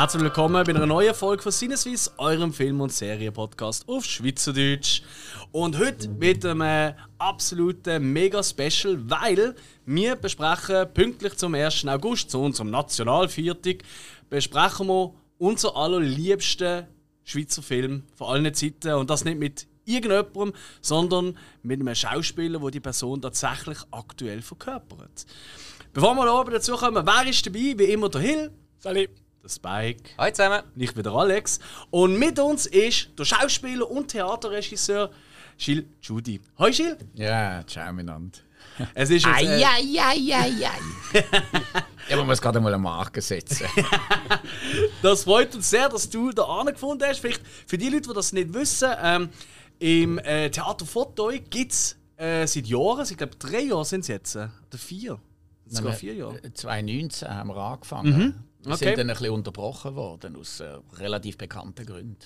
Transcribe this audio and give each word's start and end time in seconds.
Herzlich 0.00 0.22
willkommen 0.22 0.64
bei 0.64 0.74
einer 0.74 0.86
neuen 0.86 1.14
Folge 1.14 1.42
von 1.42 1.52
Sinneswiss, 1.52 2.10
eurem 2.16 2.54
Film- 2.54 2.80
und 2.80 2.90
Serienpodcast 2.90 3.86
auf 3.86 4.02
Schweizerdeutsch. 4.06 5.02
Und 5.52 5.78
heute 5.78 6.08
mit 6.08 6.42
einem 6.46 6.94
absoluten 7.18 8.10
Mega-Special, 8.10 8.98
weil 9.10 9.54
wir 9.84 10.16
besprechen 10.16 10.90
pünktlich 10.94 11.36
zum 11.36 11.54
1. 11.54 11.86
August, 11.86 12.30
zu 12.30 12.40
unserem 12.40 12.70
Nationalviertag, 12.70 13.82
besprechen 14.30 14.86
wir 14.86 15.12
unser 15.36 15.76
allerliebsten 15.76 16.86
Schweizer 17.22 17.60
Film 17.60 18.04
von 18.14 18.28
allen 18.28 18.54
Zeiten. 18.54 18.94
Und 18.94 19.10
das 19.10 19.26
nicht 19.26 19.38
mit 19.38 19.66
irgendjemandem, 19.84 20.54
sondern 20.80 21.36
mit 21.62 21.78
einem 21.78 21.94
Schauspieler, 21.94 22.58
der 22.58 22.70
die 22.70 22.80
Person 22.80 23.20
tatsächlich 23.20 23.76
aktuell 23.90 24.40
verkörpert. 24.40 25.26
Bevor 25.92 26.14
wir 26.14 26.40
oben 26.40 26.52
dazu 26.52 26.74
kommen, 26.76 27.04
wer 27.04 27.28
ist 27.28 27.44
dabei? 27.44 27.74
Wie 27.76 27.92
immer 27.92 28.08
der 28.08 28.22
Hill. 28.22 28.50
Salut. 28.78 29.10
Spike. 29.50 30.10
Hallo 30.16 30.32
zusammen. 30.32 30.62
Ich 30.76 30.94
bin 30.94 31.02
der 31.02 31.12
Alex. 31.12 31.58
Und 31.90 32.18
mit 32.18 32.38
uns 32.38 32.66
ist 32.66 33.10
der 33.18 33.24
Schauspieler 33.24 33.90
und 33.90 34.08
Theaterregisseur 34.08 35.10
Gilles 35.58 35.84
Judy. 36.00 36.40
Hi 36.58 36.70
Gilles. 36.70 36.96
Ja, 37.14 37.62
ciao 37.66 37.92
miteinander. 37.92 38.38
Es 38.94 39.10
ist 39.10 39.26
jetzt, 39.26 39.42
äh, 39.42 39.60
ja, 42.08 42.16
man 42.16 42.26
muss 42.26 42.40
gerade 42.40 42.60
mal 42.60 42.72
eine 42.72 42.82
Marke 42.82 43.20
setzen. 43.20 43.66
Das 45.02 45.24
freut 45.24 45.54
uns 45.54 45.68
sehr, 45.68 45.88
dass 45.88 46.08
du 46.08 46.30
da 46.30 46.44
angefunden 46.44 47.08
hast. 47.08 47.20
Vielleicht 47.20 47.42
für 47.66 47.78
die 47.78 47.88
Leute, 47.88 48.08
die 48.08 48.14
das 48.14 48.32
nicht 48.32 48.52
wissen, 48.54 48.90
ähm, 49.02 49.30
im 49.78 50.18
äh, 50.18 50.50
Theater 50.50 50.86
Fotoy 50.86 51.40
gibt 51.40 51.72
es 51.72 51.96
äh, 52.16 52.46
seit 52.46 52.66
Jahren, 52.66 53.06
ich 53.08 53.16
glaube 53.16 53.36
drei 53.36 53.60
Jahre 53.60 53.84
sind 53.84 54.02
es 54.02 54.08
jetzt, 54.08 54.34
äh, 54.36 54.48
oder 54.68 54.78
vier, 54.78 55.18
sogar 55.66 55.94
vier 55.94 56.14
Jahre. 56.14 56.40
2019 56.52 57.28
haben 57.28 57.48
wir 57.48 57.56
angefangen. 57.56 58.44
Wir 58.62 58.74
Okay. 58.74 58.84
sind 58.86 58.98
dann 58.98 59.10
ein 59.10 59.16
bisschen 59.16 59.32
unterbrochen 59.32 59.94
worden, 59.94 60.36
aus 60.36 60.60
äh, 60.60 60.76
relativ 60.98 61.38
bekannten 61.38 61.86
Gründen. 61.86 62.16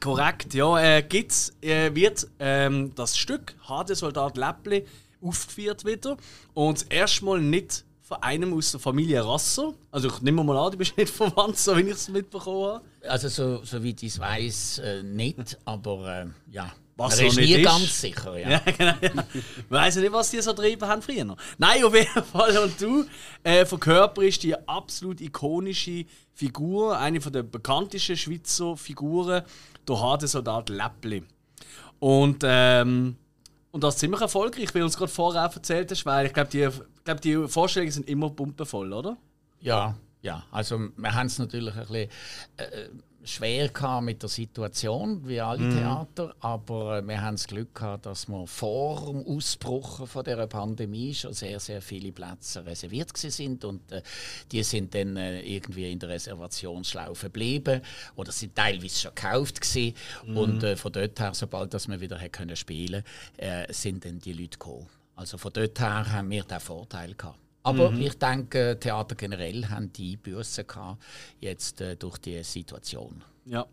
Korrekt, 0.00 0.54
ja. 0.54 0.78
Äh, 0.80 1.02
gibt's, 1.02 1.54
äh, 1.60 1.94
wird 1.94 2.26
ähm, 2.38 2.94
das 2.94 3.16
Stück 3.16 3.54
HD 3.66 3.96
Soldat 3.96 4.36
Läppli 4.36 4.84
aufgeführt 5.22 5.84
wieder. 5.84 6.16
Und 6.54 6.80
das 6.80 6.88
erste 6.88 7.24
Mal 7.24 7.40
nicht 7.40 7.84
von 8.02 8.22
einem 8.22 8.54
aus 8.54 8.70
der 8.70 8.80
Familie 8.80 9.24
Rasser. 9.24 9.74
Also 9.90 10.08
ich 10.08 10.20
nehme 10.22 10.42
mal 10.44 10.56
an, 10.56 10.72
du 10.72 10.78
bist 10.78 10.96
nicht 10.96 11.12
verwandt, 11.12 11.58
so 11.58 11.76
wie 11.76 11.82
ich 11.82 11.90
es 11.92 12.08
mitbekommen 12.08 12.74
habe. 12.74 12.84
Also, 13.08 13.28
so, 13.28 13.64
soweit 13.64 14.02
ich 14.02 14.12
es 14.12 14.18
weiss, 14.18 14.78
äh, 14.78 15.02
nicht, 15.02 15.58
aber 15.64 16.22
äh, 16.22 16.26
ja. 16.50 16.72
Was 16.98 17.16
man 17.16 17.26
ist 17.26 17.36
nicht 17.36 17.48
nie 17.56 17.62
ist. 17.62 17.64
ganz 17.64 18.00
sicher. 18.00 18.36
Ja. 18.38 18.48
Ja, 18.66 18.72
genau. 18.76 18.94
Ja. 19.00 19.24
Ja 19.70 20.00
nicht, 20.00 20.12
was 20.12 20.30
die 20.30 20.40
so 20.40 20.52
getrieben 20.52 20.88
haben 20.88 21.00
früher. 21.00 21.36
Nein, 21.56 21.84
auf 21.84 21.94
jeden 21.94 22.24
Fall. 22.32 22.58
Und 22.58 22.80
du 22.80 23.04
äh, 23.44 23.64
verkörperst 23.64 24.42
die 24.42 24.56
absolut 24.68 25.20
ikonische 25.20 26.04
Figur, 26.34 26.98
eine 26.98 27.20
von 27.20 27.32
der 27.32 27.44
bekanntesten 27.44 28.16
Schweizer 28.16 28.76
Figuren, 28.76 29.44
der 29.88 29.96
HD 29.96 30.28
Soldat 30.28 30.68
Läppli. 30.70 31.22
Und, 32.00 32.42
ähm, 32.44 33.16
und 33.70 33.84
das 33.84 33.96
ziemlich 33.98 34.20
erfolgreich, 34.20 34.74
wie 34.74 34.78
du 34.80 34.84
uns 34.84 34.96
gerade 34.96 35.10
vorher 35.12 35.46
auch 35.48 35.54
erzählt 35.54 35.90
hast, 35.92 36.04
weil 36.04 36.26
ich 36.26 36.32
glaube, 36.32 36.50
die, 36.50 36.62
ich 36.62 37.04
glaub, 37.04 37.20
die 37.20 37.48
Vorstellungen 37.48 37.92
sind 37.92 38.08
immer 38.08 38.30
pumpenvoll, 38.30 38.92
oder? 38.92 39.16
Ja, 39.60 39.94
ja. 40.22 40.44
Also 40.50 40.80
wir 40.96 41.14
haben 41.14 41.26
es 41.26 41.38
natürlich 41.38 41.74
ein 41.74 41.80
bisschen 41.80 42.10
äh, 42.56 42.88
schwer 43.28 43.68
gehabt 43.68 44.04
mit 44.04 44.22
der 44.22 44.28
Situation, 44.28 45.26
wie 45.26 45.40
alle 45.40 45.68
Theater, 45.68 46.34
aber 46.40 46.98
äh, 46.98 47.06
wir 47.06 47.20
haben 47.20 47.34
das 47.34 47.46
Glück 47.46 47.74
gehabt, 47.74 48.06
dass 48.06 48.28
wir 48.28 48.46
vor 48.46 49.12
dem 49.12 49.26
Ausbruch 49.26 50.06
von 50.06 50.24
der 50.24 50.46
Pandemie 50.46 51.14
schon 51.14 51.32
sehr, 51.32 51.60
sehr 51.60 51.82
viele 51.82 52.12
Plätze 52.12 52.64
reserviert 52.64 53.16
sind 53.16 53.64
und 53.64 53.92
äh, 53.92 54.02
die 54.50 54.62
sind 54.62 54.94
dann 54.94 55.16
äh, 55.16 55.40
irgendwie 55.42 55.90
in 55.90 55.98
der 55.98 56.10
Reservationsschlaufe 56.10 57.26
geblieben 57.26 57.82
oder 58.16 58.32
sind 58.32 58.54
teilweise 58.54 59.00
schon 59.00 59.14
gekauft 59.14 59.60
gewesen. 59.60 59.94
und 60.34 60.62
äh, 60.62 60.76
von 60.76 60.92
dort 60.92 61.20
her, 61.20 61.34
sobald 61.34 61.74
dass 61.74 61.88
wir 61.88 62.00
wieder 62.00 62.18
können 62.28 62.56
spielen, 62.56 63.02
äh, 63.36 63.72
sind 63.72 64.04
dann 64.04 64.18
die 64.18 64.32
Leute 64.32 64.58
gekommen. 64.58 64.86
Also 65.16 65.36
von 65.36 65.52
dort 65.52 65.78
her 65.80 66.12
haben 66.12 66.30
wir 66.30 66.44
den 66.44 66.60
Vorteil 66.60 67.14
gehabt. 67.14 67.47
Aber 67.62 67.92
ich 67.92 68.14
denke, 68.18 68.78
Theater 68.80 69.14
generell 69.14 69.66
haben 69.66 69.92
die 69.92 70.16
Einbußen 70.16 70.66
gehabt, 70.66 71.02
jetzt 71.40 71.80
äh, 71.80 71.96
durch 71.96 72.18
die 72.18 72.42
Situation. 72.42 73.22
Ja. 73.44 73.66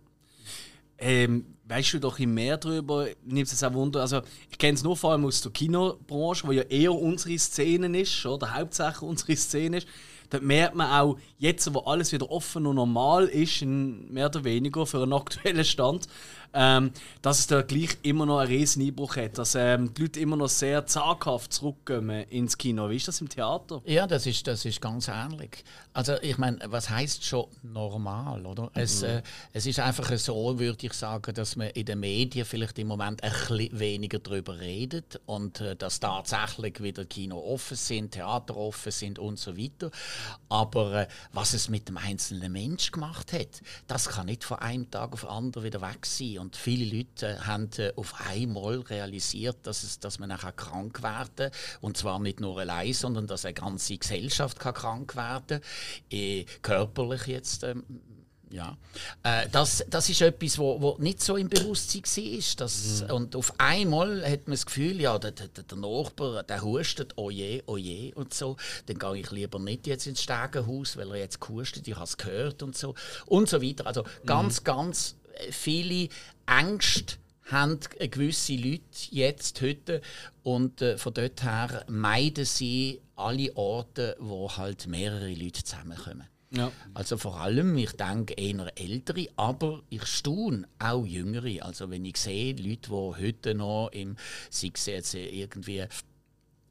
Ähm, 0.97 1.57
weißt 1.65 1.93
du 1.93 1.99
doch 1.99 2.19
mehr 2.19 2.57
darüber? 2.57 3.07
Nimmt 3.25 3.51
es 3.51 3.63
auch 3.63 3.73
Wunder. 3.73 4.01
Also, 4.01 4.21
ich 4.49 4.57
kenne 4.57 4.75
es 4.75 4.83
nur 4.83 4.95
vor 4.95 5.11
allem 5.11 5.25
aus 5.25 5.41
der 5.41 5.51
Kinobranche, 5.51 6.47
wo 6.47 6.51
ja 6.51 6.63
eher 6.63 6.93
unsere 6.93 7.37
Szene 7.37 7.99
ist, 7.99 8.25
oder 8.25 8.53
hauptsächlich 8.53 9.01
unsere 9.01 9.35
Szene 9.35 9.77
ist. 9.77 9.87
Da 10.35 10.41
merkt 10.41 10.75
man 10.75 10.91
auch, 10.91 11.17
jetzt, 11.37 11.73
wo 11.73 11.79
alles 11.79 12.11
wieder 12.11 12.29
offen 12.29 12.65
und 12.65 12.75
normal 12.75 13.25
ist, 13.25 13.61
mehr 13.61 14.25
oder 14.25 14.43
weniger 14.43 14.85
für 14.85 15.01
einen 15.01 15.13
aktuellen 15.13 15.63
Stand, 15.63 16.07
ähm, 16.53 16.91
dass 17.21 17.39
es 17.39 17.47
da 17.47 17.61
gleich 17.61 17.97
immer 18.01 18.25
noch 18.25 18.39
einen 18.39 18.49
riesen 18.49 18.81
Einbruch 18.81 19.17
hat. 19.17 19.37
Dass 19.37 19.55
ähm, 19.55 19.93
die 19.93 20.03
Leute 20.03 20.19
immer 20.21 20.37
noch 20.37 20.47
sehr 20.47 20.85
zaghaft 20.85 21.51
zurückkommen 21.53 22.23
ins 22.29 22.57
Kino. 22.57 22.89
Wie 22.89 22.95
ist 22.95 23.07
das 23.07 23.19
im 23.19 23.27
Theater? 23.27 23.81
Ja, 23.85 24.07
das 24.07 24.25
ist, 24.25 24.47
das 24.47 24.63
ist 24.63 24.81
ganz 24.81 25.09
ähnlich. 25.09 25.63
Also 25.93 26.13
ich 26.21 26.37
meine, 26.37 26.59
was 26.65 26.89
heißt 26.89 27.25
schon 27.25 27.47
normal, 27.61 28.45
oder? 28.45 28.71
Es, 28.73 29.03
äh, 29.03 29.21
es 29.51 29.65
ist 29.65 29.79
einfach 29.79 30.17
so, 30.17 30.57
würde 30.57 30.85
ich 30.85 30.93
sagen, 30.93 31.33
dass 31.33 31.57
man 31.57 31.69
in 31.69 31.85
den 31.85 31.99
Medien 31.99 32.45
vielleicht 32.45 32.79
im 32.79 32.87
Moment 32.87 33.21
ein 33.23 33.31
bisschen 33.31 33.77
weniger 33.77 34.19
darüber 34.19 34.59
redet 34.59 35.19
und 35.25 35.59
äh, 35.59 35.75
dass 35.75 35.99
tatsächlich 35.99 36.81
wieder 36.81 37.03
Kino 37.03 37.37
offen 37.37 37.75
sind, 37.75 38.11
Theater 38.11 38.55
offen 38.55 38.91
sind 38.91 39.19
und 39.19 39.39
so 39.39 39.57
weiter. 39.57 39.91
Aber 40.49 41.01
äh, 41.01 41.07
was 41.31 41.53
es 41.53 41.69
mit 41.69 41.87
dem 41.87 41.97
einzelnen 41.97 42.51
Mensch 42.51 42.91
gemacht 42.91 43.33
hat, 43.33 43.61
das 43.87 44.09
kann 44.09 44.27
nicht 44.27 44.43
von 44.43 44.59
einem 44.59 44.89
Tag 44.89 45.13
auf 45.13 45.21
den 45.21 45.29
anderen 45.29 45.63
wieder 45.65 45.81
weg 45.81 46.05
sein. 46.05 46.39
Und 46.39 46.55
viele 46.55 46.97
Leute 46.97 47.27
äh, 47.27 47.39
haben 47.39 47.69
äh, 47.77 47.93
auf 47.95 48.13
einmal 48.27 48.79
realisiert, 48.79 49.57
dass, 49.63 49.83
es, 49.83 49.99
dass 49.99 50.19
man 50.19 50.29
nachher 50.29 50.51
krank 50.51 51.01
werden 51.03 51.51
und 51.81 51.97
zwar 51.97 52.19
nicht 52.19 52.39
nur 52.39 52.59
allein, 52.59 52.93
sondern 52.93 53.27
dass 53.27 53.45
eine 53.45 53.53
ganze 53.53 53.97
Gesellschaft 53.97 54.59
kann 54.59 54.73
krank 54.73 55.15
werden 55.15 55.61
äh, 56.09 56.45
körperlich 56.61 57.27
jetzt. 57.27 57.63
Ähm, 57.63 57.83
ja. 58.55 58.77
Äh, 59.23 59.47
das, 59.51 59.85
das 59.89 60.09
ist 60.09 60.21
etwas, 60.21 60.57
wo, 60.57 60.81
wo 60.81 60.95
nicht 60.99 61.21
so 61.21 61.35
im 61.35 61.49
Bewusstsein 61.49 62.03
war. 62.03 62.55
Das, 62.57 63.03
Und 63.03 63.35
auf 63.35 63.53
einmal 63.59 64.23
hat 64.23 64.47
man 64.47 64.53
das 64.53 64.65
Gefühl, 64.65 64.99
ja, 65.01 65.19
der, 65.19 65.31
der, 65.31 65.47
der 65.47 65.77
Nachbar 65.77 66.43
der 66.43 66.61
hustet, 66.63 67.13
oh 67.17 67.29
je, 67.29 67.61
oh 67.67 67.77
je 67.77 68.13
und 68.13 68.33
so. 68.33 68.55
Dann 68.85 68.97
gehe 68.97 69.17
ich 69.17 69.31
lieber 69.31 69.59
nicht 69.59 69.87
jetzt 69.87 70.07
ins 70.07 70.23
Stegenhaus, 70.23 70.95
weil 70.97 71.11
er 71.11 71.17
jetzt 71.17 71.41
gehustet, 71.41 71.87
ich 71.87 71.95
habe 71.95 72.05
es 72.05 72.17
gehört 72.17 72.63
und 72.63 72.77
so. 72.77 72.95
Und 73.25 73.49
so 73.49 73.61
weiter. 73.61 73.85
Also 73.85 74.05
ganz, 74.25 74.63
ganz 74.63 75.15
viele 75.51 76.09
Ängste 76.47 77.15
haben 77.45 77.79
gewisse 77.99 78.55
Leute 78.55 78.81
jetzt 79.11 79.61
heute 79.61 80.01
und 80.41 80.81
äh, 80.81 80.97
von 80.97 81.13
dort 81.13 81.43
her 81.43 81.85
meiden 81.87 82.45
sie 82.45 83.01
alle 83.15 83.55
Orte, 83.55 84.15
wo 84.19 84.51
halt 84.51 84.87
mehrere 84.87 85.31
Leute 85.33 85.63
zusammenkommen. 85.63 86.27
Ja. 86.55 86.71
Also 86.93 87.17
vor 87.17 87.41
allem, 87.41 87.77
ich 87.77 87.91
denke 87.93 88.33
eher 88.35 88.71
ältere, 88.75 89.27
aber 89.35 89.81
ich 89.89 90.05
staune 90.05 90.67
auch 90.79 91.05
jüngere. 91.05 91.65
Also 91.65 91.89
wenn 91.89 92.05
ich 92.05 92.17
sehe, 92.17 92.53
Leute, 92.55 92.89
die 92.89 93.23
heute 93.23 93.55
noch 93.55 93.89
im, 93.91 94.15
sei 94.49 94.71
es 94.73 94.85
jetzt 94.85 95.13
irgendwie 95.15 95.85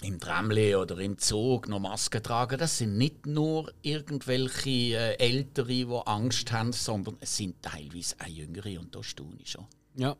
im 0.02 0.18
Tramli 0.18 0.74
oder 0.74 0.98
im 0.98 1.18
Zug 1.18 1.68
noch 1.68 1.80
Masken 1.80 2.22
tragen, 2.22 2.58
das 2.58 2.78
sind 2.78 2.96
nicht 2.96 3.26
nur 3.26 3.72
irgendwelche 3.82 4.70
äh, 4.70 5.16
Ältere, 5.18 5.66
die 5.66 6.00
Angst 6.06 6.52
haben, 6.52 6.72
sondern 6.72 7.16
es 7.20 7.36
sind 7.36 7.62
teilweise 7.62 8.16
auch 8.22 8.28
Jüngere 8.28 8.80
und 8.80 8.94
da 8.94 9.02
staune 9.02 9.36
ich 9.38 9.50
schon. 9.50 9.66
Ja. 9.96 10.16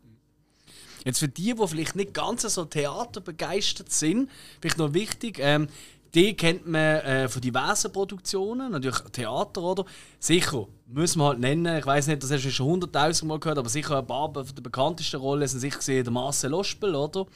Jetzt 1.05 1.19
für 1.19 1.29
die, 1.29 1.55
die 1.55 1.69
vielleicht 1.69 1.97
nicht 1.97 2.15
ganz 2.15 2.43
so 2.43 2.65
theaterbegeistert 2.65 3.93
sind, 3.93 4.31
vielleicht 4.61 4.79
noch 4.79 4.95
wichtig, 4.95 5.39
ähm, 5.39 5.69
die 6.15 6.35
kennt 6.37 6.67
man 6.67 6.81
äh, 6.81 7.29
von 7.29 7.43
diversen 7.43 7.93
Produktionen, 7.93 8.73
natürlich 8.73 9.01
Theater, 9.13 9.63
oder? 9.63 9.85
Sicher, 10.19 10.67
müssen 10.87 11.21
wir 11.21 11.29
halt 11.29 11.39
nennen, 11.39 11.79
ich 11.79 11.87
weiß 11.87 12.09
nicht, 12.09 12.23
das 12.23 12.31
hast 12.31 12.45
du 12.45 12.51
schon 12.51 12.67
hunderttausend 12.67 13.29
Mal 13.29 13.41
gehört, 13.41 13.59
aber 13.59 13.69
sicher 13.69 13.99
ein 13.99 14.07
paar 14.07 14.33
von 14.33 14.47
der 14.55 14.63
bekanntesten 14.63 15.17
Rollen 15.17 15.47
sind 15.49 15.61
sicher 15.61 15.79
gesehen 15.79 16.05
der 16.05 16.13
Marcel 16.13 16.53
Ospel, 16.53 16.95
oder? 16.95 17.27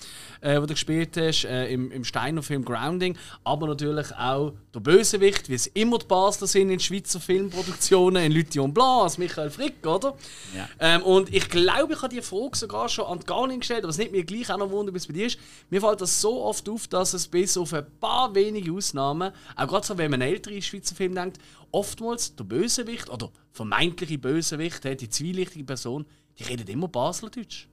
Äh, 0.41 0.61
wo 0.61 0.67
du 0.67 0.75
gespielt 0.75 1.17
hast 1.17 1.45
äh, 1.45 1.69
im, 1.69 1.91
im 1.91 2.05
Steiner 2.05 2.43
Film 2.43 2.65
Grounding, 2.65 3.17
aber 3.45 3.67
natürlich 3.69 4.15
auch 4.15 4.53
der 4.75 4.81
Bösewicht, 4.81 5.49
wie 5.49 5.55
es 5.55 5.67
immer 5.69 5.99
die 5.99 6.07
Basler 6.07 6.47
sind 6.47 6.71
in 6.71 6.79
Schweizer 6.79 7.21
Filmproduktionen, 7.21 8.23
in 8.23 8.33
Lüthi 8.33 8.59
Blanc, 8.59 9.03
als 9.05 9.17
Michael 9.17 9.51
Frick, 9.51 9.87
oder? 9.87 10.15
Ja. 10.55 10.69
Ähm, 10.79 11.03
und 11.03 11.33
ich 11.35 11.49
glaube, 11.49 11.95
ich 11.95 12.03
habe 12.03 12.15
die 12.15 12.23
Frage 12.23 12.57
sogar 12.57 12.89
schon 12.91 13.07
an 13.07 13.21
die 13.21 13.27
Garnin 13.27 13.61
gestellt, 13.61 13.81
aber 13.83 13.91
es 13.91 13.99
nicht 13.99 14.13
mir 14.13 14.25
gleich 14.25 14.51
auch 14.51 14.59
noch 14.59 14.71
wundern, 14.71 14.95
wie 14.95 14.99
es 14.99 15.07
bei 15.07 15.15
dir 15.15 15.27
ist. 15.27 15.39
Mir 15.71 15.81
fällt 15.81 16.03
das 16.03 16.21
so 16.21 16.45
oft 16.45 16.69
auf, 16.69 16.87
dass 16.87 17.15
es 17.15 17.27
bis 17.27 17.57
auf 17.57 17.73
ein 17.73 17.87
paar 17.99 18.35
wenige 18.35 18.73
Ausnahmen, 18.73 19.33
auch 19.57 19.67
gerade 19.67 19.87
so, 19.87 19.97
wenn 19.97 20.11
man 20.11 20.21
an 20.21 20.29
ältere 20.29 20.61
Schweizer 20.61 20.95
Film 20.95 21.15
denkt, 21.15 21.39
oftmals 21.71 22.35
der 22.35 22.45
Bösewicht 22.45 23.11
oder 23.11 23.31
vermeintliche 23.59 24.19
Bösewicht, 24.19 24.85
die 24.85 25.09
zweilichtige 25.09 25.65
Person, 25.65 26.07
die 26.39 26.45
redet 26.45 26.69
immer 26.69 26.87
Baslerdeutsch. 26.87 27.67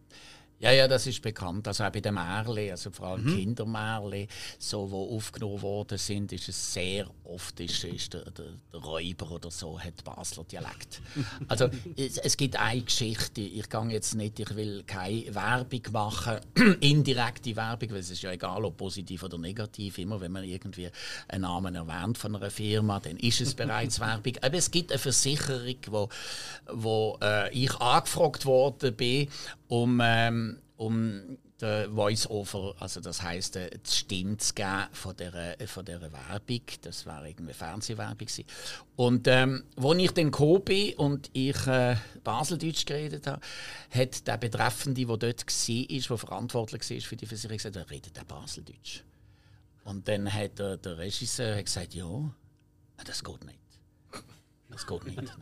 Ja, 0.60 0.72
ja, 0.72 0.88
das 0.88 1.06
ist 1.06 1.22
bekannt. 1.22 1.68
Also 1.68 1.84
auch 1.84 1.92
bei 1.92 2.00
den 2.00 2.13
Märchen, 2.13 2.72
also 2.72 2.90
vor 2.90 3.07
allem 3.07 3.25
mhm. 3.25 3.38
Kindermärchen, 3.38 4.28
so, 4.57 4.88
die 4.88 5.16
aufgenommen 5.16 5.62
worden 5.62 5.98
sind, 5.98 6.31
ist 6.31 6.48
es 6.48 6.74
sehr 6.74 7.07
oft 7.25 7.60
ist, 7.60 7.84
ist 7.84 8.13
der, 8.13 8.31
der, 8.31 8.46
der 8.72 8.80
Räuber 8.80 9.31
oder 9.31 9.52
so 9.52 9.80
hat 9.80 10.04
Basler 10.04 10.44
Dialekt. 10.46 11.02
Also 11.48 11.69
es, 11.98 12.18
es, 12.18 12.38
gibt 12.38 12.56
eine 12.56 12.81
Geschichte, 12.81 13.42
ich 13.42 13.69
gehe 13.69 13.90
jetzt 13.90 14.16
nicht, 14.16 14.40
ich 14.40 14.56
will 14.56 14.84
keine 14.86 15.34
Werbung 15.34 15.81
machen, 15.92 16.38
indirekte 16.80 17.56
Werbung, 17.56 17.92
weil 17.92 18.00
es 18.00 18.10
ist 18.10 18.22
ja 18.22 18.31
egal, 18.31 18.63
ob 18.63 18.78
positiv 18.78 19.24
oder 19.24 19.38
negativ, 19.38 19.98
immer 19.98 20.22
wenn 20.22 20.31
man 20.31 20.44
irgendwie 20.44 20.90
einen 21.28 21.42
Namen 21.42 21.75
erwähnt 21.75 22.18
von 22.18 22.36
einer 22.36 22.50
Firma, 22.50 23.00
dann 23.00 23.18
ist 23.18 23.42
es 23.42 23.54
bereits 23.54 24.00
Werbung. 24.00 24.34
Aber 24.42 24.56
es 24.56 24.72
gibt 24.72 24.92
eine 24.92 25.00
Versicherung, 25.00 25.78
wo, 25.90 26.10
wo 26.72 27.18
äh, 27.22 27.54
ich 27.54 27.75
angefragt 27.75 28.46
worden 28.46 28.96
bin, 28.96 29.28
um, 29.68 30.00
ähm, 30.04 30.44
um 30.77 31.38
den 31.62 31.95
Voice-Over, 31.95 32.75
also 32.80 33.00
das 33.00 33.22
heisst, 33.22 33.56
äh, 33.56 33.69
die 33.69 33.89
Stimme 33.89 34.38
zu 34.38 34.54
geben 34.54 34.88
von 34.92 35.16
dieser, 35.16 35.56
von 35.68 35.86
dieser 35.86 36.12
Werbung. 36.12 36.62
Das 36.81 37.06
war 37.06 37.25
irgendwie 37.25 37.54
Fernsehwerbung. 37.54 38.18
Gewesen. 38.18 38.45
Und 38.95 39.27
ähm, 39.27 39.63
als 39.77 39.98
ich 39.98 40.12
dann 40.12 40.31
gekommen 40.31 40.63
bin 40.63 40.94
und 40.95 41.30
ich 41.33 41.66
äh, 41.68 41.95
Baseldeutsch 42.24 42.86
geredet 42.86 43.27
habe, 43.27 43.42
hat 43.89 44.27
der 44.27 44.38
Betreffende, 44.38 45.06
der 45.06 45.18
dort 45.18 45.45
war, 45.45 45.88
der 45.88 46.18
verantwortlich 46.18 46.89
war 46.89 47.01
für 47.01 47.16
die 47.16 47.25
Versicherung, 47.25 47.57
gesagt, 47.57 47.75
er 47.75 47.89
redet 47.89 48.18
der 48.18 48.25
Baseldeutsch. 48.25 49.04
Und 49.86 50.07
dann 50.07 50.31
hat 50.31 50.60
der, 50.60 50.78
der 50.78 50.98
Regisseur 50.98 51.62
gesagt, 51.62 51.94
ja, 51.94 52.06
das 53.06 53.24
geht 53.24 53.45
nicht. 53.45 53.60
Das 54.69 54.86
geht 54.86 55.06
nicht. 55.06 55.38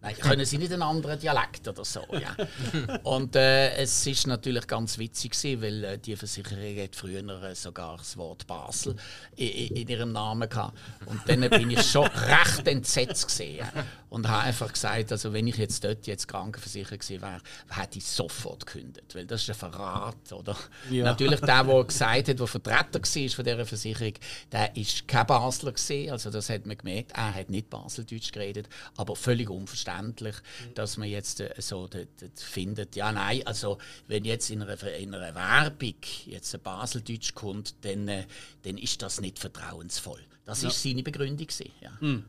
Nein, 0.00 0.16
können 0.16 0.44
sie 0.46 0.58
nicht 0.58 0.72
einen 0.72 0.82
anderen 0.82 1.18
Dialekt 1.18 1.68
oder 1.68 1.84
so. 1.84 2.00
Ja. 2.12 2.34
Und 3.02 3.36
äh, 3.36 3.74
es 3.76 4.06
ist 4.06 4.26
natürlich 4.26 4.66
ganz 4.66 4.98
witzig 4.98 5.32
gewesen, 5.32 5.62
weil 5.62 5.84
äh, 5.84 5.98
die 5.98 6.16
Versicherung 6.16 6.82
hat 6.82 6.96
früher 6.96 7.42
äh, 7.42 7.54
sogar 7.54 7.98
das 7.98 8.16
Wort 8.16 8.46
Basel 8.46 8.96
in, 9.36 9.76
in, 9.76 9.88
ihrem 9.88 10.12
Namen 10.12 10.48
gehabt. 10.48 10.78
Und 11.06 11.20
dann 11.26 11.48
bin 11.50 11.70
ich 11.70 11.82
schon 11.82 12.06
recht 12.06 12.66
entsetzt 12.66 13.26
gesehen 13.26 13.66
und 14.08 14.28
habe 14.28 14.44
einfach 14.44 14.72
gesagt, 14.72 15.12
also 15.12 15.32
wenn 15.32 15.46
ich 15.46 15.56
jetzt 15.56 15.84
dort 15.84 16.06
jetzt 16.06 16.28
krankenversichert 16.28 17.00
gewesen 17.00 17.20
wäre, 17.20 17.40
hätte 17.68 17.98
ich 17.98 18.06
sofort 18.06 18.64
gekündigt, 18.64 19.14
weil 19.14 19.26
das 19.26 19.42
ist 19.42 19.50
ein 19.50 19.56
Verrat, 19.56 20.32
oder? 20.32 20.56
Ja. 20.90 21.04
Natürlich 21.04 21.40
der, 21.40 21.64
der 21.64 21.84
gesagt 21.84 22.28
hat, 22.28 22.38
der 22.38 22.46
Vertreter 22.46 23.00
war 23.00 23.28
von 23.28 23.44
dieser 23.44 23.66
Versicherung, 23.66 24.14
der 24.52 24.76
ist 24.76 25.06
kein 25.08 25.26
Basler 25.26 25.72
gewesen, 25.72 26.10
also 26.12 26.30
das 26.30 26.48
hat 26.48 26.64
man 26.64 26.78
gemerkt. 26.78 27.12
Er 27.14 27.34
hat 27.34 27.50
nicht 27.50 27.68
Baseldeutsch 27.68 28.32
geredet, 28.32 28.68
aber 28.96 29.16
völlig 29.16 29.50
unverständlich, 29.66 30.36
dass 30.74 30.96
man 30.96 31.08
jetzt 31.08 31.40
äh, 31.40 31.52
so 31.58 31.90
findet, 32.34 32.94
ja 32.96 33.12
nein, 33.12 33.46
also 33.46 33.78
wenn 34.06 34.24
jetzt 34.24 34.50
in 34.50 34.62
einer, 34.62 34.80
in 34.82 35.14
einer 35.14 35.34
Werbung 35.34 35.94
jetzt 36.24 36.54
ein 36.54 36.60
Baseldeutsch 36.60 37.34
kommt, 37.34 37.84
dann, 37.84 38.08
äh, 38.08 38.26
dann 38.62 38.78
ist 38.78 39.02
das 39.02 39.20
nicht 39.20 39.38
vertrauensvoll. 39.38 40.20
Das 40.44 40.62
ja. 40.62 40.68
ist 40.68 40.82
seine 40.82 41.02
Begründung. 41.02 41.48
Ja. 41.80 41.90
Mhm. 42.00 42.24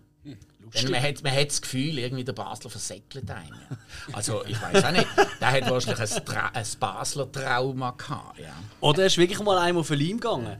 Denn 0.73 0.91
man 0.91 1.01
hat, 1.01 1.23
man 1.23 1.33
hat 1.33 1.49
das 1.49 1.61
Gefühl, 1.61 1.97
irgendwie 1.97 2.23
der 2.23 2.33
Basler 2.33 2.69
versäckelt 2.69 3.29
einen. 3.29 3.53
Also 4.11 4.43
ich 4.45 4.61
weiß 4.61 4.83
auch 4.83 4.91
nicht, 4.91 5.07
der 5.39 5.51
hat 5.51 5.69
wahrscheinlich 5.69 6.11
ein, 6.11 6.25
Tra 6.25 6.51
ein 6.53 6.65
Basler 6.79 7.31
Trauma 7.31 7.91
gehabt. 7.91 8.39
Ja. 8.39 8.53
Oder 8.81 9.01
er 9.01 9.07
ist 9.07 9.17
wirklich 9.17 9.39
mal 9.39 9.57
einmal 9.57 9.83
für 9.83 9.95
ihn 9.95 10.19
gegangen. 10.19 10.57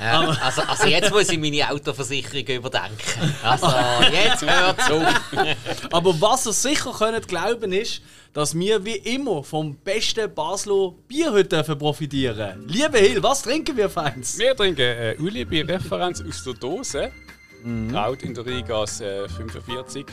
Ja, 0.00 0.20
also, 0.42 0.62
also 0.62 0.86
jetzt 0.86 1.10
muss 1.10 1.30
ich 1.30 1.38
meine 1.38 1.70
Autoversicherung 1.70 2.46
überdenken. 2.46 3.34
Also 3.42 3.66
jetzt 4.12 4.42
hört 4.42 4.78
es 4.78 4.90
auf. 4.90 5.92
Aber 5.92 6.20
was 6.20 6.46
ihr 6.46 6.52
sicher 6.52 6.92
könnt 6.92 7.26
glauben 7.26 7.72
ist, 7.72 8.02
dass 8.32 8.54
wir 8.54 8.84
wie 8.84 8.96
immer 8.96 9.42
vom 9.42 9.76
besten 9.76 10.32
Basler 10.34 10.92
Bier 11.08 11.32
heute 11.32 11.62
profitieren 11.76 12.68
Liebe 12.68 12.98
Hill, 12.98 13.22
was 13.22 13.42
trinken 13.42 13.76
wir 13.76 13.88
feins? 13.88 14.38
Wir 14.38 14.54
trinken 14.54 14.82
äh, 14.82 15.16
Uli 15.18 15.42
Referenz 15.62 16.22
aus 16.22 16.44
der 16.44 16.52
Dose. 16.54 17.10
Mhm. 17.66 17.88
Braut 17.88 18.22
in 18.22 18.32
der 18.32 18.46
Rigas 18.46 19.00
äh, 19.00 19.28
45, 19.28 20.06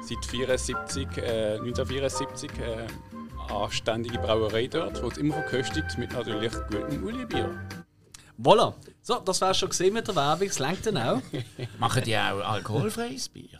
seit 0.00 0.24
74, 0.24 1.06
äh, 1.18 1.58
1974 1.58 2.50
äh, 2.58 2.86
anständige 3.52 4.18
Brauerei 4.18 4.68
dort, 4.68 5.02
wo 5.02 5.08
es 5.08 5.18
immer 5.18 5.34
verköstigt 5.34 5.98
mit 5.98 6.12
natürlich 6.12 6.52
gutem 6.70 7.04
Uli-Bier. 7.04 7.68
Voilà. 8.38 8.72
So, 9.02 9.18
das 9.20 9.38
war 9.42 9.52
schon 9.52 9.68
gesehen 9.68 9.92
mit 9.92 10.08
der 10.08 10.16
Werbung, 10.16 10.48
es 10.48 10.58
längt 10.58 10.86
dann 10.86 10.96
auch. 10.96 11.20
Machen 11.78 12.04
die 12.04 12.16
auch 12.16 12.40
alkoholfreies 12.40 13.28
Bier? 13.28 13.58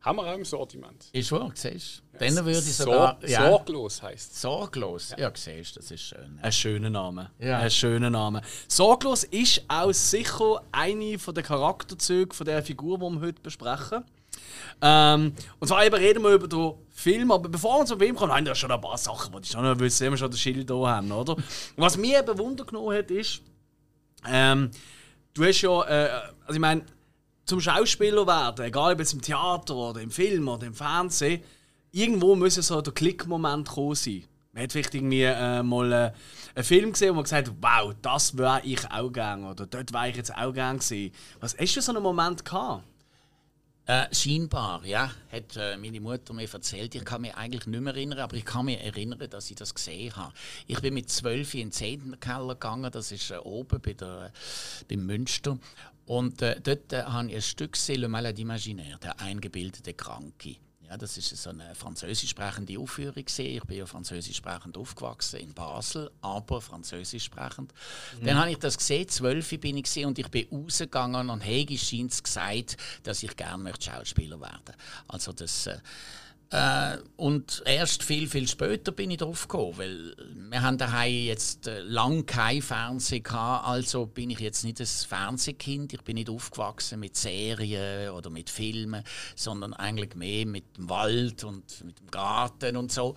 Haben 0.00 0.18
wir 0.18 0.26
auch 0.26 0.34
im 0.36 0.44
Sortiment. 0.44 1.08
Ist 1.12 1.32
wahr, 1.32 1.50
siehst 1.54 1.98
du? 1.98 2.03
Dann 2.18 2.36
würde 2.36 2.58
ich 2.58 2.76
sogar... 2.76 3.18
Sor 3.20 3.28
ja. 3.28 3.48
Sorglos 3.48 4.02
heisst 4.02 4.32
es. 4.32 4.40
Sorglos, 4.40 5.10
ja, 5.10 5.18
ja 5.18 5.32
siehst 5.34 5.76
das 5.76 5.90
ist 5.90 6.02
schön. 6.02 6.38
Ein 6.40 6.52
schöner 6.52 6.90
Name. 6.90 7.30
Ja. 7.38 7.58
Ein 7.58 7.70
schöner 7.70 8.10
Name. 8.10 8.42
Sorglos 8.68 9.24
ist 9.24 9.62
auch 9.68 9.92
sicher 9.92 10.62
eine 10.72 11.16
der 11.16 11.42
Charakterzüge 11.42 12.34
von 12.34 12.46
der 12.46 12.62
Figur, 12.62 12.98
die 12.98 13.04
wir 13.04 13.20
heute 13.20 13.40
besprechen. 13.40 14.04
Ähm, 14.80 15.32
und 15.58 15.68
zwar 15.68 15.84
eben 15.84 15.94
reden 15.94 16.22
wir 16.22 16.34
über 16.34 16.48
den 16.48 16.74
Film, 16.90 17.30
aber 17.30 17.48
bevor 17.48 17.80
wir 17.80 17.86
zu 17.86 17.98
ihm 17.98 18.14
kommen, 18.16 18.32
haben 18.32 18.46
wir 18.46 18.54
schon 18.54 18.70
ein 18.70 18.80
paar 18.80 18.98
Sachen, 18.98 19.32
die 19.32 19.40
ich 19.42 19.50
schon 19.50 19.62
noch 19.62 19.78
wissen, 19.78 20.10
wir 20.10 20.16
schon 20.16 20.30
das 20.30 20.40
Schild 20.40 20.70
hier 20.70 20.88
haben, 20.88 21.10
oder? 21.12 21.36
Was 21.76 21.96
mir 21.96 22.20
eben 22.20 22.38
Wunder 22.38 22.64
genommen 22.64 22.96
hat, 22.96 23.10
ist, 23.10 23.42
ähm, 24.26 24.70
du 25.34 25.44
hast 25.44 25.60
ja, 25.62 25.82
äh, 25.82 26.10
also 26.46 26.54
ich 26.54 26.60
meine, 26.60 26.84
zum 27.46 27.60
Schauspieler 27.60 28.26
werden, 28.26 28.64
egal 28.64 28.94
ob 28.94 28.98
jetzt 28.98 29.12
im 29.12 29.22
Theater 29.22 29.74
oder 29.74 30.00
im 30.00 30.10
Film 30.10 30.48
oder 30.48 30.66
im 30.66 30.74
Fernsehen, 30.74 31.42
irgendwo 31.94 32.34
muss 32.34 32.56
so 32.56 32.80
der 32.80 32.92
Klickmoment 32.92 33.68
kommen 33.68 33.94
sein. 33.94 34.24
Man 34.52 34.64
hat 34.64 34.72
vielleicht 34.72 34.94
irgendwie 34.94 35.22
äh, 35.22 35.62
mal 35.62 35.92
äh, 35.92 36.12
einen 36.54 36.64
Film 36.64 36.92
gesehen, 36.92 37.10
wo 37.10 37.14
man 37.14 37.24
gesagt 37.24 37.50
wow, 37.60 37.94
das 38.02 38.36
wäre 38.36 38.60
ich 38.64 38.88
auch 38.90 39.10
gern 39.10 39.44
oder 39.44 39.66
dort 39.66 39.92
wäre 39.92 40.10
ich 40.10 40.16
jetzt 40.16 40.34
auch 40.34 40.52
gern 40.52 40.78
gewesen. 40.78 41.12
Was 41.40 41.56
hast 41.58 41.76
du 41.76 41.80
so 41.80 41.92
einen 41.92 42.02
Moment 42.02 42.44
gehabt? 42.44 42.84
Äh, 43.86 44.06
scheinbar, 44.14 44.82
ja, 44.86 45.10
hat 45.30 45.56
äh, 45.56 45.76
meine 45.76 46.00
Mutter 46.00 46.32
mir 46.32 46.50
erzählt. 46.50 46.94
Ich 46.94 47.04
kann 47.04 47.20
mich 47.20 47.34
eigentlich 47.34 47.66
nicht 47.66 47.80
mehr 47.80 47.94
erinnern, 47.94 48.20
aber 48.20 48.34
ich 48.36 48.44
kann 48.44 48.64
mich 48.64 48.80
erinnern, 48.80 49.28
dass 49.28 49.50
ich 49.50 49.56
das 49.56 49.74
gesehen 49.74 50.16
habe. 50.16 50.32
Ich 50.66 50.80
bin 50.80 50.94
mit 50.94 51.10
zwölf 51.10 51.52
in 51.52 51.60
den 51.60 51.72
Zehntnerkeller 51.72 52.54
gegangen, 52.54 52.90
das 52.90 53.12
ist 53.12 53.30
äh, 53.30 53.36
oben 53.36 53.80
bei 53.82 53.92
der, 53.92 54.32
beim 54.88 55.04
Münster. 55.04 55.58
Und 56.06 56.40
äh, 56.40 56.60
dort 56.62 56.92
äh, 56.94 57.02
habe 57.02 57.28
ich 57.28 57.34
ein 57.34 57.42
Stück 57.42 57.72
gesehen, 57.72 58.00
Le 58.00 58.08
Malade 58.08 58.40
Imaginaire, 58.40 58.98
der 59.00 59.20
eingebildete 59.20 59.92
Kranke. 59.92 60.56
Ja, 60.88 60.96
das 60.98 61.16
ist 61.16 61.30
so 61.30 61.50
eine 61.50 61.74
französisch 61.74 62.30
sprechende 62.30 62.78
Aufführung. 62.78 63.24
Ich 63.26 63.62
bin 63.62 63.78
ja 63.78 63.86
französisch 63.86 64.36
sprechend 64.36 64.76
aufgewachsen 64.76 65.40
in 65.40 65.54
Basel, 65.54 66.10
aber 66.20 66.60
französisch 66.60 67.24
sprechend. 67.24 67.72
Mhm. 68.20 68.26
Dann 68.26 68.38
habe 68.38 68.50
ich 68.50 68.58
das 68.58 68.76
gesehen, 68.76 69.08
zwölf 69.08 69.48
bin 69.60 69.78
ich 69.78 70.04
und 70.04 70.18
ich 70.18 70.28
bin 70.28 70.46
rausgegangen 70.50 71.30
und 71.30 71.40
Hegi 71.40 71.78
scheint 71.78 72.22
gesagt, 72.22 72.76
dass 73.02 73.22
ich 73.22 73.34
gerne 73.36 73.72
Schauspieler 73.80 74.40
werden 74.40 74.60
möchte. 74.66 74.74
Also 75.08 75.32
das... 75.32 75.66
Äh, 75.66 75.78
äh, 76.54 76.98
und 77.16 77.64
erst 77.66 78.04
viel, 78.04 78.28
viel 78.28 78.46
später 78.46 78.92
bin 78.92 79.10
ich 79.10 79.18
drauf 79.18 79.48
gekommen, 79.48 79.76
weil 79.76 80.14
wir 80.50 80.62
haben 80.62 80.78
daheim 80.78 81.12
jetzt 81.12 81.66
äh, 81.66 81.82
kein 82.26 82.62
Fernsehen 82.62 83.24
gehabt, 83.24 83.66
also 83.66 84.06
bin 84.06 84.30
ich 84.30 84.38
jetzt 84.38 84.62
nicht 84.62 84.80
ein 84.80 84.86
Fernsehkind. 84.86 85.92
Ich 85.94 86.02
bin 86.02 86.14
nicht 86.14 86.30
aufgewachsen 86.30 87.00
mit 87.00 87.16
Serien 87.16 88.10
oder 88.10 88.30
mit 88.30 88.50
Filmen, 88.50 89.02
sondern 89.34 89.74
eigentlich 89.74 90.14
mehr 90.14 90.46
mit 90.46 90.76
dem 90.76 90.88
Wald 90.88 91.42
und 91.42 91.84
mit 91.84 91.98
dem 91.98 92.10
Garten 92.12 92.76
und 92.76 92.92
so. 92.92 93.16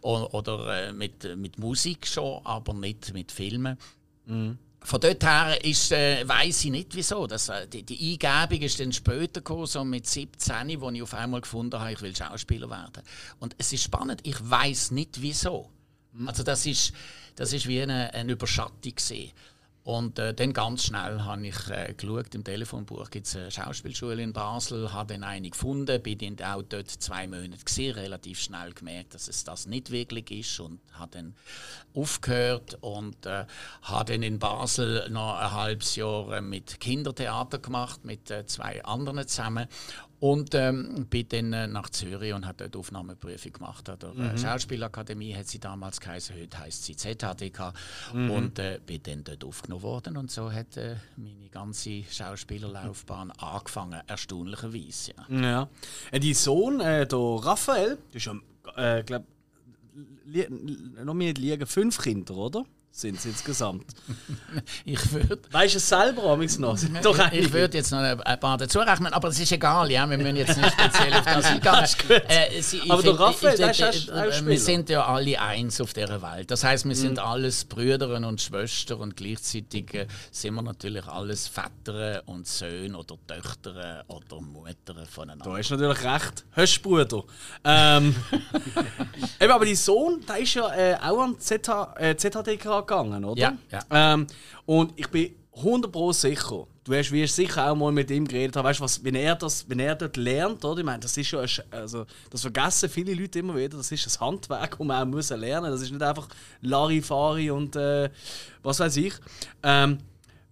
Oder, 0.00 0.32
oder 0.32 0.88
äh, 0.88 0.92
mit, 0.92 1.36
mit 1.36 1.58
Musik 1.58 2.06
schon, 2.06 2.40
aber 2.46 2.72
nicht 2.72 3.12
mit 3.12 3.32
Filmen. 3.32 3.76
Mhm 4.24 4.58
von 4.88 5.00
dort 5.00 5.22
her 5.22 5.62
ist, 5.62 5.92
äh, 5.92 6.26
weiß 6.26 6.64
ich 6.64 6.70
nicht 6.70 6.94
wieso. 6.94 7.26
Das, 7.26 7.50
äh, 7.50 7.68
die, 7.68 7.82
die, 7.82 8.18
Eingebung 8.18 8.64
ist 8.64 8.80
dann 8.80 8.90
später 8.90 9.40
gekommen, 9.40 9.66
so 9.66 9.84
mit 9.84 10.06
17, 10.06 10.80
wo 10.80 10.88
ich 10.90 11.02
auf 11.02 11.12
einmal 11.12 11.42
gefunden 11.42 11.78
habe, 11.78 11.92
ich 11.92 12.00
will 12.00 12.16
Schauspieler 12.16 12.70
werden. 12.70 13.02
Und 13.38 13.54
es 13.58 13.70
ist 13.70 13.82
spannend, 13.82 14.20
ich 14.22 14.36
weiß 14.40 14.92
nicht 14.92 15.20
wieso. 15.20 15.68
Mhm. 16.14 16.28
Also 16.28 16.42
das 16.42 16.64
ist, 16.64 16.94
das 17.36 17.52
ist 17.52 17.68
wie 17.68 17.82
eine, 17.82 18.14
eine 18.14 18.32
Überschattung 18.32 18.94
gesehen. 18.94 19.30
Und 19.88 20.18
äh, 20.18 20.34
dann 20.34 20.52
ganz 20.52 20.84
schnell 20.84 21.22
habe 21.22 21.46
ich 21.46 21.70
äh, 21.70 21.94
geschaut, 21.94 22.34
im 22.34 22.44
Telefonbuch 22.44 23.08
gibt 23.08 23.26
es 23.26 23.36
eine 23.36 23.50
Schauspielschule 23.50 24.22
in 24.22 24.34
Basel, 24.34 24.92
habe 24.92 25.14
dann 25.14 25.24
eine 25.24 25.48
gefunden, 25.48 26.02
bin 26.02 26.18
dann 26.18 26.46
auch 26.46 26.62
dort 26.62 26.90
zwei 26.90 27.26
Monate 27.26 27.64
gesehen, 27.64 27.94
relativ 27.94 28.38
schnell 28.38 28.74
gemerkt, 28.74 29.14
dass 29.14 29.28
es 29.28 29.44
das 29.44 29.64
nicht 29.64 29.90
wirklich 29.90 30.30
ist 30.30 30.60
und 30.60 30.78
habe 30.92 31.12
dann 31.12 31.34
aufgehört 31.94 32.76
und 32.82 33.24
äh, 33.24 33.46
habe 33.80 34.12
dann 34.12 34.22
in 34.22 34.38
Basel 34.38 35.08
noch 35.08 35.38
ein 35.38 35.52
halbes 35.52 35.96
Jahr 35.96 36.36
äh, 36.36 36.42
mit 36.42 36.80
Kindertheater 36.80 37.58
gemacht, 37.58 38.04
mit 38.04 38.30
äh, 38.30 38.44
zwei 38.44 38.84
anderen 38.84 39.26
zusammen 39.26 39.68
und 40.20 40.54
ähm, 40.54 41.06
bin 41.08 41.28
dann 41.28 41.52
äh, 41.52 41.66
nach 41.66 41.90
Zürich 41.90 42.32
und 42.32 42.46
habe 42.46 42.64
dort 42.64 42.76
Aufnahmeprüfung 42.76 43.52
gemacht. 43.52 43.88
An 43.88 43.98
der 43.98 44.10
äh, 44.10 44.32
mhm. 44.32 44.38
Schauspielakademie 44.38 45.34
hat 45.34 45.46
sie 45.46 45.60
damals 45.60 46.00
geheißen, 46.00 46.34
heute 46.36 46.58
heisst 46.58 46.84
sie 46.84 46.96
ZHDK. 46.96 47.72
Mhm. 48.12 48.30
Und 48.30 48.58
äh, 48.58 48.80
bin 48.84 49.00
dann 49.02 49.24
dort 49.24 49.44
aufgenommen 49.44 49.82
worden. 49.82 50.16
Und 50.16 50.30
so 50.30 50.50
hat 50.50 50.76
äh, 50.76 50.96
meine 51.16 51.48
ganze 51.50 52.02
Schauspielerlaufbahn 52.04 53.30
angefangen, 53.32 54.00
erstaunlicherweise. 54.06 55.12
Ja. 55.28 55.40
ja. 55.40 55.68
Äh, 56.10 56.20
dein 56.20 56.34
Sohn, 56.34 56.80
äh, 56.80 57.06
der 57.06 57.18
Raphael, 57.18 57.98
der 58.12 58.16
ist 58.16 58.26
ja, 58.26 58.34
äh, 58.76 59.04
glaub, 59.04 59.24
li 60.24 60.46
noch 61.04 61.14
mehr 61.14 61.34
liegen 61.34 61.66
fünf 61.66 61.98
Kinder, 61.98 62.36
oder? 62.36 62.64
Sind 62.98 63.16
es 63.16 63.26
insgesamt. 63.26 63.84
Ich 64.84 65.12
würde 65.12 65.38
Weißt 65.52 65.74
du 65.74 65.78
es 65.78 65.88
selber 65.88 66.24
amigs 66.24 66.58
noch? 66.58 66.76
Doch 67.02 67.16
ich 67.16 67.22
einige. 67.24 67.52
würde 67.52 67.78
jetzt 67.78 67.92
noch 67.92 67.98
ein 68.00 68.40
paar 68.40 68.58
dazu 68.58 68.80
rechnen, 68.80 69.12
aber 69.12 69.28
es 69.28 69.38
ist 69.38 69.52
egal, 69.52 69.88
ja, 69.90 70.08
wir 70.10 70.18
müssen 70.18 70.34
jetzt 70.36 70.56
nicht 70.56 70.72
speziell 70.72 71.12
auf 71.14 71.24
das 71.24 71.44
eingehen. 71.46 72.22
Äh, 72.28 72.60
sie- 72.60 72.78
ich 72.78 72.90
Aber 72.90 73.02
der 73.02 73.20
Raphael, 73.20 73.54
ich- 73.54 73.80
ich- 73.80 73.80
ist 73.80 74.12
auch 74.12 74.16
äh. 74.24 74.46
Wir 74.46 74.58
sind 74.58 74.88
ja 74.90 75.04
alle 75.06 75.40
eins 75.40 75.80
auf 75.80 75.92
dieser 75.92 76.20
Welt. 76.22 76.50
Das 76.50 76.64
heißt, 76.64 76.84
wir 76.86 76.90
Mhm. 76.90 76.94
sind 76.94 77.18
alles 77.20 77.64
Brüder 77.66 78.16
und 78.16 78.40
Schwestern 78.40 78.98
und 79.00 79.16
gleichzeitig 79.16 79.94
äh, 79.94 80.06
sind 80.32 80.54
wir 80.54 80.62
natürlich 80.62 81.06
alles 81.06 81.46
Väter 81.46 82.22
und 82.26 82.48
Söhne 82.48 82.98
oder 82.98 83.16
Töchter 83.28 84.04
oder 84.08 84.40
Mutter 84.40 85.06
voneinander. 85.08 85.44
Du 85.44 85.56
hast 85.56 85.70
natürlich 85.70 86.02
recht. 86.02 86.44
Hast 86.52 86.78
du, 86.78 86.82
Bruder. 86.82 87.22
Ähm, 87.64 88.14
eben, 89.40 89.52
aber 89.52 89.64
dein 89.64 89.76
Sohn, 89.76 90.24
der 90.26 90.38
ist 90.38 90.54
ja 90.54 90.72
äh, 90.74 90.96
auch 90.96 91.20
an 91.20 91.38
ZH, 91.38 91.94
äh, 91.98 92.16
ZHDK 92.16 92.86
gegangen, 92.88 93.24
oder? 93.24 93.40
Ja, 93.40 93.58
ja. 93.70 94.14
Ähm, 94.14 94.26
und 94.66 94.92
ich 94.96 95.08
bin 95.08 95.34
100% 95.62 96.12
sicher, 96.12 96.66
du 96.84 96.94
hast, 96.94 97.10
wirst 97.10 97.36
sicher 97.36 97.70
auch 97.70 97.74
mal 97.74 97.92
mit 97.92 98.10
ihm 98.10 98.26
geredet 98.26 98.56
haben, 98.56 98.64
weißt 98.64 98.80
was, 98.80 99.02
wenn 99.02 99.14
er, 99.14 99.34
das, 99.34 99.68
wenn 99.68 99.80
er 99.80 99.94
dort 99.94 100.16
lernt, 100.16 100.64
oder? 100.64 100.78
Ich 100.78 100.84
meine, 100.84 101.00
das 101.00 101.16
ist 101.16 101.30
ja, 101.30 101.44
also, 101.70 102.06
das 102.30 102.42
vergessen 102.42 102.88
viele 102.88 103.14
Leute 103.14 103.40
immer 103.40 103.56
wieder, 103.56 103.76
das 103.76 103.90
ist 103.90 104.06
ein 104.06 104.26
Handwerk, 104.26 104.78
das 104.78 104.86
man 104.86 105.02
auch 105.02 105.06
muss 105.06 105.30
lernen 105.30 105.70
Das 105.70 105.82
ist 105.82 105.90
nicht 105.90 106.02
einfach 106.02 106.28
Larifari 106.62 107.50
und 107.50 107.76
äh, 107.76 108.08
was 108.62 108.80
weiß 108.80 108.96
ich. 108.96 109.14
Ähm, 109.62 109.98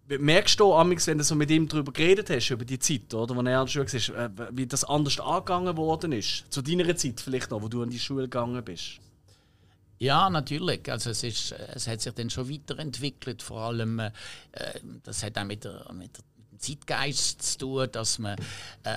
Merkst 0.08 0.60
du, 0.60 0.72
Amix, 0.72 1.08
wenn 1.08 1.18
du 1.18 1.24
so 1.24 1.34
mit 1.34 1.50
ihm 1.50 1.66
darüber 1.66 1.90
geredet 1.90 2.30
hast, 2.30 2.50
über 2.50 2.64
die 2.64 2.78
Zeit, 2.78 3.12
oder, 3.12 3.34
wo 3.34 3.40
er 3.40 3.58
an 3.58 3.66
der 3.66 3.84
Schule 3.84 4.36
war, 4.36 4.48
wie 4.52 4.64
das 4.64 4.84
anders 4.84 5.18
angegangen 5.18 5.76
worden 5.76 6.12
ist? 6.12 6.44
Zu 6.48 6.62
deiner 6.62 6.94
Zeit 6.94 7.20
vielleicht 7.20 7.50
noch, 7.50 7.60
wo 7.60 7.66
du 7.66 7.82
an 7.82 7.90
die 7.90 7.98
Schule 7.98 8.22
gegangen 8.22 8.62
bist? 8.64 9.00
Ja, 9.98 10.28
natürlich. 10.28 10.90
Also 10.90 11.10
es, 11.10 11.22
ist, 11.22 11.52
es 11.52 11.86
hat 11.88 12.00
sich 12.00 12.12
dann 12.12 12.30
schon 12.30 12.50
weiterentwickelt. 12.50 13.42
Vor 13.42 13.60
allem, 13.60 13.98
äh, 13.98 14.10
äh, 14.52 14.80
das 15.02 15.22
hat 15.22 15.38
auch 15.38 15.44
mit, 15.44 15.64
der, 15.64 15.90
mit 15.92 16.18
dem 16.18 16.58
Zeitgeist 16.58 17.42
zu 17.42 17.58
tun, 17.58 17.88
dass 17.92 18.18
man 18.18 18.36
äh, 18.84 18.96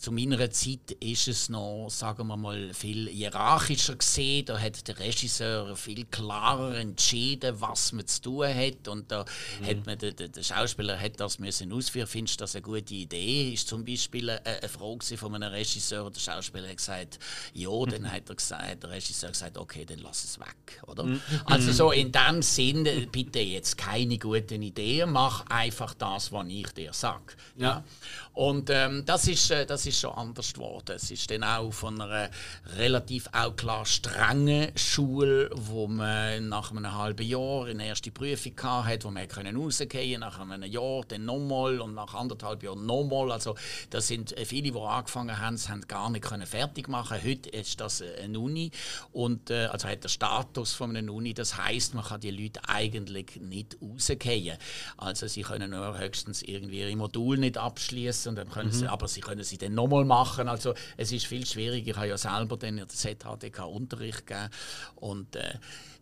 zu 0.00 0.12
meiner 0.12 0.50
Zeit 0.50 0.92
ist 1.00 1.28
es 1.28 1.50
noch, 1.50 1.88
sagen 1.90 2.26
wir 2.28 2.36
mal, 2.38 2.72
viel 2.72 3.06
hierarchischer 3.06 3.96
gesehen. 3.96 4.46
Da 4.46 4.58
hat 4.58 4.88
der 4.88 4.98
Regisseur 4.98 5.76
viel 5.76 6.06
klarer 6.06 6.78
entschieden, 6.78 7.60
was 7.60 7.92
man 7.92 8.06
zu 8.06 8.22
tun 8.22 8.48
hat. 8.48 8.88
Und 8.88 9.12
da 9.12 9.26
hat 9.62 9.84
man, 9.84 9.98
der, 9.98 10.12
der, 10.12 10.42
Schauspieler 10.42 10.98
hat 10.98 11.20
das 11.20 11.38
müssen 11.38 11.70
ausführen. 11.70 12.06
Findest 12.06 12.40
du 12.40 12.44
das 12.44 12.56
eine 12.56 12.62
gute 12.62 12.94
Idee? 12.94 13.52
Ist 13.52 13.68
zum 13.68 13.84
Beispiel 13.84 14.30
eine, 14.30 14.46
eine 14.46 14.68
Frage 14.70 15.18
von 15.18 15.34
einem 15.34 15.52
Regisseur. 15.52 16.10
Der 16.10 16.20
Schauspieler 16.20 16.70
hat 16.70 16.78
gesagt, 16.78 17.18
ja. 17.52 17.68
Dann 17.90 18.10
hat, 18.10 18.26
er 18.30 18.34
gesagt, 18.36 18.82
der 18.82 18.90
Regisseur 18.90 19.30
gesagt, 19.30 19.58
okay, 19.58 19.84
dann 19.84 19.98
lass 19.98 20.24
es 20.24 20.40
weg. 20.40 20.80
Oder? 20.86 21.20
Also 21.44 21.72
so 21.72 21.90
in 21.92 22.10
dem 22.30 22.40
Sinn, 22.40 22.86
äh, 22.86 23.06
bitte 23.10 23.40
jetzt 23.40 23.76
keine 23.76 24.16
guten 24.16 24.62
Ideen, 24.62 25.10
mach 25.10 25.44
einfach 25.50 25.92
das, 25.92 26.32
was 26.32 26.46
ich 26.48 26.68
dir 26.68 26.94
sage. 26.94 27.34
Ja. 27.56 27.84
Und 28.32 28.70
ähm, 28.70 29.04
das, 29.04 29.28
ist, 29.28 29.50
äh, 29.50 29.66
das 29.66 29.84
ist 29.86 29.89
schon 29.98 30.12
anders 30.12 30.52
geworden. 30.52 30.92
Es 30.96 31.10
ist 31.10 31.30
dann 31.30 31.44
auch 31.44 31.72
von 31.72 32.00
einer 32.00 32.30
relativ 32.76 33.28
auch 33.32 33.56
klar 33.56 33.84
strengen 33.86 34.70
Schule, 34.76 35.50
wo 35.54 35.86
man 35.86 36.48
nach 36.48 36.70
einem 36.70 36.94
halben 36.94 37.26
Jahr 37.26 37.66
eine 37.66 37.86
erste 37.86 38.10
Prüfung 38.10 38.52
hatte, 38.62 39.04
wo 39.04 39.10
man 39.10 39.28
können 39.28 39.56
rausgehen 39.56 40.20
nach 40.20 40.38
einem 40.38 40.62
Jahr 40.64 41.02
dann 41.08 41.24
nochmal 41.24 41.80
und 41.80 41.94
nach 41.94 42.14
anderthalb 42.14 42.62
Jahren 42.62 42.86
nochmal. 42.86 43.32
Also 43.32 43.56
das 43.90 44.08
sind 44.08 44.34
viele, 44.44 44.72
die 44.72 44.78
angefangen 44.78 45.38
haben, 45.38 45.56
haben 45.56 45.86
gar 45.88 46.10
nicht 46.10 46.24
können 46.24 46.46
fertig 46.46 46.88
machen. 46.88 47.18
Heute 47.22 47.50
ist 47.50 47.80
das 47.80 48.02
eine 48.22 48.38
Uni 48.38 48.70
und 49.12 49.50
äh, 49.50 49.66
also 49.66 49.88
hat 49.88 50.04
der 50.04 50.08
Status 50.08 50.72
von 50.72 50.96
einer 50.96 51.12
Uni. 51.12 51.34
Das 51.34 51.56
heißt, 51.56 51.94
man 51.94 52.04
kann 52.04 52.20
die 52.20 52.30
Leute 52.30 52.60
eigentlich 52.68 53.40
nicht 53.40 53.76
rausgehen. 53.80 54.56
Also 54.96 55.26
sie 55.26 55.42
können 55.42 55.70
nur 55.70 55.98
höchstens 55.98 56.42
irgendwie 56.42 56.80
ihre 56.80 56.96
Module 56.96 57.40
nicht 57.40 57.58
abschließen 57.58 58.30
und 58.30 58.36
dann 58.36 58.50
können 58.50 58.72
sie, 58.72 58.86
aber 58.86 59.08
sie 59.08 59.20
können 59.20 59.44
sie 59.44 59.58
dann 59.58 59.74
nochmal 59.80 60.04
machen. 60.04 60.48
Also 60.48 60.74
es 60.96 61.12
ist 61.12 61.26
viel 61.26 61.46
schwieriger. 61.46 61.90
Ich 61.90 61.96
habe 61.96 62.08
ja 62.08 62.18
selber 62.18 62.56
dann 62.56 62.70
in 62.70 62.76
der 62.76 62.88
ZHDK 62.88 63.64
Unterricht 63.64 64.26
gegeben 64.26 64.50
und 64.96 65.36
äh, 65.36 65.54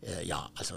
äh, 0.02 0.24
ja, 0.24 0.48
also 0.54 0.76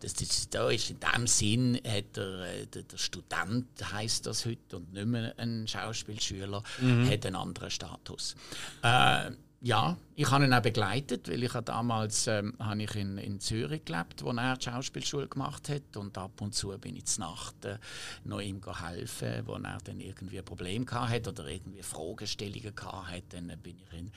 das, 0.00 0.14
das, 0.14 0.48
da 0.48 0.70
ist 0.70 0.90
in 0.90 0.98
dem 1.00 1.26
Sinn 1.26 1.80
hat 1.86 2.16
der, 2.16 2.40
äh, 2.40 2.66
der, 2.66 2.82
der 2.82 2.96
Student 2.96 3.66
heißt 3.92 4.26
das 4.26 4.46
heute 4.46 4.76
und 4.76 4.92
nicht 4.92 5.06
mehr 5.06 5.34
ein 5.36 5.66
Schauspielschüler 5.66 6.62
hat 7.10 7.26
einen 7.26 7.36
anderen 7.36 7.70
Status. 7.70 8.34
Äh, 8.82 9.30
ja, 9.64 9.96
ich 10.16 10.28
habe 10.28 10.44
ihn 10.44 10.52
auch 10.52 10.60
begleitet, 10.60 11.28
weil 11.28 11.44
ich 11.44 11.52
damals 11.52 12.26
ähm, 12.26 12.54
habe 12.58 12.82
ich 12.82 12.96
in, 12.96 13.16
in 13.16 13.38
Zürich 13.38 13.84
gelebt, 13.84 14.24
wo 14.24 14.32
er 14.32 14.56
die 14.56 14.64
Schauspielschule 14.64 15.28
gemacht 15.28 15.68
hat 15.68 15.96
und 15.96 16.18
ab 16.18 16.40
und 16.40 16.52
zu 16.52 16.76
bin 16.78 16.96
ich 16.96 17.04
zur 17.04 17.26
Nacht 17.26 17.64
äh, 17.64 17.78
noch 18.24 18.40
ihm 18.40 18.60
helfen, 18.60 19.46
wo 19.46 19.54
er 19.54 19.78
dann 19.84 20.00
irgendwie 20.00 20.40
ein 20.40 20.44
Problem 20.44 20.84
hatte 20.90 21.30
oder 21.30 21.46
irgendwie 21.46 21.80
Fragestellungen 21.80 22.74
hatte. 22.76 23.22
Dann 23.28 23.56
bin 23.62 23.78
ich 23.78 23.98
in, 23.98 24.10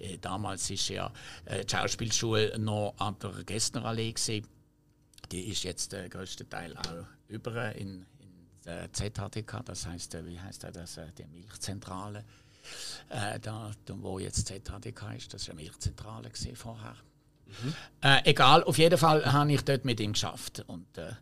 äh, 0.00 0.18
damals 0.18 0.68
ist 0.68 0.88
ja 0.88 1.12
äh, 1.44 1.64
die 1.64 1.76
Schauspielschule 1.76 2.58
noch 2.58 2.94
an 2.98 3.14
der 3.22 3.44
Gessnerallee 3.44 4.12
gewesen. 4.12 4.48
Die 5.30 5.42
ist 5.42 5.62
jetzt 5.62 5.92
der 5.92 6.08
größte 6.08 6.48
Teil 6.48 6.76
auch 6.76 7.06
über 7.28 7.72
in, 7.76 8.04
in 8.18 8.48
der 8.64 8.92
ZHDK, 8.92 9.62
das 9.64 9.86
heißt, 9.86 10.16
äh, 10.16 10.26
wie 10.26 10.40
heißt 10.40 10.64
das, 10.64 10.96
äh, 10.96 11.06
die 11.16 11.24
Milchzentrale 11.26 12.24
äh, 13.08 13.38
da, 13.40 13.70
wo 13.86 14.18
jetzt 14.18 14.46
ZHDK 14.46 15.14
ist, 15.16 15.34
das 15.34 15.48
war 15.48 15.54
eine 15.54 15.62
Milchzentrale 15.62 16.30
vorher. 16.54 16.96
Äh, 18.02 18.30
egal, 18.30 18.62
auf 18.64 18.78
jeden 18.78 18.98
Fall 18.98 19.24
habe 19.32 19.52
ich 19.52 19.62
dort 19.62 19.84
mit 19.84 20.00
ihm 20.00 20.12
geschafft. 20.12 20.64
Und 20.66 20.98
äh, 20.98 21.12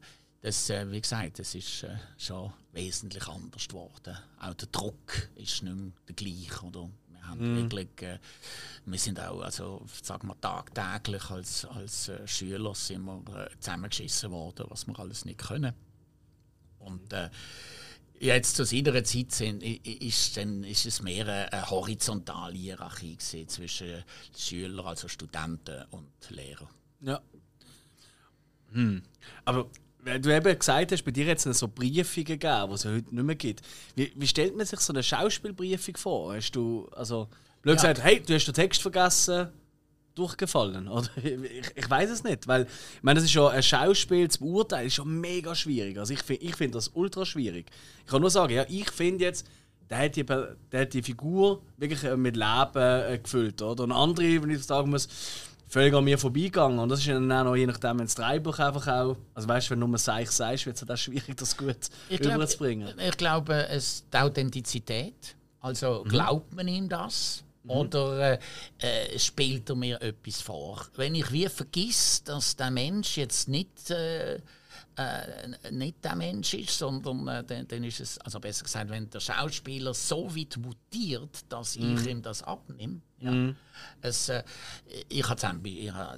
das, 0.42 0.70
äh, 0.70 0.90
wie 0.90 1.00
gesagt, 1.00 1.38
das 1.38 1.54
ist 1.54 1.84
äh, 1.84 1.96
schon 2.18 2.52
wesentlich 2.72 3.26
anders 3.28 3.68
geworden. 3.68 4.16
Auch 4.40 4.54
der 4.54 4.68
Druck 4.68 5.28
ist 5.36 5.62
nicht 5.62 5.76
mehr 5.76 5.92
der 6.08 6.14
gleiche. 6.14 6.64
Oder? 6.66 6.88
Wir, 7.08 7.28
haben 7.28 7.56
wirklich, 7.56 8.02
äh, 8.02 8.18
wir 8.84 8.98
sind 8.98 9.20
auch, 9.20 9.40
also, 9.40 9.84
sagen 10.02 10.28
wir, 10.28 10.40
tagtäglich 10.40 11.30
als, 11.30 11.64
als 11.64 12.10
Schüler 12.26 12.74
sind 12.74 13.04
wir 13.04 13.50
zusammengeschissen 13.60 14.30
worden, 14.30 14.66
was 14.68 14.86
wir 14.86 14.98
alles 14.98 15.24
nicht 15.24 15.38
können. 15.38 15.74
Und 16.78 17.12
äh, 17.12 17.30
Jetzt 18.18 18.56
zu 18.56 18.64
seiner 18.64 19.04
Zeit 19.04 19.32
sind, 19.32 19.62
ist, 19.62 20.36
dann, 20.36 20.64
ist 20.64 20.86
es 20.86 21.02
mehr 21.02 21.26
eine, 21.26 21.52
eine 21.52 21.70
horizontale 21.70 22.54
Hierarchie 22.54 23.18
zwischen 23.18 24.04
Schülern, 24.36 24.86
also 24.86 25.08
Studenten 25.08 25.84
und 25.90 26.08
Lehrern. 26.30 26.68
Ja. 27.00 27.20
Hm. 28.72 29.02
Aber 29.44 29.68
weil 30.06 30.20
du 30.20 30.34
eben 30.34 30.58
gesagt 30.58 30.92
hast, 30.92 31.02
bei 31.04 31.10
dir 31.10 31.26
es 31.28 31.42
so 31.42 31.68
Briefungen 31.68 32.24
gegeben, 32.24 32.68
die 32.68 32.74
es 32.74 32.84
ja 32.84 32.92
heute 32.92 33.14
nicht 33.14 33.24
mehr 33.24 33.34
gibt. 33.34 33.62
Wie, 33.96 34.12
wie 34.14 34.26
stellt 34.26 34.56
man 34.56 34.64
sich 34.64 34.78
so 34.80 34.92
eine 34.92 35.02
Schauspielbriefung 35.02 35.96
vor? 35.96 36.34
Hast 36.34 36.52
du, 36.52 36.88
also, 36.92 37.28
blöd 37.60 37.82
Ja. 37.82 37.92
gesagt, 37.92 38.04
hey, 38.04 38.22
du 38.24 38.34
hast 38.34 38.46
den 38.46 38.54
Text 38.54 38.82
vergessen, 38.82 39.48
durchgefallen? 40.16 40.88
Oder? 40.88 41.08
Ich, 41.22 41.66
ich 41.76 41.88
weiß 41.90 42.10
es 42.10 42.24
nicht, 42.24 42.48
weil, 42.48 42.62
ich 42.64 43.02
meine, 43.02 43.20
das 43.20 43.24
ist 43.28 43.34
ja 43.34 43.48
ein 43.48 43.62
Schauspiel 43.62 44.28
zu 44.30 44.40
beurteilen, 44.40 44.88
ist 44.88 44.94
schon 44.94 45.20
mega 45.20 45.54
schwierig. 45.54 45.96
Also 45.98 46.12
ich, 46.12 46.22
find- 46.22 46.42
ich 46.42 46.56
finde 46.56 46.74
das 46.78 46.88
ultra 46.88 47.24
schwierig. 47.24 47.66
Ich 48.04 48.10
kann 48.10 48.20
nur 48.20 48.30
sagen, 48.30 48.52
ja, 48.54 48.64
ich 48.68 48.90
finde 48.90 49.24
jetzt, 49.24 49.46
der 49.88 49.98
hat, 49.98 50.16
die, 50.16 50.24
der 50.24 50.56
hat 50.80 50.92
die 50.94 51.02
Figur 51.02 51.62
wirklich 51.76 52.02
äh, 52.02 52.16
mit 52.16 52.36
Leben 52.36 52.76
äh, 52.76 53.18
gefüllt. 53.22 53.62
Oder? 53.62 53.84
Und 53.84 53.92
andere, 53.92 54.42
wenn 54.42 54.50
ich 54.50 54.64
sagen 54.64 54.90
muss, 54.90 55.06
völlig 55.68 55.94
an 55.94 56.02
mir 56.04 56.18
vorbeigegangen. 56.18 56.78
Und 56.80 56.88
das 56.88 56.98
ist 57.00 57.08
dann 57.08 57.30
auch 57.30 57.44
noch, 57.44 57.54
je 57.56 57.66
nachdem, 57.66 57.98
wenn 58.00 58.06
das 58.06 58.14
Drehbuch 58.16 58.58
einfach 58.58 58.86
auch. 58.88 59.16
Also 59.34 59.48
weißt 59.48 59.68
du, 59.68 59.70
wenn 59.72 59.80
du 59.80 59.86
nur 59.86 59.98
Seich 59.98 60.30
sagst, 60.30 60.66
wird 60.66 60.74
es 60.76 60.82
halt 60.82 60.90
auch 60.90 60.96
schwierig, 60.96 61.36
das 61.36 61.56
gut 61.56 61.76
Ich, 62.08 62.20
glaub, 62.20 62.34
rüberzubringen. 62.34 62.94
ich 62.98 63.16
glaube, 63.16 63.68
es 63.68 64.04
die 64.12 64.16
Authentizität. 64.16 65.36
Also 65.60 66.04
glaubt 66.08 66.52
man 66.54 66.66
ihm 66.68 66.88
das? 66.88 67.42
Oder 67.68 68.32
äh, 68.32 68.38
äh, 68.78 69.18
spielt 69.18 69.68
er 69.68 69.76
mir 69.76 70.00
etwas 70.00 70.40
vor? 70.40 70.86
Wenn 70.96 71.14
ich 71.14 71.30
wie 71.32 71.48
vergiss, 71.48 72.22
dass 72.24 72.56
der 72.56 72.70
Mensch 72.70 73.16
jetzt 73.16 73.48
nicht, 73.48 73.90
äh, 73.90 74.36
äh, 74.96 75.70
nicht 75.70 76.04
der 76.04 76.16
Mensch 76.16 76.54
ist, 76.54 76.78
sondern 76.78 77.26
äh, 77.28 77.44
dann, 77.44 77.66
dann 77.68 77.84
ist 77.84 78.00
es, 78.00 78.18
also 78.18 78.40
besser 78.40 78.64
gesagt, 78.64 78.90
wenn 78.90 79.10
der 79.10 79.20
Schauspieler 79.20 79.94
so 79.94 80.34
weit 80.34 80.56
mutiert, 80.56 81.44
dass 81.48 81.76
ich 81.76 82.06
ihm 82.06 82.22
das 82.22 82.42
abnehme. 82.42 83.00
Ja. 83.20 83.54
Es, 84.02 84.28
äh, 84.28 84.42
ich 85.08 85.28
habe 85.28 85.40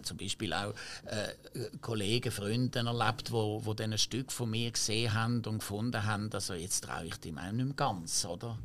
zum, 0.03 0.17
Beispiel 0.17 0.53
auch 0.53 0.75
äh, 1.07 1.69
Kollegen, 1.81 2.31
Freunde 2.31 2.81
erlebt, 2.81 3.33
wo, 3.33 3.65
wo 3.65 3.75
dann 3.75 3.93
ein 3.93 3.99
Stück 3.99 4.33
von 4.33 4.51
mir 4.51 4.71
gesehen 4.71 5.15
haben 5.15 5.45
und 5.45 5.59
gefunden 5.59 6.05
haben, 6.05 6.31
also 6.33 6.55
jetzt 6.55 6.85
traue 6.85 7.07
ich 7.07 7.17
dem 7.17 7.39
auch 7.39 7.51
nicht 7.53 7.65
mehr 7.65 7.75
ganz, 7.75 8.25
oder? 8.25 8.59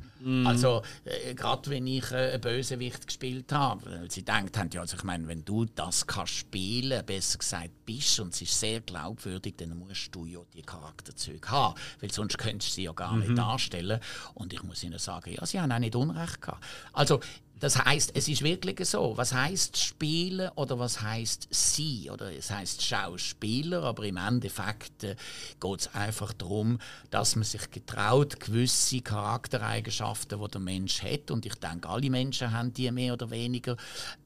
Also 0.46 0.82
äh, 1.04 1.34
gerade 1.34 1.68
wenn 1.70 1.86
ich 1.86 2.10
äh, 2.10 2.32
einen 2.32 2.40
Bösewicht 2.40 3.06
gespielt 3.06 3.52
habe, 3.52 3.84
weil 3.84 4.10
sie 4.10 4.22
denkt 4.22 4.56
haben, 4.56 4.70
ja, 4.72 4.80
also 4.80 4.96
ich 4.96 5.04
meine, 5.04 5.28
wenn 5.28 5.44
du 5.44 5.66
das 5.66 6.06
kannst 6.06 6.32
spielen, 6.32 7.04
besser 7.04 7.38
gesagt 7.38 7.84
bist 7.84 8.18
und 8.20 8.32
es 8.32 8.40
ist 8.40 8.58
sehr 8.58 8.80
glaubwürdig, 8.80 9.54
dann 9.58 9.76
musst 9.76 10.14
du 10.14 10.24
ja 10.24 10.40
die 10.54 10.62
Charakterzüge 10.62 11.50
haben, 11.50 11.74
weil 12.00 12.10
sonst 12.10 12.38
könntest 12.38 12.72
du 12.72 12.74
sie 12.76 12.84
ja 12.84 12.92
gar 12.92 13.16
nicht 13.16 13.36
darstellen. 13.36 14.00
Und 14.32 14.54
ich 14.54 14.62
muss 14.62 14.82
ihnen 14.82 14.98
sagen, 14.98 15.34
ja, 15.34 15.44
sie 15.44 15.60
haben 15.60 15.70
auch 15.70 15.78
nicht 15.78 15.94
Unrecht 15.94 16.40
gehabt. 16.40 16.64
Also 16.94 17.20
Das 17.60 17.82
heißt, 17.82 18.12
es 18.14 18.28
ist 18.28 18.42
wirklich 18.42 18.86
so. 18.88 19.16
Was 19.16 19.32
heißt 19.32 19.76
spielen 19.76 20.50
oder 20.56 20.78
was 20.78 21.00
heißt 21.00 21.48
sie? 21.50 22.10
Oder 22.10 22.32
es 22.32 22.50
heißt 22.50 22.82
Schauspieler, 22.82 23.84
aber 23.84 24.04
im 24.04 24.16
Endeffekt 24.16 25.04
äh, 25.04 25.16
geht 25.60 25.80
es 25.80 25.94
einfach 25.94 26.32
darum, 26.32 26.78
dass 27.10 27.36
man 27.36 27.44
sich 27.44 27.70
getraut, 27.70 28.40
gewisse 28.40 29.00
Charaktereigenschaften, 29.00 30.40
die 30.40 30.48
der 30.48 30.60
Mensch 30.60 31.02
hat, 31.02 31.30
und 31.30 31.46
ich 31.46 31.54
denke, 31.54 31.88
alle 31.88 32.10
Menschen 32.10 32.52
haben 32.52 32.72
die 32.72 32.90
mehr 32.90 33.14
oder 33.14 33.30
weniger, 33.30 33.76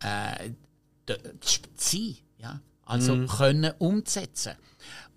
äh, 0.00 0.50
sein. 1.76 2.16
Ja? 2.38 2.60
Also 2.84 3.26
können 3.26 3.72
umzusetzen. 3.78 4.54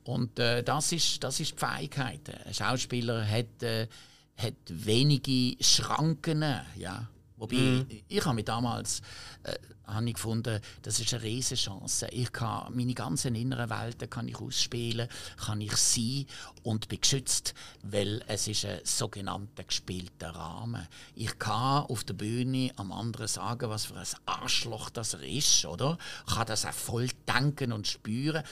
Und 0.04 0.40
äh, 0.40 0.64
das, 0.64 0.92
ist, 0.92 1.24
das 1.24 1.40
ist 1.40 1.54
die 1.54 1.66
Fähigkeit. 1.66 2.22
Ein 2.46 2.54
Schauspieler 2.54 3.26
hat, 3.26 3.64
äh, 3.64 3.88
hat 4.36 4.56
wenige 4.68 5.64
Schranken. 5.64 6.44
Ja? 6.76 7.08
Wobei, 7.42 7.88
ich 8.08 8.24
habe 8.24 8.36
mich 8.36 8.46
damals 8.46 9.02
äh, 9.42 9.56
habe 9.88 10.08
ich 10.08 10.14
gefunden, 10.14 10.62
das 10.84 11.00
ist 11.00 11.12
eine 11.12 11.24
riesige 11.24 11.60
Chance. 11.60 12.08
Ich 12.12 12.32
kann 12.32 12.72
meine 12.76 12.94
ganzen 12.94 13.34
inneren 13.34 13.68
Welten 13.72 14.08
kann 14.08 14.28
ich 14.28 14.40
ausspielen, 14.40 15.08
kann 15.44 15.60
ich 15.60 15.76
sein 15.76 16.28
und 16.62 16.88
bin 16.88 17.02
geschützt, 17.02 17.56
weil 17.82 18.24
es 18.28 18.48
ist 18.48 18.66
ein 18.66 18.82
sogenannter 18.84 19.64
gespielter 19.64 20.30
Rahmen. 20.30 20.88
Ich 21.16 21.40
kann 21.40 21.86
auf 21.86 22.04
der 22.04 22.14
Bühne 22.14 22.72
am 22.76 22.92
anderen 22.92 23.28
sagen, 23.28 23.72
was 23.72 23.86
für 23.86 23.98
ein 23.98 24.06
Arschloch 24.28 24.92
das 24.92 25.16
er 25.16 25.24
ist, 25.24 25.66
oder? 25.66 25.98
Ich 26.28 26.36
kann 26.36 26.46
das 26.46 26.68
auch 26.68 26.74
voll 26.74 27.08
denken 27.28 27.74
und 27.74 27.88
spüren. 27.88 28.44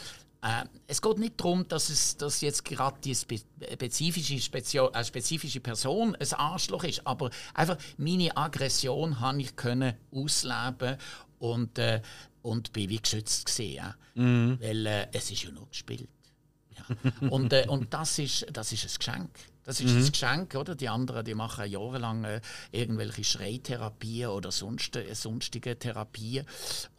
Äh, 0.41 0.65
es 0.87 1.01
geht 1.01 1.17
nicht 1.17 1.39
darum, 1.39 1.67
dass, 1.67 1.89
es, 1.89 2.15
dass 2.15 2.39
jetzt 2.41 2.63
gerade 2.63 2.97
die 3.03 3.13
spe 3.13 3.39
spezifische, 3.73 4.39
Spezio 4.39 4.89
äh, 4.91 5.03
spezifische 5.03 5.59
Person 5.59 6.15
ein 6.15 6.33
Arschloch 6.33 6.85
ist, 6.85 7.05
aber 7.05 7.29
einfach 7.53 7.77
meine 7.97 8.35
Aggression 8.37 9.19
habe 9.19 9.41
ich 9.41 9.55
können 9.55 9.95
ausleben 10.13 10.97
und, 11.39 11.77
äh, 11.77 12.01
und 12.41 12.71
bin 12.71 12.89
wie 12.89 13.01
geschützt 13.01 13.45
gesehen, 13.45 13.75
ja? 13.75 13.95
weil 14.15 14.85
äh, 14.85 15.07
es 15.11 15.29
ist 15.29 15.43
ja 15.43 15.51
nur 15.51 15.67
gespielt. 15.67 16.09
Ja. 16.71 17.27
Und, 17.29 17.51
äh, 17.51 17.65
und 17.67 17.93
das, 17.93 18.19
ist, 18.19 18.45
das 18.51 18.71
ist 18.71 18.85
ein 18.85 18.97
Geschenk. 18.97 19.29
Das 19.69 19.81
ist 19.81 19.95
ein 19.95 20.11
Geschenk, 20.11 20.55
oder? 20.55 20.73
Die 20.73 20.89
anderen, 20.89 21.23
die 21.23 21.35
machen 21.35 21.69
jahrelang 21.69 22.23
äh, 22.23 22.41
irgendwelche 22.71 23.23
Schreitherapien 23.23 24.29
oder 24.29 24.51
sonst, 24.51 24.95
äh, 24.95 25.13
sonstige 25.13 25.77
Therapien. 25.77 26.43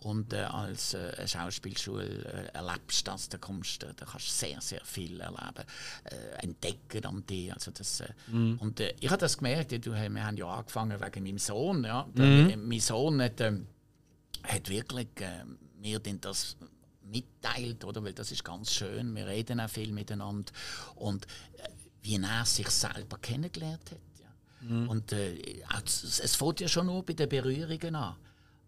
Und 0.02 0.32
äh, 0.32 0.42
als 0.42 0.94
äh, 0.94 1.26
Schauspielschule 1.26 2.04
äh, 2.04 2.56
erlebst 2.56 3.08
du 3.08 3.10
das, 3.10 3.28
da, 3.28 3.38
kommst, 3.38 3.82
da 3.82 3.92
kannst 3.92 4.28
du 4.28 4.32
sehr, 4.46 4.60
sehr 4.60 4.84
viel 4.84 5.20
erleben, 5.20 5.64
entdecken 6.38 7.04
an 7.06 7.26
dir. 7.26 7.54
Also 7.54 7.72
das, 7.72 8.02
äh, 8.02 8.12
Und 8.30 8.78
ich 8.78 9.10
habe 9.10 9.18
das 9.18 9.38
gemerkt, 9.38 9.72
du, 9.72 9.92
wir 9.92 10.24
haben 10.24 10.36
ja 10.36 10.46
angefangen 10.46 11.00
wegen 11.00 11.24
meinem 11.24 11.38
Sohn. 11.38 11.82
Ja? 11.82 12.06
Der, 12.14 12.56
Mein 12.56 12.78
Sohn 12.78 13.20
hat, 13.20 13.40
ähm, 13.40 13.66
hat 14.44 14.68
wirklich 14.68 15.08
mir 15.80 15.98
denn 15.98 16.20
das 16.20 16.56
mitteilt, 17.10 17.84
oder? 17.84 18.04
Weil 18.04 18.12
das 18.12 18.30
ist 18.30 18.44
ganz 18.44 18.72
schön. 18.72 19.14
Wir 19.14 19.26
reden 19.26 19.60
auch 19.60 19.68
viel 19.68 19.92
miteinander. 19.92 20.52
Und 20.94 21.26
wie 22.02 22.16
er 22.16 22.44
sich 22.46 22.68
selber 22.68 23.18
kennengelernt 23.18 23.90
hat. 23.90 24.00
Ja. 24.20 24.86
Und 24.86 25.12
äh, 25.12 25.62
es, 25.84 26.20
es 26.20 26.36
fängt 26.36 26.60
ja 26.60 26.68
schon 26.68 26.86
nur 26.86 27.04
bei 27.04 27.12
den 27.12 27.28
Berührungen 27.28 27.94
an. 27.94 28.16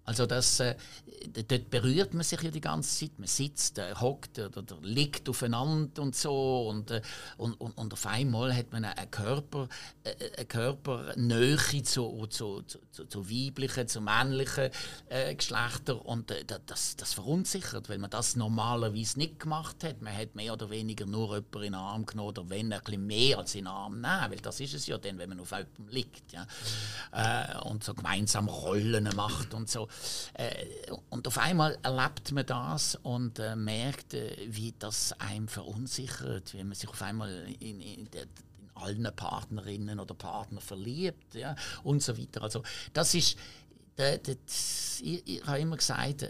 Also 0.04 0.26
das, 0.26 0.59
äh, 0.61 0.75
dort 1.49 1.71
berührt 1.71 2.12
man 2.12 2.25
sich 2.25 2.42
ja 2.42 2.50
die 2.50 2.61
ganze 2.61 2.99
Zeit. 3.06 3.18
Man 3.18 3.28
sitzt, 3.28 3.78
äh, 3.78 3.94
hockt 3.94 4.38
oder, 4.38 4.59
oder 4.59 4.76
liegt 4.82 5.28
aufeinander 5.28 6.02
und 6.02 6.16
so. 6.16 6.68
Und, 6.68 6.90
äh, 6.90 7.02
und, 7.37 7.54
und, 7.61 7.78
und 7.78 7.92
auf 7.92 8.06
einmal 8.06 8.52
hat 8.54 8.73
man 8.73 8.85
eine 8.85 9.06
Körper, 9.06 9.68
äh, 10.02 10.12
eine 10.37 10.47
Körpernähe 10.47 11.82
zu, 11.85 12.26
zu, 12.28 12.62
zu, 12.62 12.78
zu, 13.06 13.30
weiblichen, 13.30 13.87
zu 13.87 14.00
männlichen 14.00 14.71
äh, 15.09 15.35
Geschlechtern. 15.37 15.99
Und 15.99 16.32
äh, 16.32 16.44
da- 16.44 16.59
das, 16.66 16.96
das 16.96 17.12
verunsichert, 17.14 17.88
weil 17.88 17.98
man 17.98 18.11
das 18.11 18.35
normalerweise 18.35 19.18
nicht 19.18 19.38
gemacht 19.38 19.85
hat. 19.85 20.03
Man 20.03 20.16
hat 20.16 20.35
mehr 20.35 20.53
oder 20.53 20.68
weniger 20.70 21.07
nur 21.07 21.29
jemanden 21.37 21.57
in 21.59 21.62
den 21.62 21.74
Arm 21.76 22.07
genommen 22.07 22.29
oder 22.31 22.50
wenn 22.50 22.72
ein 22.72 22.81
bisschen 22.83 23.07
mehr 23.07 23.38
als 23.38 23.55
in 23.55 23.62
den 23.64 23.68
Arm 23.68 24.00
nehmen, 24.00 24.31
weil 24.31 24.40
das 24.40 24.59
ist 24.59 24.74
es 24.74 24.87
ja 24.88 24.98
dann, 24.98 25.18
wenn 25.18 25.29
man 25.29 25.38
auf 25.38 25.53
jemandem 25.53 25.88
liegt. 25.90 26.33
Ja? 26.33 26.46
Äh, 27.12 27.59
und 27.68 27.85
so 27.85 27.94
gemeinsam 27.94 28.48
Rollen 28.48 29.09
macht 29.14 29.55
und 29.55 29.70
so. 29.70 29.88
Äh, 30.34 30.66
und 31.10 31.26
auf 31.26 31.38
einmal 31.38 31.78
erlebt 31.82 32.32
man 32.32 32.46
das 32.46 32.94
und 33.02 33.38
äh, 33.38 33.56
merkt, 33.56 34.14
äh, 34.14 34.36
wie 34.48 34.74
das 34.78 35.12
einem 35.20 35.48
verunsichert, 35.48 36.52
wie 36.54 36.64
man 36.64 36.74
sich 36.74 36.88
auf 36.88 37.02
einmal 37.02 37.30
in, 37.60 37.80
in, 37.80 38.10
der- 38.10 38.26
allen 38.74 39.06
Partnerinnen 39.14 40.00
oder 40.00 40.14
Partner 40.14 40.60
verliebt 40.60 41.34
ja? 41.34 41.54
und 41.84 42.02
so 42.02 42.16
weiter. 42.18 42.42
Also 42.42 42.62
das 42.92 43.14
ist, 43.14 43.36
da- 43.96 44.16
das, 44.16 45.00
ich, 45.02 45.22
ich 45.26 45.46
habe 45.46 45.60
immer 45.60 45.76
gesagt, 45.76 46.26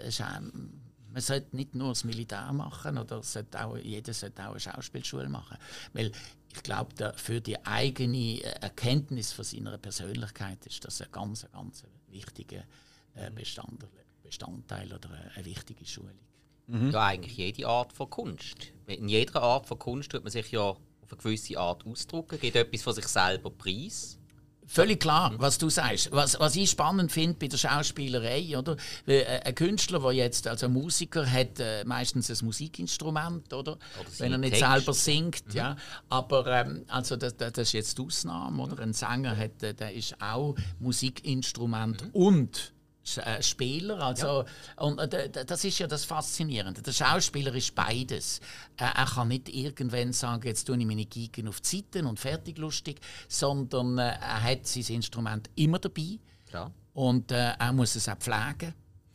man 1.12 1.22
sollte 1.22 1.54
nicht 1.56 1.74
nur 1.74 1.90
das 1.90 2.04
Militär 2.04 2.52
machen, 2.52 2.98
oder 2.98 3.22
sollte 3.22 3.64
auch, 3.64 3.76
jeder 3.76 4.12
sollte 4.12 4.42
auch 4.44 4.50
eine 4.52 4.60
Schauspielschule 4.60 5.28
machen. 5.28 5.56
Weil 5.92 6.10
ich 6.54 6.62
glaube, 6.62 7.12
für 7.16 7.40
die 7.40 7.64
eigene 7.64 8.42
Erkenntnis 8.60 9.32
von 9.32 9.44
seiner 9.44 9.78
Persönlichkeit 9.78 10.66
ist 10.66 10.84
das 10.84 11.00
ein 11.00 11.08
ganz, 11.12 11.46
ganz 11.52 11.84
wichtiger 12.08 12.64
Bestandteil, 13.34 13.88
Bestandteil 14.22 14.92
oder 14.92 15.10
eine, 15.10 15.30
eine 15.34 15.44
wichtige 15.44 15.84
Schulung. 15.84 16.18
Ja, 16.68 17.06
eigentlich 17.06 17.36
jede 17.36 17.66
Art 17.66 17.92
von 17.92 18.08
Kunst. 18.08 18.72
In 18.86 19.08
jeder 19.08 19.42
Art 19.42 19.66
von 19.66 19.78
Kunst 19.78 20.10
tut 20.12 20.22
man 20.22 20.30
sich 20.30 20.50
ja 20.52 20.60
auf 20.60 20.78
eine 21.10 21.18
gewisse 21.18 21.58
Art 21.58 21.84
ausdrücken, 21.84 22.40
gibt 22.40 22.56
etwas 22.56 22.82
von 22.82 22.94
sich 22.94 23.06
selber 23.08 23.50
preis. 23.50 24.18
Völlig 24.64 25.00
klar, 25.00 25.34
was 25.38 25.58
du 25.58 25.68
sagst. 25.68 26.10
Was, 26.12 26.38
was 26.38 26.54
ich 26.56 26.70
spannend 26.70 27.10
finde 27.12 27.34
bei 27.34 27.48
der 27.48 27.58
Schauspielerei, 27.58 28.56
oder? 28.56 28.76
Weil, 29.04 29.16
äh, 29.16 29.40
Ein 29.44 29.54
Künstler, 29.54 29.98
der 29.98 30.12
jetzt, 30.12 30.46
also 30.46 30.66
ein 30.66 30.72
Musiker, 30.72 31.30
hat 31.30 31.58
äh, 31.58 31.84
meistens 31.84 32.30
ein 32.30 32.46
Musikinstrument, 32.46 33.52
oder? 33.52 33.76
Wenn 34.18 34.32
er 34.32 34.38
nicht 34.38 34.54
Text. 34.54 34.72
selber 34.72 34.94
singt, 34.94 35.52
ja. 35.52 35.76
Aber 36.08 36.46
ähm, 36.46 36.84
also 36.88 37.16
das, 37.16 37.36
das 37.36 37.58
ist 37.58 37.72
jetzt 37.72 37.98
die 37.98 38.02
Ausnahme, 38.02 38.62
oder? 38.62 38.78
Ein 38.82 38.94
Sänger 38.94 39.36
hat, 39.36 39.62
äh, 39.62 39.74
der 39.74 39.92
ist 39.92 40.16
auch 40.22 40.54
Musikinstrument 40.78 42.08
und 42.14 42.72
Sch- 43.04 43.20
äh, 43.20 43.42
Spieler, 43.42 44.00
also 44.00 44.44
und 44.76 44.98
äh, 45.12 45.28
das 45.44 45.64
ist 45.64 45.78
ja 45.80 45.86
das 45.88 46.04
Faszinierende. 46.04 46.82
Der 46.82 46.92
Schauspieler 46.92 47.52
ist 47.54 47.74
beides. 47.74 48.38
Äh, 48.76 48.84
er 48.84 49.06
kann 49.06 49.28
nicht 49.28 49.48
irgendwann 49.48 50.12
sagen, 50.12 50.46
jetzt 50.46 50.64
tue 50.66 50.76
ich 50.78 50.86
meine 50.86 51.06
Gigen 51.06 51.48
auf 51.48 51.60
die 51.60 51.78
Seite 51.78 52.06
und 52.06 52.20
fertig 52.20 52.58
lustig, 52.58 53.00
sondern 53.28 53.98
äh, 53.98 54.12
er 54.20 54.42
hat 54.42 54.66
sein 54.66 54.84
Instrument 54.96 55.50
immer 55.56 55.78
dabei 55.80 56.18
Klar. 56.48 56.70
und 56.94 57.32
äh, 57.32 57.54
er 57.58 57.72
muss 57.72 57.94
es 57.96 58.08
auch 58.08 58.18
pflegen. 58.18 58.74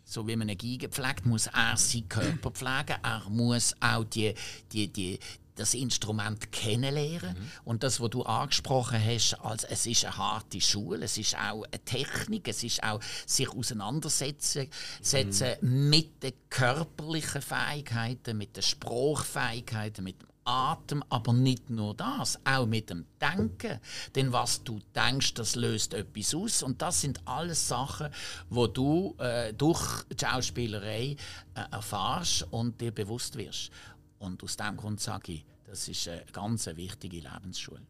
So 0.09 0.25
wie 0.25 0.37
man 0.37 0.47
eine 0.49 0.55
Geige 0.55 0.87
pflegt, 0.87 1.25
muss 1.25 1.47
er 1.47 1.75
seinen 1.75 2.07
Körper 2.07 2.51
pflegen. 2.51 2.95
Er 3.03 3.23
muss 3.29 3.73
auch 3.81 4.05
die, 4.05 4.33
die, 4.71 4.87
die, 4.87 5.19
das 5.57 5.73
Instrument 5.73 6.51
kennenlernen. 6.51 7.35
Und 7.63 7.83
das, 7.83 7.99
was 7.99 8.09
du 8.09 8.23
angesprochen 8.23 9.03
hast, 9.03 9.33
als 9.35 9.63
es 9.63 9.85
ist 9.85 10.05
eine 10.05 10.17
harte 10.17 10.61
Schule, 10.61 11.05
es 11.05 11.17
ist 11.17 11.35
auch 11.35 11.63
eine 11.63 11.83
Technik, 11.83 12.47
es 12.47 12.63
ist 12.63 12.83
auch 12.83 13.01
sich 13.25 13.49
auseinandersetzen 13.49 14.67
setzen 15.01 15.55
mit 15.61 16.23
den 16.23 16.33
körperlichen 16.49 17.41
Fähigkeiten, 17.41 18.37
mit 18.37 18.55
den 18.55 18.63
Sprachfähigkeiten, 18.63 20.03
mit 20.03 20.21
dem 20.21 20.27
Atem, 20.47 21.03
aber 21.09 21.33
nicht 21.33 21.69
nur 21.69 21.93
das, 21.93 22.39
auch 22.45 22.65
mit 22.65 22.89
dem 22.89 23.05
Denken. 23.19 23.79
Denn 24.15 24.31
was 24.31 24.63
du 24.63 24.79
denkst, 24.95 25.33
das 25.33 25.55
löst 25.55 25.93
etwas 25.93 26.33
aus. 26.33 26.63
Und 26.63 26.81
das 26.81 27.01
sind 27.01 27.19
alles 27.25 27.67
Sachen, 27.67 28.09
wo 28.49 28.67
du 28.67 29.15
äh, 29.19 29.53
durch 29.53 30.03
die 30.03 30.25
Schauspielerei 30.25 31.17
äh, 31.53 31.61
erfährst 31.71 32.47
und 32.51 32.79
dir 32.79 32.91
bewusst 32.91 33.37
wirst. 33.37 33.71
Und 34.19 34.43
aus 34.43 34.57
diesem 34.57 34.77
Grund 34.77 34.99
sage 34.99 35.33
ich, 35.33 35.45
das 35.65 35.87
ist 35.87 36.07
eine 36.07 36.23
ganz 36.31 36.65
wichtige 36.67 37.17
Lebensschule. 37.19 37.81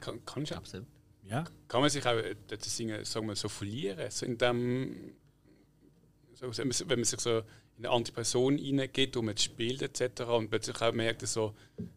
Kann, 0.00 0.20
kannst 0.24 0.50
du, 0.52 0.56
Absolut. 0.56 0.86
Ja. 1.24 1.44
kann 1.68 1.80
man 1.80 1.90
sich 1.90 2.04
auch 2.06 2.12
äh, 2.16 2.36
dort 2.48 2.62
singen, 2.64 3.04
sagen 3.04 3.26
wir, 3.28 3.36
so 3.36 3.48
verlieren? 3.48 4.10
So 4.10 4.26
in 4.26 4.36
dem, 4.36 5.14
so, 6.34 6.46
wenn 6.58 6.68
man- 6.98 7.04
sich 7.04 7.20
so 7.20 7.38
in 7.76 7.86
eine 7.86 7.90
andere 7.90 8.14
Person 8.14 8.56
hineingeht, 8.58 9.16
und 9.16 9.24
man 9.26 9.36
spielt 9.36 9.82
etc. 9.82 10.22
und 10.22 10.48
plötzlich 10.50 10.80
auch 10.80 10.92
merkt, 10.92 11.26
so 11.26 11.54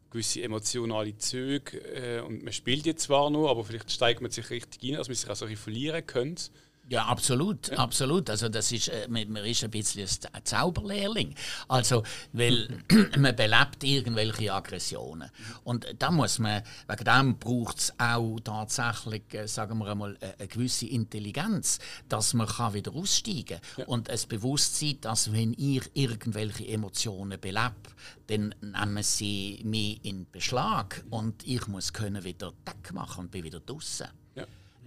gewisse 0.09 0.41
emotionale 0.41 1.15
Züge 1.17 1.77
äh, 1.79 2.21
und 2.21 2.43
man 2.43 2.53
spielt 2.53 2.85
jetzt 2.85 3.03
zwar 3.03 3.29
nur, 3.29 3.49
aber 3.49 3.63
vielleicht 3.63 3.91
steigt 3.91 4.21
man 4.21 4.31
sich 4.31 4.49
richtig 4.49 4.83
rein, 4.83 4.97
dass 4.97 5.07
man 5.07 5.15
sich 5.15 5.29
auch 5.29 5.35
so 5.35 5.45
ein 5.45 5.49
bisschen 5.51 5.63
verlieren 5.63 6.05
könnte. 6.05 6.45
Ja, 6.89 7.05
absolut, 7.05 7.69
absolut. 7.77 8.29
Also 8.29 8.47
das 8.47 8.71
ist, 8.71 8.87
äh, 8.87 9.07
man 9.09 9.35
ist 9.35 9.61
ein 9.63 9.71
bisschen 9.71 10.07
ein 10.31 10.45
Zauberlehrling. 10.45 11.35
Also, 11.67 12.03
weil 12.31 12.81
man 13.17 13.35
belebt 13.35 13.83
irgendwelche 13.83 14.53
Aggressionen. 14.53 15.29
Und 15.65 15.85
da 15.99 16.11
muss 16.11 16.39
man, 16.39 16.63
wegen 16.87 17.03
dem 17.03 17.37
braucht 17.39 17.79
es 17.79 17.93
auch 17.97 18.39
tatsächlich, 18.41 19.33
äh, 19.33 19.47
sagen 19.47 19.79
wir 19.79 19.87
einmal, 19.87 20.15
äh, 20.21 20.33
eine 20.39 20.47
gewisse 20.47 20.85
Intelligenz, 20.87 21.79
dass 22.07 22.33
man 22.33 22.47
kann 22.47 22.73
wieder 22.73 22.93
aussteigen 22.93 23.59
kann. 23.75 23.85
Und 23.85 24.09
ein 24.09 24.19
Bewusstsein, 24.29 25.01
dass 25.01 25.33
wenn 25.33 25.53
ich 25.57 25.81
irgendwelche 25.93 26.69
Emotionen 26.69 27.37
belebe, 27.37 27.75
dann 28.27 28.55
nehmen 28.61 29.03
sie 29.03 29.59
mich 29.65 30.03
in 30.05 30.25
Beschlag 30.31 31.03
und 31.09 31.45
ich 31.45 31.67
muss 31.67 31.91
können 31.91 32.23
wieder 32.23 32.53
Deck 32.65 32.93
machen 32.93 33.25
und 33.25 33.31
bin 33.31 33.43
wieder 33.43 33.59
draußen. 33.59 34.07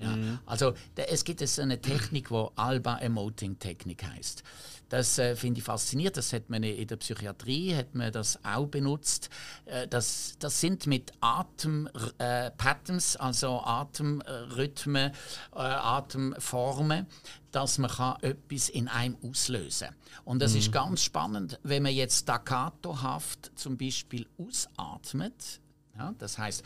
Ja. 0.01 0.17
Ja. 0.17 0.41
Also 0.47 0.75
da, 0.95 1.03
es 1.05 1.25
gibt 1.25 1.47
so 1.47 1.63
eine 1.63 1.81
Technik, 1.81 2.29
die 2.29 2.47
Alba 2.57 2.99
Emoting 2.99 3.59
Technik 3.59 4.05
heißt. 4.05 4.43
Das 4.91 5.19
äh, 5.21 5.37
finde 5.37 5.59
ich 5.61 5.65
faszinierend. 5.65 6.17
Das 6.17 6.33
hat 6.33 6.51
man 6.51 6.65
in 6.65 6.87
der 6.87 6.97
Psychiatrie 6.97 7.75
hat 7.77 7.95
man 7.95 8.13
das 8.13 8.45
auch 8.45 8.67
benutzt. 8.67 9.31
Äh, 9.65 9.87
das, 9.87 10.35
das 10.41 10.61
sind 10.61 10.87
mit 10.87 11.13
Atempatterns, 11.21 13.15
äh, 13.15 13.19
also 13.19 13.61
Atemrhythmen, 13.61 15.13
äh, 15.55 15.59
Atemformen, 15.59 17.07
dass 17.53 17.79
man 17.79 17.91
kann 17.91 18.21
etwas 18.23 18.69
in 18.69 18.89
einem 18.89 19.17
auslösen 19.23 19.89
kann. 19.89 19.97
Und 20.25 20.43
das 20.43 20.53
mhm. 20.53 20.59
ist 20.59 20.73
ganz 20.73 21.05
spannend, 21.05 21.61
wenn 21.63 21.85
man 21.85 21.95
jetzt 21.95 22.23
staccatohaft 22.23 23.53
zum 23.55 23.79
Beispiel 23.79 24.27
ausatmet. 24.39 25.61
Ja, 25.97 26.15
das 26.19 26.37
heißt 26.37 26.65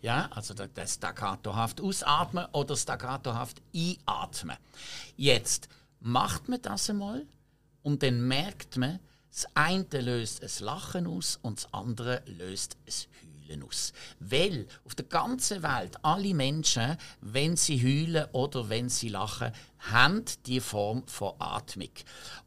ja, 0.00 0.28
also 0.32 0.54
das 0.54 0.94
staccatohaft 0.94 1.80
ausatmen 1.80 2.46
oder 2.52 2.76
staccatohaft 2.76 3.62
einatmen. 3.74 4.56
Jetzt 5.16 5.68
macht 6.00 6.48
man 6.48 6.60
das 6.62 6.90
einmal 6.90 7.26
und 7.82 8.02
dann 8.02 8.26
merkt 8.26 8.76
man, 8.76 8.98
das 9.30 9.46
eine 9.54 9.86
löst 10.00 10.42
ein 10.42 10.64
Lachen 10.64 11.06
aus 11.06 11.38
und 11.40 11.58
das 11.58 11.72
andere 11.72 12.22
löst 12.26 12.76
ein 12.86 13.48
Heulen 13.48 13.62
aus. 13.62 13.92
Weil 14.18 14.66
auf 14.84 14.94
der 14.94 15.06
ganzen 15.06 15.62
Welt 15.62 15.96
alle 16.02 16.34
Menschen, 16.34 16.96
wenn 17.20 17.56
sie 17.56 17.80
heulen 17.80 18.26
oder 18.32 18.68
wenn 18.68 18.88
sie 18.88 19.08
lachen, 19.08 19.52
haben 19.78 20.24
die 20.46 20.60
Form 20.60 21.06
von 21.06 21.32
Atmung. 21.38 21.90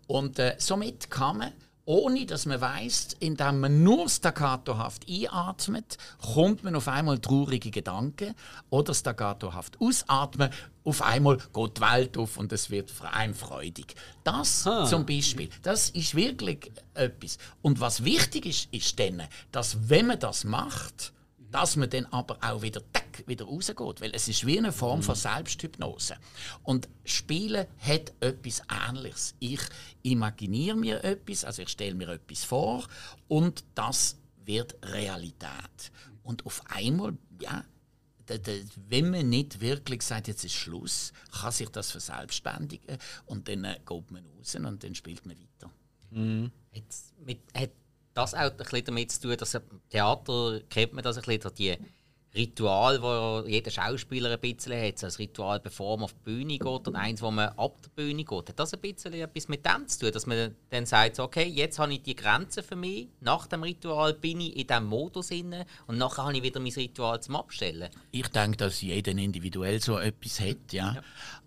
Und 0.07 0.39
äh, 0.39 0.55
somit 0.59 1.09
kann 1.09 1.37
man 1.37 1.53
ohne 1.86 2.26
dass 2.26 2.45
man 2.45 2.60
weiß, 2.60 3.17
indem 3.19 3.60
man 3.60 3.84
nur 3.84 4.10
staccatohaft 4.10 5.06
einatmet, 5.10 5.98
kommt 6.34 6.63
man 6.63 6.76
auf 6.76 6.88
einmal 6.88 7.19
traurige 7.19 7.69
Gedanken 7.71 8.34
oder 8.69 8.93
staccatohaft 8.93 9.80
ausatmen, 9.80 10.50
auf 10.84 11.02
einmal 11.02 11.38
geht 11.38 11.78
die 11.78 11.82
Welt 11.82 12.17
auf 12.17 12.38
und 12.38 12.52
es 12.54 12.69
wird 12.69 12.91
einem 13.12 13.34
freudig. 13.34 13.95
Das 14.24 14.65
ah. 14.67 14.86
zum 14.86 15.06
Beispiel, 15.06 15.50
das 15.63 15.89
ist 15.89 16.15
wirklich 16.15 16.71
etwas. 16.93 17.38
Und 17.62 17.80
was 17.80 18.04
wichtig 18.04 18.45
ist, 18.45 18.74
ist 18.74 19.00
dann, 19.00 19.24
dass 19.52 19.89
wenn 19.89 20.08
man 20.08 20.19
das 20.19 20.43
macht, 20.43 21.13
dass 21.55 21.77
man 21.77 21.89
dann 21.89 22.05
aber 22.07 22.37
auch 22.41 22.61
wieder 22.61 22.81
tack, 22.91 23.23
wieder 23.27 23.45
rausgeht, 23.45 24.01
weil 24.01 24.11
es 24.13 24.27
ist 24.27 24.45
wie 24.45 24.57
eine 24.57 24.73
Form 24.73 25.01
von 25.01 25.15
Selbsthypnose. 25.15 26.17
Und 26.63 26.89
Spielen 27.05 27.65
hat 27.79 28.11
etwas 28.19 28.61
Ähnliches. 28.69 29.35
Ich 29.39 29.61
imaginiere 30.03 30.75
mir 30.75 31.01
etwas, 31.01 31.45
also 31.45 31.61
ich 31.61 31.69
stelle 31.69 31.95
mir 31.95 32.09
etwas 32.09 32.43
vor 32.43 32.85
und 33.29 33.63
das 33.73 34.17
wird 34.43 34.75
Realität. 34.83 35.93
Und 36.23 36.45
auf 36.45 36.61
einmal, 36.65 37.17
ja, 37.39 37.63
wenn 38.89 39.11
man 39.11 39.29
nicht 39.29 39.61
wirklich 39.61 40.01
sagt, 40.01 40.27
jetzt 40.27 40.43
ist 40.43 40.55
Schluss, 40.55 41.13
kann 41.31 41.53
sich 41.53 41.69
das 41.69 41.89
verselbstständigen 41.91 42.97
und 43.27 43.47
dann 43.47 43.63
äh, 43.63 43.79
geht 43.85 44.11
man 44.11 44.25
raus 44.25 44.55
und 44.55 44.83
dann 44.83 44.93
spielt 44.93 45.25
man 45.25 45.37
weiter. 45.37 45.71
Mhm. 46.09 46.51
Jetzt, 46.73 47.17
mit, 47.17 47.39
hat 47.55 47.71
das 48.15 48.34
auch 48.34 48.39
ein 48.39 48.58
bisschen 48.58 48.86
damit 48.86 49.12
zu 49.12 49.21
tun, 49.21 49.38
dass 49.38 49.54
im 49.54 49.62
Theater 49.89 50.62
kennt 50.69 50.93
man 50.93 51.04
das 51.04 51.17
ein 51.17 51.23
bisschen, 51.23 51.54
die 51.56 51.78
Ritual, 52.36 53.01
wo 53.01 53.47
jeder 53.47 53.71
Schauspieler 53.71 54.32
ein 54.32 54.39
bisschen 54.39 54.73
hat, 54.73 54.99
so 54.99 55.08
ein 55.08 55.13
Ritual, 55.13 55.60
bevor 55.62 55.95
man 55.97 56.06
auf 56.06 56.13
die 56.13 56.23
Bühne 56.23 56.58
geht 56.58 56.88
und 56.88 56.95
eins, 56.95 57.21
wo 57.21 57.32
man 57.32 57.49
ab 57.49 57.78
der 57.82 57.89
Bühne 57.91 58.25
geht. 58.25 58.49
Hat 58.49 58.60
das 58.60 58.73
ein 58.73 58.82
bisschen 58.82 59.13
etwas 59.13 59.47
mit 59.47 59.65
dem 59.65 59.88
zu 59.88 59.99
tun, 59.99 60.12
dass 60.12 60.25
man 60.25 60.54
dann 60.69 60.86
sagt, 60.86 61.19
okay, 61.19 61.45
jetzt 61.45 61.80
habe 61.80 61.93
ich 61.93 62.01
die 62.01 62.15
Grenze 62.15 62.62
für 62.62 62.75
mich, 62.75 63.08
nach 63.21 63.47
dem 63.47 63.63
Ritual 63.63 64.13
bin 64.13 64.41
ich 64.41 64.58
in 64.58 64.67
diesem 64.67 64.86
Modus 64.86 65.32
inne 65.32 65.65
und 65.88 65.97
nachher 65.97 66.25
habe 66.25 66.36
ich 66.36 66.43
wieder 66.43 66.60
mein 66.60 66.73
Ritual 66.73 67.21
zum 67.21 67.38
Abstellen? 67.38 67.89
Ich 68.12 68.28
denke, 68.28 68.58
dass 68.58 68.82
jeder 68.82 69.12
individuell 69.12 69.82
so 69.82 69.97
etwas 69.97 70.39
hat, 70.41 70.73
ja. 70.73 70.95
ja. 70.95 71.01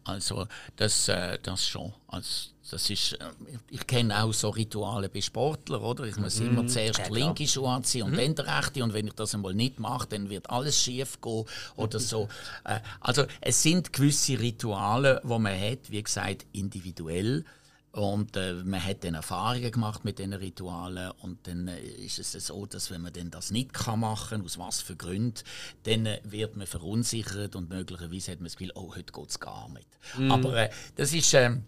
Also 0.04 0.46
das, 0.76 1.09
äh, 1.09 1.38
das 1.42 1.68
schon. 1.68 1.92
Also, 2.07 2.50
das 2.70 2.90
ist, 2.90 3.12
äh, 3.14 3.26
ich 3.70 3.87
kenne 3.87 4.22
auch 4.22 4.33
so 4.33 4.50
Rituale 4.50 5.09
bei 5.09 5.20
Sportlern, 5.20 5.83
oder? 5.83 6.04
Ich 6.04 6.16
muss 6.16 6.40
mhm. 6.40 6.48
immer 6.48 6.66
zuerst 6.66 6.98
ja, 6.98 7.09
linke 7.09 7.46
Schuhe 7.46 7.70
anziehen 7.70 8.04
und 8.04 8.12
mhm. 8.12 8.16
dann 8.16 8.35
der 8.35 8.59
rechte. 8.59 8.83
Und 8.85 8.92
wenn 8.92 9.07
ich 9.07 9.14
das 9.14 9.35
einmal 9.35 9.54
nicht 9.54 9.81
mache, 9.81 10.09
dann 10.09 10.31
wird 10.31 10.50
alles 10.50 10.81
schief 10.81 11.20
gehen 11.20 11.44
oder 11.76 11.98
so. 11.98 12.28
Äh, 12.64 12.81
also 13.00 13.24
es 13.40 13.62
sind 13.62 13.92
gewisse 13.92 14.38
Rituale, 14.38 15.20
die 15.22 15.38
man 15.38 15.59
hat, 15.59 15.90
wie 15.90 16.02
gesagt, 16.02 16.46
individuell. 16.52 17.44
Und 17.92 18.37
äh, 18.37 18.54
man 18.54 18.85
hat 18.85 19.04
dann 19.04 19.14
Erfahrungen 19.14 19.70
gemacht 19.70 20.04
mit 20.04 20.18
diesen 20.18 20.35
Ritualen 20.35 21.11
und 21.22 21.46
dann 21.46 21.68
äh, 21.68 21.81
ist 21.81 22.18
es 22.18 22.33
so, 22.33 22.66
dass 22.66 22.90
wenn 22.90 23.02
man 23.02 23.12
denn 23.12 23.31
das 23.31 23.50
nicht 23.50 23.72
kann 23.72 24.00
machen 24.00 24.44
aus 24.44 24.59
was 24.59 24.81
für 24.81 24.96
Gründen, 24.96 25.42
dann 25.85 26.07
äh, 26.07 26.20
wird 26.24 26.57
man 26.57 26.66
verunsichert 26.66 27.57
und 27.57 27.70
möglicherweise 27.70 28.33
hat 28.33 28.40
man 28.40 28.46
das 28.46 28.57
Gefühl, 28.57 28.72
oh, 28.74 28.94
heute 28.94 29.12
geht 29.12 29.31
es 29.31 29.40
gar 29.40 29.68
nicht. 29.70 29.88
Mm. 30.18 30.31
Aber 30.31 30.68
das 30.96 31.12
ist, 31.12 31.33
ähm, 31.35 31.64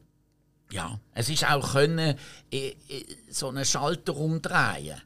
ja, 0.73 0.99
es 1.15 1.29
ist 1.29 1.45
auch 1.45 1.73
können, 1.73 2.17
so 3.29 3.49
einen 3.49 3.65
Schalter 3.65 4.17
umdrehen. 4.17 5.01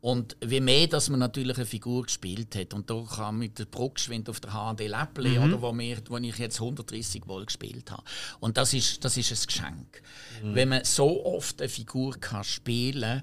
Und 0.00 0.36
wie 0.44 0.60
mehr, 0.60 0.88
dass 0.88 1.10
man 1.10 1.20
natürlich 1.20 1.56
eine 1.56 1.64
Figur 1.64 2.02
gespielt 2.02 2.56
hat. 2.56 2.74
Und 2.74 2.90
da 2.90 3.04
kam 3.08 3.38
mit 3.38 3.60
der 3.60 3.66
Bruckschwind 3.66 4.28
auf 4.28 4.40
der 4.40 4.50
HD 4.50 4.88
Läppli, 4.88 5.38
mhm. 5.38 5.44
oder 5.44 5.62
wo, 5.62 5.78
wir, 5.78 5.98
wo 6.08 6.16
ich 6.16 6.38
jetzt 6.38 6.60
130 6.60 7.24
Mal 7.26 7.46
gespielt 7.46 7.88
habe. 7.92 8.02
Und 8.40 8.56
das 8.56 8.74
ist, 8.74 9.04
das 9.04 9.16
ist 9.16 9.30
ein 9.30 9.46
Geschenk. 9.46 10.02
Mhm. 10.42 10.54
Wenn 10.56 10.68
man 10.70 10.84
so 10.84 11.24
oft 11.24 11.60
eine 11.60 11.68
Figur 11.68 12.18
kann 12.18 12.42
spielen 12.42 13.22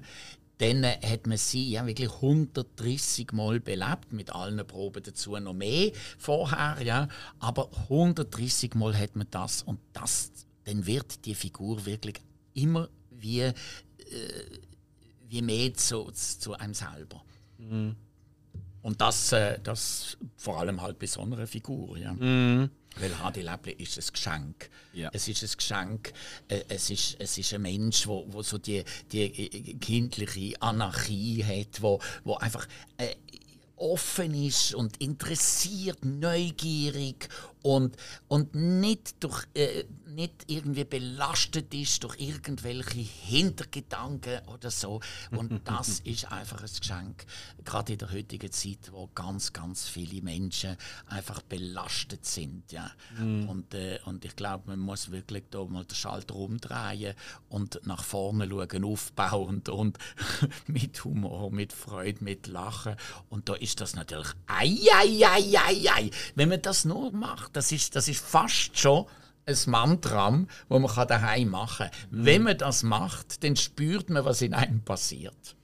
dann 0.56 0.84
hat 0.84 1.26
man 1.26 1.38
sie 1.38 1.70
ja 1.70 1.86
wirklich 1.86 2.10
130 2.10 3.32
Mal 3.32 3.60
belebt, 3.60 4.12
mit 4.12 4.34
allen 4.34 4.66
Proben 4.66 5.02
dazu 5.02 5.36
noch 5.36 5.54
mehr 5.54 5.92
vorher, 6.18 6.76
ja. 6.82 7.08
Aber 7.38 7.70
130 7.90 8.74
Mal 8.74 8.98
hat 8.98 9.16
man 9.16 9.26
das 9.30 9.62
und 9.62 9.80
das, 9.94 10.30
dann 10.64 10.86
wird 10.86 11.24
die 11.24 11.34
Figur 11.34 11.84
wirklich 11.86 12.16
immer 12.54 12.88
wie 13.10 13.40
äh, 13.40 13.54
wie 15.28 15.42
mehr 15.42 15.72
zu, 15.74 16.10
zu 16.12 16.54
einem 16.54 16.74
selber. 16.74 17.22
Mhm. 17.58 17.96
Und 18.82 19.00
das, 19.00 19.32
äh, 19.32 19.58
das 19.62 20.16
vor 20.36 20.58
allem 20.58 20.80
halt 20.80 20.98
bei 20.98 21.06
so 21.06 21.22
einer 21.22 21.46
Figur. 21.46 21.96
Ja. 21.98 22.12
Mhm. 22.12 22.70
Weil 22.96 23.18
Hadi 23.22 23.42
Läppli 23.42 23.72
ist 23.72 23.98
ein 23.98 24.12
Geschenk. 24.12 24.70
Ja. 24.92 25.10
Es 25.12 25.28
ist 25.28 25.42
ein 25.42 25.50
Geschenk. 25.56 26.12
Äh, 26.48 26.62
es, 26.68 26.90
ist, 26.90 27.16
es 27.18 27.38
ist 27.38 27.54
ein 27.54 27.62
Mensch, 27.62 28.02
der 28.02 28.08
wo, 28.08 28.26
wo 28.28 28.42
so 28.42 28.58
die, 28.58 28.82
die 29.12 29.22
äh, 29.22 29.74
kindliche 29.74 30.60
Anarchie 30.60 31.44
hat, 31.44 31.80
wo, 31.80 32.00
wo 32.24 32.34
einfach 32.34 32.66
äh, 32.96 33.14
offen 33.76 34.34
ist 34.34 34.74
und 34.74 34.96
interessiert, 34.98 36.04
neugierig 36.04 37.28
und, 37.62 37.96
und 38.28 38.54
nicht 38.54 39.22
durch 39.22 39.46
äh, 39.54 39.84
nicht 40.10 40.44
irgendwie 40.46 40.84
belastet 40.84 41.72
ist 41.74 42.04
durch 42.04 42.18
irgendwelche 42.20 43.00
Hintergedanken 43.00 44.46
oder 44.46 44.70
so. 44.70 45.00
Und 45.30 45.60
das 45.64 46.00
ist 46.00 46.30
einfach 46.30 46.62
ein 46.62 46.70
Geschenk, 46.78 47.26
gerade 47.64 47.92
in 47.92 47.98
der 47.98 48.12
heutigen 48.12 48.50
Zeit, 48.50 48.90
wo 48.92 49.08
ganz, 49.14 49.52
ganz 49.52 49.88
viele 49.88 50.22
Menschen 50.22 50.76
einfach 51.06 51.42
belastet 51.42 52.24
sind. 52.24 52.72
Ja. 52.72 52.90
Mm. 53.18 53.48
Und, 53.48 53.74
äh, 53.74 53.98
und 54.04 54.24
ich 54.24 54.36
glaube, 54.36 54.64
man 54.68 54.78
muss 54.78 55.10
wirklich 55.10 55.44
da 55.50 55.64
mal 55.64 55.84
den 55.84 55.94
Schalter 55.94 56.34
umdrehen 56.34 57.14
und 57.48 57.80
nach 57.84 58.04
vorne 58.04 58.48
schauen, 58.48 58.84
aufbauend 58.84 59.68
und 59.68 59.98
mit 60.66 61.04
Humor, 61.04 61.50
mit 61.50 61.72
Freude, 61.72 62.22
mit 62.24 62.46
Lachen. 62.46 62.96
Und 63.28 63.48
da 63.48 63.54
ist 63.54 63.80
das 63.80 63.94
natürlich, 63.94 64.28
ei, 64.46 64.76
ei, 64.92 65.26
ei, 65.26 65.58
ei, 65.58 65.90
ei. 65.90 66.10
wenn 66.34 66.48
man 66.48 66.62
das 66.62 66.84
nur 66.84 67.12
macht, 67.12 67.56
das 67.56 67.72
ist, 67.72 67.96
das 67.96 68.08
ist 68.08 68.24
fast 68.24 68.76
schon 68.78 69.06
ein 69.50 69.70
Mantra, 69.70 70.44
das 70.68 70.80
man 70.80 71.08
daheim 71.08 71.48
machen 71.48 71.88
kann. 71.90 71.98
Mhm. 72.10 72.24
Wenn 72.24 72.42
man 72.42 72.58
das 72.58 72.82
macht, 72.82 73.42
dann 73.44 73.56
spürt 73.56 74.10
man, 74.10 74.24
was 74.24 74.42
in 74.42 74.54
einem 74.54 74.80
passiert. 74.82 75.56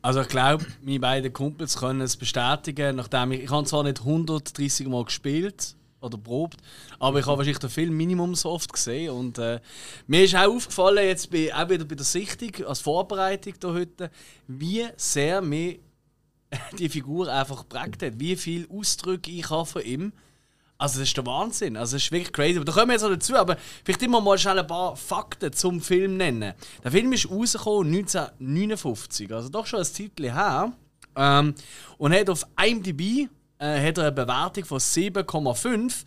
Also 0.00 0.20
ich 0.20 0.28
glaube, 0.28 0.64
meine 0.82 1.00
beiden 1.00 1.32
Kumpels 1.32 1.76
können 1.76 2.00
es 2.00 2.16
bestätigen, 2.16 2.96
nachdem 2.96 3.32
ich, 3.32 3.44
ich 3.44 3.50
habe 3.50 3.66
zwar 3.66 3.82
nicht 3.82 4.00
130 4.00 4.86
Mal 4.86 5.04
gespielt 5.04 5.74
oder 6.00 6.16
probt, 6.16 6.58
aber 7.00 7.18
ich 7.18 7.26
habe 7.26 7.38
wahrscheinlich 7.38 7.58
den 7.58 7.70
Film 7.70 7.96
Minimum 7.96 8.36
so 8.36 8.50
oft 8.50 8.72
gesehen 8.72 9.10
und 9.10 9.38
äh, 9.38 9.60
mir 10.06 10.22
ist 10.22 10.36
auch 10.36 10.54
aufgefallen, 10.54 11.04
jetzt 11.04 11.30
bei, 11.30 11.52
auch 11.52 11.68
wieder 11.68 11.84
bei 11.84 11.96
der 11.96 12.04
Sichtung, 12.04 12.66
als 12.66 12.80
Vorbereitung 12.80 13.54
hier 13.60 13.72
heute, 13.72 14.10
wie 14.46 14.86
sehr 14.96 15.42
mir 15.42 15.78
die 16.78 16.88
Figur 16.88 17.32
einfach 17.32 17.68
prägt 17.68 18.02
hat, 18.02 18.20
wie 18.20 18.36
viel 18.36 18.68
Ausdrücke 18.70 19.32
ich 19.32 19.50
habe 19.50 19.66
von 19.66 19.82
ihm 19.82 20.12
also 20.78 21.00
das 21.00 21.08
ist 21.08 21.16
der 21.16 21.26
Wahnsinn. 21.26 21.76
Also 21.76 21.96
das 21.96 22.04
ist 22.04 22.12
wirklich 22.12 22.32
crazy. 22.32 22.56
Aber 22.56 22.64
da 22.64 22.72
kommen 22.72 22.88
wir 22.88 22.92
jetzt 22.94 23.04
auch 23.04 23.10
dazu. 23.10 23.34
Aber 23.36 23.56
vielleicht 23.84 24.02
immer 24.02 24.20
mal 24.20 24.38
schnell 24.38 24.60
ein 24.60 24.66
paar 24.66 24.96
Fakten 24.96 25.52
zum 25.52 25.80
Film 25.80 26.16
nennen. 26.16 26.54
Der 26.84 26.90
Film 26.92 27.12
ist 27.12 27.28
rausgekommen 27.28 27.88
1959, 27.88 29.32
also 29.32 29.48
doch 29.48 29.66
schon 29.66 29.80
ein 29.80 29.86
Titel 29.86 30.30
her. 30.30 30.72
Ähm, 31.16 31.54
und 31.98 32.14
hat 32.14 32.30
auf 32.30 32.46
IMDb 32.64 33.28
äh, 33.58 33.88
hat 33.88 33.98
er 33.98 34.04
eine 34.04 34.12
Bewertung 34.12 34.64
von 34.64 34.78
7,5 34.78 36.04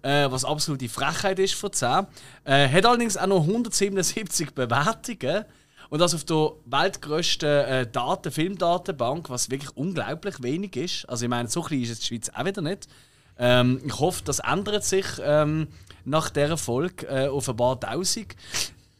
äh, 0.00 0.30
was 0.30 0.44
absolute 0.44 0.88
Frechheit 0.88 1.38
ist 1.38 1.54
von 1.54 1.72
10. 1.72 2.06
Äh, 2.44 2.68
hat 2.68 2.86
allerdings 2.86 3.16
auch 3.16 3.26
noch 3.26 3.42
177 3.42 4.54
Bewertungen. 4.54 5.44
Und 5.90 5.98
das 5.98 6.14
auf 6.14 6.24
der 6.24 6.52
weltgrößten 6.64 7.48
äh, 7.48 7.86
Daten, 7.86 8.32
Filmdatenbank, 8.32 9.28
was 9.28 9.50
wirklich 9.50 9.76
unglaublich 9.76 10.42
wenig 10.42 10.76
ist. 10.76 11.08
Also 11.08 11.24
ich 11.24 11.30
meine, 11.30 11.48
so 11.48 11.60
klein 11.60 11.82
ist 11.82 11.90
jetzt 11.90 12.02
die 12.02 12.06
Schweiz 12.06 12.30
auch 12.34 12.44
wieder 12.44 12.62
nicht. 12.62 12.88
Ähm, 13.38 13.80
ich 13.84 13.98
hoffe, 13.98 14.22
das 14.24 14.38
ändert 14.38 14.84
sich 14.84 15.06
ähm, 15.22 15.68
nach 16.04 16.30
dieser 16.30 16.56
Folge 16.56 17.06
äh, 17.06 17.28
auf 17.28 17.48
ein 17.48 17.56
paar 17.56 17.80
Tausend. 17.80 18.34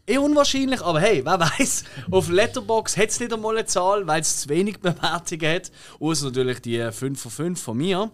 Eh 0.07 0.19
unwahrscheinlich, 0.19 0.83
aber 0.83 1.01
hey, 1.01 1.25
wer 1.25 1.41
weiß? 1.41 1.85
Auf 2.11 2.29
Letterbox 2.29 2.95
hat 2.99 3.09
es 3.09 3.21
nicht 3.21 3.33
einmal 3.33 3.57
eine 3.57 3.65
Zahl, 3.65 4.07
weil 4.07 4.21
es 4.21 4.43
zu 4.43 4.51
wenig 4.51 4.79
Bewertungen 4.79 5.55
hat. 5.55 5.73
Außer 5.99 6.27
natürlich 6.27 6.61
die 6.61 6.93
5 6.93 7.19
von 7.19 7.31
5 7.31 7.63
von 7.63 7.77
mir. 7.79 8.11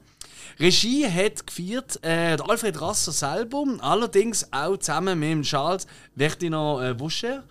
Regie 0.60 1.08
hat 1.08 1.44
geführt 1.46 1.98
äh, 2.02 2.36
Alfred 2.46 2.80
Rasser 2.80 3.10
selber, 3.10 3.64
allerdings 3.80 4.52
auch 4.52 4.76
zusammen 4.76 5.18
mit 5.18 5.44
Charles 5.44 5.88
Vertiner 6.16 6.90
äh, 6.90 6.94
Boucher, 6.94 7.42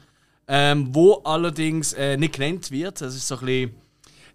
ähm, 0.47 0.87
wo 0.91 1.15
allerdings 1.25 1.91
äh, 1.93 2.15
nicht 2.15 2.35
genannt 2.35 2.71
wird. 2.71 3.01
Das 3.01 3.15
ist 3.15 3.27
so 3.27 3.35
ein 3.39 3.45
bisschen, 3.45 3.75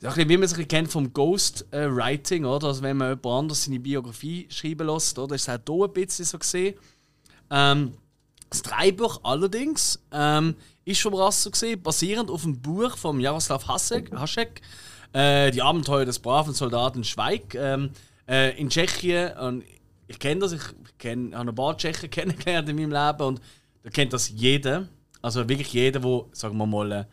so 0.04 0.16
bisschen 0.16 0.28
wie 0.28 0.36
man 0.36 0.44
es 0.44 0.68
kennt 0.68 0.90
vom 0.90 1.12
Ghostwriting, 1.12 2.44
oder? 2.44 2.68
Also 2.68 2.82
wenn 2.82 2.98
man 2.98 3.10
jemand 3.10 3.26
anders 3.26 3.64
seine 3.64 3.80
Biografie 3.80 4.46
schreiben 4.50 4.86
lässt, 4.86 5.18
oder? 5.18 5.34
ist 5.34 5.48
es 5.48 5.48
auch 5.48 5.58
hier 5.66 5.84
ein 5.84 5.92
bisschen 5.92 6.24
so 6.26 6.38
gesehen. 6.38 6.74
Ähm, 7.50 7.92
das 8.50 8.62
Dreibuch 8.62 9.20
allerdings 9.22 9.98
ähm, 10.12 10.56
ist 10.84 11.00
vom 11.00 11.14
Rasser 11.14 11.50
gesehen, 11.50 11.82
basierend 11.82 12.30
auf 12.30 12.42
dem 12.42 12.60
Buch 12.60 12.96
von 12.96 13.18
Jaroslav 13.18 13.66
Hasek, 13.66 14.12
Hašek, 14.12 14.60
äh, 15.14 15.50
Die 15.50 15.62
Abenteuer 15.62 16.04
des 16.04 16.18
braven 16.18 16.52
Soldaten 16.52 17.02
Schweig 17.02 17.54
ähm, 17.54 17.90
äh, 18.28 18.58
in 18.60 18.68
Tschechien. 18.68 19.36
Und 19.38 19.64
ich 20.06 20.18
kenne 20.18 20.40
das, 20.40 20.52
ich 20.52 20.62
kenn, 20.98 21.34
habe 21.34 21.48
ein 21.48 21.54
paar 21.54 21.78
Tschechen 21.78 22.10
kennengelernt 22.10 22.68
in 22.68 22.76
meinem 22.76 22.92
Leben 22.92 23.26
und 23.26 23.40
da 23.82 23.90
kennt 23.90 24.12
das 24.12 24.28
jeder. 24.28 24.86
Also 25.22 25.48
wirklich 25.48 25.72
jeder, 25.72 26.00
der, 26.00 26.24
sagen 26.32 26.58
wir 26.58 26.66
mal, 26.66 26.92
äh, 26.92 27.04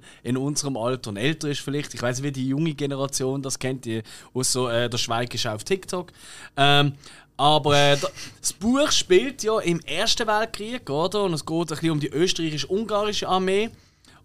in 0.22 0.36
unserem 0.36 0.76
Alter 0.76 1.10
und 1.10 1.16
älter 1.16 1.48
ist 1.48 1.60
vielleicht. 1.60 1.94
Ich 1.94 2.02
weiß 2.02 2.20
nicht, 2.20 2.26
wie 2.26 2.32
die 2.32 2.48
junge 2.48 2.74
Generation 2.74 3.42
das 3.42 3.58
kennt, 3.58 3.84
die 3.84 4.02
außer 4.34 4.84
äh, 4.84 4.90
der 4.90 4.98
Schweig 4.98 5.34
ist 5.34 5.46
auf 5.46 5.64
TikTok. 5.64 6.12
Ähm, 6.56 6.92
aber 7.36 7.76
äh, 7.76 7.96
das 8.40 8.52
Buch 8.52 8.90
spielt 8.92 9.42
ja 9.42 9.58
im 9.60 9.80
Ersten 9.80 10.26
Weltkrieg, 10.26 10.88
oder? 10.88 11.24
Und 11.24 11.34
es 11.34 11.44
geht 11.44 11.56
ein 11.56 11.66
bisschen 11.66 11.90
um 11.90 12.00
die 12.00 12.08
österreichisch-ungarische 12.08 13.28
Armee. 13.28 13.70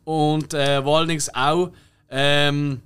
Und 0.03 0.53
äh, 0.53 0.83
wo 0.83 0.95
allerdings 0.95 1.33
auch 1.33 1.71
ähm, 2.09 2.81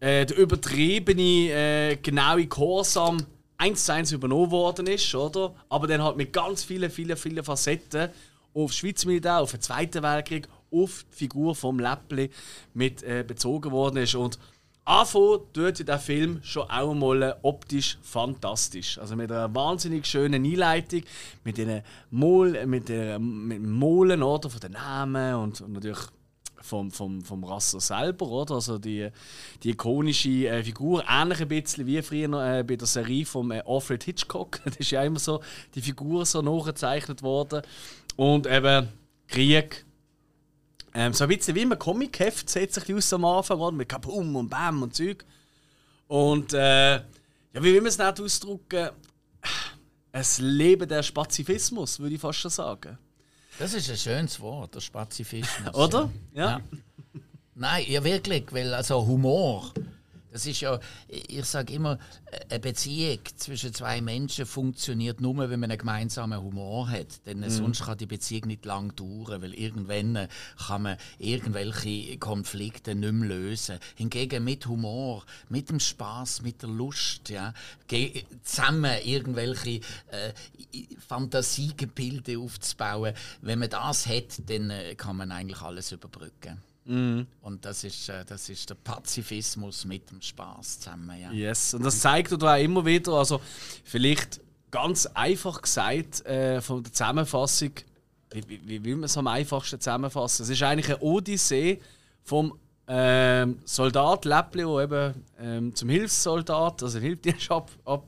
äh, 0.00 0.24
der 0.26 0.36
übertriebene, 0.36 1.92
äh, 1.92 1.96
genaue 1.96 2.46
Gehorsam 2.46 3.26
eins 3.56 3.84
zu 3.84 3.92
eins 3.92 4.10
übernommen 4.12 4.50
worden 4.50 4.86
ist, 4.86 5.14
oder? 5.14 5.54
Aber 5.68 5.86
dann 5.86 6.02
halt 6.02 6.16
mit 6.16 6.32
ganz 6.32 6.64
vielen, 6.64 6.90
vielen, 6.90 7.16
vielen 7.16 7.44
Facetten 7.44 8.08
auf 8.54 8.70
das 8.70 8.76
Schweizer 8.76 9.06
Militär, 9.06 9.38
auf 9.38 9.52
den 9.52 9.60
Zweiten 9.60 10.02
Weltkrieg, 10.02 10.48
auf 10.72 11.04
die 11.12 11.16
Figur 11.16 11.54
vom 11.54 11.78
Läppli 11.78 12.30
mit 12.74 13.02
äh, 13.02 13.24
bezogen 13.26 13.70
worden 13.70 13.98
ist. 13.98 14.14
Und 14.14 14.38
Anfangen 14.84 15.40
tut 15.52 15.86
der 15.86 15.98
Film 16.00 16.40
schon 16.42 16.68
auch 16.68 16.92
mal 16.92 17.38
optisch 17.42 17.98
fantastisch. 18.02 18.98
Also 18.98 19.14
mit 19.14 19.30
einer 19.30 19.54
wahnsinnig 19.54 20.06
schönen 20.06 20.44
Einleitung, 20.44 21.02
mit 21.44 21.56
den 21.56 21.82
Mol, 22.10 22.56
oder, 22.56 24.50
von 24.50 24.60
den 24.60 24.72
Namen 24.72 25.34
und, 25.36 25.60
und 25.60 25.74
natürlich 25.74 26.00
vom, 26.62 26.90
vom, 26.90 27.22
vom 27.22 27.44
Rasser 27.44 27.80
selber, 27.80 28.26
oder? 28.28 28.54
Also 28.56 28.78
die, 28.78 29.08
die 29.62 29.70
ikonische 29.70 30.48
äh, 30.48 30.64
Figur, 30.64 31.04
ähnlich 31.08 31.40
ein 31.40 31.48
bisschen 31.48 31.86
wie 31.86 32.02
früher 32.02 32.58
äh, 32.58 32.64
bei 32.64 32.76
der 32.76 32.86
Serie 32.86 33.26
von 33.26 33.50
äh, 33.52 33.62
Alfred 33.66 34.02
Hitchcock. 34.02 34.60
das 34.64 34.76
ist 34.76 34.90
ja 34.90 35.02
immer 35.04 35.18
so, 35.18 35.40
die 35.74 35.80
Figur 35.80 36.26
so 36.26 36.42
nachgezeichnet 36.42 37.22
worden. 37.22 37.62
Und 38.16 38.46
eben 38.46 38.88
Krieg, 39.28 39.84
ähm, 40.94 41.12
so 41.12 41.24
ein 41.24 41.28
bisschen 41.28 41.54
wie 41.54 41.62
ein 41.62 41.78
Comic-Heft 41.78 42.48
sieht 42.48 42.72
sich 42.74 42.94
aus 42.94 43.12
am 43.12 43.24
Anfang, 43.24 43.58
oder? 43.58 43.72
mit 43.72 43.88
Kabum 43.88 44.36
und 44.36 44.48
Bam 44.48 44.82
und 44.82 44.94
Zeug. 44.94 45.24
Und 46.08 46.52
äh, 46.52 46.94
ja, 46.96 47.02
wie 47.54 47.72
will 47.72 47.80
man 47.80 47.86
es 47.86 47.98
nicht 47.98 48.20
ausdrücken? 48.20 48.90
Es 50.12 50.38
Leben 50.38 50.86
der 50.86 51.02
Spazifismus, 51.02 51.98
würde 51.98 52.14
ich 52.14 52.20
fast 52.20 52.40
schon 52.40 52.50
sagen. 52.50 52.98
Das 53.58 53.72
ist 53.72 53.88
ein 53.88 53.96
schönes 53.96 54.38
Wort, 54.40 54.74
der 54.74 54.80
Spazifismus. 54.80 55.74
Oder? 55.74 56.10
Ja. 56.34 56.50
ja. 56.50 56.60
Nein, 57.54 57.84
ja 57.88 58.02
wirklich, 58.02 58.44
weil 58.52 58.74
also 58.74 59.06
Humor, 59.06 59.72
das 60.32 60.46
ist 60.46 60.60
ja, 60.60 60.80
ich 61.08 61.44
sage 61.44 61.74
immer, 61.74 61.98
eine 62.48 62.58
Beziehung 62.58 63.18
zwischen 63.36 63.74
zwei 63.74 64.00
Menschen 64.00 64.46
funktioniert 64.46 65.20
nur, 65.20 65.50
wenn 65.50 65.60
man 65.60 65.70
einen 65.70 65.78
gemeinsamen 65.78 66.42
Humor 66.42 66.88
hat. 66.88 67.26
Denn 67.26 67.40
mhm. 67.40 67.50
sonst 67.50 67.84
kann 67.84 67.98
die 67.98 68.06
Beziehung 68.06 68.46
nicht 68.46 68.64
lang 68.64 68.94
dauern, 68.96 69.42
weil 69.42 69.54
irgendwann 69.54 70.28
kann 70.66 70.82
man 70.82 70.96
irgendwelche 71.18 72.16
Konflikte 72.18 72.94
nicht 72.94 73.12
mehr 73.12 73.28
lösen. 73.28 73.78
Hingegen 73.94 74.44
mit 74.44 74.66
Humor, 74.66 75.24
mit 75.50 75.68
dem 75.68 75.80
Spaß, 75.80 76.42
mit 76.42 76.62
der 76.62 76.70
Lust, 76.70 77.28
ja, 77.28 77.52
zusammen 78.42 78.92
irgendwelche 79.04 79.80
äh, 80.10 80.32
Fantasiegebilde 81.06 82.38
aufzubauen. 82.38 83.12
Wenn 83.42 83.58
man 83.58 83.68
das 83.68 84.06
hat, 84.06 84.40
dann 84.46 84.70
äh, 84.70 84.94
kann 84.94 85.16
man 85.16 85.30
eigentlich 85.30 85.60
alles 85.60 85.92
überbrücken. 85.92 86.71
Mm. 86.84 87.22
Und 87.42 87.64
das 87.64 87.84
ist, 87.84 88.08
äh, 88.08 88.24
das 88.24 88.48
ist 88.48 88.68
der 88.68 88.74
Pazifismus 88.74 89.84
mit 89.84 90.10
dem 90.10 90.20
Spaß 90.20 90.80
zusammen. 90.80 91.20
Ja. 91.20 91.30
Yes, 91.30 91.74
und 91.74 91.84
das 91.84 92.00
zeigt 92.00 92.32
auch 92.42 92.56
immer 92.56 92.84
wieder, 92.84 93.12
also 93.12 93.40
vielleicht 93.84 94.40
ganz 94.70 95.06
einfach 95.06 95.62
gesagt 95.62 96.24
äh, 96.26 96.60
von 96.60 96.82
der 96.82 96.92
Zusammenfassung, 96.92 97.70
wie, 98.32 98.48
wie, 98.48 98.60
wie 98.66 98.84
will 98.84 98.96
man 98.96 99.04
es 99.04 99.16
am 99.16 99.26
einfachsten 99.26 99.78
zusammenfassen? 99.78 100.42
Es 100.42 100.48
ist 100.48 100.62
eigentlich 100.62 100.88
eine 100.88 101.02
Odyssee 101.02 101.80
vom 102.24 102.58
ähm, 102.88 103.58
Soldat 103.64 104.24
der 104.24 104.82
eben 104.82 105.24
ähm, 105.38 105.74
zum 105.74 105.88
Hilfssoldat, 105.88 106.82
also 106.82 106.98
Hilfsdienst 106.98 107.50
ab, 107.50 107.70
ab 107.84 108.04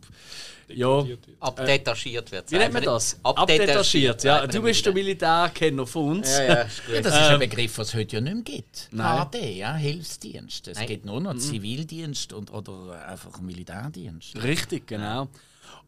ja, 0.68 1.04
abdetachiert 1.40 2.30
wird. 2.32 2.50
Wie 2.50 2.56
nennt 2.56 2.72
man 2.72 2.82
das? 2.82 3.18
Abdetachiert, 3.22 4.24
ja. 4.24 4.46
Du 4.46 4.62
bist 4.62 4.84
der 4.86 4.92
Militärkenner 4.92 5.86
von 5.86 6.16
uns. 6.16 6.30
Ja, 6.38 6.44
ja, 6.44 6.54
ja, 6.92 7.00
das 7.02 7.14
ist 7.14 7.20
ein 7.20 7.34
ähm, 7.34 7.40
Begriff, 7.40 7.78
was 7.78 7.88
es 7.88 7.94
heute 7.94 8.16
ja 8.16 8.20
nicht 8.20 8.34
mehr 8.34 8.42
gibt. 8.42 8.88
Nein. 8.92 9.28
KD, 9.30 9.52
ja, 9.58 9.74
Hilfsdienst. 9.74 10.68
Es 10.68 10.86
gibt 10.86 11.04
nur 11.04 11.20
noch 11.20 11.34
mhm. 11.34 11.40
Zivildienst 11.40 12.32
und, 12.32 12.52
oder 12.52 13.06
einfach 13.06 13.40
Militärdienst. 13.40 14.42
Richtig, 14.42 14.86
genau. 14.86 15.28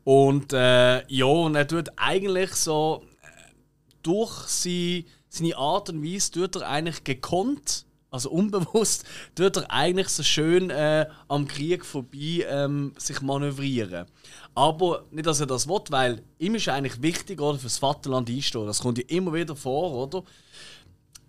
Und 0.04 0.52
äh, 0.52 1.06
ja, 1.08 1.24
und 1.24 1.54
er 1.54 1.66
tut 1.66 1.90
eigentlich 1.96 2.52
so 2.52 3.02
äh, 3.22 3.26
durch 4.02 4.32
sie, 4.46 5.06
seine 5.28 5.56
Art 5.56 5.90
und 5.90 6.04
Weise 6.04 6.30
tut 6.32 6.56
er 6.56 6.68
eigentlich 6.68 7.02
gekonnt 7.02 7.85
also 8.10 8.30
unbewusst, 8.30 9.04
tut 9.34 9.56
er 9.56 9.70
eigentlich 9.70 10.08
so 10.08 10.22
schön 10.22 10.70
äh, 10.70 11.06
am 11.28 11.46
Krieg 11.46 11.84
vorbei 11.84 12.46
ähm, 12.48 12.92
sich 12.96 13.20
manövrieren. 13.20 14.06
Aber 14.54 15.04
nicht, 15.10 15.26
dass 15.26 15.40
er 15.40 15.46
das 15.46 15.68
will, 15.68 15.80
weil 15.90 16.22
ihm 16.38 16.54
ist 16.54 16.68
eigentlich 16.68 17.02
wichtig, 17.02 17.40
oder, 17.40 17.58
fürs 17.58 17.78
Vaterland 17.78 18.30
einstehen. 18.30 18.66
Das 18.66 18.80
kommt 18.80 18.98
ja 18.98 19.04
immer 19.08 19.32
wieder 19.34 19.54
vor, 19.54 19.92
oder? 19.92 20.24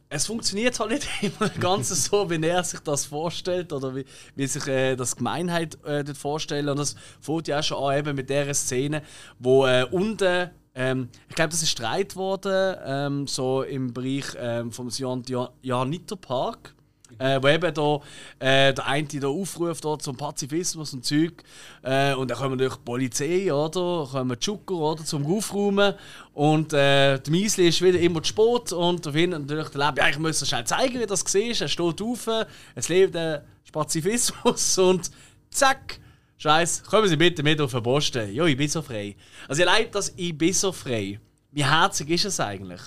Es 0.09 0.25
funktioniert 0.25 0.79
halt 0.79 0.91
nicht 0.91 1.07
immer 1.21 1.49
ganz 1.49 1.89
so, 1.89 2.29
wie 2.29 2.41
er 2.41 2.63
sich 2.63 2.79
das 2.79 3.05
vorstellt 3.05 3.73
oder 3.73 3.93
wie, 3.93 4.05
wie 4.35 4.47
sich 4.47 4.65
äh, 4.67 4.95
das 4.95 5.17
Gemeinheit 5.17 5.77
äh, 5.83 6.03
dort 6.03 6.17
vorstellt. 6.17 6.69
Und 6.69 6.79
das 6.79 6.95
fängt 7.19 7.49
ja 7.49 7.59
auch 7.59 7.63
schon 7.63 7.83
an 7.83 7.97
eben 7.97 8.15
mit 8.15 8.29
der 8.29 8.53
Szene, 8.53 9.01
wo 9.39 9.65
äh, 9.65 9.85
unten 9.91 10.51
ähm, 10.77 11.09
ich 11.27 11.35
glaube, 11.35 11.49
das 11.49 11.63
ist 11.63 11.71
Streit 11.71 12.15
worden, 12.15 12.75
ähm, 12.85 13.27
so 13.27 13.63
im 13.63 13.93
Bereich 13.93 14.25
ähm, 14.37 14.71
vom 14.71 14.89
Johanniter 14.89 16.15
Park. 16.15 16.75
Äh, 17.19 17.41
wo 17.41 17.47
eben 17.47 17.73
da, 17.73 17.99
äh, 18.37 18.73
der 18.73 18.85
eine 18.85 19.07
da 19.07 19.27
aufruft 19.27 19.85
da, 19.85 19.97
zum 19.97 20.17
Pazifismus 20.17 20.93
und 20.93 21.05
Zeug. 21.05 21.41
Äh, 21.81 22.13
und 22.13 22.29
dann 22.29 22.37
kommen 22.37 22.57
natürlich 22.57 22.75
die 22.75 22.83
Polizei, 22.83 23.51
oder? 23.53 24.07
kommen 24.11 24.37
die 24.37 24.43
Schucker, 24.43 24.75
oder? 24.75 25.03
Zum 25.03 25.25
Aufräumen. 25.25 25.95
Und 26.33 26.73
äh, 26.73 27.17
der 27.17 27.31
Miesli 27.31 27.69
ist 27.69 27.81
wieder 27.81 27.99
immer 27.99 28.21
zu 28.21 28.29
spät. 28.29 28.73
Und 28.73 29.05
da 29.05 29.11
findet 29.13 29.47
natürlich 29.47 29.69
der 29.69 29.85
Leben, 29.85 29.97
ja, 29.97 30.09
ich 30.09 30.19
muss 30.19 30.39
dir 30.39 30.45
schnell 30.45 30.65
zeigen, 30.65 30.99
wie 30.99 31.05
das 31.05 31.23
siehst. 31.25 31.61
Er 31.61 31.69
steht 31.69 32.01
auf, 32.01 32.29
es 32.75 32.89
lebt 32.89 33.15
der 33.15 33.45
Pazifismus 33.71 34.77
und 34.77 35.09
zack! 35.49 35.99
Scheiß, 36.37 36.83
kommen 36.83 37.07
Sie 37.07 37.17
bitte 37.17 37.41
mit 37.41 37.59
auf 37.59 37.71
den 37.71 37.81
Posten. 37.81 38.33
Ja, 38.33 38.45
ich 38.45 38.55
bin 38.55 38.67
so 38.67 38.81
frei. 38.81 39.15
Also, 39.47 39.61
ihr 39.61 39.65
leid 39.65 39.93
das, 39.95 40.13
ich 40.15 40.37
bin 40.37 40.53
so 40.53 40.71
frei. 40.71 41.19
Wie 41.51 41.65
herzig 41.65 42.09
ist 42.09 42.25
es 42.25 42.39
eigentlich? 42.39 42.81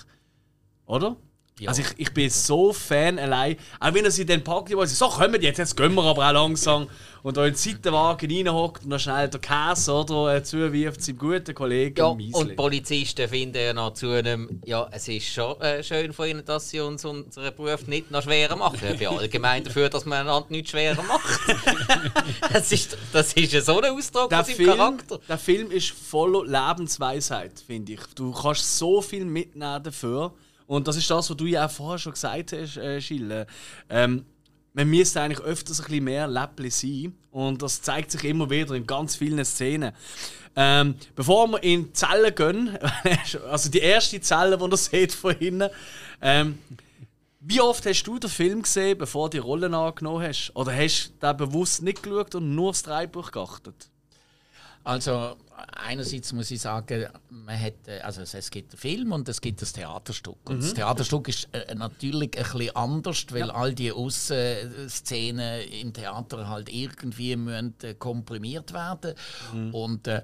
Oder? 0.85 1.17
Ja. 1.61 1.69
Also 1.69 1.83
ich, 1.83 1.89
ich 1.97 2.11
bin 2.11 2.27
so 2.27 2.73
Fan 2.73 3.19
allein. 3.19 3.55
Auch 3.79 3.93
wenn 3.93 4.03
er 4.03 4.09
sich 4.09 4.25
dann 4.25 4.43
packt, 4.43 4.75
weil 4.75 4.87
sie 4.87 4.95
so 4.95 5.07
kommen 5.07 5.39
jetzt, 5.39 5.59
jetzt 5.59 5.77
gehen 5.77 5.93
wir 5.93 6.03
aber 6.03 6.27
auch 6.27 6.33
langsam. 6.33 6.87
Und 7.21 7.37
da 7.37 7.45
in 7.45 7.53
den 7.53 7.55
Seitenwagen 7.55 8.31
reinhockt 8.31 8.83
und 8.83 8.89
dann 8.89 8.99
schnell 8.99 9.29
der 9.29 9.39
Käse 9.39 9.93
oder, 9.93 10.37
äh, 10.37 10.41
zuwirft 10.41 11.03
seinem 11.03 11.19
guten 11.19 11.53
Kollegen 11.53 11.95
ja, 11.99 12.05
Und 12.07 12.55
Polizisten 12.55 13.29
finden 13.29 13.63
ja 13.63 13.73
noch 13.73 13.93
zu 13.93 14.09
einem, 14.09 14.59
ja, 14.65 14.89
es 14.91 15.07
ist 15.07 15.27
schon 15.27 15.61
äh, 15.61 15.83
schön 15.83 16.13
von 16.13 16.27
ihnen, 16.27 16.43
dass 16.43 16.71
sie 16.71 16.79
uns 16.79 17.05
unseren 17.05 17.55
Beruf 17.55 17.85
nicht 17.85 18.09
noch 18.09 18.23
schwerer 18.23 18.55
machen. 18.55 18.79
Ich 18.91 18.97
bin 18.97 19.07
allgemein 19.09 19.63
dafür, 19.63 19.87
dass 19.89 20.05
man 20.05 20.21
einander 20.27 20.47
nicht 20.49 20.71
schwerer 20.71 21.03
macht. 21.03 21.39
das, 22.53 22.71
ist, 22.71 22.97
das 23.13 23.33
ist 23.33 23.53
ja 23.53 23.61
so 23.61 23.79
ein 23.79 23.91
Ausdruck 23.91 24.31
der 24.31 24.43
von 24.43 24.55
Film, 24.55 24.69
Charakter. 24.69 25.19
Der 25.29 25.37
Film 25.37 25.69
ist 25.69 25.91
voller 25.91 26.43
Lebensweisheit, 26.43 27.59
finde 27.59 27.93
ich. 27.93 28.01
Du 28.15 28.31
kannst 28.31 28.79
so 28.79 28.99
viel 28.99 29.25
mitnehmen 29.25 29.83
dafür. 29.83 30.33
Und 30.71 30.87
das 30.87 30.95
ist 30.95 31.11
das, 31.11 31.29
was 31.29 31.35
du 31.35 31.45
ja 31.47 31.65
auch 31.65 31.69
vorher 31.69 31.99
schon 31.99 32.13
gesagt 32.13 32.53
hast, 32.53 32.77
äh, 32.77 33.01
Gilles. 33.01 33.45
Ähm, 33.89 34.25
man 34.71 34.89
müsste 34.89 35.19
eigentlich 35.19 35.45
öfters 35.45 35.81
ein 35.81 35.87
bisschen 35.87 36.03
mehr 36.05 36.29
Läppli 36.29 36.69
sein. 36.69 37.13
Und 37.29 37.61
das 37.61 37.81
zeigt 37.81 38.09
sich 38.09 38.23
immer 38.23 38.49
wieder 38.49 38.73
in 38.75 38.87
ganz 38.87 39.17
vielen 39.17 39.43
Szenen. 39.43 39.91
Ähm, 40.55 40.95
bevor 41.13 41.49
wir 41.49 41.61
in 41.61 41.87
die 41.87 41.91
Zelle 41.91 42.31
gehen, 42.31 42.77
also 43.49 43.69
die 43.69 43.79
erste 43.79 44.21
Zelle, 44.21 44.57
die 44.57 44.63
ihr 44.63 44.77
seht 44.77 45.11
von 45.11 45.35
hinten, 45.35 45.69
ähm, 46.21 46.57
wie 47.41 47.59
oft 47.59 47.85
hast 47.85 48.03
du 48.03 48.17
den 48.17 48.29
Film 48.29 48.61
gesehen, 48.61 48.97
bevor 48.97 49.29
du 49.29 49.39
die 49.39 49.45
Rollen 49.45 49.73
angenommen 49.73 50.25
hast? 50.25 50.53
Oder 50.55 50.73
hast 50.73 51.11
du 51.19 51.27
den 51.27 51.35
bewusst 51.35 51.81
nicht 51.81 52.01
geschaut 52.01 52.33
und 52.35 52.55
nur 52.55 52.69
aufs 52.69 52.83
Drehbuch 52.83 53.31
geachtet? 53.31 53.89
Also 54.85 55.35
einerseits 55.73 56.33
muss 56.33 56.51
ich 56.51 56.61
sagen, 56.61 57.07
man 57.29 57.59
hat, 57.59 57.73
also 58.03 58.21
es 58.21 58.49
gibt 58.49 58.73
einen 58.73 58.79
Film 58.79 59.11
und 59.11 59.27
es 59.29 59.41
gibt 59.41 59.61
das 59.61 59.73
Theaterstück. 59.73 60.37
Und 60.45 60.57
mhm. 60.57 60.61
das 60.61 60.73
Theaterstück 60.73 61.27
ist 61.27 61.47
äh, 61.53 61.75
natürlich 61.75 62.37
ein 62.37 62.43
bisschen 62.43 62.75
anders, 62.75 63.25
weil 63.31 63.47
ja. 63.47 63.53
all 63.53 63.73
die 63.73 63.91
Aussenszenen 63.91 65.61
im 65.69 65.93
Theater 65.93 66.47
halt 66.47 66.69
irgendwie 66.69 67.35
müssen, 67.35 67.75
äh, 67.83 67.93
komprimiert 67.95 68.73
werden. 68.73 69.15
Mhm. 69.53 69.73
Und, 69.73 70.07
äh, 70.07 70.21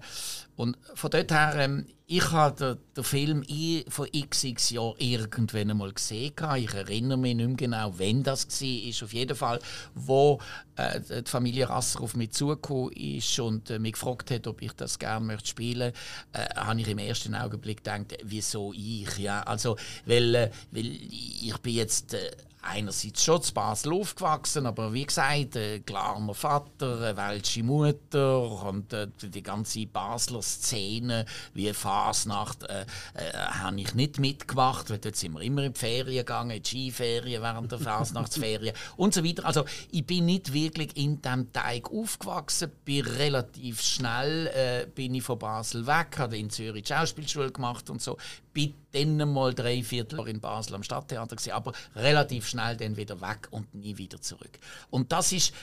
und 0.57 0.75
von 0.95 1.11
dort 1.11 1.31
her, 1.31 1.53
ähm, 1.55 1.85
ich 2.07 2.31
habe 2.31 2.79
den, 2.95 3.03
Film 3.03 3.43
vor 3.89 4.07
xx 4.07 4.71
Jahren 4.71 4.95
irgendwann 4.97 5.69
einmal 5.69 5.91
gesehen. 5.91 6.33
Ich 6.55 6.73
erinnere 6.73 7.17
mich 7.17 7.35
nicht 7.35 7.47
mehr 7.47 7.55
genau, 7.55 7.93
wann 7.97 8.23
das 8.23 8.47
war. 8.47 9.03
Auf 9.05 9.13
jeden 9.13 9.35
Fall, 9.35 9.59
wo 9.93 10.39
äh, 10.77 10.99
die 11.01 11.29
Familie 11.29 11.69
Rasser 11.69 12.01
auf 12.01 12.15
mich 12.15 12.31
zugekommen 12.31 12.93
ist 12.93 13.39
und 13.39 13.69
äh, 13.69 13.77
mich 13.77 13.93
gefragt 13.93 14.31
hat, 14.31 14.47
ob 14.47 14.61
ich 14.61 14.71
das 14.71 14.97
gerne 14.97 15.25
möchte 15.25 15.49
spielen 15.49 15.93
möchte, 15.93 15.99
äh, 16.33 16.55
habe 16.55 16.81
ich 16.81 16.87
im 16.87 16.97
ersten 16.97 17.35
Augenblick 17.35 17.83
gedacht, 17.83 18.17
wieso 18.23 18.73
ich? 18.73 19.15
Ja, 19.17 19.43
also, 19.43 19.75
weil, 20.05 20.33
äh, 20.33 20.49
weil 20.71 20.85
ich 20.85 21.57
bin 21.61 21.75
jetzt 21.75 22.15
äh, 22.15 22.31
einerseits 22.61 23.23
schon 23.23 23.41
zu 23.41 23.53
Basel 23.53 23.93
aufgewachsen, 23.93 24.65
aber 24.65 24.93
wie 24.93 25.05
gesagt, 25.05 25.55
ein 25.55 25.83
Glarner 25.85 26.33
Vater, 26.33 26.97
eine 27.01 27.17
welsche 27.17 27.63
Mutter 27.63 28.41
und 28.63 28.91
äh, 28.93 29.07
die 29.21 29.43
ganze 29.43 29.85
Basler 29.85 30.41
Szene 30.41 31.25
wie 31.53 31.71
Fasnacht 31.73 32.63
äh, 32.63 32.81
äh, 33.13 33.33
habe 33.33 33.79
ich 33.79 33.93
nicht 33.93 34.19
mitgemacht, 34.19 34.89
weil 34.89 34.97
dort 34.97 35.15
sind 35.15 35.33
wir 35.33 35.41
immer 35.41 35.63
in 35.63 35.73
die 35.73 35.79
Ferien 35.79 36.17
gegangen, 36.17 36.51
in 36.51 36.63
die 36.63 36.69
Skiferien 36.69 37.41
während 37.41 37.71
der 37.71 37.79
Fasnachtsferien 37.79 38.75
und 38.97 39.13
so 39.13 39.23
weiter. 39.23 39.45
Also 39.45 39.65
ich 39.91 40.05
bin 40.05 40.25
nicht 40.25 40.51
wirklich 40.51 40.95
in 40.97 41.21
diesem 41.21 41.51
Teig 41.53 41.89
aufgewachsen, 41.91 42.71
bin 42.83 43.05
relativ 43.05 43.81
schnell 43.81 44.47
äh, 44.47 44.87
bin 44.87 45.15
ich 45.15 45.23
von 45.23 45.39
Basel 45.39 45.85
weg, 45.87 46.17
habe 46.17 46.37
in 46.37 46.49
Zürich 46.49 46.83
die 46.83 46.93
Schauspielschule 46.93 47.51
gemacht 47.51 47.89
und 47.89 48.01
so, 48.01 48.17
bin 48.53 48.73
dann 48.91 49.17
mal 49.31 49.53
drei 49.53 49.83
Viertel 49.83 50.27
in 50.27 50.39
Basel 50.39 50.75
am 50.75 50.83
Stadttheater 50.83 51.35
gewesen, 51.35 51.51
aber 51.51 51.73
relativ 51.95 52.47
schnell 52.47 52.77
dann 52.77 52.97
wieder 52.97 53.21
weg 53.21 53.47
und 53.51 53.73
nie 53.73 53.97
wieder 53.97 54.21
zurück. 54.21 54.59
Und 54.89 55.11
das 55.11 55.31
ist 55.31 55.53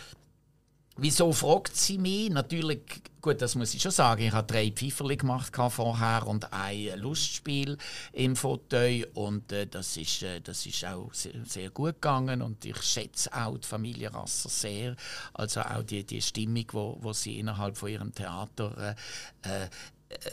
Wieso 0.96 1.32
fragt 1.32 1.74
sie 1.76 1.98
mich? 1.98 2.30
Natürlich, 2.30 3.02
gut, 3.20 3.42
das 3.42 3.56
muss 3.56 3.74
ich 3.74 3.82
schon 3.82 3.90
sagen. 3.90 4.22
Ich 4.22 4.32
habe 4.32 4.46
drei 4.46 4.70
Pfeiferli 4.70 5.16
gemacht 5.16 5.52
vorher 5.70 6.24
und 6.24 6.52
ein 6.52 6.96
Lustspiel 7.00 7.76
im 8.12 8.36
Fauteuil 8.36 9.08
und 9.14 9.50
äh, 9.50 9.66
das, 9.66 9.96
ist, 9.96 10.22
äh, 10.22 10.40
das 10.40 10.64
ist 10.66 10.84
auch 10.84 11.12
sehr, 11.12 11.44
sehr, 11.46 11.70
gut 11.70 11.94
gegangen 11.94 12.42
und 12.42 12.64
ich 12.64 12.80
schätze 12.82 13.32
auch 13.32 13.58
die 13.58 13.66
Familie 13.66 14.14
Rasser 14.14 14.48
sehr. 14.48 14.94
Also 15.32 15.62
auch 15.62 15.82
die, 15.82 16.04
die 16.04 16.22
Stimmung, 16.22 16.66
wo, 16.70 16.96
wo 17.00 17.12
sie 17.12 17.40
innerhalb 17.40 17.76
von 17.76 17.88
ihrem 17.88 18.14
Theater 18.14 18.94
äh, 19.42 19.64
äh 19.64 19.68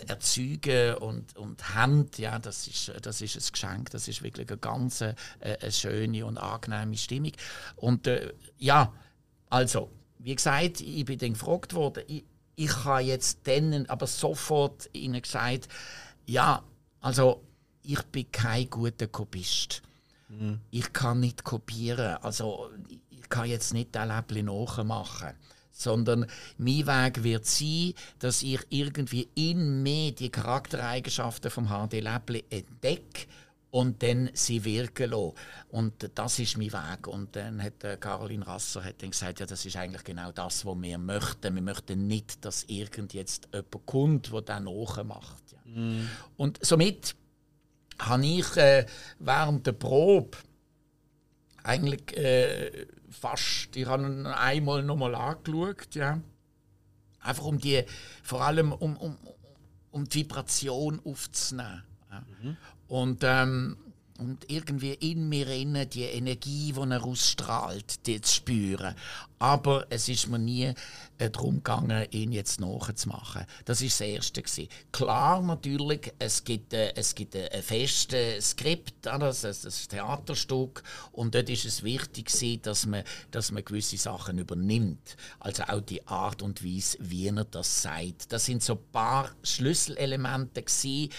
erzeugen 0.07 0.95
und, 0.95 1.35
und 1.37 1.75
haben, 1.75 2.09
ja, 2.17 2.39
das 2.39 2.67
ist, 2.67 2.91
das 3.01 3.21
ist 3.21 3.35
ein 3.35 3.51
Geschenk. 3.51 3.89
Das 3.91 4.07
ist 4.07 4.23
wirklich 4.23 4.49
eine 4.49 4.57
ganz 4.57 5.01
äh, 5.01 5.15
eine 5.39 5.71
schöne 5.71 6.25
und 6.25 6.37
angenehme 6.37 6.97
Stimmung. 6.97 7.33
Und 7.75 8.07
äh, 8.07 8.33
ja, 8.57 8.93
also, 9.49 9.91
wie 10.19 10.35
gesagt, 10.35 10.81
ich 10.81 11.05
bin 11.05 11.19
dann 11.19 11.33
gefragt 11.33 11.73
worden, 11.73 12.03
ich, 12.07 12.23
ich 12.55 12.75
habe 12.83 13.01
jetzt 13.01 13.39
dann 13.45 13.85
aber 13.87 14.07
sofort 14.07 14.89
ihnen 14.93 15.21
gesagt, 15.21 15.67
ja, 16.25 16.63
also 16.99 17.43
ich 17.83 18.01
bin 18.03 18.31
kein 18.31 18.69
guter 18.69 19.07
Kopist. 19.07 19.81
Mhm. 20.29 20.59
Ich 20.69 20.93
kann 20.93 21.19
nicht 21.19 21.43
kopieren. 21.43 22.17
Also 22.21 22.69
ich 23.09 23.27
kann 23.29 23.49
jetzt 23.49 23.73
nicht 23.73 23.95
ein 23.97 24.07
Läppchen 24.07 24.45
nachmachen 24.45 25.33
sondern 25.71 26.25
mein 26.57 26.85
Weg 26.87 27.23
wird 27.23 27.45
sein, 27.45 27.93
dass 28.19 28.43
ich 28.43 28.59
irgendwie 28.69 29.29
in 29.35 29.81
mir 29.83 30.11
die 30.11 30.29
Charaktereigenschaften 30.29 31.51
vom 31.51 31.67
HD 31.67 32.01
Läppli 32.01 32.43
entdecke 32.49 33.27
und 33.71 34.03
dann 34.03 34.29
sie 34.33 34.63
wirken 34.65 35.11
lassen. 35.11 35.33
Und 35.69 36.11
das 36.13 36.39
ist 36.39 36.57
mein 36.57 36.73
Weg. 36.73 37.07
Und 37.07 37.35
dann 37.35 37.63
hat 37.63 37.83
äh, 37.83 37.97
Caroline 37.97 38.45
Rasser 38.45 38.83
hat 38.83 39.01
dann 39.01 39.11
gesagt, 39.11 39.39
ja, 39.39 39.45
das 39.45 39.65
ist 39.65 39.77
eigentlich 39.77 40.03
genau 40.03 40.31
das, 40.31 40.65
was 40.65 40.81
wir 40.81 40.97
möchten. 40.97 41.55
Wir 41.55 41.61
möchten 41.61 42.05
nicht, 42.07 42.43
dass 42.43 42.63
irgend 42.65 43.13
jetzt 43.13 43.47
jemand 43.53 43.85
kommt, 43.85 44.33
der 44.33 44.41
dann 44.41 44.65
nachmacht. 44.65 45.43
Ja. 45.53 45.81
Mm. 45.81 46.09
Und 46.35 46.59
somit 46.61 47.15
habe 47.97 48.25
ich 48.25 48.57
äh, 48.57 48.85
während 49.19 49.65
der 49.65 49.73
Probe 49.73 50.37
eigentlich 51.63 52.17
äh, 52.17 52.87
fast, 53.11 53.75
ich 53.75 53.85
habe 53.85 54.03
ihn 54.03 54.25
einmal 54.25 54.83
nochmal 54.83 55.15
angeschaut, 55.15 55.95
ja. 55.95 56.19
Einfach 57.19 57.45
um 57.45 57.59
die, 57.59 57.83
vor 58.23 58.41
allem 58.41 58.71
um, 58.71 58.97
um, 58.97 59.17
um 59.91 60.05
die 60.07 60.19
Vibration 60.19 60.99
aufzunehmen. 61.03 61.83
Ja. 62.09 62.23
Mhm. 62.41 62.57
Und, 62.87 63.19
ähm, 63.23 63.77
und 64.17 64.49
irgendwie 64.51 64.93
in 64.93 65.29
mir 65.29 65.47
innen 65.47 65.89
die 65.89 66.03
Energie, 66.03 66.73
die 66.73 66.79
er 66.91 67.03
ausstrahlt, 67.03 68.05
die 68.07 68.21
zu 68.21 68.35
spüren. 68.35 68.95
Aber 69.41 69.87
es 69.89 70.07
ist 70.07 70.27
mir 70.27 70.37
nie 70.37 70.71
äh, 71.17 71.31
darum 71.31 71.55
gegangen, 71.55 72.05
ihn 72.11 72.31
jetzt 72.31 72.59
nachzumachen. 72.59 73.47
Das 73.65 73.81
war 73.81 73.87
das 73.87 74.01
Erste. 74.01 74.43
Gewesen. 74.43 74.67
Klar, 74.91 75.41
natürlich, 75.41 76.13
es 76.19 76.43
gibt, 76.43 76.73
äh, 76.73 76.93
es 76.95 77.15
gibt 77.15 77.33
äh, 77.33 77.49
ein 77.51 77.63
festes 77.63 78.51
Skript, 78.51 78.93
das, 79.01 79.41
das, 79.41 79.61
das 79.61 79.87
Theaterstück. 79.87 80.83
Und 81.11 81.33
dort 81.33 81.49
ist 81.49 81.65
es 81.65 81.81
wichtig, 81.81 82.27
gewesen, 82.27 82.61
dass, 82.61 82.85
man, 82.85 83.03
dass 83.31 83.51
man 83.51 83.65
gewisse 83.65 83.97
Sachen 83.97 84.37
übernimmt. 84.37 85.17
Also 85.39 85.63
auch 85.63 85.81
die 85.81 86.07
Art 86.07 86.43
und 86.43 86.63
Weise, 86.63 86.99
wie 87.01 87.29
er 87.29 87.43
das 87.43 87.81
sagt. 87.81 88.31
Das 88.31 88.45
sind 88.45 88.61
so 88.61 88.73
ein 88.73 88.91
paar 88.91 89.31
Schlüsselelemente, 89.41 90.63
die 90.83 91.09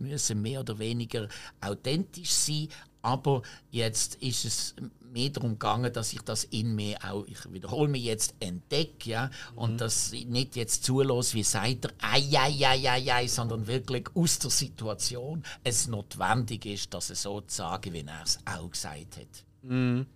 müssen 0.00 0.42
mehr 0.42 0.60
oder 0.60 0.80
weniger 0.80 1.28
authentisch 1.60 2.32
sein 2.32 2.68
aber 3.02 3.42
jetzt 3.70 4.16
ist 4.16 4.44
es 4.44 4.74
mehr 5.12 5.30
darum 5.30 5.52
gegangen, 5.52 5.92
dass 5.92 6.12
ich 6.12 6.22
das 6.22 6.44
in 6.44 6.74
mir 6.74 6.98
auch, 7.04 7.24
ich 7.26 7.50
wiederhole 7.52 7.88
mich 7.88 8.04
jetzt, 8.04 8.34
entdecke, 8.40 9.10
ja, 9.10 9.30
und 9.54 9.74
mhm. 9.74 9.78
das 9.78 10.12
nicht 10.12 10.56
jetzt 10.56 10.84
zulasse, 10.84 11.34
wie 11.34 11.42
sagt 11.42 11.86
er, 11.86 11.90
ei, 12.00 12.22
ei, 12.32 12.66
ei, 12.66 12.90
ei, 12.90 13.12
ei, 13.12 13.26
sondern 13.26 13.66
wirklich 13.66 14.06
aus 14.14 14.38
der 14.38 14.50
Situation 14.50 15.42
es 15.64 15.88
notwendig 15.88 16.66
ist, 16.66 16.92
dass 16.94 17.10
er 17.10 17.16
so 17.16 17.42
sagen, 17.46 17.92
wie 17.92 18.04
er 18.06 18.22
es 18.24 18.38
auch 18.44 18.70
gesagt 18.70 19.16
hat. 19.16 19.44
Mhm. 19.62 20.06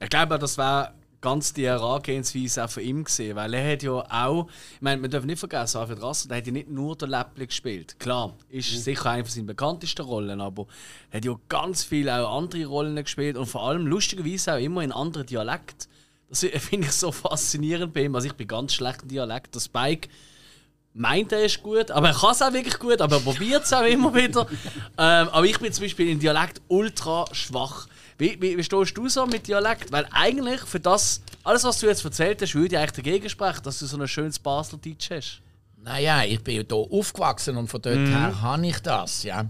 Ich 0.00 0.08
glaube, 0.10 0.38
das 0.38 0.58
war 0.58 0.94
ganz 1.20 1.52
die 1.52 1.66
Herangehensweise 1.66 2.64
auch 2.64 2.70
von 2.70 2.82
ihm 2.82 3.04
gesehen, 3.04 3.36
weil 3.36 3.54
er 3.54 3.72
hat 3.72 3.82
ja 3.82 3.92
auch, 3.92 4.48
ich 4.74 4.80
meine, 4.80 5.00
man 5.00 5.10
darf 5.10 5.24
nicht 5.24 5.38
vergessen, 5.38 5.78
Alfred 5.78 6.02
Rasser, 6.02 6.28
der 6.28 6.38
hat 6.38 6.46
ja 6.46 6.52
nicht 6.52 6.68
nur 6.68 6.96
den 6.96 7.10
Läppli 7.10 7.46
gespielt. 7.46 7.98
Klar, 7.98 8.34
ist 8.48 8.72
mhm. 8.72 8.78
sicher 8.78 9.10
eine 9.10 9.24
von 9.24 9.32
seinen 9.32 9.46
bekanntesten 9.46 10.02
Rollen, 10.02 10.40
aber 10.40 10.66
er 11.10 11.18
hat 11.18 11.24
ja 11.24 11.34
ganz 11.48 11.84
viele 11.84 12.14
auch 12.20 12.38
andere 12.38 12.66
Rollen 12.66 12.96
gespielt 12.96 13.36
und 13.36 13.46
vor 13.46 13.68
allem 13.68 13.86
lustigerweise 13.86 14.54
auch 14.54 14.60
immer 14.60 14.82
in 14.82 14.92
anderen 14.92 15.26
Dialekten. 15.26 15.88
Das 16.28 16.40
finde 16.58 16.88
ich 16.88 16.92
so 16.92 17.12
faszinierend 17.12 17.92
bei 17.92 18.04
ihm. 18.04 18.14
Also 18.14 18.28
ich 18.28 18.34
bin 18.34 18.48
ganz 18.48 18.74
schlecht 18.74 19.02
im 19.02 19.08
Dialekt. 19.08 19.54
Der 19.54 19.60
Spike 19.60 20.08
meint, 20.96 21.32
er 21.32 21.44
ist 21.44 21.62
gut, 21.62 21.90
aber 21.90 22.08
er 22.08 22.14
kann 22.14 22.32
es 22.32 22.42
auch 22.42 22.52
wirklich 22.52 22.78
gut, 22.78 23.00
aber 23.00 23.16
er 23.16 23.22
probiert 23.22 23.64
es 23.64 23.72
auch 23.72 23.84
immer 23.84 24.14
wieder. 24.14 24.46
ähm, 24.98 25.28
aber 25.28 25.44
ich 25.44 25.58
bin 25.58 25.72
zum 25.72 25.84
Beispiel 25.84 26.08
im 26.08 26.18
Dialekt 26.18 26.60
ultra 26.68 27.26
schwach. 27.32 27.86
Wie, 28.18 28.40
wie, 28.40 28.56
wie 28.56 28.64
stehst 28.64 28.96
du 28.96 29.08
so 29.08 29.26
mit 29.26 29.46
Dialekt? 29.46 29.92
Weil 29.92 30.06
eigentlich 30.10 30.60
für 30.62 30.80
das, 30.80 31.20
alles 31.44 31.64
was 31.64 31.78
du 31.80 31.86
jetzt 31.86 32.04
erzählt 32.04 32.40
hast, 32.40 32.54
würde 32.54 32.74
ich 32.74 32.78
eigentlich 32.78 32.92
dagegen 32.92 33.28
sprechen, 33.28 33.62
dass 33.62 33.78
du 33.78 33.86
so 33.86 33.98
ein 33.98 34.08
schönes 34.08 34.38
Basel-Deutsch 34.38 35.10
hast. 35.10 35.42
Naja, 35.82 36.24
ich 36.24 36.42
bin 36.42 36.54
hier 36.54 36.76
aufgewachsen 36.76 37.56
und 37.56 37.68
von 37.68 37.80
dort 37.80 37.96
mhm. 37.96 38.08
her 38.08 38.40
habe 38.42 38.66
ich 38.66 38.80
das, 38.80 39.22
ja. 39.22 39.46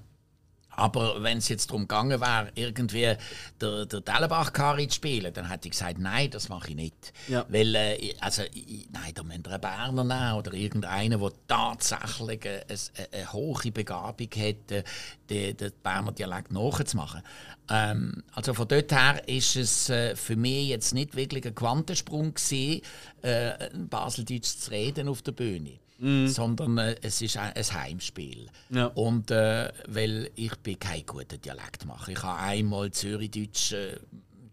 Aber 0.77 1.23
wenn 1.23 1.39
es 1.39 1.49
jetzt 1.49 1.71
darum 1.71 1.83
gegangen 1.83 2.21
wäre, 2.21 2.53
irgendwie 2.55 3.17
der, 3.61 3.87
der 3.87 4.01
Dellenbach-Kari 4.03 4.89
zu 4.89 4.97
spielen, 4.97 5.33
dann 5.33 5.49
hätte 5.49 5.69
ich 5.69 5.73
gesagt, 5.73 5.99
nein, 5.99 6.31
das 6.31 6.51
mache 6.51 6.69
ich 6.69 6.77
nicht. 6.77 7.13
Ja. 7.29 7.47
Weil, 7.49 7.75
äh, 7.75 8.15
also, 8.21 8.43
ich, 8.53 8.87
nein, 8.93 9.13
da 9.15 9.23
müsst 9.23 9.47
ihr 9.47 9.53
einen 9.53 9.61
Berner 9.61 10.05
nehmen 10.05 10.33
oder 10.35 10.53
irgendeinen, 10.53 11.19
der 11.19 11.33
tatsächlich 11.49 12.45
eine, 12.45 12.63
eine, 12.69 13.09
eine 13.11 13.33
hohe 13.33 13.73
Begabung 13.73 14.29
hat, 14.37 14.71
äh, 14.71 14.85
den, 15.31 15.57
den 15.57 15.73
Berner 15.83 16.13
Dialekt 16.13 16.53
nachzumachen. 16.53 17.23
Ähm, 17.69 18.23
also 18.33 18.55
von 18.55 18.69
dort 18.69 18.93
her 18.93 19.29
ist 19.29 19.57
es 19.57 19.91
äh, 19.91 20.15
für 20.15 20.37
mich 20.37 20.69
jetzt 20.69 20.95
nicht 20.95 21.17
wirklich 21.17 21.47
ein 21.47 21.55
Quantensprung 21.55 22.35
gewesen, 22.35 22.83
äh, 23.23 23.69
Baseldeutsch 23.75 24.59
zu 24.59 24.71
reden 24.71 25.09
auf 25.09 25.23
der 25.23 25.33
Bühne. 25.33 25.79
Mm. 25.99 26.27
sondern 26.27 26.77
äh, 26.77 26.95
es 27.01 27.23
ist 27.23 27.39
ein, 27.39 27.55
ein 27.55 27.65
Heimspiel. 27.73 28.49
Ja. 28.69 28.87
Und 28.89 29.31
äh, 29.31 29.73
weil 29.87 30.31
ich 30.35 30.55
bin 30.57 30.79
kein 30.79 31.07
guter 31.07 31.39
Dialektmacher. 31.39 32.13
Ich 32.13 32.23
habe 32.23 32.39
einmal 32.39 32.91
Zürichdeutsch 32.91 33.73
äh, 33.73 33.97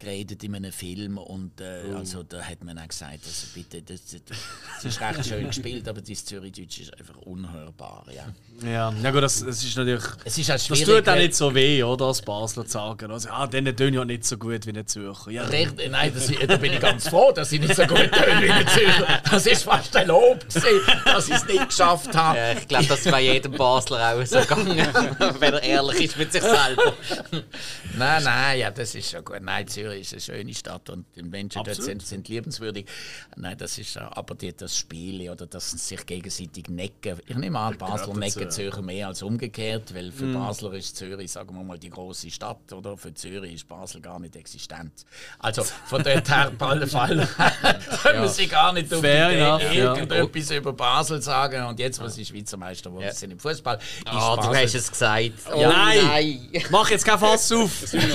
geredet 0.03 0.43
in 0.43 0.55
einem 0.55 0.71
Film 0.71 1.17
und 1.17 1.61
äh, 1.61 1.93
also 1.95 2.23
da 2.23 2.41
hat 2.41 2.63
man 2.63 2.77
auch 2.77 2.87
gesagt, 2.87 3.19
also 3.25 3.47
bitte, 3.53 3.81
das, 3.81 4.01
das 4.05 4.85
ist 4.85 5.01
recht 5.01 5.25
schön 5.25 5.47
gespielt, 5.47 5.87
aber 5.87 6.01
das 6.01 6.25
Zürichdeutsch 6.25 6.79
ist 6.79 6.99
einfach 6.99 7.17
unhörbar, 7.17 8.05
ja. 8.13 8.25
Ja, 8.61 8.93
ja 9.01 9.11
gut, 9.11 9.23
das, 9.23 9.43
das 9.43 9.63
ist 9.63 9.75
natürlich... 9.75 10.03
Es 10.23 10.37
ist 10.37 10.49
halt 10.49 10.69
Das 10.69 10.81
tut 10.81 11.09
auch 11.09 11.15
nicht 11.15 11.35
so 11.35 11.53
weh, 11.55 11.81
oder? 11.83 12.05
Als 12.05 12.21
Basler 12.21 12.65
zu 12.65 12.71
sagen. 12.71 13.11
Also, 13.11 13.29
ah, 13.29 13.47
denen 13.47 13.75
tönen 13.75 13.95
ja 13.95 14.05
nicht 14.05 14.25
so 14.25 14.37
gut 14.37 14.65
wie 14.65 14.77
ein 14.77 14.85
Zürcher. 14.85 15.31
Ja, 15.31 15.43
Recht, 15.45 15.75
nein, 15.89 16.13
das, 16.13 16.31
da 16.47 16.57
bin 16.57 16.73
ich 16.73 16.79
ganz 16.79 17.07
froh, 17.07 17.31
dass 17.31 17.51
ich 17.51 17.59
nicht 17.59 17.75
so 17.75 17.83
gut 17.83 18.11
töne 18.11 18.41
wie 18.41 18.47
der 18.47 18.67
Zürcher. 18.67 19.21
Das 19.29 19.45
ist 19.45 19.63
fast 19.63 19.95
ein 19.95 20.07
Lob, 20.07 20.39
gewesen, 20.47 20.81
dass 21.05 21.27
ich 21.27 21.35
es 21.35 21.45
nicht 21.47 21.67
geschafft 21.67 22.15
habe. 22.15 22.37
Ja, 22.37 22.51
ich 22.53 22.67
glaube, 22.67 22.85
das 22.85 22.99
ist 22.99 23.11
bei 23.11 23.21
jedem 23.21 23.53
Basler 23.53 24.13
auch 24.13 24.25
so 24.25 24.39
gegangen, 24.39 24.77
wenn 25.39 25.53
er 25.53 25.63
ehrlich 25.63 26.05
ist 26.05 26.17
mit 26.17 26.31
sich 26.31 26.41
selber. 26.43 26.93
Nein, 27.97 28.23
nein, 28.23 28.59
ja, 28.59 28.71
das 28.71 28.95
ist 28.95 29.11
schon 29.11 29.23
gut. 29.23 29.41
Nein, 29.41 29.67
Zürich 29.67 29.92
ist 29.95 30.13
eine 30.13 30.21
schöne 30.21 30.53
Stadt 30.53 30.89
und 30.89 31.05
die 31.15 31.23
Menschen 31.23 31.57
dort 31.63 31.69
Absolut. 31.69 31.85
sind, 31.89 32.01
sind 32.05 32.27
liebenswürdig. 32.29 32.85
Nein, 33.35 33.57
das 33.57 33.77
ist 33.77 33.95
ja- 33.95 34.11
aber 34.15 34.35
die, 34.35 34.55
das 34.55 34.77
Spiel 34.77 35.29
oder 35.29 35.45
das 35.45 35.71
sich 35.71 36.05
gegenseitig 36.05 36.67
necken. 36.69 37.19
Ich 37.25 37.35
nehme 37.35 37.59
an, 37.59 37.75
dazu, 37.77 38.13
necken 38.13 38.43
ja. 38.43 38.49
Zürcher 38.49 38.81
mehr 38.81 39.07
als 39.07 39.21
umgekehrt, 39.23 39.93
weil 39.93 40.11
für 40.11 40.33
Basler 40.33 40.73
ist 40.73 40.95
Zürich, 40.95 41.31
sagen 41.31 41.55
wir 41.55 41.63
mal, 41.63 41.77
die 41.79 41.89
große 41.89 42.29
Stadt, 42.31 42.71
oder? 42.73 42.97
Für 42.97 43.13
Zürich 43.13 43.53
ist 43.53 43.67
Basel 43.67 44.01
gar 44.01 44.19
nicht 44.19 44.35
existent. 44.35 44.91
Also 45.39 45.63
von 45.63 46.03
dort 46.03 46.29
her, 46.29 46.51
auf 46.55 46.61
alle 46.67 46.87
Fall, 46.87 47.27
können 48.03 48.27
sie 48.29 48.47
gar 48.47 48.73
nicht 48.73 48.91
die 48.91 48.95
Idee, 48.95 49.39
enough, 49.39 49.61
ja. 49.73 49.95
irgendetwas 49.95 50.51
über 50.51 50.73
Basel 50.73 51.21
sagen. 51.21 51.65
Und 51.65 51.79
jetzt, 51.79 52.01
wo 52.01 52.07
sie 52.07 52.25
Schweizer 52.25 52.57
Meister 52.57 52.89
geworden 52.89 53.05
Ja. 53.05 53.13
sind 53.13 53.31
im 53.31 53.39
Fußball, 53.39 53.77
ist 53.77 53.83
Ah, 54.05 54.35
du 54.35 54.41
Basel 54.47 54.63
hast 54.63 54.75
es 54.75 54.91
gesagt. 54.91 55.31
Oh, 55.53 55.61
Nein. 55.61 56.49
Mach 56.69 56.89
jetzt 56.89 57.05
kein 57.05 57.19
Fass 57.19 57.51
auf! 57.51 57.71
Gilles, 57.91 58.11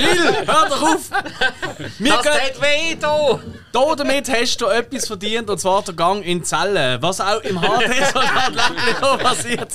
hör 0.47 0.69
doch 0.69 0.83
auf! 0.83 1.11
Wir 1.99 2.13
Das 2.13 2.23
gehen, 2.23 2.53
tut 2.55 2.63
weh, 2.63 2.95
du! 2.95 3.41
da 3.73 3.95
damit 3.97 4.29
hast 4.29 4.61
du 4.61 4.67
etwas 4.67 5.07
verdient, 5.07 5.49
und 5.51 5.59
zwar 5.59 5.83
der 5.83 5.95
Gang 5.95 6.25
in 6.25 6.39
die 6.39 6.45
Zelle. 6.45 6.99
Was 7.01 7.21
auch 7.21 7.41
im 7.43 7.61
HD-Soldat 7.61 8.55
passiert. 9.23 9.73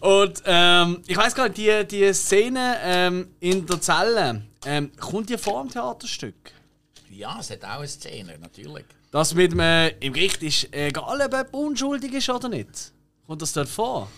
Und 0.00 0.42
ähm, 0.44 1.02
ich 1.06 1.16
weiß 1.16 1.34
gar 1.34 1.48
nicht, 1.48 1.56
die, 1.58 1.86
die 1.86 2.12
Szene 2.12 2.76
ähm, 2.82 3.28
in 3.40 3.66
der 3.66 3.80
Zelle, 3.80 4.42
ähm, 4.64 4.92
kommt 4.98 5.30
die 5.30 5.38
vor 5.38 5.62
dem 5.62 5.70
Theaterstück? 5.70 6.34
Ja, 7.10 7.38
es 7.40 7.50
hat 7.50 7.64
auch 7.64 7.78
eine 7.78 7.88
Szene, 7.88 8.38
natürlich. 8.38 8.84
Das 9.10 9.34
mit 9.34 9.52
dem, 9.52 9.60
im 10.00 10.12
Gericht 10.12 10.42
ist 10.42 10.72
egal, 10.74 11.20
ob 11.20 11.32
jemand 11.32 11.54
unschuldig 11.54 12.12
ist 12.12 12.28
oder 12.28 12.48
nicht. 12.48 12.92
Kommt 13.26 13.40
das 13.40 13.52
dort 13.52 13.68
vor? 13.68 14.08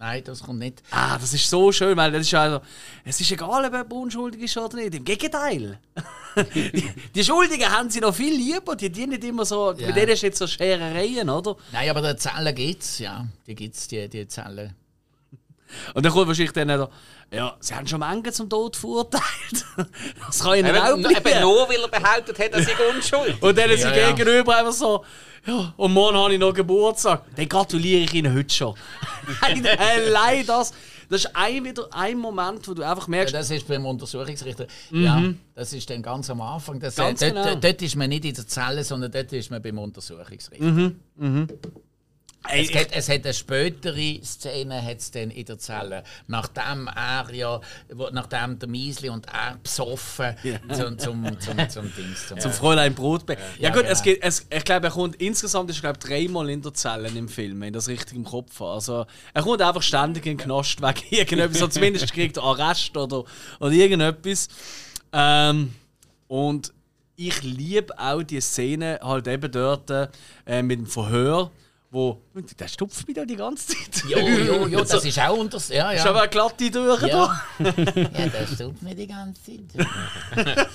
Nein, 0.00 0.24
das 0.24 0.42
kommt 0.42 0.60
nicht. 0.60 0.82
Ah, 0.90 1.18
das 1.18 1.34
ist 1.34 1.48
so 1.50 1.70
schön, 1.70 1.94
weil 1.94 2.10
das 2.10 2.22
ist 2.22 2.32
also, 2.32 2.60
es 3.04 3.20
ist 3.20 3.32
egal, 3.32 3.66
ob 3.66 3.72
jemand 3.72 3.92
unschuldig 3.92 4.40
ist 4.42 4.56
oder 4.56 4.76
nicht. 4.78 4.94
Im 4.94 5.04
Gegenteil. 5.04 5.78
die, 6.54 6.90
die 7.14 7.22
Schuldigen 7.24 7.68
haben 7.70 7.90
sie 7.90 8.00
noch 8.00 8.14
viel 8.14 8.34
lieber. 8.34 8.76
Die 8.76 8.90
dienen 8.90 9.10
nicht 9.10 9.24
immer 9.24 9.44
so, 9.44 9.72
Ja. 9.72 9.88
mit 9.88 9.96
denen 9.96 10.12
ist 10.12 10.22
jetzt 10.22 10.38
so 10.38 10.46
Scherereien, 10.46 11.28
oder? 11.28 11.54
Nein, 11.70 11.90
aber 11.90 12.00
die 12.00 12.16
Zellen 12.18 12.54
gibt's, 12.54 12.98
ja. 12.98 13.26
Die 13.46 13.54
gibt's, 13.54 13.88
die, 13.88 14.08
die 14.08 14.26
Zellen. 14.26 14.74
Und 15.94 16.04
dann 16.04 16.12
kommt 16.12 16.28
wahrscheinlich 16.28 16.52
dann 16.52 16.68
wieder, 16.68 16.90
ja, 17.32 17.56
sie 17.60 17.74
haben 17.74 17.86
schon 17.86 18.00
Menge 18.00 18.32
zum 18.32 18.48
Tod 18.48 18.76
verurteilt. 18.76 19.22
das 20.26 20.40
kann 20.42 20.58
ihnen 20.58 20.76
auch 20.76 20.96
bleiben. 20.96 21.26
eben 21.28 21.40
nur, 21.40 21.68
weil 21.68 21.80
er 21.82 21.88
behauptet 21.88 22.38
hat, 22.38 22.52
er 22.52 22.62
sei 22.62 22.72
unschuldig. 22.94 23.42
Und 23.42 23.56
dann 23.56 23.70
ist 23.70 23.82
sie 23.82 23.88
Ja, 23.88 23.96
ja. 23.96 24.12
gegenüber 24.12 24.56
einfach 24.56 24.72
so, 24.72 25.04
ja, 25.46 25.72
und 25.76 25.92
morgen 25.92 26.16
habe 26.18 26.34
ich 26.34 26.38
noch 26.40 26.52
Geburtstag. 26.52 27.22
Dann 27.34 27.48
gratuliere 27.48 28.02
ich 28.02 28.12
Ihnen 28.12 28.34
heute 28.36 28.52
schon. 28.54 28.74
Allein 29.40 30.44
das, 30.46 30.72
das 31.08 31.24
ist 31.24 31.30
ein, 31.34 31.64
wieder 31.64 31.88
ein 31.92 32.18
Moment, 32.18 32.66
wo 32.68 32.74
du 32.74 32.82
einfach 32.82 33.04
Ja, 33.04 33.10
merkst, 33.10 33.34
das 33.34 33.50
ist 33.50 33.66
beim 33.66 33.86
Untersuchungsrichter. 33.86 34.66
Ja, 34.90 35.22
das 35.54 35.72
ist 35.72 35.88
dann 35.88 36.02
ganz 36.02 36.28
am 36.30 36.40
Anfang. 36.40 36.78
Das, 36.78 36.96
Mhm. 36.96 37.00
Ganz 37.02 37.20
dort, 37.20 37.34
genau. 37.34 37.54
dort 37.54 37.82
ist 37.82 37.96
man 37.96 38.08
nicht 38.10 38.24
in 38.26 38.34
der 38.34 38.46
Zelle, 38.46 38.84
sondern 38.84 39.10
dort 39.10 39.32
ist 39.32 39.50
man 39.50 39.62
beim 39.62 39.78
Untersuchungsrichter. 39.78 40.62
Mhm. 40.62 40.96
ey, 41.18 41.46
Es, 42.48 42.74
hat, 42.74 42.88
es 42.92 43.08
hat 43.08 43.24
eine 43.24 43.34
spätere 43.34 44.24
Szene 44.24 44.82
hat's 44.82 45.10
dann 45.10 45.30
in 45.30 45.44
der 45.44 45.58
Zelle. 45.58 46.04
Nachdem 46.26 46.88
er 46.88 47.32
ja, 47.34 47.60
wo, 47.92 48.08
nachdem 48.10 48.58
der 48.58 48.68
Miesli 48.68 49.10
und 49.10 49.26
er 49.26 49.58
besoffen 49.62 50.34
zum, 50.72 50.98
zum, 50.98 51.40
zum, 51.40 51.68
zum 51.68 51.94
Dings. 51.94 52.28
Zum, 52.28 52.40
Zum 52.40 52.52
Fräulein 52.52 52.94
Brotbeer. 52.94 53.36
Ja, 53.58 53.68
Ja, 53.68 53.70
gut, 53.70 53.82
genau. 53.82 53.92
es 53.92 54.02
geht, 54.02 54.22
es, 54.22 54.46
ich 54.48 54.64
glaube, 54.64 54.86
er 54.86 54.92
kommt 54.92 55.16
insgesamt 55.16 55.70
ist 55.70 55.80
glaube 55.80 55.98
dreimal 55.98 56.48
in 56.48 56.62
der 56.62 56.72
Zelle 56.72 57.08
im 57.08 57.28
Film, 57.28 57.60
wenn 57.60 57.68
ich 57.68 57.74
das 57.74 57.88
richtig 57.88 58.16
im 58.16 58.24
Kopf 58.24 58.58
habe. 58.60 58.72
Also, 58.72 59.06
er 59.34 59.42
kommt 59.42 59.60
einfach 59.60 59.82
ständig 59.82 60.24
in 60.26 60.38
den 60.38 60.44
Knast 60.44 60.80
wegen 60.80 61.02
irgendetwas. 61.10 61.62
oder 61.62 61.70
zumindest 61.70 62.12
kriegt 62.12 62.38
er 62.38 62.44
Arrest 62.44 62.96
oder, 62.96 63.24
oder 63.60 63.70
irgendetwas. 63.70 64.48
Ähm, 65.12 65.74
und 66.26 66.72
ich 67.16 67.42
liebe 67.42 67.98
auch 67.98 68.22
die 68.22 68.40
Szene 68.40 68.98
halt 69.02 69.28
eben 69.28 69.52
dort 69.52 69.90
äh, 70.46 70.62
mit 70.62 70.78
dem 70.78 70.86
Verhör, 70.86 71.50
wo. 71.90 72.20
Der 72.58 72.68
stupft 72.68 73.06
mich 73.06 73.16
da 73.16 73.24
die 73.24 73.36
ganze 73.36 73.68
Zeit. 73.68 74.04
Jo, 74.08 74.18
jo, 74.18 74.66
jo, 74.66 74.84
das 74.84 75.04
ist 75.04 75.18
auch 75.18 75.36
unter. 75.36 75.58
Ja, 75.74 75.92
Ist 75.92 76.06
aber 76.06 76.16
ja. 76.18 76.22
eine 76.22 76.30
glatte 76.30 76.70
Tür 76.70 76.98
Ja. 77.06 77.08
da. 77.08 77.42
ja, 77.64 78.26
das 78.28 78.56
tut 78.56 78.80
mir 78.82 78.94
die 78.94 79.06
ganze 79.06 79.42
Zeit. 79.42 79.86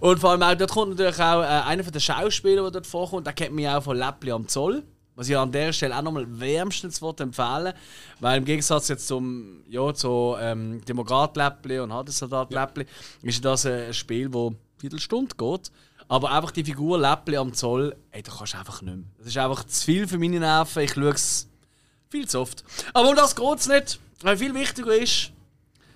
Und 0.00 0.20
vor 0.20 0.30
allem 0.30 0.42
auch, 0.42 0.54
dort 0.54 0.70
kommt 0.70 0.90
natürlich 0.90 1.20
auch 1.20 1.42
äh, 1.42 1.46
einer 1.46 1.82
von 1.82 1.92
den 1.92 2.00
Schauspielern, 2.00 2.64
der 2.64 2.70
dort 2.70 2.86
vorkommt, 2.86 3.26
der 3.26 3.32
kennt 3.32 3.54
mich 3.54 3.68
auch 3.68 3.82
von 3.82 3.96
Läppli 3.96 4.30
am 4.30 4.46
Zoll. 4.46 4.82
Was 5.14 5.28
ich 5.28 5.36
an 5.36 5.50
der 5.50 5.72
Stelle 5.72 5.96
auch 5.96 6.02
nochmal 6.02 6.26
wärmstens 6.28 7.02
empfehlen 7.02 7.72
weil 8.20 8.38
im 8.38 8.44
Gegensatz 8.44 8.86
jetzt 8.86 9.08
zum 9.08 9.64
ja, 9.68 9.92
zu 9.92 10.36
ähm, 10.38 10.80
Demokrat 10.84 11.36
Läppli 11.36 11.80
und 11.80 11.92
Handelssoldat 11.92 12.52
Läppli 12.52 12.86
ist 13.22 13.44
das 13.44 13.66
ein 13.66 13.92
Spiel, 13.92 14.28
das 14.28 14.40
eine 14.46 14.56
Viertelstunde 14.76 15.34
geht. 15.36 15.72
Aber 16.08 16.32
einfach 16.32 16.50
die 16.52 16.64
Figur 16.64 16.98
Läppli 16.98 17.36
am 17.36 17.52
Zoll, 17.52 17.94
ey, 18.10 18.22
da 18.22 18.32
kannst 18.32 18.54
du 18.54 18.58
einfach 18.58 18.80
nicht 18.82 18.96
mehr. 18.96 19.04
Das 19.18 19.26
ist 19.28 19.36
einfach 19.36 19.64
zu 19.64 19.84
viel 19.84 20.08
für 20.08 20.18
meine 20.18 20.40
Nerven. 20.40 20.82
Ich 20.82 20.94
schaue 20.94 21.10
es 21.10 21.48
viel 22.08 22.26
zu 22.26 22.40
oft. 22.40 22.64
Aber 22.94 23.10
um 23.10 23.16
das 23.16 23.36
geht 23.36 23.58
es 23.58 23.68
nicht. 23.68 24.00
Weil 24.22 24.36
viel 24.38 24.54
wichtiger 24.54 24.94
ist, 24.96 25.30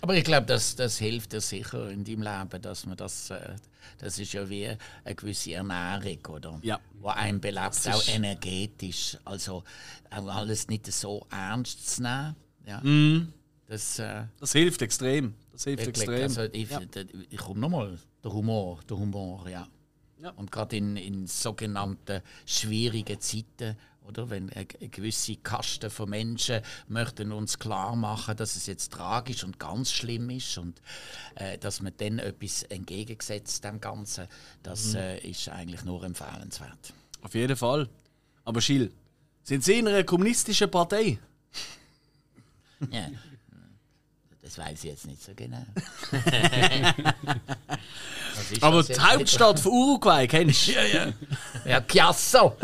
Aber 0.03 0.15
ich 0.15 0.25
glaube, 0.25 0.47
das, 0.47 0.77
das 0.77 0.99
hilft 0.99 1.33
dir 1.33 1.41
sicher 1.41 1.91
in 1.91 2.05
deinem 2.05 2.23
Leben, 2.23 2.63
dass 2.63 2.87
man 2.87 2.97
das. 2.97 3.31
Äh, 3.31 3.57
das 3.99 4.19
ist 4.19 4.33
ja 4.33 4.49
wie 4.49 4.69
eine 5.05 5.15
gewisse 5.15 5.53
Ernährung, 5.55 6.19
oder? 6.29 6.59
Ja. 6.63 6.79
Wo 7.01 7.09
einen 7.09 7.41
belebt, 7.41 7.89
auch 7.89 8.09
energetisch. 8.09 9.17
Also 9.25 9.65
alles 10.11 10.69
nicht 10.69 10.93
so 10.93 11.27
ernst 11.31 11.89
zu 11.97 12.03
nehmen. 12.03 12.37
Ja. 12.67 12.81
Mhm. 12.83 13.33
Das 13.67 13.99
äh, 13.99 14.25
das 14.39 14.53
hilft 14.53 14.83
extrem. 14.83 15.35
Das 15.53 15.65
hilft 15.65 15.87
wirklich, 15.87 16.09
extrem. 16.09 16.23
also 16.23 16.43
ich, 16.53 16.71
Ja. 16.71 16.81
ich 17.31 17.39
komme 17.39 17.61
nochmal, 17.61 17.99
der 18.23 18.33
Humor, 18.33 18.81
der 18.89 18.97
Humor, 18.99 19.49
ja. 19.49 19.67
Ja. 20.23 20.31
Und 20.37 20.53
gerade 20.53 20.77
in, 20.77 20.97
in 20.97 21.27
sogenannten 21.27 22.23
schwierigen 22.47 23.21
Zeiten, 23.21 23.77
oder 24.07 24.31
wenn 24.31 24.51
eine, 24.51 24.67
gewisse 24.67 25.35
Kaste 25.37 25.91
von 25.91 26.11
Menschen 26.11 26.61
möchten 26.87 27.33
uns 27.33 27.59
klar 27.59 27.97
machen, 27.97 28.37
dass 28.37 28.55
es 28.55 28.67
jetzt 28.67 28.93
tragisch 28.93 29.43
und 29.43 29.59
ganz 29.59 29.91
schlimm 29.91 30.31
ist 30.31 30.59
und 30.59 30.81
äh, 31.35 31.59
dass 31.59 31.81
man 31.81 31.93
dann 31.97 32.21
etwas 32.21 32.63
entgegengesetzt 32.65 33.65
dem 33.65 33.81
Ganzen, 33.81 34.29
das 34.63 34.95
äh, 34.95 35.19
ist 35.19 35.49
eigentlich 35.49 35.85
nur 35.85 36.05
empfehlenswert. 36.05 36.95
Auf 37.23 37.35
jeden 37.35 37.57
Fall. 37.57 37.89
Aber 38.45 38.61
Schill, 38.61 38.93
sind 39.43 39.65
Sie 39.65 39.81
in 39.81 39.89
einer 39.89 40.05
kommunistischen 40.05 40.71
Partei? 40.71 41.19
Ja. 42.91 43.09
Das 44.43 44.59
weiß 44.59 44.83
ich 44.83 44.91
jetzt 44.91 45.07
nicht 45.07 45.23
so 45.23 45.33
genau. 45.37 45.65
Aber 48.61 48.83
die? 48.83 48.95
Hauptstadt 48.99 49.61
von 49.61 49.73
Uruguay 49.73 50.27
kennst 50.27 50.69
du? 50.69 50.73
Ja, 50.73 50.83
ja. 50.85 51.13
Ja, 51.65 51.81
Chiasso! 51.81 52.57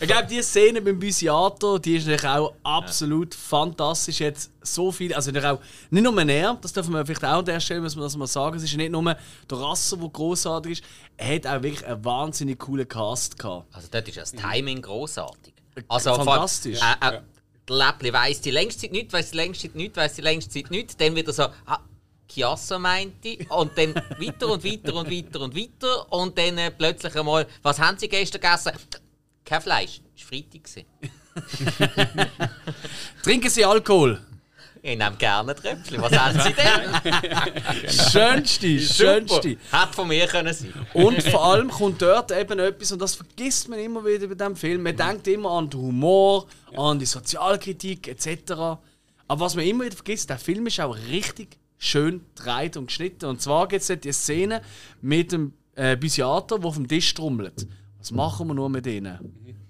Ich 0.00 0.08
glaube, 0.08 0.26
die 0.26 0.42
Szene 0.42 0.82
beim 0.82 0.98
Busiato, 0.98 1.78
die 1.78 1.96
ist 1.96 2.06
natürlich 2.06 2.28
auch 2.28 2.54
absolut 2.62 3.34
fantastisch. 3.34 4.20
Jetzt 4.20 4.50
so 4.60 4.92
viel, 4.92 5.14
also 5.14 5.30
natürlich 5.30 5.48
auch, 5.48 5.60
nicht 5.90 6.02
nur 6.02 6.28
er, 6.28 6.58
das 6.60 6.72
dürfen 6.72 6.92
wir 6.92 7.06
vielleicht 7.06 7.24
auch 7.24 7.38
an 7.38 7.44
der 7.44 7.60
Stelle 7.60 7.80
muss 7.80 7.94
man 7.96 8.04
das 8.04 8.16
mal 8.16 8.26
sagen, 8.26 8.56
es 8.56 8.64
ist 8.64 8.76
nicht 8.76 8.92
nur 8.92 9.02
der 9.04 9.58
Rasser, 9.58 9.96
der 9.96 10.08
großartig 10.08 10.72
ist, 10.72 10.84
er 11.16 11.36
hat 11.36 11.46
auch 11.46 11.62
wirklich 11.62 11.86
einen 11.86 12.04
wahnsinnig 12.04 12.58
coolen 12.58 12.86
Cast 12.86 13.38
gehabt. 13.38 13.74
Also 13.74 13.88
dort 13.90 14.08
ist 14.08 14.18
das 14.18 14.32
Timing 14.32 14.82
großartig. 14.82 15.54
Also 15.88 16.10
vor 16.10 16.18
allem, 16.18 16.28
Fantastisch. 16.28 16.80
Äh, 16.80 17.08
äh, 17.08 17.20
der 17.68 17.76
Läppli 17.76 18.12
weiss 18.12 18.40
die 18.40 18.50
längste 18.50 18.82
Zeit 18.82 18.92
nicht, 18.92 19.12
weiss 19.12 19.30
die 19.30 19.36
längste 19.36 19.68
Zeit 19.68 19.76
nicht, 19.76 19.96
weiss 19.96 20.14
die 20.14 20.22
längste 20.22 20.50
Zeit 20.50 20.70
nicht. 20.70 21.00
Dann 21.00 21.16
wieder 21.16 21.32
so, 21.32 21.44
ah, 21.64 21.80
Chiasso 22.28 22.78
meinte. 22.78 23.38
Und 23.48 23.76
dann 23.76 23.94
weiter 23.94 24.48
und 24.48 24.64
weiter 24.64 24.94
und 24.94 25.10
weiter 25.10 25.40
und 25.40 25.56
weiter. 25.56 26.12
Und 26.12 26.38
dann 26.38 26.58
äh, 26.58 26.70
plötzlich 26.70 27.14
einmal, 27.16 27.46
was 27.62 27.78
haben 27.78 27.98
Sie 27.98 28.08
gestern 28.08 28.40
gegessen? 28.40 28.72
Kein 29.44 29.62
Fleisch. 29.62 30.00
Es 30.16 30.22
war 30.22 30.28
Freitag. 30.28 30.64
gewesen. 30.64 30.86
Trinken 33.22 33.50
Sie 33.50 33.64
Alkohol. 33.64 34.20
Ich 34.82 34.96
nehme 34.96 35.16
gerne 35.16 35.52
ein 35.52 35.56
Tröpfchen. 35.56 36.00
Was 36.00 36.12
haben 36.16 36.40
Sie 36.40 36.54
denn? 36.54 37.90
Schönste, 37.90 38.78
schönste. 38.94 39.50
Super. 39.50 39.82
Hätte 39.82 39.92
von 39.92 40.06
mir 40.08 40.26
können 40.28 40.54
sein. 40.54 40.72
Und 40.94 41.22
vor 41.24 41.44
allem 41.44 41.68
kommt 41.70 42.00
dort 42.00 42.30
eben 42.30 42.58
etwas, 42.60 42.92
und 42.92 43.00
das 43.00 43.16
vergisst 43.16 43.68
man 43.68 43.80
immer 43.80 44.04
wieder 44.04 44.28
bei 44.28 44.34
diesem 44.34 44.54
Film. 44.54 44.84
Man 44.84 44.96
denkt 44.96 45.26
immer 45.26 45.50
an 45.50 45.68
den 45.68 45.80
Humor, 45.80 46.46
an 46.76 47.00
die 47.00 47.06
Sozialkritik 47.06 48.06
etc. 48.06 48.52
Aber 48.52 49.40
was 49.40 49.56
man 49.56 49.64
immer 49.64 49.86
wieder 49.86 49.96
vergisst, 49.96 50.30
der 50.30 50.38
Film 50.38 50.68
ist 50.68 50.78
auch 50.78 50.96
richtig 51.10 51.58
schön 51.78 52.22
gedreht 52.34 52.76
und 52.76 52.86
geschnitten. 52.86 53.26
Und 53.26 53.40
zwar 53.40 53.68
gibt 53.68 53.88
es 53.88 54.00
die 54.00 54.12
Szene 54.12 54.62
mit 55.00 55.32
dem 55.32 55.52
äh, 55.74 55.96
Psychiater, 55.96 56.58
der 56.58 56.66
auf 56.66 56.76
dem 56.76 56.88
Tisch 56.88 57.12
trommelt. 57.14 57.66
Was 57.98 58.10
machen 58.10 58.48
wir 58.48 58.54
nur 58.54 58.68
mit 58.68 58.86
denen? 58.86 59.18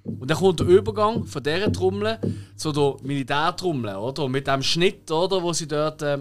Und 0.05 0.31
dann 0.31 0.39
kommt 0.39 0.61
der 0.61 0.67
Übergang 0.67 1.25
von 1.25 1.43
dieser 1.43 1.73
Trommel 1.73 2.19
zu 2.55 2.73
der 2.73 2.97
Militärtrommel, 3.03 3.97
oder? 3.97 4.29
Mit 4.29 4.47
dem 4.47 4.63
Schnitt, 4.63 5.11
oder, 5.11 5.43
wo 5.43 5.53
sie 5.53 5.67
dort 5.67 6.03
äh, 6.03 6.19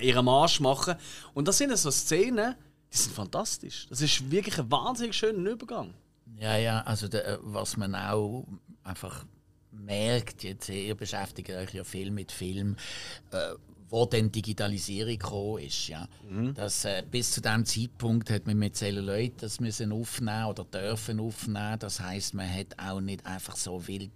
ihren 0.00 0.24
Marsch 0.24 0.60
machen. 0.60 0.94
Und 1.34 1.46
das 1.46 1.58
sind 1.58 1.76
so 1.76 1.90
Szenen, 1.90 2.54
die 2.92 2.96
sind 2.96 3.14
fantastisch. 3.14 3.86
Das 3.90 4.00
ist 4.00 4.30
wirklich 4.30 4.58
ein 4.58 4.70
wahnsinnig 4.70 5.14
schöner 5.14 5.50
Übergang. 5.50 5.92
Ja, 6.38 6.56
ja, 6.56 6.80
also 6.80 7.08
der, 7.08 7.38
was 7.42 7.76
man 7.76 7.94
auch 7.94 8.46
einfach 8.82 9.24
merkt, 9.70 10.42
jetzt, 10.44 10.68
ihr 10.68 10.94
beschäftigt 10.94 11.50
euch 11.50 11.74
ja 11.74 11.84
viel 11.84 12.10
mit 12.10 12.32
Film, 12.32 12.76
äh, 13.32 13.54
wo 13.94 14.06
dann 14.06 14.32
Digitalisierung 14.32 15.18
gekommen 15.18 15.58
ist. 15.58 15.86
Ja. 15.86 16.08
Mhm. 16.28 16.52
Das, 16.54 16.84
äh, 16.84 17.04
bis 17.08 17.30
zu 17.30 17.40
dem 17.40 17.64
Zeitpunkt 17.64 18.28
hat 18.28 18.44
man 18.44 18.58
mit 18.58 18.74
Celluloid 18.74 19.34
das 19.40 19.60
müssen 19.60 19.92
aufnehmen 19.92 20.46
oder 20.46 20.64
dürfen 20.64 21.20
aufnehmen. 21.20 21.78
Das 21.78 22.00
heißt, 22.00 22.34
man 22.34 22.52
hat 22.52 22.76
auch 22.76 23.00
nicht 23.00 23.24
einfach 23.24 23.54
so 23.54 23.86
wild 23.86 24.10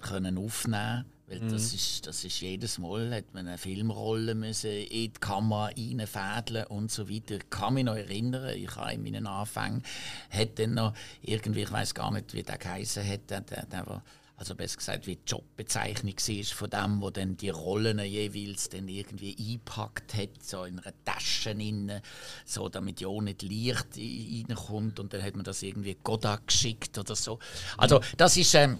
können 0.00 0.38
aufnehmen 0.38 1.06
weil 1.28 1.40
mhm. 1.40 1.48
das, 1.50 1.74
ist, 1.74 2.06
das 2.06 2.24
ist 2.24 2.40
jedes 2.40 2.78
Mal, 2.78 3.12
hat 3.12 3.34
man 3.34 3.48
eine 3.48 3.58
Filmrolle 3.58 4.36
müssen 4.36 4.70
in 4.70 5.12
die 5.12 5.12
Kamera 5.18 5.70
reinfädeln 5.76 6.66
und 6.66 6.92
so 6.92 7.08
weiter. 7.10 7.36
Ich 7.36 7.50
kann 7.50 7.74
mich 7.74 7.84
noch 7.84 7.96
erinnern, 7.96 8.56
ich 8.56 8.76
habe 8.76 8.92
in 8.92 9.02
meinen 9.02 9.26
Anfängen, 9.26 9.82
hat 10.30 10.58
dann 10.58 10.74
noch 10.74 10.94
irgendwie, 11.22 11.62
ich 11.62 11.72
weiß 11.72 11.94
gar 11.94 12.12
nicht, 12.12 12.32
wie 12.32 12.44
der 12.44 12.58
geheißen 12.58 13.04
hat, 13.04 13.28
der, 13.28 13.40
der, 13.40 13.66
der 13.66 14.02
also 14.36 14.54
besser 14.54 14.76
gesagt, 14.76 15.06
wie 15.06 15.16
die 15.16 15.22
Jobbezeichnung 15.26 16.14
war 16.14 16.44
von 16.44 16.70
dem, 16.70 17.00
wo 17.00 17.10
dann 17.10 17.36
die 17.36 17.48
Rollen 17.48 17.98
jeweils 18.00 18.68
dann 18.68 18.86
irgendwie 18.88 19.34
eingepackt 19.38 20.14
hat, 20.14 20.42
so 20.42 20.64
in 20.64 20.78
einer 20.78 20.92
Tasche 21.04 21.50
innen, 21.50 22.02
so 22.44 22.68
damit 22.68 23.00
ja 23.00 23.08
auch 23.08 23.22
nicht 23.22 23.42
Licht 23.42 23.96
reinkommt 23.96 25.00
und 25.00 25.12
dann 25.12 25.22
hat 25.22 25.36
man 25.36 25.44
das 25.44 25.62
irgendwie 25.62 25.94
Kodak 25.94 26.48
geschickt 26.48 26.98
oder 26.98 27.16
so. 27.16 27.38
Also 27.78 28.00
das 28.16 28.36
ist 28.36 28.54
ähm, 28.54 28.78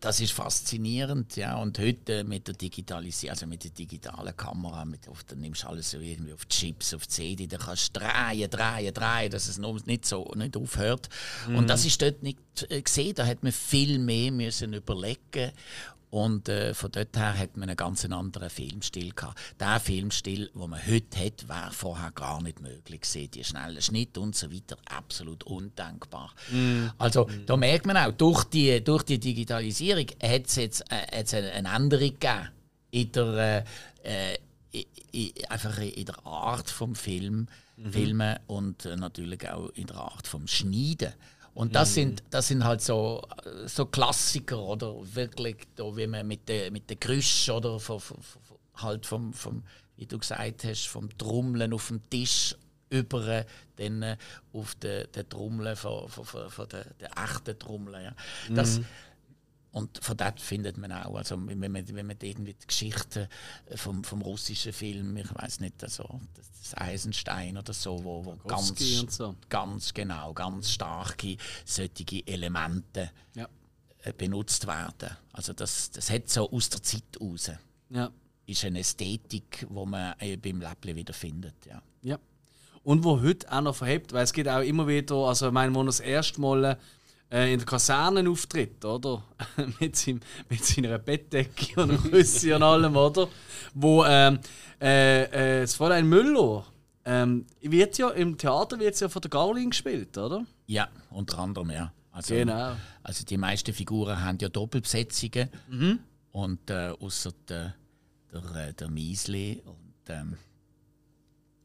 das 0.00 0.20
ist 0.20 0.32
faszinierend, 0.32 1.36
ja. 1.36 1.56
Und 1.56 1.78
heute 1.78 2.24
mit 2.24 2.46
der 2.46 2.54
Digitalisierung, 2.54 3.32
also 3.32 3.46
mit 3.46 3.64
der 3.64 3.70
digitalen 3.70 4.36
Kamera, 4.36 4.84
mit, 4.84 5.06
auf, 5.08 5.24
dann 5.24 5.40
nimmst 5.40 5.64
du 5.64 5.68
alles 5.68 5.90
so 5.90 5.98
irgendwie 5.98 6.32
auf 6.32 6.46
Chips, 6.48 6.94
auf 6.94 7.06
CD, 7.06 7.46
dann 7.46 7.60
kannst 7.60 7.94
du 7.94 8.00
drehen, 8.00 8.50
drehen, 8.50 8.94
drehen, 8.94 9.30
dass 9.30 9.46
es 9.48 9.58
nicht 9.58 10.06
so 10.06 10.32
nicht 10.34 10.56
aufhört. 10.56 11.08
Mhm. 11.48 11.56
Und 11.56 11.70
das 11.70 11.84
ist 11.84 12.00
dort 12.00 12.22
nicht 12.22 12.38
äh, 12.68 12.80
gesehen. 12.80 13.14
Da 13.14 13.26
hat 13.26 13.42
man 13.42 13.52
viel 13.52 13.98
mehr 13.98 14.32
müssen 14.32 14.72
überlegen 14.72 15.52
und 16.10 16.48
äh, 16.48 16.74
von 16.74 16.90
dort 16.90 17.16
her 17.16 17.38
hat 17.38 17.56
man 17.56 17.68
einen 17.68 17.76
ganz 17.76 18.04
anderen 18.04 18.50
Filmstil 18.50 19.12
gehabt. 19.12 19.38
Der 19.58 19.78
Filmstil, 19.78 20.50
den 20.54 20.70
man 20.70 20.84
heute 20.84 21.24
hat, 21.24 21.48
wäre 21.48 21.70
vorher 21.70 22.10
gar 22.10 22.42
nicht 22.42 22.60
möglich 22.60 23.02
gewesen. 23.02 23.30
Die 23.30 23.44
schnellen 23.44 23.80
Schnitt 23.80 24.18
und 24.18 24.34
so 24.34 24.52
weiter, 24.52 24.76
absolut 24.86 25.44
undenkbar. 25.44 26.32
Mm. 26.50 26.86
Also 26.98 27.26
mm. 27.26 27.46
da 27.46 27.56
merkt 27.56 27.86
man 27.86 27.96
auch, 27.96 28.12
durch 28.12 28.44
die, 28.44 28.82
durch 28.82 29.04
die 29.04 29.20
Digitalisierung 29.20 30.06
hat 30.22 30.46
es 30.46 30.56
jetzt 30.56 30.84
äh, 30.90 31.24
eine 31.36 31.74
Änderung 31.74 32.10
gegeben 32.18 32.48
in 32.90 33.12
der, 33.12 33.64
äh, 34.02 34.36
in, 34.72 34.84
in, 35.12 35.32
einfach 35.48 35.78
in 35.78 36.06
der 36.06 36.26
Art 36.26 36.68
des 36.68 37.00
Film, 37.00 37.46
mhm. 37.76 37.92
Filmen 37.92 38.38
und 38.46 38.84
äh, 38.84 38.96
natürlich 38.96 39.48
auch 39.48 39.70
in 39.70 39.86
der 39.86 39.96
Art 39.96 40.32
des 40.32 40.50
Schneiden. 40.50 41.12
Und 41.54 41.74
das, 41.74 41.90
mhm. 41.90 41.94
sind, 41.94 42.22
das 42.30 42.48
sind 42.48 42.64
halt 42.64 42.80
so, 42.80 43.22
so 43.66 43.86
Klassiker, 43.86 44.58
oder? 44.58 44.94
Wirklich, 45.14 45.56
da, 45.74 45.84
wie 45.96 46.06
man 46.06 46.26
mit 46.26 46.48
den 46.48 46.72
mit 46.72 46.88
de 46.88 46.96
Grüsch 46.96 47.48
oder 47.50 47.80
von, 47.80 48.00
von, 48.00 48.18
halt 48.76 49.04
vom, 49.06 49.32
vom, 49.32 49.62
wie 49.96 50.06
du 50.06 50.18
gesagt 50.18 50.64
hast, 50.64 50.86
vom 50.86 51.08
Trommeln 51.18 51.72
auf 51.72 51.88
dem 51.88 52.08
Tisch 52.08 52.54
über 52.90 53.44
dann 53.76 54.02
äh, 54.02 54.16
auf 54.52 54.74
den, 54.76 55.10
den 55.12 55.28
Trommeln 55.28 55.76
von, 55.76 56.08
von, 56.08 56.24
von, 56.24 56.50
von 56.50 56.68
der, 56.68 56.84
der 57.00 57.10
echten 57.16 57.58
Trommel. 57.58 58.02
Ja. 58.02 58.12
Das, 58.50 58.78
mhm. 58.78 58.86
Und 59.72 60.02
von 60.02 60.16
dort 60.16 60.40
findet 60.40 60.78
man 60.78 60.90
auch, 60.90 61.14
also 61.14 61.36
wenn 61.46 61.58
man, 61.58 61.86
wenn 61.94 62.06
man 62.06 62.16
irgendwie 62.20 62.54
die 62.54 62.66
Geschichte 62.66 63.28
vom, 63.76 64.02
vom 64.02 64.20
russischen 64.22 64.72
Film, 64.72 65.16
ich 65.16 65.32
weiß 65.32 65.60
nicht, 65.60 65.82
also 65.84 66.20
das 66.34 66.74
Eisenstein 66.76 67.56
oder 67.56 67.72
so, 67.72 68.02
wo, 68.02 68.24
wo 68.24 68.36
ganz, 68.48 68.74
so. 69.16 69.36
ganz 69.48 69.94
genau, 69.94 70.32
ganz 70.34 70.72
starke 70.72 71.36
solche 71.64 72.26
Elemente 72.26 73.10
ja. 73.34 73.48
Äh, 74.02 74.12
benutzt 74.12 74.66
werden. 74.66 75.16
Also 75.32 75.52
das, 75.52 75.90
das 75.90 76.10
hat 76.10 76.28
so 76.28 76.50
aus 76.50 76.68
der 76.70 76.82
Zeit 76.82 77.04
raus. 77.20 77.50
Ja. 77.90 78.10
Ist 78.46 78.64
eine 78.64 78.80
Ästhetik, 78.80 79.66
die 79.68 79.86
man 79.86 80.14
äh, 80.18 80.36
beim 80.36 80.60
Läppli 80.60 80.96
wieder 80.96 81.12
findet. 81.12 81.66
Ja. 81.66 81.80
ja. 82.02 82.18
Und 82.82 83.04
wo 83.04 83.20
heute 83.20 83.50
auch 83.52 83.60
noch 83.60 83.76
verhebt, 83.76 84.12
weil 84.12 84.24
es 84.24 84.32
geht 84.32 84.48
auch 84.48 84.62
immer 84.62 84.88
wieder, 84.88 85.14
also 85.14 85.48
ich 85.48 85.52
meine, 85.52 85.74
wo 85.74 85.82
das 85.84 86.00
erste 86.00 86.40
Mal 86.40 86.64
äh, 86.64 86.76
in 87.30 87.58
der 87.58 87.66
Kaserne 87.66 88.28
auftritt, 88.28 88.84
oder? 88.84 89.22
mit, 89.80 89.94
seinem, 89.94 90.20
mit 90.48 90.64
seiner 90.64 90.98
Bettdecke 90.98 91.80
und 91.80 92.10
Küsse 92.10 92.56
und 92.56 92.62
allem, 92.62 92.96
oder? 92.96 93.28
Wo 93.72 94.04
ähm, 94.04 94.40
äh, 94.80 95.22
äh, 95.24 95.60
das 95.60 95.74
Fräulein 95.76 96.08
Müller 96.08 96.66
ähm, 97.04 97.46
wird 97.60 97.98
ja 97.98 98.10
im 98.10 98.36
Theater 98.36 98.78
wird 98.78 98.98
ja 98.98 99.08
von 99.08 99.22
der 99.22 99.30
Garling 99.30 99.70
gespielt, 99.70 100.18
oder? 100.18 100.44
Ja, 100.66 100.88
unter 101.10 101.38
anderem, 101.38 101.70
ja. 101.70 101.92
Also, 102.12 102.34
genau. 102.34 102.76
Also 103.02 103.24
die 103.24 103.38
meisten 103.38 103.72
Figuren 103.72 104.22
haben 104.22 104.38
ja 104.40 104.48
Doppelbesetzungen 104.48 105.48
mhm. 105.68 106.00
und 106.32 106.68
äh, 106.70 106.92
außer 106.98 107.32
der, 107.48 107.74
der, 108.32 108.68
äh, 108.68 108.74
der 108.74 108.90
Miesli 108.90 109.62
und, 109.64 109.94
ähm, 110.08 110.36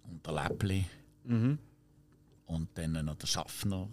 und 0.03 0.25
der 0.25 0.33
Läppli 0.33 0.85
mhm. 1.23 1.57
und 2.45 2.69
dann 2.75 3.05
noch 3.05 3.15
der 3.15 3.27
Schaffner 3.27 3.87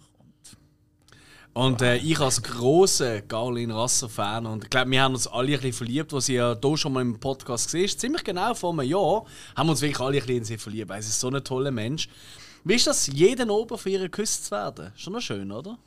und 1.53 1.81
äh, 1.81 1.97
ich 1.97 2.19
als 2.19 2.41
großer 2.41 3.21
Garlin 3.21 3.71
Rasser-Fan, 3.71 4.45
und 4.45 4.63
ich 4.63 4.69
glaube, 4.69 4.91
wir 4.91 5.01
haben 5.01 5.13
uns 5.13 5.27
alle 5.27 5.47
ein 5.47 5.51
bisschen 5.53 5.73
verliebt, 5.73 6.13
was 6.13 6.25
sie 6.25 6.35
ja 6.35 6.57
hier 6.59 6.77
schon 6.77 6.93
mal 6.93 7.01
im 7.01 7.19
Podcast 7.19 7.65
gesehen 7.65 7.89
ziemlich 7.97 8.23
genau 8.23 8.53
vor 8.53 8.71
einem 8.71 8.89
Jahr, 8.89 9.25
haben 9.55 9.67
wir 9.67 9.71
uns 9.71 9.81
wirklich 9.81 9.99
alle 9.99 10.17
ein 10.17 10.21
bisschen 10.21 10.37
in 10.37 10.43
sie 10.43 10.57
verliebt. 10.57 10.91
Es 10.91 11.07
ist 11.07 11.19
so 11.19 11.29
ein 11.29 11.43
toller 11.43 11.71
Mensch. 11.71 12.09
Wie 12.63 12.75
ist 12.75 12.87
das, 12.87 13.07
jeden 13.07 13.49
oben 13.49 13.77
für 13.77 13.89
ihre 13.89 14.03
geküsst 14.03 14.45
zu 14.45 14.51
werden? 14.51 14.91
Schon 14.95 15.13
noch 15.13 15.21
schön, 15.21 15.51
oder? 15.51 15.77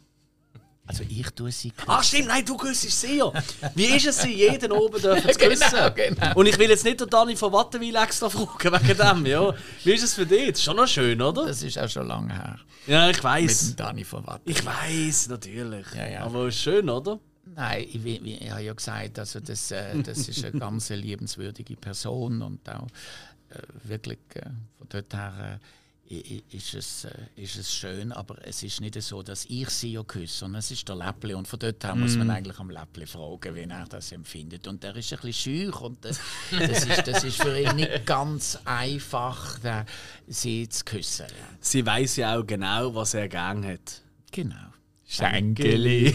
Also 0.89 1.03
ich 1.09 1.29
tue 1.31 1.51
sie 1.51 1.71
küssen. 1.71 1.89
Ach 1.91 2.03
stimmt, 2.03 2.29
nein, 2.29 2.45
du 2.45 2.57
küsst 2.57 2.83
sie 2.83 3.19
ja. 3.19 3.33
Wie 3.75 3.87
ist 3.87 4.07
es, 4.07 4.23
sie 4.23 4.35
jeden 4.35 4.71
oben 4.71 5.01
dürfen 5.03 5.33
zu 5.33 5.39
küssen? 5.49 5.67
genau, 5.71 5.91
genau. 5.93 6.35
Und 6.39 6.47
ich 6.47 6.59
will 6.59 6.71
jetzt 6.71 6.85
nicht 6.85 7.01
den 7.01 7.09
Dani 7.09 7.35
von 7.37 7.53
Wattenwil 7.53 7.97
extra 7.97 8.29
fragen 8.29 8.73
wegen 8.73 8.99
dem, 8.99 9.27
ja. 9.27 9.55
Wie 9.83 9.93
ist 9.93 10.05
es 10.05 10.15
für 10.15 10.27
dich? 10.27 10.51
Das 10.51 10.59
ist 10.59 10.65
schon 10.65 10.77
noch 10.77 10.87
schön, 10.87 11.21
oder? 11.21 11.47
Das 11.47 11.63
ist 11.63 11.79
auch 11.79 11.89
schon 11.89 12.07
lange 12.07 12.33
her. 12.33 12.59
Ja, 12.87 13.11
ich 13.11 13.23
weiß. 13.23 13.63
Mit 13.71 13.79
dem 13.79 13.85
Dani 13.85 14.05
von 14.05 14.27
Wattenwil. 14.27 14.55
Ich 14.57 14.65
weiß, 14.65 15.29
natürlich. 15.29 15.87
Ja, 15.97 16.09
ja. 16.09 16.21
Aber 16.21 16.51
schön, 16.53 16.89
oder? 16.89 17.19
Nein, 17.55 17.87
ich, 17.89 18.05
ich, 18.05 18.43
ich 18.43 18.51
habe 18.51 18.63
ja 18.63 18.73
gesagt, 18.73 19.19
also 19.19 19.41
das, 19.41 19.71
äh, 19.71 20.01
das 20.03 20.29
ist 20.29 20.45
eine 20.45 20.59
ganz 20.59 20.89
liebenswürdige 20.91 21.77
Person 21.77 22.43
und 22.43 22.69
auch 22.69 22.87
äh, 23.51 23.59
wirklich 23.85 24.19
äh, 24.35 24.43
von 24.79 24.87
dort 24.89 25.15
her 25.15 25.59
äh, 25.61 25.67
ist 26.09 26.75
es, 26.75 27.05
äh, 27.05 27.11
ist 27.37 27.57
es 27.57 27.75
schön, 27.75 28.13
aber 28.13 28.37
es 28.47 28.63
ist 28.63 28.81
nicht 28.81 29.01
so, 29.03 29.23
dass 29.23 29.45
ich 29.47 29.69
sie 29.71 29.93
ja 29.93 30.03
küsse, 30.03 30.39
sondern 30.39 30.61
es 30.61 30.71
ist 30.71 30.89
der 30.89 30.97
Läppli. 30.97 31.35
Und 31.35 31.49
von 31.49 31.59
dort 31.59 31.83
her 31.85 31.95
mm. 31.95 32.01
muss 32.01 32.17
man 32.17 32.31
eigentlich 32.31 32.59
am 32.59 32.71
Läppli 32.71 33.07
fragen, 33.07 33.55
wie 33.55 33.63
er 33.63 33.87
das 33.87 34.13
empfindet. 34.13 34.67
Und 34.67 34.85
er 34.85 34.95
ist 34.97 35.13
ein 35.13 35.19
bisschen 35.21 35.71
scheu 35.73 35.87
und 35.87 36.05
das, 36.05 36.21
das, 36.51 36.85
ist, 36.85 37.07
das 37.07 37.25
ist 37.25 37.43
für 37.43 37.59
ihn 37.59 37.77
nicht 37.77 38.07
ganz 38.07 38.59
einfach, 38.65 39.59
sie 40.27 40.69
zu 40.69 40.85
küssen. 40.85 41.27
Sie 41.61 41.85
weiß 41.85 42.17
ja 42.17 42.39
auch 42.39 42.47
genau, 42.47 42.95
was 42.95 43.15
er 43.15 43.29
gern 43.29 43.65
hat. 43.67 44.03
Genau. 44.31 44.55
Schenkeli. 45.09 46.13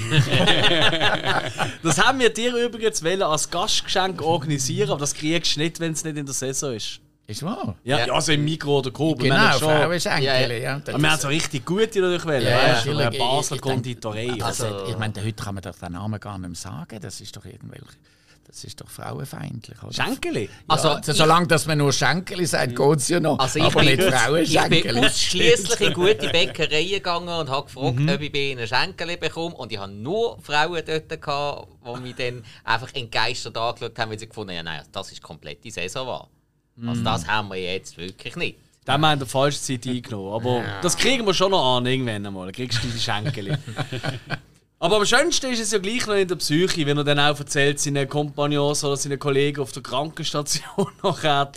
das 1.84 1.98
haben 1.98 2.20
wir 2.20 2.30
dir 2.30 2.54
übrigens 2.56 3.04
als 3.04 3.50
Gastgeschenk 3.50 4.22
organisieren, 4.22 4.90
aber 4.90 5.00
das 5.00 5.14
kriegst 5.14 5.56
du 5.56 5.62
nicht, 5.62 5.80
wenn 5.80 5.94
es 5.94 6.04
nicht 6.04 6.18
in 6.18 6.26
der 6.26 6.36
Saison 6.36 6.74
ist. 6.74 7.00
Ist 7.32 7.44
wahr? 7.44 7.76
Ja, 7.84 8.06
ja. 8.06 8.14
also 8.14 8.34
im 8.34 8.44
Mikro 8.44 8.80
oder 8.80 8.92
Kobe. 8.92 9.24
Genau, 9.24 9.58
Frauenschenkel. 9.58 10.24
Ja, 10.24 10.40
ja. 10.40 10.54
ja. 10.54 10.74
Aber 10.76 11.00
wir 11.00 11.12
haben 11.12 11.20
so 11.20 11.30
richtig 11.30 11.66
gute 11.66 12.02
natürlich 12.02 12.26
wollen, 12.26 12.44
ja, 12.44 12.74
weißt 12.74 12.86
du? 12.88 12.98
Eine 12.98 13.18
Basler 13.18 13.58
Konditorei. 13.58 14.32
Also, 14.42 14.66
also, 14.66 14.88
ich 14.90 14.98
meine, 14.98 15.14
heute 15.16 15.44
kann 15.44 15.56
man 15.56 15.62
doch 15.62 15.76
den 15.76 15.94
Namen 15.94 16.20
gar 16.20 16.38
nicht 16.38 16.50
mehr 16.50 16.56
sagen. 16.56 17.00
Das 17.02 17.22
ist 17.22 17.36
doch 17.36 17.46
irgendwelche... 17.46 17.86
Das 18.48 18.66
ist 18.66 18.82
doch 18.82 18.90
frauenfeindlich, 18.90 19.82
oder? 19.82 19.94
Schenkeli? 19.94 20.50
Also, 20.68 20.90
also 20.90 21.14
solange 21.14 21.48
dass 21.48 21.68
man 21.68 21.78
nur 21.78 21.94
Schenkeli 21.94 22.46
sagt, 22.46 22.76
geht 22.76 22.98
es 22.98 23.08
ja 23.08 23.22
noch. 23.22 23.40
Also 23.40 23.60
ich 23.60 23.66
aber 23.66 23.82
nicht 23.82 24.04
Frauenschenkeli. 24.04 24.78
Ich 24.78 24.84
bin 24.84 25.06
ausschließlich 25.06 25.80
in 25.80 25.94
gute 25.94 26.30
Bäckereien 26.30 26.90
gegangen 26.90 27.30
und 27.30 27.50
habe 27.50 27.68
gefragt, 27.68 27.96
mhm. 27.96 28.10
ob 28.10 28.20
ich 28.20 28.32
bei 28.32 28.52
ihnen 28.52 28.68
Schenkeli 28.68 29.16
bekomme. 29.16 29.56
Und 29.56 29.72
ich 29.72 29.78
habe 29.78 29.94
nur 29.94 30.38
Frauen 30.42 30.84
dort 30.86 31.22
gehabt, 31.22 31.68
die 31.86 32.02
mich 32.02 32.16
dann 32.16 32.44
einfach 32.66 32.94
entgeistert 32.94 33.56
angeschaut 33.58 33.98
haben, 33.98 34.12
weil 34.12 34.20
sie 34.20 34.28
gefunden 34.28 34.50
haben, 34.50 34.58
ja, 34.58 34.64
nein, 34.64 34.82
das 34.92 35.14
ist 35.14 35.22
komplett 35.22 35.64
die 35.64 35.72
Saison 35.72 36.06
war. 36.06 36.28
Also 36.86 37.04
das 37.04 37.28
haben 37.28 37.50
wir 37.50 37.58
jetzt 37.58 37.98
wirklich 37.98 38.36
nicht. 38.36 38.58
Da 38.86 38.94
haben 38.94 39.02
wir 39.02 39.14
in 39.14 39.20
der 39.20 39.28
falschen 39.28 39.62
Zeit 39.62 39.86
eingenommen. 39.86 40.34
Aber 40.34 40.64
das 40.82 40.98
kriegen 40.98 41.26
wir 41.26 41.34
schon 41.34 41.52
noch 41.52 41.78
an, 41.78 41.86
irgendwann 41.86 42.26
einmal. 42.26 42.48
Da 42.48 42.52
kriegst 42.52 42.84
du 42.84 42.88
die 42.88 43.00
Schenkel. 43.00 43.58
Aber 44.80 44.98
am 44.98 45.06
schönsten 45.06 45.52
ist 45.52 45.60
es 45.60 45.72
ja 45.72 45.78
gleich 45.78 46.08
noch 46.08 46.16
in 46.16 46.28
der 46.28 46.38
Psyche, 46.38 46.88
wenn 46.88 46.98
er 46.98 47.04
dann 47.04 47.20
auch 47.20 47.38
erzählt, 47.38 47.80
seinen 47.80 48.10
Kompagnons 48.10 48.84
oder 48.84 48.98
seinen 48.98 49.20
Kollegen 49.20 49.62
auf 49.62 49.72
der 49.72 49.84
Krankenstation 49.84 50.88
nachher. 51.04 51.52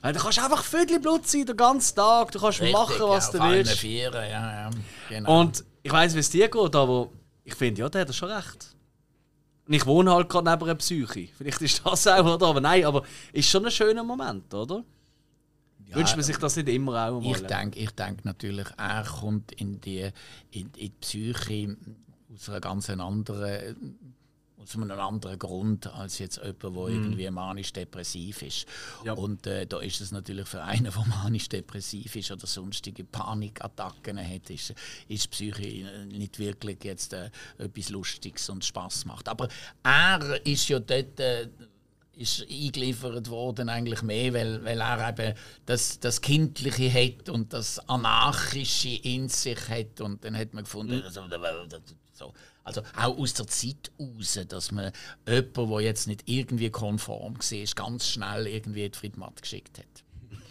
Weil 0.00 0.12
du 0.12 0.20
kannst 0.20 0.38
einfach 0.38 0.62
Viertel 0.62 1.00
Blut 1.00 1.26
sein, 1.26 1.44
den 1.44 1.56
ganzen 1.56 1.96
Tag. 1.96 2.30
Du 2.30 2.38
kannst 2.38 2.60
Richtig, 2.60 2.72
machen, 2.72 2.94
was 3.00 3.32
ja, 3.32 3.38
du 3.40 3.50
willst. 3.50 3.78
Vieren, 3.78 4.14
ja, 4.14 4.30
ja, 4.30 4.70
genau. 5.08 5.40
Und 5.40 5.64
ich 5.82 5.90
weiß, 5.90 6.14
wie 6.14 6.20
es 6.20 6.30
dir 6.30 6.48
geht, 6.48 6.76
aber 6.76 7.08
ich 7.42 7.54
finde, 7.56 7.80
ja, 7.80 7.88
der 7.88 8.02
hat 8.02 8.14
schon 8.14 8.30
recht. 8.30 8.76
Und 9.68 9.74
ich 9.74 9.84
wohne 9.84 10.12
halt 10.12 10.30
gerade 10.30 10.50
neben 10.50 10.64
einer 10.64 10.74
Psyche. 10.76 11.28
Vielleicht 11.36 11.60
ist 11.60 11.84
das 11.84 12.06
auch, 12.06 12.24
oder? 12.24 12.46
Aber 12.46 12.60
nein, 12.60 12.86
aber 12.86 13.02
ist 13.34 13.50
schon 13.50 13.66
ein 13.66 13.70
schöner 13.70 14.02
Moment, 14.02 14.52
oder? 14.54 14.82
Wünscht 15.92 16.16
man 16.16 16.24
sich 16.24 16.38
das 16.38 16.56
nicht 16.56 16.68
immer 16.70 17.08
auch 17.08 17.20
mal? 17.20 17.30
Ich 17.30 17.42
denke 17.42 17.78
ich 17.78 17.90
denk 17.90 18.24
natürlich, 18.24 18.66
er 18.78 19.04
kommt 19.04 19.52
in 19.52 19.78
die, 19.80 20.10
in, 20.50 20.70
in 20.70 20.70
die 20.72 20.88
Psyche 21.00 21.76
aus 22.34 22.48
einer 22.48 22.60
ganz 22.60 22.88
anderen, 22.88 23.98
aus 24.68 24.82
einem 24.82 24.98
anderen 24.98 25.38
Grund 25.38 25.86
als 25.86 26.18
jetzt 26.18 26.38
jemand, 26.38 26.62
der 26.62 26.88
irgendwie 26.88 27.30
manisch-depressiv 27.30 28.42
ist. 28.42 28.66
Ja. 29.04 29.14
Und 29.14 29.46
äh, 29.46 29.66
da 29.66 29.80
ist 29.80 30.00
es 30.00 30.12
natürlich 30.12 30.46
für 30.46 30.62
einen, 30.62 30.92
der 30.92 31.06
manisch-depressiv 31.06 32.16
ist 32.16 32.30
oder 32.30 32.46
sonstige 32.46 33.04
Panikattacken 33.04 34.18
hat, 34.18 34.50
ist, 34.50 34.74
ist 35.08 35.24
die 35.24 35.28
Psyche 35.28 36.06
nicht 36.06 36.38
wirklich 36.38 36.84
jetzt 36.84 37.12
äh, 37.12 37.30
etwas 37.58 37.88
Lustiges 37.90 38.48
und 38.50 38.64
Spaß 38.64 39.06
macht. 39.06 39.28
Aber 39.28 39.48
er 39.82 40.46
ist 40.46 40.68
ja 40.68 40.78
dort... 40.78 41.18
Äh, 41.20 41.48
ist 42.18 42.44
eingeliefert 42.50 43.30
worden 43.30 43.68
eigentlich 43.68 44.02
mehr, 44.02 44.34
weil, 44.34 44.64
weil 44.64 44.80
er 44.80 45.08
eben 45.10 45.38
das, 45.66 46.00
das 46.00 46.20
Kindliche 46.20 46.92
hat 46.92 47.28
und 47.28 47.52
das 47.52 47.78
Anarchische 47.88 48.88
in 48.88 49.28
sich 49.28 49.68
hat 49.68 50.00
und 50.00 50.24
dann 50.24 50.36
hat 50.36 50.52
man 50.52 50.64
gefunden, 50.64 51.00
also, 51.04 51.22
so, 52.12 52.34
also 52.68 52.82
auch 52.96 53.18
aus 53.18 53.34
der 53.34 53.46
Zeit 53.46 53.90
raus, 53.98 54.38
dass 54.48 54.70
man 54.70 54.92
jemanden, 55.26 55.70
der 55.70 55.80
jetzt 55.80 56.06
nicht 56.06 56.22
irgendwie 56.26 56.70
konform 56.70 57.38
war, 57.38 57.74
ganz 57.74 58.08
schnell 58.08 58.46
irgendwie 58.46 58.84
in 58.84 58.92
die 58.92 58.98
Friedmatt 58.98 59.40
geschickt 59.42 59.78
hat. 59.78 59.86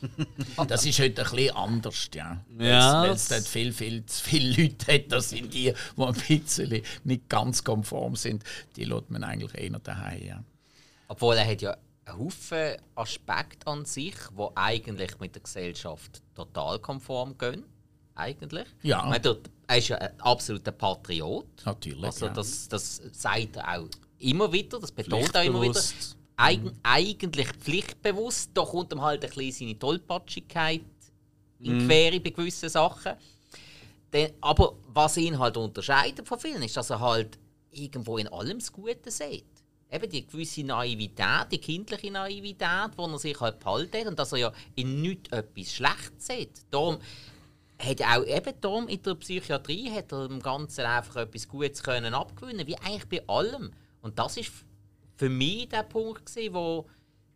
Das 0.68 0.86
ist 0.86 0.99
heute 0.99 1.24
ein 1.24 1.32
bisschen 1.32 1.55
anders, 1.55 2.09
ja. 2.13 2.43
Ja, 2.59 3.01
Weil 3.01 3.11
es 3.11 3.28
dort 3.28 3.47
viel, 3.47 3.72
viel 3.74 4.05
zu 4.05 4.24
viele 4.24 4.61
Leute 4.61 4.93
hat, 4.93 5.11
das 5.11 5.30
sind 5.30 5.53
die, 5.53 5.74
die 5.74 6.03
ein 6.03 6.13
bisschen 6.13 6.82
nicht 7.03 7.30
ganz 7.30 7.63
konform 7.63 8.15
sind, 8.15 8.43
die 8.76 8.84
lässt 8.84 9.09
man 9.09 9.24
eigentlich 9.24 9.53
eher 9.55 9.80
daheim, 9.80 10.24
ja. 10.24 10.43
Obwohl 11.07 11.36
er 11.36 11.47
hat 11.47 11.61
ja 11.61 11.78
einen 12.05 12.20
Haufen 12.20 12.78
Aspekte 12.95 13.68
an 13.68 13.86
sich, 13.86 14.15
die 14.38 14.47
eigentlich 14.55 15.20
mit 15.20 15.36
der 15.36 15.41
Gesellschaft 15.41 16.22
total 16.36 16.80
konform 16.80 17.38
gehen. 17.38 17.63
Eigentlich. 18.18 18.68
Ja. 18.84 19.03
Meine, 19.03 19.20
der- 19.22 19.38
er 19.68 19.78
ist 19.78 19.88
ja 19.89 19.97
ein 19.97 20.20
absoluter 20.22 20.72
Patriot. 20.72 21.45
Natürlich, 21.65 22.03
Also 22.05 22.30
das, 22.30 22.68
das 22.70 23.01
sagt 23.11 23.57
er 23.57 23.80
auch 23.80 23.88
immer 24.20 24.51
wieder, 24.51 24.80
das 24.80 24.91
betont 24.91 25.34
er 25.36 25.43
immer 25.43 25.61
wieder. 25.61 25.82
Eig 26.39 26.59
eigentlich 26.84 27.47
pflichtbewusst, 27.47 28.51
da 28.53 28.63
kommt 28.63 28.93
ihm 28.93 29.01
halt 29.01 29.24
ein 29.24 29.30
bisschen 29.32 29.68
seine 29.68 29.80
Tollpatschigkeit 29.80 30.82
in 31.59 31.80
die 31.80 31.86
Quere 31.88 32.20
bei 32.20 32.30
gewissen 32.30 32.70
Sachen. 32.70 33.13
Dann, 34.11 34.30
aber 34.41 34.76
was 34.88 35.18
ihn 35.18 35.38
halt 35.38 35.57
unterscheidet 35.57 36.28
von 36.28 36.39
vielen, 36.39 36.61
ist, 36.63 36.78
dass 36.78 36.89
er 36.91 36.99
halt 36.99 37.38
irgendwo 37.72 38.18
in 38.18 38.28
allem 38.28 38.59
das 38.59 38.72
Gute 38.72 39.09
sieht. 39.11 39.45
Eben 39.91 40.09
die 40.09 40.26
gewisse 40.28 40.63
Naivität, 40.63 41.47
die 41.51 41.57
kindliche 41.57 42.11
Naivität, 42.11 42.91
wo 42.95 43.05
er 43.07 43.18
sich 43.20 43.39
halt 43.39 43.59
behalten 43.59 43.97
hat 43.99 44.07
und 44.07 44.20
dass 44.20 44.32
er 44.34 44.38
ja 44.38 44.53
in 44.76 45.01
nichts 45.01 45.30
etwas 45.32 45.74
Schlechtes 45.74 46.28
sieht. 46.28 46.61
Darum 46.72 46.97
hat 47.80 48.02
auch 48.02 48.26
eben 48.26 48.54
darum 48.62 48.88
in 48.88 49.02
der 49.04 49.16
Psychiatrie 49.16 49.92
hat 49.92 50.12
er 50.12 50.28
dem 50.28 50.42
Ganzen 50.42 50.86
einfach 50.86 51.18
etwas 51.18 51.48
Gutes 51.48 51.84
können 51.84 52.14
abgewinnen, 52.14 52.66
wie 52.68 52.78
eigentlich 52.78 53.08
bei 53.08 53.28
allem. 53.28 53.72
Und 54.02 54.18
das 54.20 54.38
ist 54.38 54.52
für 55.16 55.30
mich 55.30 55.70
der 55.70 55.84
Punkt 55.84 56.26
gewesen, 56.26 56.54
wo 56.54 56.88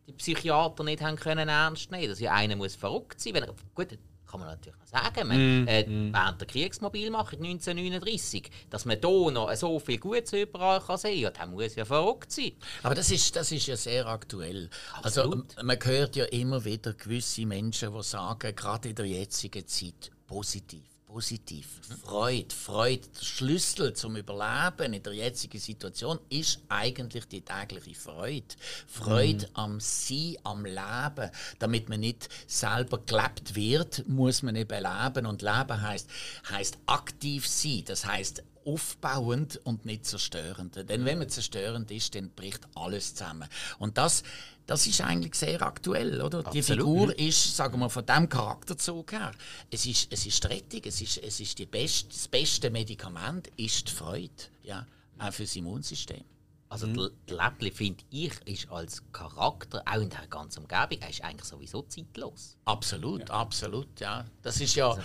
die 0.07 0.13
Psychiater 0.13 0.83
nicht 0.83 1.01
haben 1.01 1.15
können 1.15 1.47
ernst 1.49 1.91
nehmen. 1.91 2.09
Dass 2.09 2.19
ja 2.19 2.33
einer 2.33 2.55
muss 2.55 2.75
verrückt 2.75 3.19
sein. 3.21 3.33
Wenn 3.35 3.43
er, 3.43 3.53
gut, 3.75 3.97
kann 4.27 4.39
man 4.39 4.49
natürlich 4.49 4.79
noch 4.79 4.87
sagen. 4.87 5.27
Man, 5.27 5.67
äh, 5.67 5.85
Während 6.13 6.39
der 6.41 6.47
Kriegsmobilmachung 6.47 7.39
1939, 7.43 8.49
dass 8.69 8.85
man 8.85 8.97
hier 8.99 9.31
noch 9.31 9.53
so 9.55 9.77
viel 9.79 9.97
Gutes 9.99 10.33
überall 10.33 10.79
kann 10.79 10.97
sehen 10.97 11.11
kann, 11.13 11.19
ja, 11.21 11.29
der 11.31 11.47
muss 11.47 11.75
ja 11.75 11.85
verrückt 11.85 12.31
sein. 12.31 12.53
Aber 12.83 12.95
das 12.95 13.11
ist, 13.11 13.35
das 13.35 13.51
ist 13.51 13.67
ja 13.67 13.75
sehr 13.75 14.07
aktuell. 14.07 14.69
Also, 15.03 15.23
m- 15.33 15.45
man 15.63 15.77
hört 15.83 16.15
ja 16.15 16.25
immer 16.25 16.63
wieder 16.63 16.93
gewisse 16.93 17.45
Menschen, 17.45 17.93
die 17.93 18.03
sagen, 18.03 18.55
gerade 18.55 18.89
in 18.89 18.95
der 18.95 19.05
jetzigen 19.05 19.67
Zeit, 19.67 20.11
positiv, 20.31 20.85
positiv, 21.07 21.67
Freude, 22.01 22.55
Freude. 22.55 23.05
Der 23.19 23.25
Schlüssel 23.25 23.93
zum 23.93 24.15
Überleben 24.15 24.93
in 24.93 25.03
der 25.03 25.11
jetzigen 25.11 25.59
Situation 25.59 26.19
ist 26.29 26.61
eigentlich 26.69 27.25
die 27.25 27.41
tägliche 27.41 27.99
Freude. 27.99 28.55
Freude 28.87 29.49
am 29.55 29.81
Sein, 29.81 30.37
am 30.43 30.63
Leben. 30.63 31.31
Damit 31.59 31.89
man 31.89 31.99
nicht 31.99 32.29
selber 32.47 32.99
gelebt 32.99 33.55
wird, 33.55 34.07
muss 34.07 34.41
man 34.41 34.55
eben 34.55 34.81
leben. 34.81 35.25
Und 35.25 35.41
Leben 35.41 35.81
heißt, 35.81 36.09
heißt 36.49 36.77
aktiv 36.85 37.45
sein. 37.45 37.83
Das 37.85 38.05
heißt 38.05 38.41
aufbauend 38.65 39.59
und 39.63 39.85
nicht 39.85 40.05
zerstörend. 40.05 40.75
Denn 40.75 41.05
wenn 41.05 41.17
man 41.17 41.29
zerstörend 41.29 41.91
ist, 41.91 42.15
dann 42.15 42.29
bricht 42.29 42.61
alles 42.75 43.15
zusammen. 43.15 43.47
Und 43.79 43.97
das, 43.97 44.23
das 44.65 44.87
ist 44.87 45.01
eigentlich 45.01 45.35
sehr 45.35 45.61
aktuell, 45.61 46.21
oder? 46.21 46.43
Die 46.43 46.61
Figur 46.61 47.17
ist, 47.17 47.55
sagen 47.55 47.79
wir, 47.79 47.89
von 47.89 48.05
dem 48.05 48.29
Charakterzug 48.29 49.11
her, 49.11 49.31
es 49.69 49.85
ist, 49.85 50.11
es 50.11 50.25
ist 50.25 50.43
die 50.43 50.47
Rettung, 50.47 50.81
es 50.85 51.01
ist, 51.01 51.17
es 51.17 51.39
ist 51.39 51.59
die 51.59 51.65
best, 51.65 52.13
das 52.13 52.27
beste 52.27 52.69
Medikament, 52.69 53.49
ist 53.57 53.89
die 53.89 53.93
Freude, 53.93 54.29
ja, 54.63 54.85
auch 55.19 55.33
fürs 55.33 55.55
Immunsystem. 55.55 56.23
Also 56.71 56.87
der 56.87 57.09
der 57.27 57.37
Läppli, 57.37 57.69
finde 57.69 58.03
ich, 58.11 58.31
ist 58.45 58.71
als 58.71 59.03
Charakter, 59.11 59.83
auch 59.85 59.99
in 59.99 60.09
der 60.09 60.25
ganzen 60.29 60.59
Umgebung, 60.59 60.99
er 61.01 61.09
ist 61.09 61.21
eigentlich 61.21 61.43
sowieso 61.43 61.81
zeitlos. 61.81 62.55
Absolut, 62.63 63.29
absolut, 63.29 63.99
ja. 63.99 64.25
Das 64.41 64.61
ist 64.61 64.75
ja, 64.75 64.97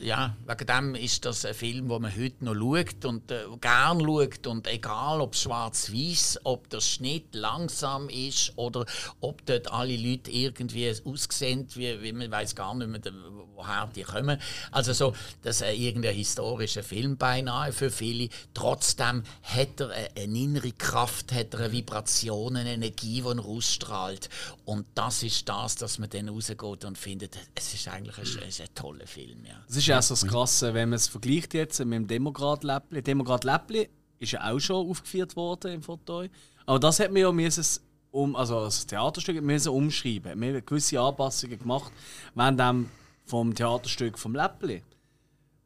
ja, 0.00 0.36
wegen 0.46 0.66
dem 0.66 0.94
ist 0.94 1.24
das 1.24 1.44
ein 1.44 1.54
Film, 1.54 1.88
den 1.88 2.02
man 2.02 2.16
heute 2.16 2.44
noch 2.44 2.54
schaut 2.54 3.04
und 3.04 3.30
äh, 3.30 3.44
gern 3.60 4.00
schaut 4.00 4.46
und 4.46 4.66
egal 4.66 5.20
ob 5.20 5.34
schwarz-weiß, 5.34 6.40
ob 6.44 6.68
der 6.70 6.80
Schnitt 6.80 7.34
langsam 7.34 8.08
ist 8.08 8.52
oder 8.56 8.86
ob 9.20 9.44
dort 9.46 9.72
alle 9.72 9.96
Leute 9.96 10.30
irgendwie 10.30 10.92
aussehen, 11.04 11.66
wie, 11.74 12.00
wie 12.02 12.12
man 12.12 12.30
weiß 12.30 12.54
gar 12.54 12.74
nicht 12.74 12.88
mehr, 12.88 13.12
woher 13.54 13.88
die 13.94 14.02
kommen. 14.02 14.40
Also 14.70 14.92
so, 14.92 15.14
das 15.42 15.56
ist 15.56 15.62
äh, 15.62 15.74
irgendein 15.74 16.14
historischer 16.14 16.82
Film 16.82 17.16
beinahe 17.16 17.72
für 17.72 17.90
viele. 17.90 18.28
Trotzdem 18.54 19.24
hat 19.42 19.80
er 19.80 19.90
eine 19.90 20.38
innere 20.38 20.72
Kraft, 20.72 21.07
hat 21.32 21.54
er 21.54 21.60
eine 21.60 21.72
Vibration, 21.72 22.56
eine 22.56 22.74
Energie, 22.74 23.22
die 23.22 23.28
er 23.28 23.44
ausstrahlt. 23.44 24.28
Und 24.64 24.86
das 24.94 25.22
ist 25.22 25.48
das, 25.48 25.76
dass 25.76 25.98
man 25.98 26.10
dann 26.10 26.28
rausgeht 26.28 26.84
und 26.84 26.98
findet, 26.98 27.38
es 27.54 27.74
ist 27.74 27.88
eigentlich 27.88 28.18
ein, 28.18 28.48
ist 28.48 28.60
ein 28.60 28.74
toller 28.74 29.06
Film. 29.06 29.44
Ja. 29.44 29.54
Das 29.66 29.76
ist 29.76 29.86
ja 29.86 29.98
auch 29.98 30.02
so 30.02 30.14
das 30.14 30.26
Krasse, 30.26 30.74
wenn 30.74 30.90
man 30.90 30.96
es 30.96 31.08
vergleicht 31.08 31.54
jetzt 31.54 31.78
mit 31.80 31.92
dem 31.92 32.06
Demokrat 32.06 32.64
Läppli. 32.64 33.02
Demokrat 33.02 33.44
Läppli 33.44 33.88
ist 34.18 34.32
ja 34.32 34.50
auch 34.50 34.58
schon 34.58 34.88
aufgeführt 34.88 35.36
worden 35.36 35.72
im 35.74 35.82
Foto. 35.82 36.24
Aber 36.66 36.78
das 36.78 37.00
hat 37.00 37.12
man 37.12 37.22
ja 37.22 37.32
müssen, 37.32 37.80
um, 38.10 38.36
also 38.36 38.64
das 38.64 38.86
Theaterstück 38.86 39.42
müssen 39.42 39.70
umschreiben. 39.70 40.40
Wir 40.40 40.54
haben 40.54 40.66
gewisse 40.66 41.00
Anpassungen 41.00 41.58
gemacht, 41.58 41.92
während 42.34 42.60
dem 42.60 42.90
vom 43.24 43.54
Theaterstück 43.54 44.18
vom 44.18 44.34
Läppli. 44.34 44.82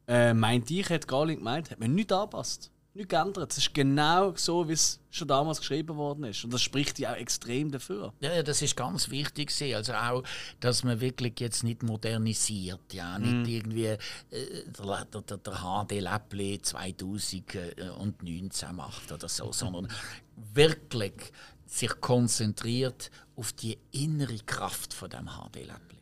Äh, 0.07 0.33
meint 0.33 0.69
ich, 0.69 0.89
hat 0.89 1.07
Garling 1.07 1.37
gemeint, 1.37 1.71
hat 1.71 1.79
man 1.79 1.95
nichts 1.95 2.11
angepasst. 2.11 2.72
Nichts 2.95 3.09
geändert. 3.09 3.51
Es 3.51 3.57
ist 3.57 3.73
genau 3.73 4.35
so, 4.35 4.69
wie 4.69 4.73
es 4.73 4.99
schon 5.09 5.27
damals 5.27 5.59
geschrieben 5.59 5.95
worden 5.95 6.25
ist. 6.25 6.43
Und 6.43 6.53
das 6.53 6.61
spricht 6.61 6.99
ja 6.99 7.13
auch 7.13 7.17
extrem 7.17 7.71
dafür. 7.71 8.13
Ja, 8.19 8.35
ja, 8.35 8.43
das 8.43 8.61
ist 8.61 8.75
ganz 8.75 9.09
wichtig. 9.09 9.51
Also 9.73 9.93
auch, 9.93 10.21
dass 10.59 10.83
man 10.83 11.01
wirklich 11.01 11.39
jetzt 11.39 11.63
nicht 11.63 11.81
modernisiert, 11.81 12.93
ja, 12.93 13.17
nicht 13.17 13.49
irgendwie 13.49 13.85
äh, 13.85 13.97
der, 14.29 15.05
der, 15.05 15.21
der, 15.21 15.37
der 15.37 15.53
HD 15.53 16.01
Läppli 16.01 16.61
2019 16.61 18.75
macht 18.75 19.11
oder 19.11 19.27
so, 19.27 19.51
sondern 19.55 19.87
wirklich 20.53 21.15
sich 21.65 21.99
konzentriert 21.99 23.09
auf 23.35 23.53
die 23.53 23.79
innere 23.91 24.37
Kraft 24.45 24.93
von 24.93 25.09
dem 25.09 25.25
HD 25.25 25.65
Läppli. 25.65 25.97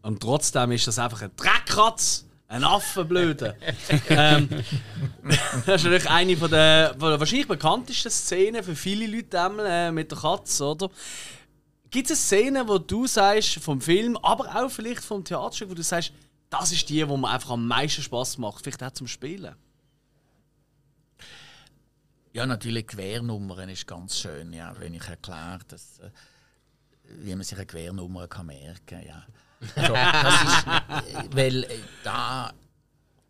Und 0.00 0.20
trotzdem 0.20 0.72
ist 0.72 0.86
das 0.86 0.98
einfach 0.98 1.20
ein 1.20 1.32
Dreckkratz. 1.36 2.24
Ein 2.52 2.64
Affenblöde. 2.64 3.56
ähm, 4.10 4.46
das 5.64 5.76
ist 5.76 5.84
natürlich 5.84 6.10
eine 6.10 6.36
von 6.36 6.50
der, 6.50 6.94
wahrscheinlich 6.98 7.48
bekanntesten 7.48 8.10
Szenen 8.10 8.62
für 8.62 8.76
viele 8.76 9.06
Leute 9.06 9.38
äh, 9.64 9.90
mit 9.90 10.10
der 10.10 10.18
Katze, 10.18 10.66
oder? 10.66 10.90
Gibt 11.88 12.10
es 12.10 12.10
eine 12.10 12.42
Szene, 12.42 12.68
wo 12.68 12.76
du 12.76 13.06
sagst, 13.06 13.54
vom 13.54 13.80
Film, 13.80 14.18
aber 14.18 14.54
auch 14.54 14.70
vielleicht 14.70 15.02
vom 15.02 15.24
Theaterstück, 15.24 15.70
wo 15.70 15.74
du 15.74 15.82
sagst, 15.82 16.12
das 16.50 16.72
ist 16.72 16.90
die, 16.90 17.08
wo 17.08 17.16
mir 17.16 17.30
einfach 17.30 17.52
am 17.52 17.66
meisten 17.66 18.02
Spaß 18.02 18.36
macht, 18.36 18.62
vielleicht 18.62 18.82
auch 18.82 18.90
zum 18.90 19.06
Spielen? 19.06 19.54
Ja, 22.34 22.44
natürlich 22.44 22.86
Quernummern 22.86 23.70
ist 23.70 23.86
ganz 23.86 24.18
schön, 24.18 24.52
ja, 24.52 24.74
wenn 24.78 24.92
ich 24.92 25.08
erkläre, 25.08 25.60
dass, 25.68 26.00
äh, 26.00 26.10
wie 27.22 27.34
man 27.34 27.44
sich 27.44 27.56
eine 27.56 27.64
Quernummer 27.64 28.28
kann 28.28 28.44
merken 28.44 28.84
kann. 28.84 29.06
Ja. 29.06 29.24
Das 29.76 30.42
ist, 30.42 30.66
äh, 30.66 31.36
weil 31.36 31.64
äh, 31.64 31.78
da 32.04 32.52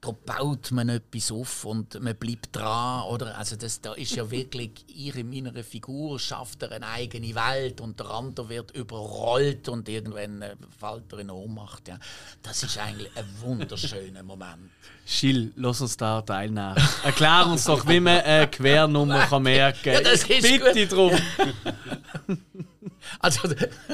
da 0.02 0.10
baut 0.10 0.72
man 0.72 0.88
etwas 0.88 1.30
auf 1.30 1.64
und 1.64 2.02
man 2.02 2.16
bleibt 2.16 2.56
dran. 2.56 3.04
Oder? 3.04 3.38
Also 3.38 3.54
das, 3.54 3.80
da 3.80 3.92
ist 3.92 4.16
ja 4.16 4.28
wirklich, 4.28 4.84
ihre 4.88 5.22
meiner 5.22 5.62
Figur 5.62 6.18
schafft 6.18 6.60
er 6.64 6.72
eine 6.72 6.88
eigene 6.88 7.32
Welt 7.36 7.80
und 7.80 8.00
der 8.00 8.10
andere 8.10 8.48
wird 8.48 8.72
überrollt 8.72 9.68
und 9.68 9.88
irgendwann 9.88 10.42
äh, 10.42 10.56
fällt 10.76 11.12
er 11.12 11.20
in 11.20 11.30
Ohnmacht. 11.30 11.86
Ja. 11.86 12.00
Das 12.42 12.64
ist 12.64 12.76
eigentlich 12.78 13.16
ein 13.16 13.26
wunderschöner 13.40 14.24
Moment. 14.24 14.72
Schill, 15.06 15.52
lass 15.54 15.80
uns 15.80 15.96
da 15.96 16.20
teilnehmen. 16.20 16.74
Erklär 17.04 17.46
uns 17.46 17.64
doch, 17.64 17.86
wie 17.86 18.00
man 18.00 18.22
eine 18.22 18.48
Quernummer 18.48 19.26
kann 19.26 19.42
merken 19.44 19.82
kann. 19.84 19.92
Ja, 19.94 20.00
das 20.00 20.24
ist 20.24 20.42
Bitte 20.42 20.88
gut. 20.88 20.92
drum. 20.92 22.66
Also 23.18 23.48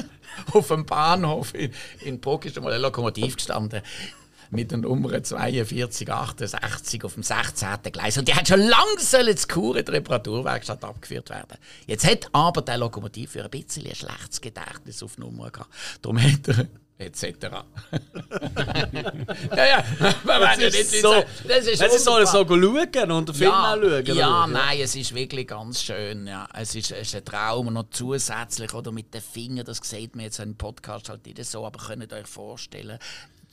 auf 0.51 0.67
dem 0.67 0.85
Bahnhof 0.85 1.53
in, 1.53 1.73
in 2.01 2.19
Bruck 2.19 2.45
ist 2.45 2.57
einmal 2.57 2.73
eine 2.73 2.81
Lokomotive 2.81 3.35
gestanden 3.35 3.81
mit 4.51 4.71
der 4.71 4.79
Nummer 4.79 5.09
4268 5.09 7.03
auf 7.03 7.13
dem 7.13 7.23
16. 7.23 7.67
Gleis. 7.91 8.17
Und 8.17 8.27
die 8.27 8.33
hat 8.33 8.47
schon 8.47 8.61
lange 8.61 8.97
zu 8.97 9.47
Kur 9.47 9.75
in 9.77 9.85
der 9.85 9.93
Reparaturwerkstatt 9.95 10.83
abgeführt 10.83 11.29
werden. 11.29 11.57
Jetzt 11.85 12.09
hat 12.09 12.29
aber 12.33 12.61
der 12.61 12.77
Lokomotiv 12.77 13.31
für 13.31 13.43
ein 13.43 13.49
bisschen 13.49 13.85
ein 13.85 13.95
schlechtes 13.95 14.41
Gedächtnis 14.41 15.03
auf 15.03 15.15
die 15.15 15.21
Nummer 15.21 15.51
gehabt. 15.51 15.69
Darum 16.01 16.19
hat 16.21 16.47
er 16.47 16.67
etc. 16.99 17.23
ja, 19.55 19.65
ja, 19.65 19.83
Das 20.25 20.75
ist 20.75 21.01
so, 21.01 21.23
das 21.47 21.65
ist 21.65 21.81
es 21.81 21.93
ist 21.95 22.03
so, 22.03 22.45
schauen 22.45 23.11
und 23.11 23.29
den 23.29 23.35
Film 23.35 23.49
ja, 23.49 23.73
auch 23.73 23.81
schauen. 23.81 24.05
Ja, 24.05 24.47
nein, 24.47 24.79
es 24.81 24.95
ist 24.95 25.15
wirklich 25.15 25.47
ganz 25.47 25.81
schön. 25.81 26.27
Ja. 26.27 26.47
Es, 26.53 26.75
ist, 26.75 26.91
es 26.91 27.07
ist 27.07 27.15
ein 27.15 27.23
Traum 27.23 27.67
und 27.67 27.75
noch 27.75 27.89
zusätzlich 27.89 28.73
oder 28.73 28.91
mit 28.91 29.13
den 29.13 29.21
Fingern, 29.21 29.65
das 29.65 29.79
sieht 29.81 30.15
man 30.15 30.25
jetzt 30.25 30.39
im 30.39 30.55
Podcast 30.55 31.09
halt 31.09 31.25
nicht 31.25 31.43
so, 31.45 31.65
aber 31.65 31.79
könnt 31.79 32.11
ihr 32.11 32.17
euch 32.17 32.27
vorstellen, 32.27 32.99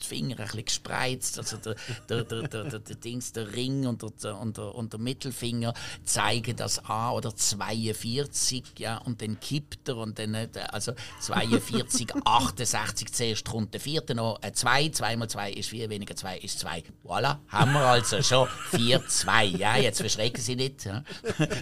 die 0.01 0.07
Finger 0.07 0.39
ein 0.39 0.45
bisschen 0.45 0.65
gespreizt, 0.65 1.37
also 1.37 1.57
der, 1.57 1.75
der, 2.09 2.23
der, 2.23 2.47
der, 2.47 2.79
der, 2.79 2.95
Dings, 2.95 3.33
der 3.33 3.53
Ring 3.53 3.87
und 3.87 4.01
der, 4.23 4.37
und, 4.37 4.57
der, 4.57 4.75
und 4.75 4.93
der 4.93 4.99
Mittelfinger 4.99 5.73
zeigen 6.03 6.55
das 6.55 6.79
an 6.85 7.13
oder 7.13 7.35
42, 7.35 8.63
ja, 8.77 8.97
und 8.97 9.21
dann 9.21 9.39
kippt 9.39 9.89
er 9.89 9.97
und 9.97 10.19
dann, 10.19 10.33
äh, 10.33 10.49
also 10.71 10.93
42, 11.21 12.13
68, 12.25 13.13
zuerst 13.13 13.47
der 13.73 13.79
vierte 13.79 14.15
noch, 14.15 14.41
ein 14.41 14.53
2, 14.53 14.89
2 14.89 15.17
mal 15.17 15.29
2 15.29 15.51
ist 15.51 15.69
4, 15.69 15.89
weniger 15.89 16.15
2 16.15 16.37
ist 16.39 16.59
2. 16.59 16.83
Voilà, 17.05 17.37
haben 17.47 17.73
wir 17.73 17.81
also 17.81 18.21
schon 18.21 18.47
4, 18.71 19.07
2, 19.07 19.45
ja, 19.45 19.77
jetzt 19.77 19.99
verschrecken 19.99 20.41
Sie 20.41 20.55
nicht. 20.55 20.85
Ja. 20.85 21.03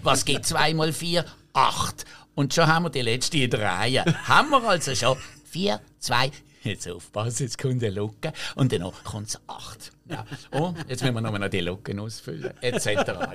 Was 0.04 0.26
gibt 0.26 0.46
2 0.46 0.74
mal 0.74 0.94
4? 0.94 1.26
8. 1.56 2.06
Und 2.36 2.54
schon 2.54 2.68
haben 2.68 2.84
wir 2.84 2.90
die 2.90 3.02
letzte 3.02 3.38
in 3.38 3.50
der 3.50 3.62
Reihe. 3.62 4.06
haben 4.28 4.50
wir 4.50 4.62
also 4.64 4.94
schon 4.94 5.18
4, 5.46 5.80
2, 6.00 6.32
Jetzt 6.66 6.89
aufpassen, 6.89 7.43
jetzt 7.43 7.59
kommt 7.59 7.84
eine 7.84 7.91
Lücke 7.91 8.34
und 8.55 8.72
dann 8.72 8.91
kommt 9.03 9.28
es 9.28 9.39
8. 9.45 9.91
Ja. 10.09 10.26
Oh, 10.51 10.74
jetzt 10.88 11.01
müssen 11.03 11.13
wir 11.13 11.22
nochmal 11.22 11.49
die 11.49 11.59
Lücken 11.59 11.99
ausfüllen, 11.99 12.53
etc. 12.61 12.88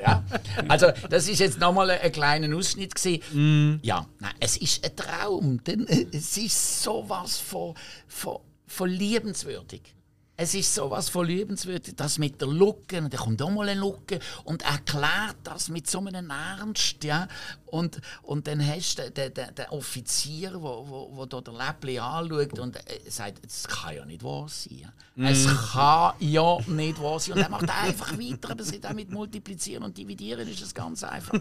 Ja. 0.03 0.25
Also, 0.69 0.89
das 1.09 1.29
ist 1.29 1.39
jetzt 1.39 1.61
nochmal 1.61 1.91
ein, 1.91 2.01
ein 2.01 2.13
kleiner 2.13 2.57
Ausschnitt. 2.57 2.95
Gewesen. 2.95 3.79
Ja, 3.83 4.07
nein, 4.19 4.35
es 4.41 4.57
ist 4.57 4.85
ein 4.85 4.97
Traum, 4.97 5.63
denn 5.63 5.87
es 6.13 6.37
ist 6.37 6.83
sowas 6.83 7.39
von, 7.39 7.75
von, 8.09 8.39
von 8.67 8.91
liebenswürdig. 8.91 9.95
Es 10.43 10.55
ist 10.55 10.75
sowas 10.75 11.11
von 11.11 11.27
liebenswürdig, 11.27 11.97
das 11.97 12.17
mit 12.17 12.41
der 12.41 12.49
Lucke, 12.49 12.97
und 12.97 13.13
dann 13.13 13.21
kommt 13.21 13.43
auch 13.43 13.51
mal 13.51 13.69
eine 13.69 13.79
Lucke 13.79 14.21
und 14.45 14.63
erklärt 14.63 15.37
das 15.45 15.69
mit 15.69 15.87
so 15.87 15.99
einem 15.99 16.31
Ernst, 16.31 17.05
ja. 17.05 17.29
Und, 17.67 18.01
und 18.23 18.47
dann 18.47 18.67
hast 18.67 18.97
du 18.97 19.11
den, 19.11 19.35
den, 19.35 19.55
den 19.55 19.67
Offizier, 19.67 20.53
der 20.53 20.63
wo, 20.63 20.89
wo, 20.89 21.11
wo 21.13 21.27
da 21.27 21.43
der 21.43 21.53
Läppli 21.53 21.99
anschaut 21.99 22.59
und 22.59 22.77
äh, 22.77 23.11
sagt, 23.11 23.45
es 23.45 23.69
kann 23.69 23.95
ja 23.95 24.07
nicht 24.07 24.25
wahr 24.25 24.49
sein. 24.49 24.91
Es 25.19 25.47
kann 25.73 26.15
ja 26.21 26.57
nicht 26.67 27.03
wahr 27.03 27.21
sein. 27.21 27.35
Und 27.35 27.43
er 27.43 27.51
macht 27.51 27.69
einfach 27.69 28.19
weiter, 28.19 28.53
aber 28.53 28.65
sie 28.65 28.81
damit 28.81 29.11
multiplizieren 29.11 29.85
und 29.85 29.99
dividieren 29.99 30.49
ist 30.49 30.63
es 30.63 30.75
ganz 30.75 31.05
einfach. 31.05 31.39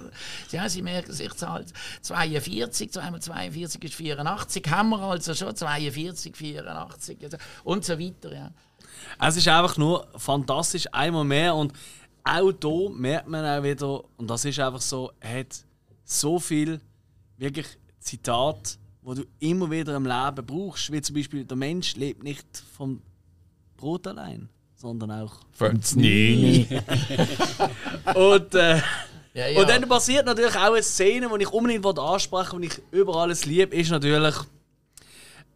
Ja, 0.51 0.67
sie 0.67 0.81
merken 0.81 1.13
sich 1.13 1.33
zahlt 1.35 1.71
42, 2.01 2.91
2 2.91 3.11
mal 3.11 3.21
42 3.21 3.81
ist 3.81 3.95
84, 3.95 4.69
haben 4.69 4.89
wir 4.89 4.99
also 4.99 5.33
schon 5.33 5.55
42, 5.55 6.35
84 6.35 7.23
also, 7.23 7.37
und 7.63 7.85
so 7.85 7.97
weiter, 7.97 8.33
ja. 8.33 8.51
Es 9.19 9.37
ist 9.37 9.47
einfach 9.47 9.77
nur 9.77 10.07
fantastisch, 10.17 10.85
einmal 10.91 11.23
mehr. 11.23 11.55
Und 11.55 11.73
auch 12.23 12.51
hier 12.61 12.89
merkt 12.91 13.27
man 13.27 13.45
auch 13.45 13.63
wieder, 13.63 14.03
und 14.17 14.29
das 14.29 14.45
ist 14.45 14.59
einfach 14.59 14.81
so, 14.81 15.11
er 15.19 15.39
hat 15.39 15.63
so 16.03 16.39
viel 16.39 16.79
wirklich 17.37 17.67
Zitat, 17.99 18.77
wo 19.01 19.13
du 19.13 19.23
immer 19.39 19.69
wieder 19.71 19.95
im 19.95 20.05
Leben 20.05 20.45
brauchst. 20.45 20.91
Wie 20.91 21.01
zum 21.01 21.15
Beispiel, 21.15 21.43
der 21.45 21.57
Mensch 21.57 21.95
lebt 21.95 22.23
nicht 22.23 22.45
vom 22.75 23.01
Brot 23.77 24.07
allein, 24.07 24.49
sondern 24.75 25.11
auch 25.11 25.33
Vom 25.51 25.81
Znini. 25.81 26.67
Und, 28.15 28.55
äh, 28.55 28.81
Ja, 29.33 29.47
ja. 29.47 29.61
und 29.61 29.69
dann 29.69 29.87
passiert 29.87 30.25
natürlich 30.25 30.55
auch 30.55 30.73
eine 30.73 30.81
Szene, 30.81 31.29
die 31.37 31.43
ich 31.43 31.53
unbedingt 31.53 31.85
ansprechen 31.85 32.53
will, 32.53 32.61
die 32.61 32.67
ich 32.67 32.81
über 32.91 33.15
alles 33.17 33.45
liebe, 33.45 33.75
ist 33.75 33.91
natürlich, 33.91 34.35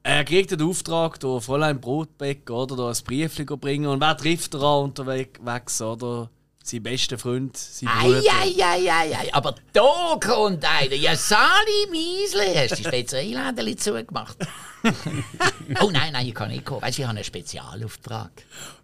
er 0.04 0.26
kriegt 0.26 0.52
den 0.52 0.62
Auftrag, 0.62 1.20
da 1.22 1.40
Fräulein 1.40 1.80
Brotbeck 1.80 2.50
oder 2.50 2.76
da 2.76 2.90
ein 2.90 3.04
Briefchen 3.06 3.46
bringen 3.46 3.88
und 3.88 4.02
wer 4.02 4.18
trifft 4.18 4.54
er 4.54 4.62
an 4.62 4.84
unterwegs, 4.84 5.82
oder? 5.82 6.30
Sein 6.66 6.82
bester 6.82 7.18
Freund, 7.18 7.58
sein 7.58 7.90
Bruder. 7.90 8.22
Eieieiei, 8.42 9.34
aber 9.34 9.56
da 9.74 10.18
kommt 10.22 10.64
einer. 10.64 10.96
Ja, 10.96 11.14
Sali 11.14 11.88
Miesle, 11.92 12.56
hast 12.56 12.72
du 12.72 12.76
die 12.78 12.84
Spezialläden 12.84 13.78
zugemacht? 13.78 14.38
oh 15.82 15.90
nein, 15.92 16.14
nein, 16.14 16.28
ich 16.28 16.34
kann 16.34 16.50
nicht 16.50 16.64
kommen. 16.64 16.82
Weißt 16.82 16.98
du, 16.98 17.02
ich 17.02 17.08
habe 17.08 17.18
einen 17.18 17.26
Spezialauftrag. 17.26 18.32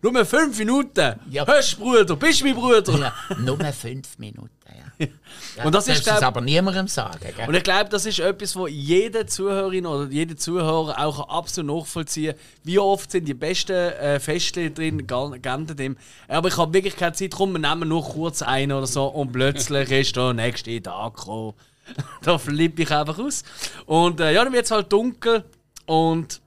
Nur 0.02 0.26
fünf 0.26 0.58
Minuten! 0.58 1.20
Ja. 1.30 1.48
Hörst 1.48 1.74
du, 1.74 1.78
Bruder, 1.78 2.16
bist 2.18 2.42
du 2.42 2.46
mein 2.46 2.56
Bruder? 2.56 2.98
Ja, 2.98 3.14
nur 3.38 3.58
fünf 3.72 4.18
Minuten, 4.18 4.50
ja. 4.68 4.89
Ja 5.00 5.64
Und 5.64 5.74
das 5.74 5.88
ist, 5.88 6.06
du 6.06 6.12
es 6.12 6.18
glaub- 6.18 6.24
aber 6.24 6.42
niemandem 6.42 6.88
sagen, 6.88 7.20
gell? 7.36 7.48
Und 7.48 7.56
ich 7.56 7.64
glaube, 7.64 7.90
das 7.90 8.06
ist 8.06 8.20
etwas, 8.20 8.56
wo 8.56 8.68
jede 8.68 9.26
Zuhörerin 9.26 9.86
oder 9.86 10.10
jeder 10.12 10.36
Zuhörer 10.36 11.00
auch 11.00 11.30
absolut 11.30 11.78
nachvollziehen 11.78 12.34
kann. 12.34 12.42
Wie 12.64 12.80
oft 12.80 13.12
sind 13.12 13.26
die 13.26 13.34
besten 13.34 13.74
äh, 13.74 14.20
Feste 14.20 14.72
drin, 14.72 15.08
gerne 15.08 15.76
dem. 15.76 15.98
Aber 16.28 16.50
ich 16.50 16.58
habe 16.58 16.74
wirklich 16.74 16.96
keine 16.96 17.14
Zeit, 17.14 17.32
komm, 17.32 17.54
wir 17.54 17.60
nehmen 17.60 17.90
nur 17.90 18.04
kurz 18.04 18.42
ein 18.42 18.72
oder 18.72 18.88
so 18.88 19.06
und 19.08 19.32
plötzlich 19.32 19.90
ist 19.92 20.16
der 20.16 20.34
nächste 20.34 20.82
Tag 20.82 21.16
gekommen. 21.16 21.54
da 22.22 22.38
flippe 22.38 22.84
ich 22.84 22.92
einfach 22.92 23.18
aus. 23.18 23.44
Und 23.86 24.20
äh, 24.20 24.34
ja, 24.34 24.44
dann 24.44 24.54
wird 24.54 24.66
es 24.66 24.72
halt 24.72 24.92
dunkel 24.92 25.44
und 25.86 26.42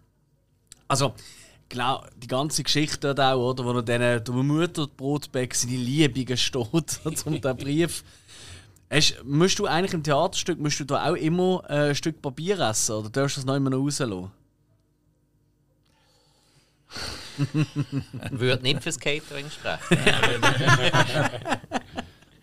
also 0.88 1.14
genau, 1.68 2.05
die 2.16 2.28
ganze 2.28 2.62
Geschichte 2.62 3.14
dort 3.14 3.20
auch, 3.20 3.50
oder, 3.50 3.64
wo 3.64 3.72
er 3.72 3.82
dann 3.82 4.24
der 4.24 4.34
Mutter 4.34 4.86
Brotbeck 4.86 5.55
seine 5.55 5.76
Liebe 5.76 6.24
gesteht 6.24 7.00
zum 7.14 7.40
den 7.40 7.57
Brief. 7.57 8.05
Hast, 8.93 9.24
musst 9.24 9.59
du 9.59 9.66
eigentlich 9.66 9.95
im 9.95 10.03
Theaterstück 10.03 10.61
musst 10.61 10.78
du 10.78 10.84
da 10.84 11.11
auch 11.11 11.14
immer 11.14 11.64
äh, 11.68 11.90
ein 11.90 11.95
Stück 11.95 12.20
Papier 12.20 12.61
essen 12.61 12.97
oder 12.97 13.09
darfst 13.09 13.36
du 13.36 13.40
das 13.40 13.47
noch 13.47 13.57
immer 13.57 13.70
noch 13.70 13.78
rauslassen? 13.78 14.30
Würde 18.30 18.62
nicht 18.62 18.82
fürs 18.82 18.99
Catering 18.99 19.47
sprechen. 19.51 19.99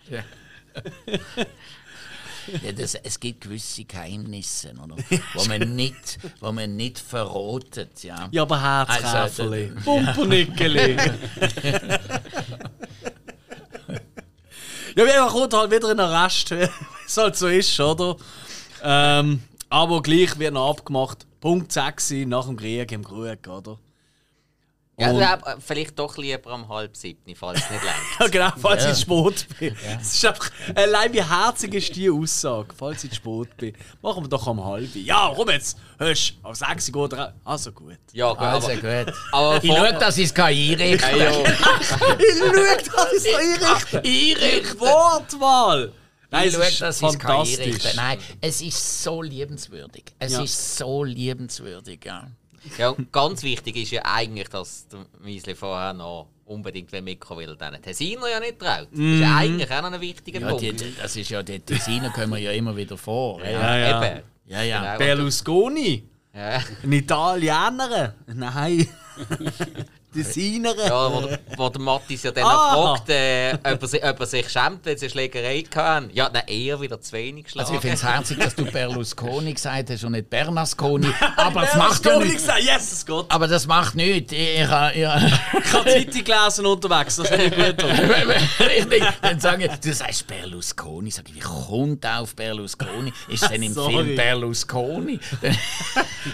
Ja, 2.64 2.72
das, 2.72 2.96
es 2.96 3.20
gibt 3.20 3.42
gewisse 3.42 3.84
Geheimnisse, 3.84 4.74
oder? 4.84 4.96
wo, 5.36 5.46
man 5.46 5.76
nicht, 5.76 6.18
wo 6.40 6.52
man 6.52 6.76
nicht 6.76 6.98
verrotet. 6.98 8.04
Ja. 8.04 8.28
Ja, 8.32 8.42
aber 8.42 8.60
Herzkäferli, 8.60 9.72
Also, 9.76 9.84
Pumpernickeli. 9.84 10.98
ja, 15.06 15.24
einfach 15.24 15.34
kommt 15.34 15.54
halt 15.54 15.72
wieder 15.72 15.92
in 15.92 15.98
den 15.98 16.08
Rest, 16.08 16.52
wie 16.52 16.68
es 17.06 17.18
halt 17.18 17.36
so 17.36 17.48
ist, 17.48 17.80
oder? 17.80 18.16
Ähm, 18.84 19.42
aber 19.70 20.02
gleich 20.02 20.38
wird 20.40 20.54
noch 20.54 20.70
abgemacht. 20.70 21.26
Punkt 21.40 21.72
6 21.72 22.12
nach 22.26 22.46
dem 22.46 22.58
Krieg 22.58 22.92
im 22.92 23.04
Krug, 23.04 23.48
oder? 23.48 23.80
Ja, 25.00 25.12
glaub, 25.12 25.48
äh, 25.48 25.56
vielleicht 25.66 25.98
doch 25.98 26.18
lieber 26.18 26.54
um 26.54 26.68
halb 26.70 26.96
sieben, 26.98 27.36
falls 27.36 27.60
es 27.60 27.70
nicht 27.70 27.84
langt. 27.86 27.98
Ja, 28.20 28.28
genau, 28.28 28.50
falls 28.62 28.84
Ja. 28.84 28.92
ich 28.92 28.98
zu 28.98 29.02
spät 29.02 29.60
bin. 29.60 29.76
Es 30.02 30.14
ist 30.14 30.26
einfach, 30.26 30.52
allein 30.76 31.14
wie 31.14 31.24
herzig 31.24 31.74
ist 31.74 31.96
die 31.96 32.10
Aussage, 32.10 32.68
falls 32.78 33.04
ich 33.04 33.12
zu 33.12 33.16
spät 33.18 33.58
bin. 33.58 33.74
Machen 34.02 34.24
wir 34.24 34.30
doch 34.30 34.46
um 34.48 34.64
halb. 34.64 34.94
Ja, 34.96 35.32
komm 35.36 35.50
jetzt, 35.50 35.78
hörst 35.98 36.34
du, 36.44 36.48
auf 36.50 36.56
6 36.56 36.90
Uhr 36.90 37.04
oder 37.04 37.34
Also 37.46 37.72
gut. 37.72 37.98
Ja, 38.14 38.30
gut, 38.30 38.40
Also 38.42 38.72
aber, 38.72 38.76
gut. 39.06 39.14
aber 39.32 39.64
Ich 39.64 39.72
schaue, 39.72 39.94
dass 39.94 40.18
ich 40.18 40.26
es 40.26 40.36
einrichten 40.36 41.18
Ja, 41.18 41.32
ja. 41.32 41.32
Ich 42.20 42.38
schau, 42.38 42.52
dass 42.96 43.14
ich 43.14 43.32
so 43.32 43.38
einrichte. 43.38 43.98
Einrichten! 44.00 44.80
Wortwahl! 44.80 45.92
Nein, 46.32 46.48
ich 46.48 46.54
es 46.54 46.60
schaue, 46.60 46.68
ist 46.68 46.82
dass 46.82 46.98
ich 47.02 47.08
es 47.08 47.16
fantastisch. 47.16 47.60
einrichten 47.66 47.96
Nein, 47.96 48.18
es 48.42 48.62
ist 48.62 49.04
so 49.04 49.22
liebenswürdig. 49.22 50.04
Es 50.20 50.34
Ja. 50.34 50.44
ist 50.44 50.78
so 50.78 51.04
liebenswürdig, 51.04 52.06
ja. 52.06 52.28
Ja, 52.78 52.96
ganz 53.12 53.44
wichtig 53.44 53.76
ist 53.78 53.92
ja 53.92 54.02
eigentlich, 54.06 54.48
dass 54.50 54.88
der 54.88 55.06
Miesli 55.22 55.56
vorher 55.56 55.94
noch 55.94 56.28
unbedingt 56.46 56.92
mitkommen 57.04 57.42
will. 57.42 57.56
Dann 57.58 57.76
hat 57.76 57.86
Hesiner 57.86 58.28
ja 58.30 58.40
nicht 58.40 58.60
traut. 58.60 58.88
Das 58.92 59.00
ist 59.00 59.20
ja 59.22 59.38
eigentlich 59.38 59.72
auch 59.72 59.82
noch 59.82 59.92
ein 59.92 60.02
wichtiger 60.02 60.40
ja 60.42 60.48
Punkt. 60.50 60.64
die, 60.64 60.96
das 61.00 61.16
ist 61.16 61.30
ja, 61.30 61.44
die 61.44 61.60
Tessiner 61.60 62.10
kommen 62.10 62.42
ja 62.42 62.52
immer 62.52 62.76
wieder 62.76 62.98
vor. 62.98 63.44
Ja, 63.44 63.52
Ja, 63.52 63.78
ja. 63.78 64.14
Eben. 64.14 64.24
ja. 64.46 64.62
ja. 64.64 64.96
Genau. 64.96 64.98
Berlusconi, 64.98 66.04
Ja. 66.34 66.62
ein 66.84 66.92
Italiener. 66.92 68.16
Nein. 68.28 68.88
Designer. 70.14 70.74
Ja, 70.76 71.14
wo, 71.14 71.22
der- 71.28 71.40
wo 71.58 71.70
der 71.70 71.82
Mattis 71.82 72.24
ja 72.24 72.32
dann 72.32 72.44
Ah. 72.46 72.74
auch 72.76 72.98
fragt, 72.98 73.10
äh, 73.10 73.54
ob, 73.54 73.94
er, 73.94 74.10
ob 74.12 74.20
er 74.22 74.26
sich 74.26 74.50
schämt, 74.50 74.80
wenn 74.86 74.98
sie 74.98 75.06
eine 75.06 75.12
Schlägerei 75.12 75.64
hatten. 75.76 76.10
Ja, 76.14 76.30
nein, 76.34 76.44
eher 76.48 76.82
wieder 76.82 77.00
zu 77.00 77.12
wenig 77.14 77.46
Also 77.46 77.58
geschlagen. 77.60 77.76
ich 77.76 77.82
finde 77.82 77.96
es 77.96 78.04
herzig, 78.04 78.40
dass 78.40 78.56
du 78.56 78.66
Berlusconi 78.66 79.54
gesagt 79.54 79.90
hast 79.90 80.04
und 80.04 80.14
nicht 80.14 80.30
Bernasconi. 80.30 81.08
Aber 81.38 81.62
das 81.62 81.76
macht 81.76 82.06
ja 82.06 82.18
Berlusconi 82.18 82.60
nichts. 82.64 82.82
Jesus 82.82 83.06
Gott. 83.06 83.26
Aber 83.30 83.48
das 83.48 83.68
macht 83.68 83.96
nichts. 83.96 84.32
Ich, 84.32 84.40
ich, 84.40 84.62
ich, 84.62 84.66
Ich 84.96 85.06
habe 85.06 85.24
die 86.04 86.10
Zeitung 86.10 86.24
gelesen 86.24 86.66
unterwegs, 86.66 87.16
das 87.18 87.28
finde 87.30 87.46
ich 87.46 87.78
gut. 87.78 87.84
Richtig. 88.60 89.04
Dann 89.22 89.40
sage 89.40 89.66
ich, 89.66 89.72
du 89.80 89.94
sagst 89.94 90.26
Berlusconi. 90.28 91.12
Sag 91.12 91.30
ich, 91.30 91.36
wie 91.36 91.40
kommt 91.40 92.04
er 92.04 92.22
auf 92.22 92.36
Berlusconi? 92.36 93.14
Ist 93.28 93.44
es 93.44 93.50
denn 93.50 93.64
im 93.64 93.74
Sorry. 93.74 93.94
Film 93.94 94.16
Berlusconi? 94.16 95.20
Dann- 95.42 95.58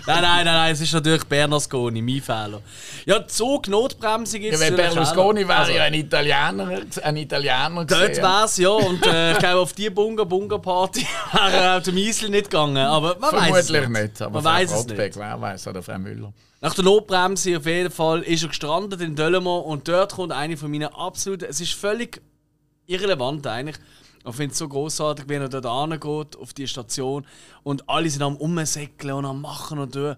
Nein, 0.07 0.21
nein, 0.21 0.21
nein, 0.21 0.45
nein, 0.45 0.71
es 0.73 0.82
ist 0.82 0.93
natürlich 0.93 1.23
Bernasconi, 1.26 2.01
mein 2.01 2.21
Fehler. 2.21 2.61
Ja, 3.05 3.19
die 3.19 3.32
Zugnotbremse 3.76 4.39
gibt 4.39 4.53
Ja, 4.53 4.59
es 4.59 4.65
wenn 4.65 4.76
Berlusconi 4.76 5.47
wäre 5.47 5.59
also, 5.59 5.71
ja 5.71 5.84
ein 5.84 5.93
Italiener, 5.93 6.82
ein 7.03 7.17
Italiener 7.17 7.86
Dort 7.86 7.88
gewesen. 7.89 8.23
wär's 8.23 8.57
ja, 8.57 8.69
und 8.69 9.05
äh, 9.05 9.34
ich 9.34 9.39
glaube, 9.39 9.59
auf 9.59 9.73
die 9.73 9.89
Bunga-Bunga-Party 9.89 11.05
wäre 11.34 11.78
auch 11.78 11.84
der 11.84 11.93
Miesel 11.93 12.30
nicht 12.30 12.49
gegangen. 12.49 12.78
Aber 12.78 13.17
man 13.19 13.32
weiß 13.34 13.57
es 13.59 13.69
Vermutlich 13.71 14.01
nicht, 14.03 14.21
aber 14.21 14.41
man 14.41 14.43
weiß 14.43 14.71
es 14.71 14.88
nicht. 14.88 15.15
wer 15.17 15.41
weiß, 15.41 15.67
oder 15.67 15.84
Frau 15.84 15.97
Müller. 15.99 16.34
Nach 16.61 16.73
der 16.73 16.84
Notbremse 16.84 17.57
auf 17.57 17.65
jeden 17.65 17.91
Fall 17.91 18.21
ist 18.23 18.43
er 18.43 18.49
gestrandet 18.49 19.01
in 19.01 19.15
Delemont 19.15 19.65
und 19.65 19.88
dort 19.88 20.13
kommt 20.13 20.32
eine 20.32 20.57
von 20.57 20.71
meinen 20.71 20.88
absoluten. 20.93 21.45
Es 21.49 21.61
ist 21.61 21.73
völlig 21.73 22.21
irrelevant 22.88 23.45
eigentlich. 23.45 23.78
Ich 24.28 24.36
finde 24.36 24.53
es 24.53 24.57
so 24.57 24.67
großartig, 24.67 25.26
wenn 25.28 25.41
er 25.43 25.49
dort 25.49 25.67
angeht 25.67 26.36
auf 26.36 26.53
die 26.53 26.67
Station 26.67 27.28
und 27.61 27.88
alle 27.88 28.09
sind 28.09 28.23
am 28.23 28.36
Umsäckeln 28.38 29.13
und 29.13 29.26
am 29.26 29.41
Machen 29.41 29.78
und 29.78 29.93
tun. 29.93 30.15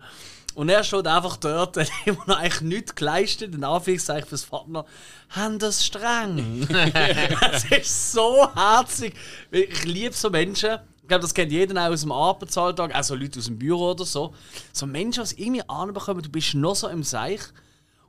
Und 0.57 0.69
er 0.69 0.83
steht 0.83 1.05
einfach 1.05 1.37
dort, 1.37 1.77
er 1.77 1.83
hat 1.85 1.91
immer 2.05 2.23
noch 2.25 2.37
eigentlich 2.39 2.61
nichts 2.61 2.95
geleistet, 2.95 3.53
in 3.53 3.63
Anführungszeichen 3.63 4.27
fürs 4.27 4.43
Vater. 4.43 4.87
Haben 5.29 5.59
das 5.59 5.85
streng. 5.85 6.67
Es 7.53 7.65
ist 7.65 8.11
so 8.13 8.51
herzig. 8.55 9.13
Ich 9.51 9.83
liebe 9.83 10.15
so 10.15 10.31
Menschen. 10.31 10.79
Ich 11.03 11.07
glaube, 11.07 11.21
das 11.21 11.35
kennt 11.35 11.51
jeder 11.51 11.79
auch 11.79 11.91
aus 11.91 12.01
dem 12.01 12.11
Arbeitsalltag, 12.11 12.95
auch 12.95 13.03
so 13.03 13.13
Leute 13.13 13.37
aus 13.37 13.45
dem 13.45 13.59
Büro 13.59 13.91
oder 13.91 14.03
so. 14.03 14.33
So 14.73 14.87
Menschen, 14.87 15.23
die 15.25 15.43
irgendwie 15.43 15.69
anbekommen, 15.69 16.23
du 16.23 16.29
bist 16.29 16.55
noch 16.55 16.75
so 16.75 16.87
im 16.87 17.03
Seich. 17.03 17.41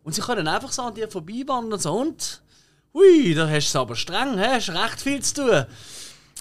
Und 0.03 0.15
sie 0.15 0.23
können 0.23 0.49
einfach 0.49 0.73
so 0.73 0.81
an 0.81 0.95
dir 0.95 1.11
vorbeiwandern 1.11 1.75
und 1.75 1.83
so. 1.83 1.93
Und, 1.93 2.41
hui, 2.95 3.35
da 3.35 3.43
hast 3.47 3.53
du 3.53 3.59
es 3.59 3.77
aber 3.77 3.95
streng, 3.95 4.41
hast 4.41 4.71
recht 4.71 5.03
viel 5.03 5.21
zu 5.23 5.35
tun. 5.35 5.67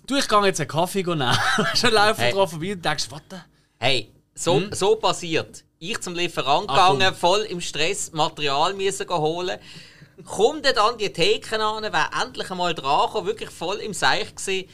Du, 0.08 0.16
ich 0.16 0.30
gehe 0.30 0.46
jetzt 0.46 0.62
einen 0.62 0.70
Kaffee 0.70 1.04
nehmen. 1.04 1.20
Dann 1.82 1.94
laufen 1.94 2.22
Hey. 2.22 2.32
drauf 2.32 2.52
vorbei 2.52 2.72
und 2.72 2.86
denkst, 2.86 3.08
warte. 3.10 3.44
Hey, 3.78 4.10
so, 4.34 4.64
so 4.72 4.96
passiert. 4.96 5.66
Ich 5.80 6.00
zum 6.02 6.16
Lieferant 6.16 6.70
Hm? 6.70 6.78
Ach, 6.78 6.92
gegangen, 6.92 7.16
voll 7.16 7.42
im 7.42 7.62
Stress, 7.62 8.12
Material 8.12 8.74
müssen 8.74 9.08
holen. 9.10 9.60
Kommt 10.26 10.66
dann 10.66 10.78
an 10.78 10.98
die 10.98 11.14
Theken 11.14 11.62
an, 11.62 11.84
wäre 11.84 12.10
endlich 12.20 12.50
einmal 12.50 12.74
dran 12.74 13.06
gekommen, 13.08 13.28
wirklich 13.28 13.52
voll 13.52 13.78
im 13.78 13.94
Seich 13.94 14.34
gewesen. 14.34 14.68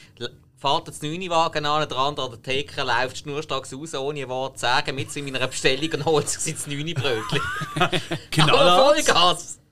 Fährt 0.58 0.88
jetzt 0.88 1.04
9 1.04 1.30
Wagen 1.30 1.66
an, 1.66 1.82
andere 1.82 2.00
an 2.00 2.32
der 2.32 2.42
Theke 2.42 2.84
läuft 2.84 3.18
schnurstracks 3.18 3.74
raus, 3.74 3.94
ohne 3.96 4.30
Wort 4.30 4.58
zu 4.58 4.62
sagen, 4.62 4.96
mit 4.96 5.14
in 5.14 5.26
meiner 5.26 5.48
Bestellung 5.48 5.92
und 5.92 6.06
holt 6.06 6.30
sich 6.30 6.54
das 6.54 6.68
9 6.68 6.94
Brötchen. 6.94 7.42
Knallhart. 8.32 9.06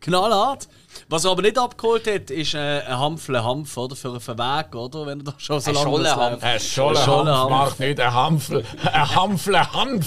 Knallhart. 0.01 0.67
Was 1.09 1.25
er 1.25 1.31
aber 1.31 1.41
nicht 1.41 1.57
abgeholt 1.57 2.07
hat, 2.07 2.29
ist 2.31 2.53
äh, 2.53 2.81
ein 2.81 2.97
Hampfle 2.99 3.43
Hanf, 3.43 3.75
oder? 3.77 3.95
Für 3.95 4.09
einen 4.09 4.19
Weg, 4.19 4.75
oder? 4.75 5.05
Wenn 5.05 5.19
er 5.19 5.23
da 5.25 5.33
schon 5.37 5.59
so 5.59 5.69
Ein 5.69 5.75
lange 5.75 5.85
Schollenhanf. 5.89 6.31
läuft. 6.31 6.43
Ein 6.43 6.59
Schollenhanf. 6.59 7.49
macht 7.49 7.79
nicht 7.79 7.99
ein 7.99 8.13
Hampfel. 8.13 8.65
Ein 8.91 9.15
Hampfle 9.15 9.73
Hanf. 9.73 10.05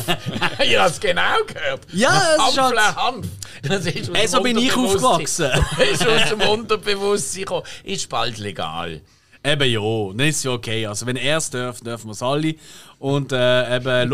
ich 0.62 0.78
habe 0.78 0.90
es 0.90 1.00
genau 1.00 1.44
gehört. 1.46 1.80
Ja, 1.92 2.08
es 2.38 2.48
ist 2.54 2.58
Hampfle 2.60 2.80
halt- 2.86 2.96
Hanf. 2.96 3.26
Das 3.62 3.86
ist 3.86 4.10
aus 4.16 4.30
so 4.30 4.36
dem 4.38 4.42
bin 4.44 4.58
ich 4.58 4.76
aufgewachsen. 4.76 5.50
ist 5.92 6.06
aus 6.06 6.28
dem 6.30 6.40
Unterbewusstsein 6.42 7.40
gekommen. 7.42 7.66
Ist 7.84 8.08
bald 8.08 8.38
legal. 8.38 9.00
Eben 9.46 9.70
ja, 9.70 9.80
dann 10.16 10.26
ist 10.28 10.42
ja 10.44 10.52
okay. 10.52 10.86
Also 10.86 11.06
wenn 11.06 11.16
er 11.16 11.36
es 11.36 11.50
darf, 11.50 11.80
dürfen 11.80 12.06
wir 12.06 12.12
es 12.12 12.22
alle. 12.22 12.54
Und 12.98 13.30
äh, 13.32 13.76
eben 13.76 14.08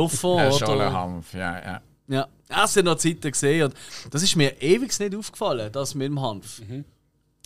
oder? 0.48 0.52
Schollenhanf, 0.66 1.32
ja, 1.34 1.58
ja. 1.60 1.80
Ja, 2.08 2.26
erst 2.50 2.76
in 2.76 2.84
der 2.84 2.98
Zeit 2.98 3.22
gesehen 3.22 3.64
und 3.64 3.74
das 4.10 4.22
ist 4.22 4.36
mir 4.36 4.60
ewig 4.60 4.98
nicht 4.98 5.14
aufgefallen, 5.14 5.70
das 5.72 5.94
mit 5.94 6.08
dem 6.08 6.20
Hanf. 6.20 6.60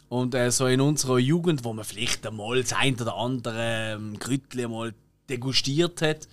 Und 0.09 0.35
äh, 0.35 0.51
so 0.51 0.67
in 0.67 0.81
unserer 0.81 1.19
Jugend, 1.19 1.65
wo 1.65 1.73
man 1.73 1.85
vielleicht 1.85 2.27
einmal 2.27 2.63
das 2.63 2.73
ein 2.73 2.95
oder 3.01 3.17
andere 3.17 3.95
ähm, 3.97 4.19
Grütli 4.19 4.69
mal 4.69 4.95
degustiert 5.29 6.03
hat, 6.03 6.29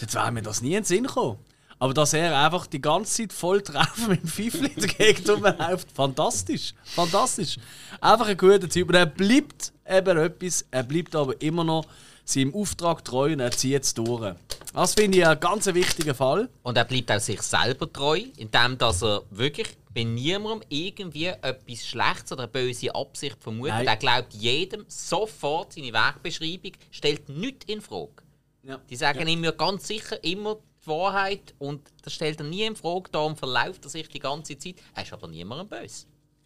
dort 0.00 0.14
wäre 0.14 0.32
mir 0.32 0.42
das 0.42 0.62
nie 0.62 0.68
in 0.68 0.74
den 0.74 0.84
Sinn 0.84 1.04
gekommen. 1.04 1.38
Aber 1.78 1.92
dass 1.92 2.14
er 2.14 2.38
einfach 2.38 2.66
die 2.66 2.80
ganze 2.80 3.22
Zeit 3.22 3.32
voll 3.32 3.60
drauf 3.60 4.08
mit 4.08 4.22
dem 4.22 4.28
Pfeifli 4.28 4.70
dagegen 4.76 5.28
rumläuft, 5.28 5.92
fantastisch. 5.92 6.72
Fantastisch. 6.84 7.58
Einfach 8.00 8.28
ein 8.28 8.36
guter 8.36 8.68
Typ. 8.68 8.88
Und 8.88 8.94
er 8.94 9.06
bleibt 9.06 9.72
eben 9.86 10.18
etwas, 10.18 10.64
er 10.70 10.82
bleibt 10.84 11.14
aber 11.14 11.40
immer 11.42 11.64
noch 11.64 11.84
seinem 12.26 12.54
Auftrag 12.54 13.04
treu 13.04 13.32
und 13.32 13.40
er 13.40 13.52
zieht 13.52 13.84
es 13.84 13.94
durch. 13.94 14.34
Das 14.74 14.94
finde 14.94 15.18
ich 15.18 15.26
einen 15.26 15.40
ganz 15.40 15.66
wichtigen 15.66 16.14
Fall. 16.14 16.50
Und 16.62 16.76
er 16.76 16.84
bleibt 16.84 17.10
auch 17.10 17.20
sich 17.20 17.40
selber 17.40 17.90
treu, 17.90 18.20
indem 18.36 18.76
dass 18.76 19.02
er 19.02 19.22
wirklich 19.30 19.68
bei 19.94 20.04
niemandem 20.04 20.68
irgendwie 20.68 21.26
etwas 21.26 21.86
Schlechtes 21.86 22.32
oder 22.32 22.42
eine 22.42 22.52
böse 22.52 22.94
Absicht 22.94 23.42
vermutet. 23.42 23.76
Nein. 23.76 23.86
Er 23.86 23.96
glaubt 23.96 24.34
jedem 24.34 24.84
sofort 24.88 25.72
seine 25.72 25.92
Wegbeschreibung, 25.94 26.72
stellt 26.90 27.28
nichts 27.30 27.64
in 27.66 27.80
Frage. 27.80 28.22
Ja. 28.62 28.78
Die 28.90 28.96
sagen 28.96 29.26
ihm 29.26 29.42
ja 29.42 29.52
ganz 29.52 29.86
sicher 29.86 30.22
immer 30.22 30.56
die 30.56 30.88
Wahrheit 30.88 31.54
und 31.58 31.80
das 32.02 32.12
stellt 32.12 32.40
er 32.40 32.44
nie 32.44 32.64
in 32.64 32.76
Frage, 32.76 33.10
darum 33.10 33.36
verläuft 33.36 33.84
er 33.84 33.90
sich 33.90 34.08
die 34.08 34.18
ganze 34.18 34.58
Zeit. 34.58 34.74
Er 34.94 35.04
ist 35.04 35.12
aber 35.12 35.28
niemandem 35.28 35.68
böse. 35.68 36.04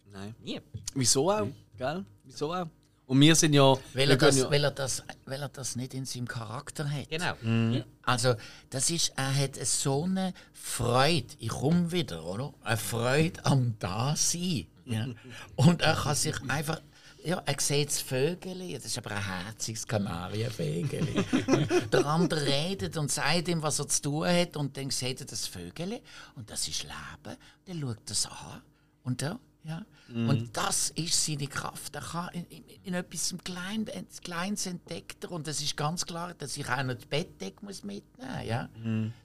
Nein. 0.09 0.33
Nie. 0.41 0.61
Wieso 0.93 1.29
auch? 1.29 1.47
Gell? 1.77 2.05
Wieso 2.23 2.53
auch? 2.53 2.67
Und 3.11 3.19
wir 3.19 3.35
sind 3.35 3.51
ja. 3.51 3.75
Weil 3.93 4.11
er, 4.11 4.15
das, 4.15 4.37
ja 4.37 4.49
weil, 4.49 4.63
er 4.63 4.71
das, 4.71 5.03
weil 5.25 5.41
er 5.41 5.49
das 5.49 5.75
nicht 5.75 5.93
in 5.93 6.05
seinem 6.05 6.29
Charakter 6.29 6.89
hat. 6.89 7.09
Genau. 7.09 7.83
Also, 8.03 8.35
das 8.69 8.89
ist, 8.89 9.11
er 9.17 9.35
hat 9.35 9.57
so 9.65 10.05
eine 10.05 10.33
Freude, 10.53 11.27
ich 11.39 11.49
komme 11.49 11.91
wieder, 11.91 12.23
oder? 12.23 12.53
Eine 12.63 12.77
Freude 12.77 13.45
am 13.45 13.77
Dasein. 13.79 14.67
Ja? 14.85 15.07
Und 15.57 15.81
er 15.81 15.95
kann 15.95 16.15
sich 16.15 16.37
einfach, 16.47 16.79
ja, 17.25 17.43
er 17.45 17.59
sieht 17.59 17.89
das 17.89 17.99
Vögel, 17.99 18.75
das 18.75 18.85
ist 18.85 18.97
aber 18.97 19.11
ein 19.11 19.25
herziges 19.25 19.85
Kanarienvögel. 19.85 21.05
Der 21.91 22.05
andere 22.05 22.45
redet 22.45 22.95
und 22.95 23.11
sagt 23.11 23.49
ihm, 23.49 23.61
was 23.61 23.79
er 23.79 23.89
zu 23.89 24.03
tun 24.03 24.25
hat, 24.25 24.55
und 24.55 24.77
dann 24.77 24.89
sieht 24.89 25.19
er 25.19 25.25
das 25.25 25.47
Vögel, 25.47 25.99
und 26.35 26.49
das 26.49 26.65
ist 26.65 26.83
Leben, 26.83 27.37
dann 27.65 27.81
schaut 27.81 27.97
er 28.07 28.11
es 28.11 28.25
an, 28.25 28.61
und 29.03 29.21
da, 29.21 29.37
ja. 29.65 29.85
Und 30.13 30.49
das 30.53 30.91
ist 30.91 31.25
seine 31.25 31.47
Kraft. 31.47 31.95
Er 31.95 32.01
kann 32.01 32.29
in, 32.33 32.45
in, 32.45 32.63
in 32.83 32.93
etwas 32.93 33.33
Klein, 33.43 33.85
Kleines 34.23 34.65
entdeckt 34.65 35.23
er. 35.23 35.31
Und 35.31 35.47
es 35.47 35.61
ist 35.61 35.75
ganz 35.77 36.05
klar, 36.05 36.33
dass 36.33 36.57
ich 36.57 36.67
auch 36.67 36.83
noch 36.83 36.95
die 36.95 37.05
Bettdecke 37.05 37.65
muss 37.65 37.83
mitnehmen 37.83 38.31
muss. 38.37 38.47
Ja? 38.47 38.69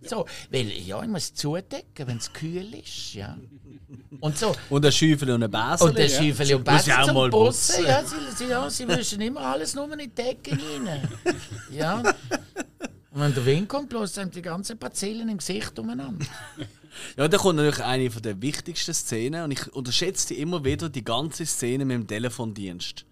So, 0.03 0.26
weil 0.51 0.70
ja, 0.70 1.03
ich 1.03 1.09
muss 1.09 1.34
zudecken, 1.34 2.07
wenn 2.07 2.18
es 2.18 2.32
kühl 2.32 2.74
ist. 2.74 3.14
Ja? 3.14 3.37
Und 4.20 4.39
so. 4.39 4.55
Und 4.70 4.84
ein 4.84 4.93
Schäufel 4.93 5.30
und 5.30 5.43
ein 5.43 5.51
Besen. 5.51 5.89
Und 5.89 5.99
der 5.99 6.09
Schäufel 6.09 6.55
und 6.55 6.66
ja 6.66 6.76
Besen 6.76 6.93
auch 6.93 7.05
zum 7.07 7.14
mal 7.14 7.30
Putzen. 7.30 7.76
putzen. 7.76 7.87
Ja, 7.87 8.05
sie, 8.05 8.37
sie, 8.37 8.45
ja, 8.47 8.70
sie 8.70 8.89
wischen 8.89 9.20
immer 9.20 9.41
alles 9.41 9.74
nur 9.74 9.93
in 9.93 9.99
die 9.99 10.09
Decken 10.09 10.59
rein. 10.59 11.09
Ja. 11.70 12.03
Und 13.16 13.22
wenn 13.22 13.34
der 13.34 13.47
Wind 13.47 13.68
kommt, 13.68 13.89
bloß 13.89 14.12
sind 14.14 14.34
die 14.34 14.43
ganzen 14.43 14.78
Parzellen 14.78 15.28
im 15.28 15.39
Gesicht 15.39 15.78
umeinander. 15.78 16.26
Ja, 17.16 17.28
da 17.28 17.38
kommt 17.38 17.57
natürlich 17.57 17.82
eine 17.82 18.11
von 18.11 18.22
der 18.22 18.40
wichtigsten 18.42 18.94
Szenen 18.94 19.44
und 19.44 19.51
ich 19.51 19.72
unterschätze 19.72 20.34
immer 20.34 20.64
wieder 20.64 20.88
die 20.88 21.05
ganze 21.05 21.47
Szene 21.47 21.84
mit 21.84 21.94
dem 21.94 22.07
Telefondienst. 22.07 23.05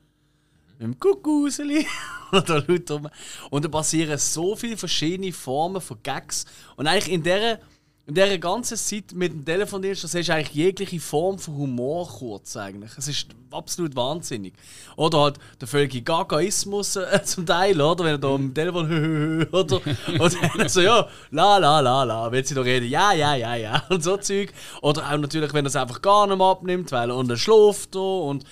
Mit 0.78 0.82
dem 0.82 0.98
Kuckuseli 0.98 1.86
oder 2.32 2.64
Leute 2.68 2.94
rum. 2.94 3.08
Und 3.50 3.64
da 3.64 3.68
passieren 3.68 4.18
so 4.18 4.56
viele 4.56 4.76
verschiedene 4.76 5.32
Formen 5.32 5.80
von 5.80 5.98
Gags. 6.02 6.44
Und 6.76 6.86
eigentlich 6.86 7.12
in 7.12 7.22
dieser, 7.22 7.60
in 8.06 8.14
dieser 8.14 8.36
ganzen 8.36 8.76
Zeit 8.76 9.12
mit 9.14 9.32
dem 9.32 9.44
Telefondienst, 9.44 10.04
da 10.04 10.08
siehst 10.08 10.28
du 10.28 10.34
eigentlich 10.34 10.54
jegliche 10.54 11.00
Form 11.00 11.38
von 11.38 11.56
Humor 11.56 12.06
kurz 12.06 12.54
eigentlich. 12.54 12.90
Es 12.98 13.08
ist 13.08 13.28
absolut 13.50 13.96
wahnsinnig. 13.96 14.52
Oder 14.96 15.20
halt 15.20 15.38
der 15.58 15.68
völlige 15.68 16.02
Gagaismus 16.02 16.96
äh, 16.96 17.22
zum 17.24 17.46
Teil, 17.46 17.80
oder? 17.80 18.04
Wenn 18.04 18.12
er 18.12 18.18
da 18.18 18.34
am 18.34 18.52
Telefon 18.52 19.46
oder 19.50 19.80
und 20.18 20.36
dann 20.58 20.68
so, 20.68 20.82
ja, 20.82 21.08
la 21.30 21.56
la 21.56 21.80
la 21.80 22.02
la, 22.02 22.30
wenn 22.30 22.44
sie 22.44 22.54
da 22.54 22.60
reden, 22.60 22.90
ja, 22.90 23.14
ja, 23.14 23.34
ja, 23.36 23.54
ja 23.54 23.82
und 23.88 24.02
so 24.02 24.18
Zeug. 24.18 24.52
Oder 24.82 25.10
auch 25.10 25.16
natürlich, 25.16 25.54
wenn 25.54 25.64
er 25.64 25.68
es 25.68 25.76
einfach 25.76 26.02
gar 26.02 26.26
nicht 26.26 26.36
mehr 26.36 26.46
abnimmt, 26.46 26.92
weil 26.92 27.08
er 27.08 27.16
unten 27.16 27.38
schläft 27.38 27.96
und 27.96 28.44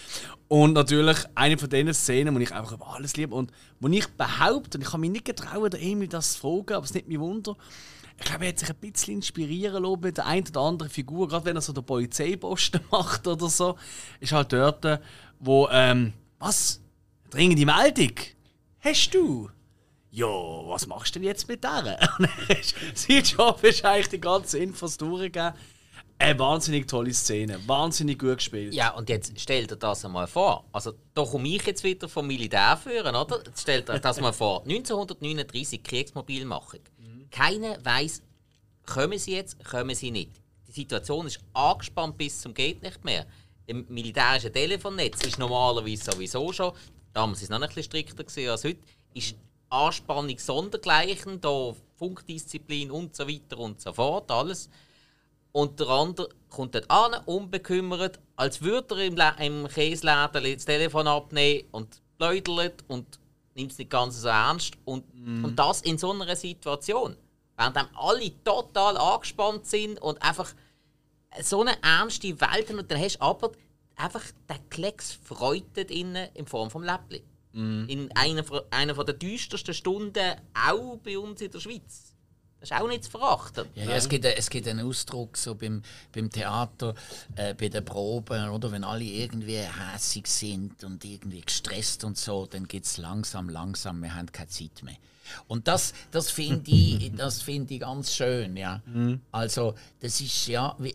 und 0.49 0.75
natürlich 0.75 1.17
eine 1.35 1.57
von 1.57 1.71
diesen 1.71 1.95
Szenen, 1.95 2.37
die 2.37 2.43
ich 2.43 2.53
einfach 2.53 2.73
über 2.73 2.95
alles 2.95 3.17
liebe 3.17 3.35
und 3.35 3.51
wo 3.81 3.89
ich 3.89 4.07
behaupte, 4.07 4.77
und 4.77 4.85
ich 4.85 4.91
kann 4.91 5.01
mich 5.01 5.11
nicht 5.11 5.25
getrauen, 5.25 5.71
der 5.71 5.81
Emil 5.81 6.09
das 6.09 6.35
zu 6.35 6.41
fragen, 6.41 6.75
aber 6.75 6.85
es 6.85 6.91
ist 6.91 6.95
nicht 6.95 7.09
mein 7.09 7.21
Wunder, 7.21 7.57
ich 8.19 8.25
glaube, 8.25 8.45
er 8.45 8.51
hat 8.51 8.59
sich 8.59 8.71
ein 8.71 8.77
bisschen 8.77 9.15
inspirieren 9.17 9.83
lassen 9.83 10.01
mit 10.01 10.17
der 10.17 10.27
einen 10.27 10.47
oder 10.49 10.61
anderen 10.61 10.91
Figur, 10.91 11.29
gerade 11.29 11.45
wenn 11.45 11.57
er 11.57 11.63
so 11.63 11.73
den 11.73 11.85
Polizeiposten 11.85 12.81
macht 12.91 13.27
oder 13.27 13.49
so, 13.49 13.77
ist 14.21 14.33
halt 14.33 14.53
dort, 14.53 15.01
wo, 15.39 15.69
ähm, 15.71 16.13
was? 16.39 16.81
Dringende 17.31 17.65
Meldung? 17.65 18.15
Hast 18.81 19.15
du? 19.15 19.49
Ja, 20.11 20.27
was 20.27 20.87
machst 20.87 21.15
du 21.15 21.21
denn 21.21 21.29
jetzt 21.29 21.49
mit 21.49 21.65
der? 21.65 21.99
Er 22.49 22.57
Sein 22.95 23.23
Job 23.23 23.65
ist 23.65 23.85
eigentlich 23.85 24.09
die 24.11 24.21
ganzen 24.21 24.61
Infos 24.61 24.99
durchgeben. 24.99 25.55
Eine 26.19 26.39
wahnsinnig 26.39 26.87
tolle 26.87 27.13
Szene, 27.15 27.59
wahnsinnig 27.67 28.19
gut 28.19 28.37
gespielt. 28.37 28.75
Ja, 28.75 28.91
und 28.91 29.09
jetzt 29.09 29.33
stell 29.41 29.67
dir 29.67 29.77
das 29.77 30.05
einmal 30.05 30.27
vor. 30.27 30.65
Also, 30.71 30.93
da 31.15 31.25
komme 31.25 31.49
ich 31.49 31.67
jetzt 31.67 31.83
wieder 31.83 32.09
vom 32.09 32.27
Militär 32.27 32.77
führen, 32.77 33.17
oder? 33.17 33.43
Stell 33.57 33.83
dir 33.83 33.99
das 33.99 34.21
mal 34.21 34.33
vor. 34.33 34.63
1939 34.69 35.83
Kriegsmobilmachung. 35.83 36.81
Keiner 37.33 37.85
weiß, 37.85 38.23
kommen 38.87 39.19
sie 39.19 39.33
jetzt, 39.33 39.65
kommen 39.65 39.95
sie 39.95 40.11
nicht. 40.11 40.31
Die 40.69 40.73
Situation 40.73 41.27
ist 41.27 41.41
angespannt 41.53 42.17
bis 42.17 42.41
zum 42.41 42.55
geht 42.55 42.83
nicht 42.83 43.05
mehr. 43.05 43.27
Im 43.67 43.87
militärischen 43.89 44.53
Telefonnetz 44.53 45.25
ist 45.25 45.39
normalerweise 45.39 46.11
sowieso 46.11 46.53
schon, 46.53 46.73
damals 47.13 47.41
war 47.41 47.45
es 47.45 47.49
noch 47.51 47.61
ein 47.61 47.67
bisschen 47.67 47.85
strikter 47.85 48.25
gewesen 48.25 48.51
als 48.51 48.65
heute, 48.65 48.81
ist 49.15 49.37
Anspannung 49.71 50.39
sondergleichen, 50.39 51.41
da 51.41 51.75
Funkdisziplin 51.97 52.91
und 52.91 53.17
so 53.17 53.27
weiter 53.27 53.59
und 53.59 53.81
so 53.81 53.93
fort, 53.93 54.31
alles. 54.31 54.69
Und 55.53 55.81
der 55.81 55.89
andere 55.89 56.29
kommt 56.49 56.75
dort 56.75 56.91
an, 56.91 57.15
unbekümmert, 57.27 58.19
als 58.37 58.61
würde 58.63 58.95
er 58.97 59.07
im, 59.07 59.17
Le 59.17 59.35
im 59.39 59.69
Käseladen 59.69 60.45
das 60.55 60.65
Telefon 60.65 61.07
abnehmen 61.07 61.65
und 61.73 62.03
läutelt 62.19 62.85
und 62.89 63.19
nimmt 63.55 63.73
es 63.73 63.79
nicht 63.79 63.91
ganz 63.91 64.21
so 64.21 64.29
ernst. 64.29 64.75
Und, 64.85 65.05
und 65.45 65.57
das 65.57 65.83
in 65.83 65.99
so 65.99 66.13
einer 66.13 66.35
Situation. 66.37 67.17
Während 67.57 67.77
dann 67.77 67.89
alle 67.95 68.33
total 68.45 68.97
angespannt 68.97 69.67
sind 69.67 70.01
und 70.01 70.23
einfach 70.23 70.55
so 71.43 71.61
eine 71.61 71.83
ernste 71.83 72.41
Welt 72.41 72.69
haben. 72.69 72.79
Und 72.79 72.91
dann 72.91 73.01
hast 73.01 73.17
du 73.17 73.23
aber 73.23 73.53
einfach 73.97 74.23
den 74.49 74.69
Klecks 74.71 75.13
Freude 75.23 75.83
innen 75.83 76.29
in 76.35 76.47
Form 76.47 76.71
vom 76.71 76.83
Läppli. 76.83 77.23
In 77.55 78.11
einer, 78.15 78.45
einer 78.71 78.95
von 78.95 79.05
der 79.05 79.15
düstersten 79.15 79.75
Stunden, 79.75 80.37
auch 80.55 80.97
bei 80.97 81.19
uns 81.19 81.43
in 81.43 81.51
der 81.51 81.61
Schweiz. 81.61 82.15
Das 82.59 82.71
ist 82.71 82.81
auch 82.81 82.89
nicht 82.89 83.05
zu 83.05 83.11
verachten. 83.11 83.67
Ja, 83.75 83.85
ja, 83.85 83.91
es, 83.91 84.09
gibt, 84.09 84.25
es 84.25 84.49
gibt 84.49 84.69
einen 84.69 84.87
Ausdruck 84.87 85.37
so 85.37 85.55
beim, 85.57 85.83
beim 86.13 86.31
Theater, 86.31 86.95
äh, 87.35 87.55
bei 87.55 87.69
den 87.69 87.85
Proben, 87.85 88.49
oder? 88.51 88.71
Wenn 88.71 88.85
alle 88.85 89.05
irgendwie 89.05 89.59
hässig 89.59 90.29
sind 90.29 90.83
und 90.85 91.05
irgendwie 91.05 91.41
gestresst 91.41 92.05
und 92.05 92.17
so, 92.17 92.47
dann 92.47 92.69
geht 92.69 92.85
es 92.85 92.99
langsam, 92.99 93.49
langsam, 93.49 94.01
wir 94.01 94.15
haben 94.15 94.31
keine 94.31 94.49
Zeit 94.49 94.83
mehr. 94.83 94.97
Und 95.49 95.69
das, 95.69 95.93
das 96.11 96.31
finde 96.31 96.71
ich, 96.71 97.13
das 97.17 97.43
find 97.43 97.71
ich 97.71 97.81
ganz 97.81 98.15
schön, 98.15 98.57
ja. 98.57 98.83
Also, 99.31 99.75
das 100.01 100.21
ist 100.21 100.47
ja, 100.49 100.75
wie, 100.79 100.95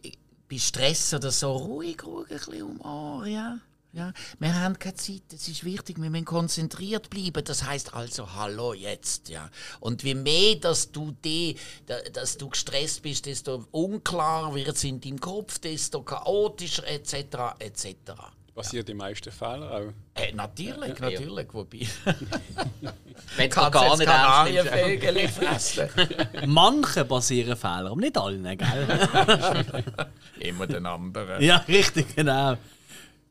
bei 0.49 0.57
Stress 0.57 1.13
oder 1.13 1.31
so, 1.31 1.51
ruhig, 1.51 2.03
ruhig, 2.05 2.31
ein 2.31 2.37
bisschen 2.37 2.61
Humor, 2.63 3.25
ja. 3.25 3.59
Ja, 3.93 4.13
wir 4.37 4.53
haben 4.53 4.77
keine 4.77 4.93
Zeit, 4.95 5.23
es 5.33 5.47
ist 5.47 5.63
wichtig, 5.63 5.99
wir 5.99 6.09
müssen 6.11 6.25
konzentriert 6.25 7.09
bleiben. 7.09 7.43
Das 7.43 7.63
heißt 7.63 7.95
also, 7.95 8.31
hallo 8.35 8.73
jetzt, 8.73 9.27
ja. 9.29 9.49
Und 9.79 10.03
wie 10.03 10.13
mehr, 10.13 10.55
dass 10.57 10.91
du 10.91 11.15
die, 11.23 11.55
da- 11.87 12.01
dass 12.13 12.37
du 12.37 12.49
gestresst 12.49 13.01
bist, 13.01 13.25
desto 13.25 13.65
unklar 13.71 14.53
wird 14.53 14.75
es 14.75 14.83
in 14.83 15.01
deinem 15.01 15.19
Kopf, 15.19 15.57
desto 15.59 16.03
chaotischer 16.03 16.85
etc. 16.85 17.55
etc. 17.57 17.95
Passiert 18.53 18.87
die 18.87 18.93
meisten 18.93 19.31
Fehler 19.31 19.71
auch. 19.71 20.21
Äh, 20.21 20.31
natürlich, 20.33 20.99
natürlich, 20.99 21.53
wobei 21.53 21.79
Wenn 23.37 23.49
kannst 23.49 23.71
gar 23.71 23.97
nicht. 23.97 24.07
Kanarienvögel 24.07 25.27
fressen. 25.29 25.89
Manche 26.45 27.05
passieren 27.05 27.55
Fehler, 27.55 27.91
aber 27.91 28.01
nicht 28.01 28.17
allen, 28.17 28.43
gell? 28.43 28.87
Immer 30.39 30.67
den 30.67 30.85
anderen. 30.85 31.41
ja, 31.41 31.57
richtig, 31.67 32.15
genau. 32.15 32.57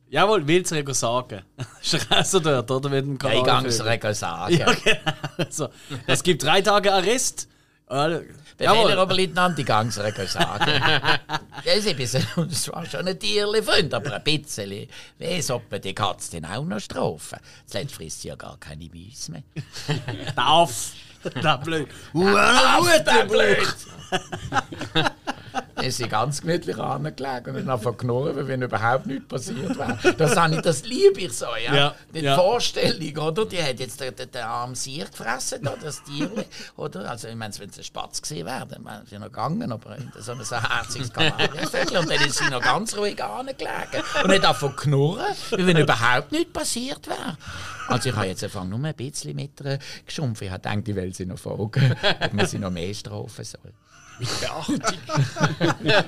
Jawohl, 0.09 0.47
willst 0.47 0.71
du 0.71 0.93
sagen? 0.93 1.41
so 2.23 2.39
dort, 2.39 2.71
oder? 2.71 2.89
Mit 2.89 3.05
dem 3.05 3.29
Eingangsregel 3.29 4.13
sagen. 4.13 4.57
Ja, 4.57 4.71
genau. 4.73 4.99
Also, 5.37 5.69
es 6.05 6.23
gibt 6.23 6.43
drei 6.43 6.61
Tage 6.61 6.93
Arrest. 6.93 7.49
Äh, 7.89 8.19
Befehle 8.57 8.75
Jawohl. 8.75 8.97
Oberleutnant 8.97 9.57
die 9.57 9.63
Gangsregel 9.63 10.27
sagen. 10.27 10.65
ja, 11.63 11.79
sie 11.79 12.05
sind 12.05 12.37
uns 12.37 12.63
zwar 12.63 12.85
schon 12.85 13.07
ein 13.07 13.19
Tierli-Freund, 13.19 13.93
aber 13.93 14.15
ein 14.15 14.23
bisschen. 14.23 14.87
Wie 15.19 15.41
sollte 15.41 15.79
die 15.79 15.93
Katze 15.93 16.31
denn 16.31 16.45
auch 16.45 16.65
noch 16.65 16.79
strafen? 16.79 17.39
Zuletzt 17.67 17.93
frisst 17.93 18.21
sie 18.21 18.29
ja 18.29 18.35
gar 18.35 18.57
keine 18.57 18.89
Mäuse 18.89 19.31
mehr. 19.31 19.43
Darf. 20.35 20.93
Da 21.41 21.57
blöd. 21.57 21.87
Huere 22.13 22.77
gute 22.79 23.25
blöd! 23.27 25.13
Er 25.75 25.83
ist 25.83 26.09
ganz 26.09 26.41
gemütlich 26.41 26.77
angelegt 26.77 27.47
und 27.47 27.55
dann 27.55 27.69
einfach 27.69 27.95
knurren, 27.95 28.47
wenn 28.47 28.61
überhaupt 28.61 29.05
nichts 29.05 29.27
passiert 29.27 29.77
wäre. 29.77 30.13
Das, 30.17 30.51
ich, 30.51 30.61
das 30.61 30.83
liebe 30.85 31.21
ich 31.21 31.33
so, 31.33 31.45
ja. 31.63 31.73
Ja, 31.73 31.95
Die 32.13 32.19
ja. 32.21 32.35
Vorstellung, 32.35 33.17
oder? 33.17 33.45
Die 33.45 33.61
hat 33.61 33.79
jetzt 33.79 33.99
den, 33.99 34.15
den, 34.15 34.31
den 34.31 34.41
armen 34.43 34.75
Sier 34.75 35.05
gefressen, 35.05 35.59
da, 35.63 35.75
das 35.81 36.03
Tier, 36.03 36.31
oder? 36.75 37.09
Also, 37.09 37.27
ich 37.27 37.35
meine, 37.35 37.53
wenn 37.59 37.69
es 37.69 37.77
ein 37.77 37.83
Spatz 37.83 38.21
gewesen 38.21 38.45
wäre, 38.45 38.67
dann 38.67 38.83
wäre 38.85 39.03
sie 39.07 39.17
noch 39.19 39.25
gegangen, 39.27 39.71
aber 39.71 39.97
so 40.19 40.31
ein 40.31 40.43
so 40.43 40.55
herziges 40.55 41.13
Kanarienvögel. 41.13 41.97
Und 41.99 42.09
dann 42.09 42.27
ist 42.27 42.37
sie 42.37 42.49
noch 42.49 42.61
ganz 42.61 42.97
ruhig 42.97 43.23
angelegen 43.23 44.03
und 44.23 44.31
hat 44.31 44.43
davon 44.43 44.75
knurren, 44.75 45.25
wie 45.51 45.67
wenn 45.67 45.77
überhaupt 45.77 46.31
nichts 46.31 46.51
passiert 46.53 47.07
wäre. 47.07 47.37
Also, 47.87 48.09
ich 48.09 48.15
habe 48.15 48.27
jetzt 48.27 48.43
einfach 48.43 48.63
nur 48.65 48.83
ein 48.83 48.95
bisschen 48.95 49.35
mit 49.35 49.51
geschumpft. 50.05 50.41
Ich 50.41 50.49
habe 50.49 50.61
gedacht, 50.61 50.87
ich 50.87 50.95
will 50.95 51.13
sie 51.13 51.25
noch 51.25 51.39
folgen, 51.39 51.95
ob 52.21 52.33
man 52.33 52.45
sie 52.45 52.59
noch 52.59 52.71
mehr 52.71 52.93
strafen 52.93 53.43
soll. 53.45 53.73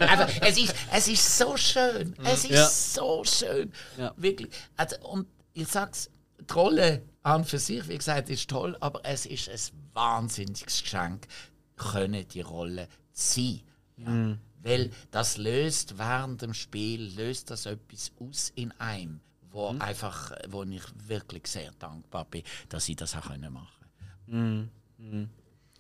Aber 0.10 0.28
es 0.42 0.58
ist, 0.58 0.76
es 0.92 1.08
ist 1.08 1.38
so 1.38 1.56
schön. 1.58 2.16
Es 2.24 2.44
ist 2.46 2.52
Ja. 2.52 2.68
so 2.68 3.24
schön. 3.24 3.72
Ja. 3.98 4.14
Wirklich. 4.18 4.50
Also, 4.78 4.98
und 5.08 5.28
ich 5.54 5.68
sag's, 5.68 6.10
die 6.40 6.54
Rolle 6.54 7.04
an 7.24 7.44
für 7.46 7.60
sich, 7.60 7.88
wie 7.88 7.98
gesagt, 7.98 8.30
ist 8.30 8.50
toll, 8.50 8.76
aber 8.80 9.02
es 9.04 9.26
ist 9.26 9.50
ein 9.50 9.60
wahnsinniges 9.94 10.82
Geschenk, 10.84 11.28
können 11.76 12.28
die 12.28 12.42
Rolle 12.42 12.88
sein. 13.14 13.62
Ja. 13.98 14.38
Weil 14.62 14.92
das 15.12 15.38
löst 15.38 15.98
während 15.98 16.42
dem 16.42 16.54
Spiel 16.54 17.14
löst 17.16 17.50
das 17.50 17.66
etwas 17.66 18.12
aus 18.20 18.52
in 18.56 18.72
einem, 18.80 19.22
wo 19.52 19.70
einfach, 19.80 20.32
wo 20.50 20.64
ich 20.64 20.84
wirklich 21.08 21.48
sehr 21.48 21.72
dankbar 21.80 22.26
bin, 22.26 22.44
dass 22.68 22.90
ich 22.90 22.96
das 22.98 23.16
auch 23.16 23.28
können 23.28 23.54
machen. 23.54 24.70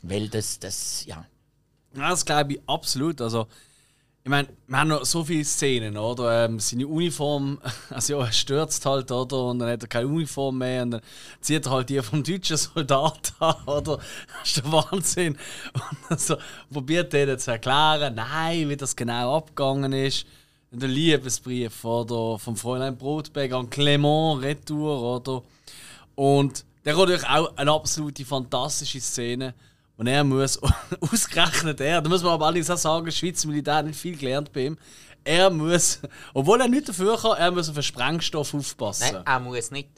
Weil 0.03 0.29
das, 0.29 0.59
das, 0.59 1.05
ja. 1.05 1.25
Ja, 1.95 2.09
das 2.09 2.25
glaube 2.25 2.53
ich 2.53 2.61
absolut. 2.67 3.21
Also, 3.21 3.47
ich 4.23 4.29
meine, 4.29 4.49
wir 4.67 4.77
haben 4.77 4.89
noch 4.89 5.05
so 5.05 5.23
viele 5.23 5.45
Szenen, 5.45 5.97
oder? 5.97 6.45
Ähm, 6.45 6.59
seine 6.59 6.87
Uniform, 6.87 7.59
also 7.89 8.13
ja, 8.13 8.25
er 8.25 8.31
stürzt 8.31 8.85
halt, 8.85 9.11
oder? 9.11 9.45
Und 9.45 9.59
dann 9.59 9.69
hat 9.69 9.81
er 9.81 9.87
keine 9.87 10.07
Uniform 10.07 10.57
mehr 10.59 10.83
und 10.83 10.91
dann 10.91 11.01
zieht 11.41 11.65
er 11.65 11.71
halt 11.71 11.89
die 11.89 12.01
vom 12.01 12.23
deutschen 12.23 12.57
Soldat 12.57 13.33
an, 13.39 13.55
oder? 13.65 13.97
Das 13.97 14.47
ist 14.47 14.57
der 14.57 14.71
Wahnsinn. 14.71 15.37
Und 15.73 15.97
dann 16.09 16.17
so 16.19 16.35
probiert 16.71 17.13
denen 17.13 17.39
zu 17.39 17.51
erklären, 17.51 18.15
nein, 18.15 18.69
wie 18.69 18.77
das 18.77 18.95
genau 18.95 19.37
abgegangen 19.37 19.93
ist. 19.93 20.25
Und 20.71 20.81
der 20.81 20.89
Liebesbrief, 20.89 21.83
oder? 21.83 22.37
Vom 22.37 22.55
Fräulein 22.55 22.97
Brotberg 22.97 23.51
an 23.53 23.69
Clement 23.69 24.43
Retour, 24.43 25.01
oder? 25.01 25.43
Und 26.15 26.65
der 26.85 26.93
hat 26.93 26.99
natürlich 26.99 27.27
auch 27.27 27.57
eine 27.57 27.71
absolute 27.71 28.25
fantastische 28.25 28.99
Szene. 28.99 29.53
Und 29.99 30.07
er 30.07 30.23
muss, 30.23 30.57
ausgerechnet 31.01 31.81
er, 31.81 32.01
da 32.01 32.07
muss 32.07 32.23
man 32.23 32.31
aber 32.31 32.45
allerdings 32.45 32.69
auch 32.69 32.77
sagen, 32.77 33.11
Schweizer 33.11 33.49
Militär 33.49 33.83
nicht 33.83 33.99
viel 33.99 34.15
gelernt 34.15 34.49
bei 34.53 34.67
ihm. 34.67 34.77
Er 35.25 35.49
muss, 35.49 35.99
obwohl 36.33 36.61
er 36.61 36.69
nicht 36.69 36.87
dafür 36.87 37.17
kann, 37.17 37.37
er 37.37 37.51
muss 37.51 37.67
auf 37.67 37.75
den 37.75 37.83
Sprengstoff 37.83 38.53
aufpassen. 38.53 39.11
Nein, 39.11 39.23
er 39.25 39.39
muss 39.41 39.71
nicht. 39.71 39.89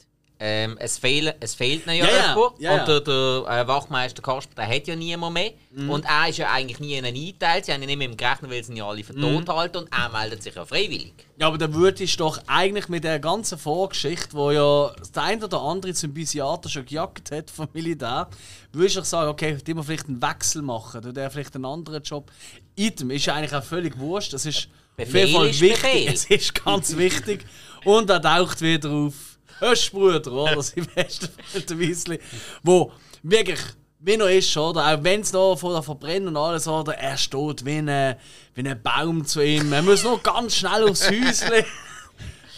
Ähm, 0.44 0.76
es, 0.80 0.98
fehlen, 0.98 1.34
es 1.38 1.54
fehlt 1.54 1.86
ja, 1.86 1.92
Ja, 1.92 2.04
jemand. 2.04 2.58
Ja, 2.58 2.74
ja. 2.74 2.80
Und 2.80 2.88
der, 2.88 3.00
der 3.00 3.60
äh, 3.60 3.68
Wachmeister 3.68 4.22
Kasper, 4.22 4.54
der 4.56 4.66
hat 4.66 4.88
ja 4.88 4.96
niemand 4.96 5.34
mehr. 5.34 5.52
Mhm. 5.70 5.88
Und 5.88 6.04
er 6.04 6.28
ist 6.30 6.38
ja 6.38 6.50
eigentlich 6.50 6.80
nie 6.80 6.94
in 6.94 7.04
einen 7.04 7.16
eingeteilt. 7.16 7.64
Sie 7.66 7.72
haben 7.72 7.80
ihn 7.82 7.86
nicht 7.86 7.98
mit 7.98 8.10
ihm 8.10 8.16
gerechnet, 8.16 8.50
weil 8.50 8.64
sie 8.64 8.72
ihn 8.72 8.76
ja 8.78 8.88
alle 8.88 9.04
für 9.04 9.14
tot 9.14 9.46
Mhm. 9.46 9.54
halten. 9.54 9.76
Und 9.76 9.88
er 9.92 10.08
meldet 10.08 10.42
sich 10.42 10.52
ja 10.56 10.64
freiwillig. 10.64 11.12
Ja, 11.38 11.46
aber 11.46 11.58
dann 11.58 11.72
würdest 11.74 12.14
du 12.14 12.24
doch 12.24 12.40
eigentlich 12.48 12.88
mit 12.88 13.04
der 13.04 13.20
ganzen 13.20 13.56
Vorgeschichte, 13.56 14.32
wo 14.32 14.50
ja 14.50 14.90
der 15.14 15.22
ein 15.22 15.44
oder 15.44 15.60
andere 15.60 15.94
zum 15.94 16.12
Bisiater 16.12 16.68
schon 16.68 16.86
gejagt 16.86 17.30
hat 17.30 17.48
vom 17.48 17.68
Militär, 17.72 18.28
würdest 18.72 18.96
du 18.96 19.00
doch 19.00 19.06
sagen, 19.06 19.30
okay, 19.30 19.56
die 19.64 19.74
wir 19.74 19.84
vielleicht 19.84 20.08
einen 20.08 20.20
Wechsel 20.20 20.62
machen, 20.62 20.98
oder 20.98 21.12
der 21.12 21.30
vielleicht 21.30 21.54
einen 21.54 21.66
anderen 21.66 22.02
Job. 22.02 22.32
Item 22.74 23.12
ist 23.12 23.26
ja 23.26 23.34
eigentlich 23.34 23.54
auch 23.54 23.62
völlig 23.62 23.96
wurscht. 23.96 24.32
Das 24.32 24.44
ist 24.44 24.66
Befehl 24.96 25.24
auf 25.24 25.28
jeden 25.28 25.36
Fall 25.38 25.60
wichtig. 25.60 25.82
Befehl. 25.82 26.08
Es 26.12 26.24
ist 26.24 26.64
ganz 26.64 26.96
wichtig. 26.96 27.44
Und 27.84 28.10
er 28.10 28.20
taucht 28.20 28.60
wieder 28.60 28.90
auf. 28.90 29.31
Öschbruder, 29.62 30.32
oder? 30.32 30.62
Sein 30.62 30.86
bester 30.94 31.28
Freund, 31.50 31.70
der 31.70 31.78
Wiesli. 31.78 32.18
Wo 32.62 32.92
wirklich, 33.22 33.60
wie 34.00 34.14
er 34.14 34.30
ist, 34.30 34.56
oder? 34.56 34.86
Auch 34.94 35.02
wenn 35.04 35.20
es 35.20 35.32
noch 35.32 35.56
von 35.56 35.72
der 35.72 35.82
Verbrennen 35.82 36.28
und 36.28 36.36
alles, 36.36 36.66
oder? 36.66 36.94
Er 36.94 37.16
steht 37.16 37.64
wie 37.64 37.78
ein, 37.78 38.16
wie 38.54 38.68
ein 38.68 38.82
Baum 38.82 39.24
zu 39.24 39.40
ihm. 39.44 39.72
Er 39.72 39.82
muss 39.82 40.02
noch 40.02 40.22
ganz 40.22 40.56
schnell 40.56 40.88
aufs 40.88 41.08
Häuschen. 41.08 41.64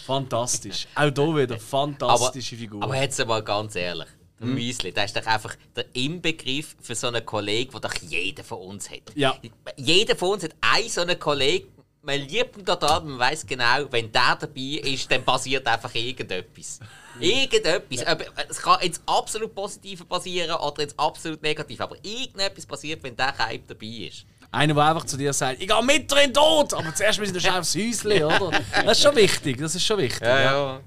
Fantastisch. 0.05 0.87
Auch 0.95 1.03
hier 1.15 1.35
wieder 1.35 1.59
fantastische 1.59 2.55
Figur. 2.55 2.83
Aber 2.83 2.95
jetzt 2.99 3.23
mal 3.25 3.43
ganz 3.43 3.75
ehrlich. 3.75 4.07
Der 4.39 4.47
Mhm. 4.47 4.53
Müsli, 4.55 4.91
das 4.91 5.05
ist 5.05 5.15
doch 5.17 5.25
einfach 5.25 5.55
der 5.75 5.85
Inbegriff 5.95 6.75
für 6.81 6.93
so 6.93 7.07
einen 7.07 7.25
Kollegen, 7.25 7.71
den 7.71 7.81
doch 7.81 7.93
jeder 8.01 8.43
von 8.43 8.57
uns 8.59 8.89
hat. 8.89 8.99
Ja. 9.15 9.35
Jeder 9.77 10.15
von 10.17 10.31
uns 10.31 10.43
hat 10.43 10.51
einen 10.59 10.89
so 10.89 11.01
einen 11.01 11.17
Kollegen, 11.17 11.69
man 12.05 12.19
liebt 12.21 12.57
ihn 12.57 12.65
total, 12.65 13.01
man 13.01 13.17
weiß 13.19 13.45
genau, 13.45 13.85
wenn 13.91 14.11
der 14.11 14.37
dabei 14.39 14.79
ist, 14.83 15.09
dann 15.11 15.23
passiert 15.23 15.65
einfach 15.67 15.93
irgendetwas. 15.93 16.79
Irgendetwas. 17.19 18.05
Aber 18.05 18.25
Es 18.47 18.57
kann 18.61 18.79
ins 18.81 19.01
absolut 19.05 19.55
Positive 19.55 20.05
passieren 20.05 20.55
oder 20.55 20.83
ins 20.83 20.97
absolut 20.99 21.41
Negative, 21.41 21.83
aber 21.83 21.95
irgendetwas 22.03 22.65
passiert, 22.65 23.01
wenn 23.03 23.15
der 23.15 23.31
Keim 23.31 23.61
dabei 23.67 24.07
ist. 24.07 24.25
Einer, 24.51 24.73
der 24.73 24.83
einfach 24.83 25.05
zu 25.05 25.17
dir 25.17 25.33
sagt, 25.33 25.61
ich 25.61 25.67
gehe 25.67 25.83
mit 25.83 26.09
dir 26.09 26.21
in 26.21 26.29
den 26.29 26.33
Tod, 26.33 26.73
aber 26.73 26.93
zuerst 26.93 27.19
müssen 27.19 27.41
wir 27.41 27.59
aufs 27.59 27.75
Häuschen, 27.75 28.23
oder? 28.23 28.51
Das 28.85 28.97
ist 28.97 29.03
schon 29.03 29.15
wichtig, 29.15 29.57
das 29.57 29.75
ist 29.75 29.85
schon 29.85 29.97
wichtig. 29.97 30.21
Ja, 30.21 30.41
ja. 30.41 30.79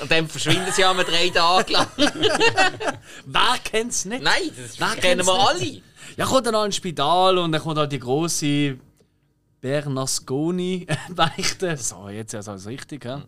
Und 0.00 0.10
dann 0.10 0.28
verschwinden 0.28 0.72
sie 0.72 0.82
ja 0.82 0.92
mit 0.94 1.08
drei 1.08 1.28
Tagen 1.30 1.72
lang. 1.72 1.88
Wer 1.96 3.58
kennt 3.64 3.92
es 3.92 4.04
nicht? 4.04 4.22
Nein, 4.22 4.50
das 4.56 4.78
Wer 4.78 5.00
kennen 5.00 5.26
wir 5.26 5.34
nicht? 5.34 5.48
alle. 5.48 5.82
Ja, 6.16 6.24
kommt 6.26 6.46
dann 6.46 6.52
noch 6.52 6.64
ins 6.64 6.76
Spital 6.76 7.38
und 7.38 7.52
dann 7.52 7.60
kommt 7.62 7.78
halt 7.78 7.92
die 7.92 7.98
große 7.98 8.78
Bernasconi 9.60 10.86
Beichte. 11.14 11.76
So, 11.76 12.08
jetzt 12.08 12.34
ist 12.34 12.48
alles 12.48 12.66
richtig, 12.66 13.04
ja. 13.04 13.24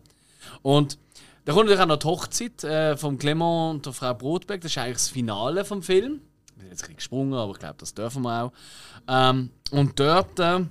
Und 0.61 0.97
dann 1.45 1.55
kommt 1.55 1.67
natürlich 1.67 1.83
auch 1.83 1.87
noch 1.87 1.97
die 1.97 2.07
Hochzeit 2.07 2.63
äh, 2.63 2.97
von 2.97 3.17
Clement 3.17 3.75
und 3.75 3.85
der 3.85 3.93
Frau 3.93 4.13
Brotbeck. 4.13 4.61
Das 4.61 4.71
ist 4.71 4.77
eigentlich 4.77 4.97
das 4.97 5.09
Finale 5.09 5.65
vom 5.65 5.81
Film. 5.81 6.21
Ich 6.47 6.53
bin 6.55 6.67
jetzt 6.67 6.81
ein 6.83 6.87
bisschen 6.87 6.95
gesprungen, 6.97 7.33
aber 7.33 7.53
ich 7.53 7.59
glaube, 7.59 7.75
das 7.79 7.93
dürfen 7.93 8.21
wir 8.23 8.43
auch. 8.43 8.53
Ähm, 9.07 9.49
und 9.71 9.99
dort 9.99 10.39
äh, 10.39 10.65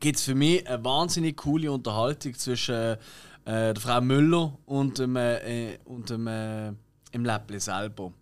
gibt 0.00 0.18
es 0.18 0.24
für 0.24 0.34
mich 0.34 0.66
eine 0.66 0.84
wahnsinnig 0.84 1.36
coole 1.36 1.70
Unterhaltung 1.70 2.34
zwischen 2.34 2.74
äh, 2.74 2.96
der 3.44 3.76
Frau 3.76 4.00
Müller 4.00 4.58
und 4.66 4.98
dem, 4.98 5.16
äh, 5.16 5.78
und 5.84 6.10
dem 6.10 6.26
äh, 6.26 6.72
im 7.12 7.24
Läppli 7.24 7.60
selber. 7.60 8.12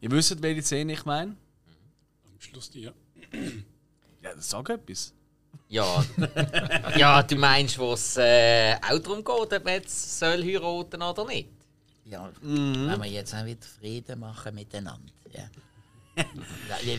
Ihr 0.00 0.10
wisst, 0.10 0.42
welche 0.42 0.62
Szene 0.62 0.92
ich 0.94 1.04
meine? 1.04 1.32
Am 2.24 2.40
Schluss 2.40 2.70
die, 2.70 2.82
ja. 2.82 2.92
Ja, 4.26 4.32
sag 4.40 4.70
etwas. 4.70 5.12
Ja. 5.68 6.04
ja, 6.96 7.22
du 7.22 7.36
meinst, 7.36 7.78
wo 7.78 7.92
es 7.92 8.16
äh, 8.16 8.74
auch 8.74 8.98
darum 8.98 9.24
geht, 9.24 9.52
ob 9.58 9.64
man 9.64 9.74
jetzt 9.74 10.18
soll 10.18 10.42
heiraten 10.42 11.02
oder 11.02 11.24
nicht? 11.26 11.48
Ja, 12.04 12.30
wenn 12.40 13.02
wir 13.02 13.10
jetzt 13.10 13.34
auch 13.34 13.44
wieder 13.44 13.66
Frieden 13.80 14.20
machen 14.20 14.54
miteinander. 14.54 15.12
Ja. 15.32 15.48
Ja, 16.16 16.78
wie 16.82 16.98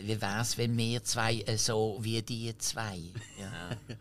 wie 0.00 0.20
wäre 0.20 0.40
es, 0.40 0.58
wenn 0.58 0.76
wir 0.76 1.02
zwei 1.02 1.40
äh, 1.40 1.56
so 1.56 1.98
wie 2.00 2.22
die 2.22 2.56
zwei? 2.58 3.00
Ja. 3.38 3.96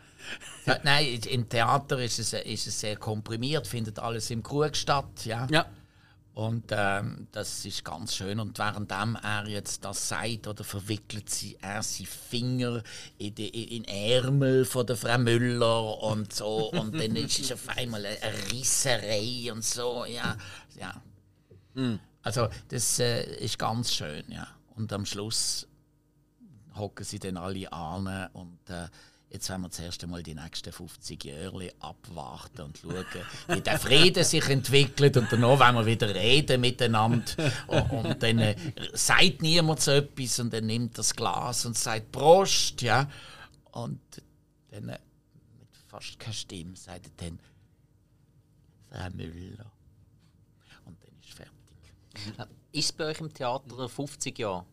Ja, 0.65 0.79
nein, 0.83 1.19
im 1.29 1.47
Theater 1.47 1.99
ist 1.99 2.19
es, 2.19 2.33
ist 2.33 2.67
es 2.67 2.79
sehr 2.79 2.95
komprimiert, 2.95 3.67
findet 3.67 3.99
alles 3.99 4.31
im 4.31 4.41
Krug 4.41 4.75
statt. 4.75 5.25
Ja. 5.25 5.47
Ja. 5.51 5.65
Und 6.35 6.65
ähm, 6.71 7.27
das 7.31 7.63
ist 7.63 7.85
ganz 7.85 8.13
schön. 8.13 8.41
Und 8.41 8.59
währenddem 8.59 9.17
er 9.23 9.47
jetzt 9.47 9.85
das 9.85 10.09
sagt, 10.09 10.47
oder 10.47 10.65
verwickelt 10.65 11.29
sie 11.29 11.57
er 11.61 11.81
seine 11.81 12.07
Finger 12.07 12.83
in 13.17 13.33
die 13.35 13.77
in 13.77 13.85
Ärmel 13.85 14.65
von 14.65 14.85
der 14.85 14.97
Frau 14.97 15.17
Müller 15.17 15.97
und 16.03 16.33
so. 16.33 16.71
Und 16.71 16.93
dann 16.93 17.15
ist 17.15 17.39
es 17.39 17.53
auf 17.53 17.69
einmal 17.69 18.05
eine, 18.05 18.21
eine 18.21 18.51
Risserei 18.51 19.49
und 19.49 19.63
so. 19.63 20.03
Ja, 20.03 20.37
ja. 20.77 21.01
Also 22.21 22.49
das 22.67 22.99
äh, 22.99 23.37
ist 23.37 23.57
ganz 23.57 23.93
schön, 23.93 24.25
ja. 24.29 24.45
Und 24.75 24.91
am 24.91 25.05
Schluss 25.05 25.65
hocken 26.75 27.05
sie 27.05 27.19
dann 27.19 27.37
alle 27.37 27.71
an 27.71 28.29
und 28.33 28.69
äh, 28.69 28.89
jetzt 29.35 29.49
werden 29.49 29.63
wir 29.63 29.69
zuerst 29.69 30.01
einmal 30.03 30.23
die 30.23 30.33
nächsten 30.33 30.71
50 30.71 31.25
Jahre 31.25 31.71
abwarten 31.79 32.61
und 32.61 32.77
schauen, 32.77 33.05
wie 33.49 33.61
der 33.61 33.79
Frieden 33.79 34.23
sich 34.23 34.47
entwickelt 34.47 35.17
und 35.17 35.27
danach 35.29 35.59
werden 35.59 35.75
wir 35.75 35.85
wieder 35.85 36.13
reden 36.15 36.61
miteinander 36.61 37.21
und, 37.67 37.91
und 37.91 38.23
dann 38.23 38.39
äh, 38.39 38.55
sagt 38.93 39.41
niemand 39.41 39.81
so 39.81 39.91
etwas 39.91 40.39
und 40.39 40.53
dann 40.53 40.65
nimmt 40.65 40.97
das 40.97 41.13
Glas 41.13 41.65
und 41.65 41.77
sagt 41.77 42.13
Prost, 42.13 42.81
ja. 42.81 43.09
Und 43.71 43.99
dann 44.71 44.89
äh, 44.89 44.99
mit 45.59 45.69
fast 45.87 46.17
keiner 46.17 46.33
Stimme 46.33 46.75
sagt 46.77 47.07
er 47.07 47.11
dann 47.17 47.39
Frau 48.89 49.09
Müller. 49.17 49.71
Und 50.85 50.97
dann 51.03 51.19
ist 51.19 51.33
fertig. 51.33 52.39
Ist 52.71 52.85
es 52.85 52.91
bei 52.93 53.05
euch 53.07 53.19
im 53.19 53.33
Theater 53.33 53.89
50 53.89 54.39
Jahre 54.39 54.65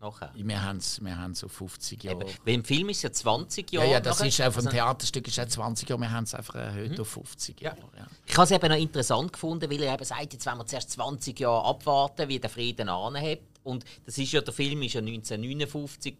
nachher? 0.00 0.32
Wir 0.34 0.62
haben 0.62 0.78
es 0.78 1.02
wir 1.02 1.18
haben's 1.18 1.42
auf 1.44 1.52
50 1.52 2.04
Jahre. 2.04 2.20
Eben, 2.22 2.30
Weil 2.44 2.54
im 2.54 2.64
Film 2.64 2.88
ist 2.88 2.98
es 2.98 3.02
ja 3.02 3.12
20 3.12 3.72
Ja, 3.72 3.80
Jahre 3.80 3.92
ja, 3.92 4.00
das 4.00 4.18
nachher. 4.18 4.28
ist 4.28 4.40
auch 4.40 4.52
vom 4.52 4.66
Also, 4.66 4.70
Theaterstück 4.70 5.28
ist 5.28 5.40
auch 5.40 5.46
20 5.46 5.88
Jahre, 5.88 6.00
wir 6.02 6.10
haben 6.10 6.24
es 6.24 6.34
einfach 6.34 6.54
erhöht 6.56 6.98
auf 7.00 7.08
50 7.08 7.60
Jahre. 7.60 7.76
Ja. 7.96 8.06
Ich 8.26 8.34
habe 8.36 8.44
es 8.44 8.50
eben 8.50 8.68
noch 8.68 8.78
interessant 8.78 9.32
gefunden, 9.32 9.70
weil 9.70 9.82
er 9.82 9.94
eben 9.94 10.04
sagt, 10.04 10.32
jetzt 10.32 10.46
wollen 10.46 10.58
wir 10.58 10.66
zuerst 10.66 10.90
20 10.92 11.38
Jahre 11.40 11.64
abwarten, 11.64 12.28
wie 12.28 12.38
der 12.38 12.50
Frieden 12.50 12.88
anhebt. 12.88 13.42
Und 13.64 13.84
das 14.06 14.16
ist 14.18 14.32
ja, 14.32 14.40
der 14.40 14.54
Film 14.54 14.82
ist 14.82 14.94
ja 14.94 15.00
1959, 15.00 16.16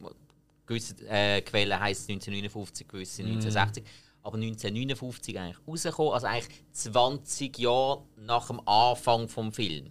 gewisse 0.66 0.94
äh, 1.08 1.40
Quellen 1.42 1.78
heisst 1.80 2.08
1959, 2.10 2.86
gewisse 2.88 3.22
1960. 3.22 3.84
Aber 4.22 4.36
1959 4.36 5.38
eigentlich 5.38 5.56
rausgekommen, 5.66 6.12
also 6.12 6.26
eigentlich 6.26 6.54
20 6.72 7.58
Jahre 7.58 8.02
nach 8.16 8.48
dem 8.48 8.60
Anfang 8.68 9.28
vom 9.28 9.52
Film, 9.52 9.88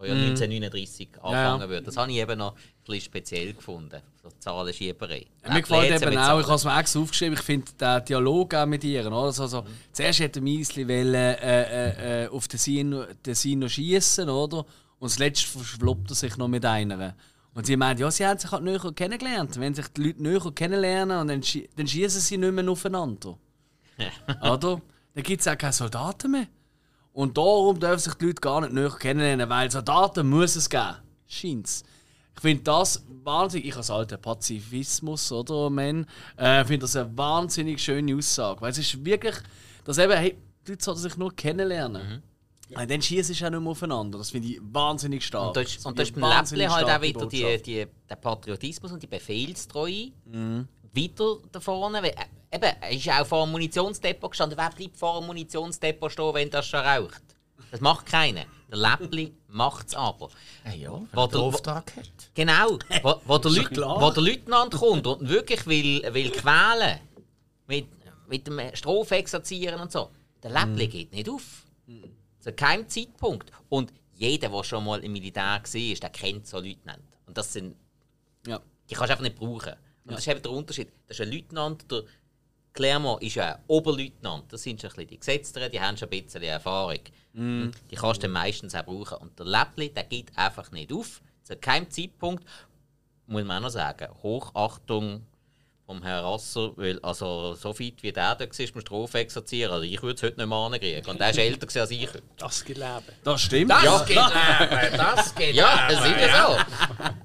wo 0.00 0.06
ja 0.06 0.14
1939 0.14 1.08
angefangen 1.22 1.68
wird. 1.68 1.86
Das 1.86 1.96
habe 1.98 2.10
ich 2.10 2.16
eben 2.16 2.38
noch 2.38 2.54
ein 2.54 2.60
bisschen 2.84 3.02
speziell 3.02 3.52
gefunden, 3.52 4.00
so 4.22 4.30
Zahlenschieberei. 4.38 5.26
Mir 5.46 5.60
gefällt 5.60 6.02
eben 6.02 6.18
auch, 6.18 6.40
ich 6.40 6.46
habe 6.46 6.54
es 6.54 6.64
mir 6.64 6.78
extra 6.78 7.00
aufgeschrieben, 7.00 7.34
ich 7.34 7.44
finde 7.44 7.70
den 7.78 8.04
Dialog 8.06 8.54
auch 8.54 8.66
mit 8.66 8.82
ihr. 8.82 9.06
Oder? 9.06 9.16
Also, 9.16 9.42
also, 9.42 9.64
zuerst 9.92 10.20
hätte 10.20 10.40
Miesli 10.40 10.88
wollen, 10.88 11.14
äh, 11.14 11.34
äh, 11.34 12.24
äh, 12.24 12.28
auf 12.28 12.48
den 12.48 12.58
Sino, 12.58 13.04
den 13.26 13.34
Sino 13.34 13.68
schießen, 13.68 14.28
oder? 14.30 14.64
Und 14.98 15.10
zuletzt 15.10 15.44
verschwuppt 15.44 16.10
er 16.10 16.14
sich 16.14 16.36
noch 16.38 16.48
mit 16.48 16.64
einer. 16.64 17.14
Und 17.52 17.66
sie 17.66 17.76
meint, 17.76 18.00
ja, 18.00 18.10
sie 18.10 18.26
haben 18.26 18.38
sich 18.38 18.50
halt 18.50 18.62
näher 18.62 18.92
kennengelernt. 18.94 19.60
Wenn 19.60 19.74
sich 19.74 19.88
die 19.88 20.04
Leute 20.04 20.22
näher 20.22 20.52
kennenlernen, 20.54 21.18
und 21.18 21.28
dann, 21.28 21.42
schie 21.42 21.68
dann 21.76 21.86
schießen 21.86 22.20
sie 22.20 22.38
nicht 22.38 22.52
mehr 22.52 22.68
aufeinander. 22.68 23.36
oder? 24.42 24.80
Dann 25.14 25.22
gibt 25.24 25.40
es 25.40 25.48
auch 25.48 25.58
keine 25.58 25.72
Soldaten 25.72 26.30
mehr. 26.30 26.46
Und 27.20 27.36
darum 27.36 27.78
dürfen 27.78 27.98
sich 27.98 28.14
die 28.14 28.26
Leute 28.26 28.40
gar 28.40 28.62
nicht 28.62 28.72
näher 28.72 28.96
kennenlernen, 28.98 29.46
weil 29.50 29.70
Soldaten 29.70 30.26
muss 30.26 30.56
es 30.56 30.70
geben. 30.70 30.96
Scheint's. 31.28 31.82
Ich 32.34 32.40
finde 32.40 32.62
das 32.62 33.04
wahnsinnig, 33.24 33.66
ich 33.68 33.76
als 33.76 33.90
alter 33.90 34.16
Pazifismus 34.16 35.30
oder 35.30 35.68
Man, 35.68 36.06
äh, 36.38 36.64
finde 36.64 36.80
das 36.84 36.96
eine 36.96 37.14
wahnsinnig 37.18 37.82
schöne 37.82 38.16
Aussage. 38.16 38.62
Weil 38.62 38.70
es 38.70 38.78
ist 38.78 39.04
wirklich, 39.04 39.34
dass 39.84 39.98
eben, 39.98 40.12
hey, 40.12 40.38
die 40.66 40.70
Leute 40.70 40.82
sollten 40.82 41.00
sich 41.02 41.16
nur 41.18 41.36
kennenlernen. 41.36 42.22
Und 42.74 42.90
dann 42.90 43.02
schießen 43.02 43.34
sie 43.34 43.44
auch 43.44 43.50
nicht 43.50 43.60
mehr 43.60 43.70
aufeinander. 43.70 44.16
Das 44.16 44.30
finde 44.30 44.48
ich 44.48 44.60
wahnsinnig 44.62 45.22
stark. 45.26 45.48
Und 45.48 45.56
da 45.58 45.60
ist, 45.60 45.76
Das 45.76 45.84
und 45.84 45.98
da 45.98 46.02
ist 46.02 46.14
beim 46.14 46.22
Läppli 46.30 46.64
halt 46.64 46.88
auch 46.88 47.02
wieder 47.02 47.26
die, 47.26 47.62
die, 47.62 47.86
der 48.08 48.16
Patriotismus 48.16 48.92
und 48.92 49.02
die 49.02 49.08
Befehlstreue 49.08 50.12
Mhm. 50.24 50.66
wieder 50.94 51.36
da 51.52 51.60
vorne. 51.60 52.02
Weil, 52.02 52.10
äh, 52.12 52.39
eben, 52.52 52.62
er 52.80 52.90
ist 52.90 53.08
auch 53.08 53.26
vor 53.26 53.42
einem 53.42 53.52
Munitionsdepot 53.52 54.30
gestanden. 54.30 54.58
Wer 54.58 54.70
bleibt 54.70 54.96
vor 54.96 55.16
einem 55.18 55.26
Munitionsdepot 55.26 56.12
stehen, 56.12 56.34
wenn 56.34 56.50
das 56.50 56.66
schon 56.66 56.80
raucht? 56.80 57.22
Das 57.70 57.80
macht 57.80 58.06
keiner. 58.06 58.44
Der 58.70 58.78
Läppli 58.78 59.32
macht 59.48 59.88
es 59.88 59.94
aber. 59.94 60.28
Ja, 60.64 60.72
ja, 60.72 60.92
wenn 60.92 61.08
Wo 61.12 61.20
er 61.22 61.28
der- 61.28 61.40
Auftrag 61.40 61.96
hat. 61.96 62.10
Genau, 62.34 62.78
wo, 63.02 63.20
wo, 63.24 63.38
der, 63.38 63.50
Leut, 63.50 63.76
wo 63.76 64.10
der 64.10 64.22
Leutnant 64.22 64.74
kommt 64.74 65.06
und 65.06 65.22
ihn 65.22 65.28
wirklich 65.28 65.66
will, 65.66 66.02
will 66.14 66.30
quälen 66.30 67.00
mit, 67.66 67.86
mit 68.28 68.46
dem 68.46 68.60
Strophe 68.74 69.16
exerzieren 69.16 69.80
und 69.80 69.90
so. 69.92 70.10
Der 70.42 70.50
Läppli 70.50 70.86
Mhm. 70.86 70.90
geht 70.90 71.12
nicht 71.12 71.28
auf. 71.28 71.64
Zu 72.38 72.52
keinem 72.52 72.88
Zeitpunkt. 72.88 73.50
Und 73.68 73.92
jeder, 74.14 74.48
der 74.48 74.64
schon 74.64 74.84
mal 74.84 75.02
im 75.04 75.12
Militär 75.12 75.42
war, 75.42 75.60
der 75.94 76.10
kennt 76.10 76.46
so 76.46 76.58
Leutnant. 76.58 77.02
Und 77.26 77.36
das 77.36 77.52
sind, 77.52 77.76
Ja. 78.46 78.60
die 78.88 78.94
kannst 78.94 79.08
du 79.10 79.12
einfach 79.12 79.22
nicht 79.24 79.36
brauchen. 79.36 79.74
Und 80.04 80.12
das 80.14 80.20
ist 80.20 80.28
eben 80.28 80.42
der 80.42 80.50
Unterschied. 80.52 80.88
Das 81.06 81.18
ist 81.18 81.26
ein 81.26 81.32
Leutnant, 81.32 81.90
der 81.90 82.04
Clermont 82.72 83.22
ist 83.22 83.34
ja 83.34 83.54
ein 83.54 83.62
Oberleutnant. 83.66 84.52
Das 84.52 84.62
sind 84.62 84.80
schon 84.80 84.90
ein 84.90 84.94
bisschen 84.94 85.08
die 85.08 85.18
Gesetzteren, 85.18 85.70
die 85.70 85.80
haben 85.80 85.96
schon 85.96 86.08
ein 86.08 86.22
bisschen 86.22 86.42
Erfahrung. 86.42 87.00
Mhm. 87.32 87.72
Die 87.90 87.96
kannst 87.96 88.22
du 88.22 88.22
dann 88.22 88.32
meistens 88.32 88.74
auch 88.74 88.84
brauchen. 88.84 89.18
Und 89.18 89.38
der 89.38 89.46
Läppli, 89.46 89.90
der 89.90 90.04
geht 90.04 90.36
einfach 90.36 90.70
nicht 90.72 90.92
auf. 90.92 91.20
Zu 91.42 91.56
keinem 91.56 91.90
Zeitpunkt, 91.90 92.44
muss 93.26 93.44
man 93.44 93.58
auch 93.58 93.62
noch 93.62 93.70
sagen, 93.70 94.08
Hochachtung 94.22 95.26
vom 95.90 96.04
Herrn 96.04 96.24
Rasser, 96.24 96.70
weil 96.76 97.00
also 97.00 97.54
so 97.54 97.72
fit 97.72 98.00
wie 98.04 98.12
der 98.12 98.36
da 98.36 98.40
war 98.40 98.46
beim 98.46 98.80
Strophe 98.80 99.18
exerzieren, 99.18 99.72
also 99.72 99.82
ich 99.82 100.00
würde 100.00 100.14
es 100.14 100.22
heute 100.22 100.36
nicht 100.38 100.46
mehr 100.46 100.56
ankriegen. 100.56 101.04
Und 101.10 101.20
der 101.20 101.30
ist 101.30 101.38
älter 101.38 101.80
als 101.80 101.90
ich 101.90 102.06
heute. 102.06 102.22
Das 102.36 102.64
gibt 102.64 102.78
Leben. 102.78 103.02
Das 103.24 103.40
stimmt. 103.42 103.70
Das 103.72 103.82
ja. 103.84 104.04
geht 104.04 104.16
leben, 104.16 104.96
das 104.96 105.34
geht 105.34 105.54
Ja, 105.56 105.88
das 105.88 106.04
ist 106.06 106.16
ja 106.16 106.46
so. 106.46 106.56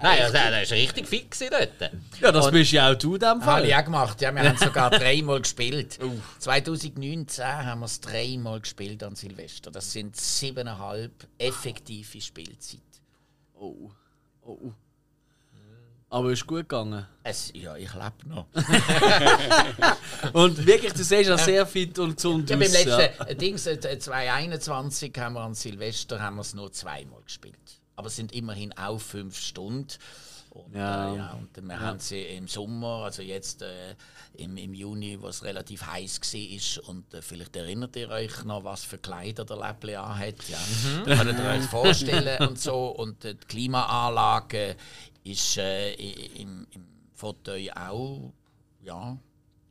Nein, 0.02 0.22
also, 0.22 0.34
der 0.34 0.52
war 0.52 0.72
richtig 0.72 1.08
fit 1.08 1.28
dort. 1.52 1.92
ja, 2.20 2.32
das 2.32 2.46
Und- 2.48 2.52
bist 2.54 2.72
ja 2.72 2.92
auch 2.92 2.96
du 2.96 3.14
in 3.14 3.20
dem 3.20 3.28
Habe 3.30 3.44
Fall. 3.44 3.66
ich 3.66 3.76
auch 3.76 3.84
gemacht. 3.86 4.22
Ja, 4.22 4.34
wir 4.34 4.42
haben 4.42 4.56
es 4.56 4.62
sogar 4.62 4.90
dreimal 4.90 5.42
gespielt. 5.42 6.00
2019 6.40 7.46
haben 7.46 7.82
wir 7.82 7.86
es 7.86 8.02
dreimal 8.02 8.62
gespielt 8.62 9.04
an 9.04 9.16
Silvester. 9.16 9.70
Das 9.70 9.92
sind 9.92 10.16
siebeneinhalb 10.16 11.28
effektive 11.38 12.20
Spielzeit. 12.20 12.80
Oh. 13.60 13.92
Oh. 14.42 14.72
Aber 16.10 16.32
ist 16.32 16.46
gut 16.48 16.70
gegangen. 16.70 17.06
Es, 17.24 17.52
ja, 17.54 17.76
ich 17.76 17.94
lebe 17.94 18.14
noch. 18.30 18.46
Und 20.34 20.66
wirklich, 20.66 20.94
du 20.94 21.04
siehst 21.04 21.30
ja 21.30 21.38
sehr 21.38 21.66
fit 21.66 21.98
und 22.00 22.16
gesund 22.16 22.50
Ja, 22.50 22.56
aus. 22.56 22.62
beim 22.64 22.72
letzten 22.72 22.90
ja. 22.90 23.26
äh, 23.26 23.36
Dings, 23.36 23.66
äh, 23.68 23.80
2021 24.00 25.12
haben 25.18 25.34
wir 25.34 25.42
an 25.42 25.56
Silvester 25.56 26.20
haben 26.22 26.36
wir 26.36 26.42
es 26.42 26.54
nur 26.54 26.72
zweimal 26.72 27.22
gespielt. 27.24 27.56
Aber 27.96 28.08
es 28.08 28.16
sind 28.16 28.34
immerhin 28.34 28.72
auch 28.78 29.00
fünf 29.00 29.38
Stunden. 29.38 29.88
Und, 30.52 30.74
Ja. 30.76 31.14
äh, 31.14 31.18
ja, 31.18 31.34
und 31.34 31.68
wir 31.68 31.80
haben 31.80 32.00
sie 32.00 32.22
im 32.22 32.48
Sommer, 32.48 33.04
also 33.04 33.22
jetzt 33.22 33.62
äh, 33.62 33.96
im, 34.36 34.56
im 34.56 34.74
Juni, 34.74 35.22
wo 35.22 35.28
es 35.28 35.44
relativ 35.44 35.86
heiß 35.86 36.22
war. 36.22 36.90
Und 36.90 37.14
äh, 37.14 37.22
vielleicht 37.22 37.56
erinnert 37.58 37.96
ihr 37.98 38.10
euch 38.10 38.44
noch, 38.46 38.64
was 38.64 38.84
für 38.86 38.98
Kleider 38.98 39.44
der 39.44 39.58
Läppli 39.58 39.96
anhat. 39.96 40.36
Ja. 40.48 40.58
Könnt 41.16 41.40
ihr 41.40 41.46
euch 41.46 41.64
vorstellen 41.66 42.48
und 42.48 42.60
so. 42.60 42.88
Und 42.88 43.26
äh, 43.26 43.34
die 43.36 43.48
Klimaanlage 43.48 44.78
ist 45.26 45.58
äh, 45.58 45.94
im, 45.94 46.66
im 46.72 46.86
Fauteuil 47.14 47.72
auch 47.72 48.32
ja, 48.82 49.18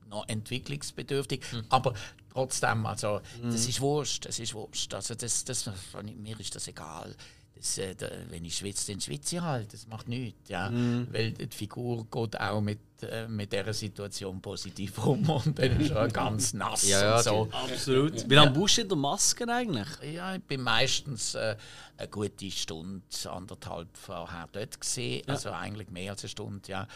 noch 0.09 0.29
entwicklungsbedürftig. 0.29 1.43
Aber 1.71 1.95
trotzdem, 2.33 2.85
also, 2.85 3.21
das 3.43 3.67
ist 3.67 3.81
Wurscht. 3.81 4.27
Das 4.27 4.39
ist 4.39 4.53
Wurscht. 4.53 4.93
Also, 4.93 5.15
das, 5.15 5.45
das, 5.45 5.71
mir 6.17 6.39
ist 6.39 6.55
das 6.55 6.69
egal. 6.69 7.15
Das, 7.57 7.79
äh, 7.79 7.95
da, 7.95 8.09
wenn 8.29 8.45
ich 8.45 8.57
schwitze, 8.57 8.93
dann 8.93 9.01
schwitze 9.01 9.37
ich 9.37 9.43
halt. 9.43 9.73
Das 9.73 9.87
macht 9.87 10.09
nichts. 10.09 10.49
Ja. 10.49 10.71
Weil 10.73 11.33
die 11.33 11.57
Figur 11.57 12.05
geht 12.11 12.39
auch 12.41 12.61
mit, 12.61 12.81
äh, 13.03 13.29
mit 13.29 13.53
dieser 13.53 13.73
Situation 13.73 14.41
positiv 14.41 14.99
um 14.99 15.29
und 15.31 15.59
dann 15.59 15.81
ist 15.81 15.91
er 15.91 16.09
ganz 16.13 16.53
nass 16.53 16.89
Ja, 16.89 17.01
ja, 17.01 17.17
und 17.17 17.23
so. 17.23 17.49
Absolut. 17.53 18.29
Wie 18.29 18.35
lange 18.35 18.51
brauchst 18.51 18.79
du 18.79 18.83
in 18.83 18.89
der 18.89 18.99
Maske 18.99 19.47
eigentlich? 19.49 19.89
Ja, 20.15 20.35
ich 20.35 20.43
bin 20.43 20.63
meistens 20.63 21.35
äh, 21.35 21.57
eine 21.97 22.09
gute 22.09 22.51
Stunde, 22.51 23.03
anderthalb 23.31 23.97
vorher 23.97 24.49
dort 24.53 24.81
gesehen. 24.81 25.23
Also 25.29 25.51
eigentlich 25.51 25.91
mehr 25.91 26.13
als 26.13 26.23
eine 26.23 26.31
Stunde, 26.31 26.69
ja. 26.69 26.89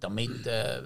Damit, 0.00 0.46
äh, 0.46 0.82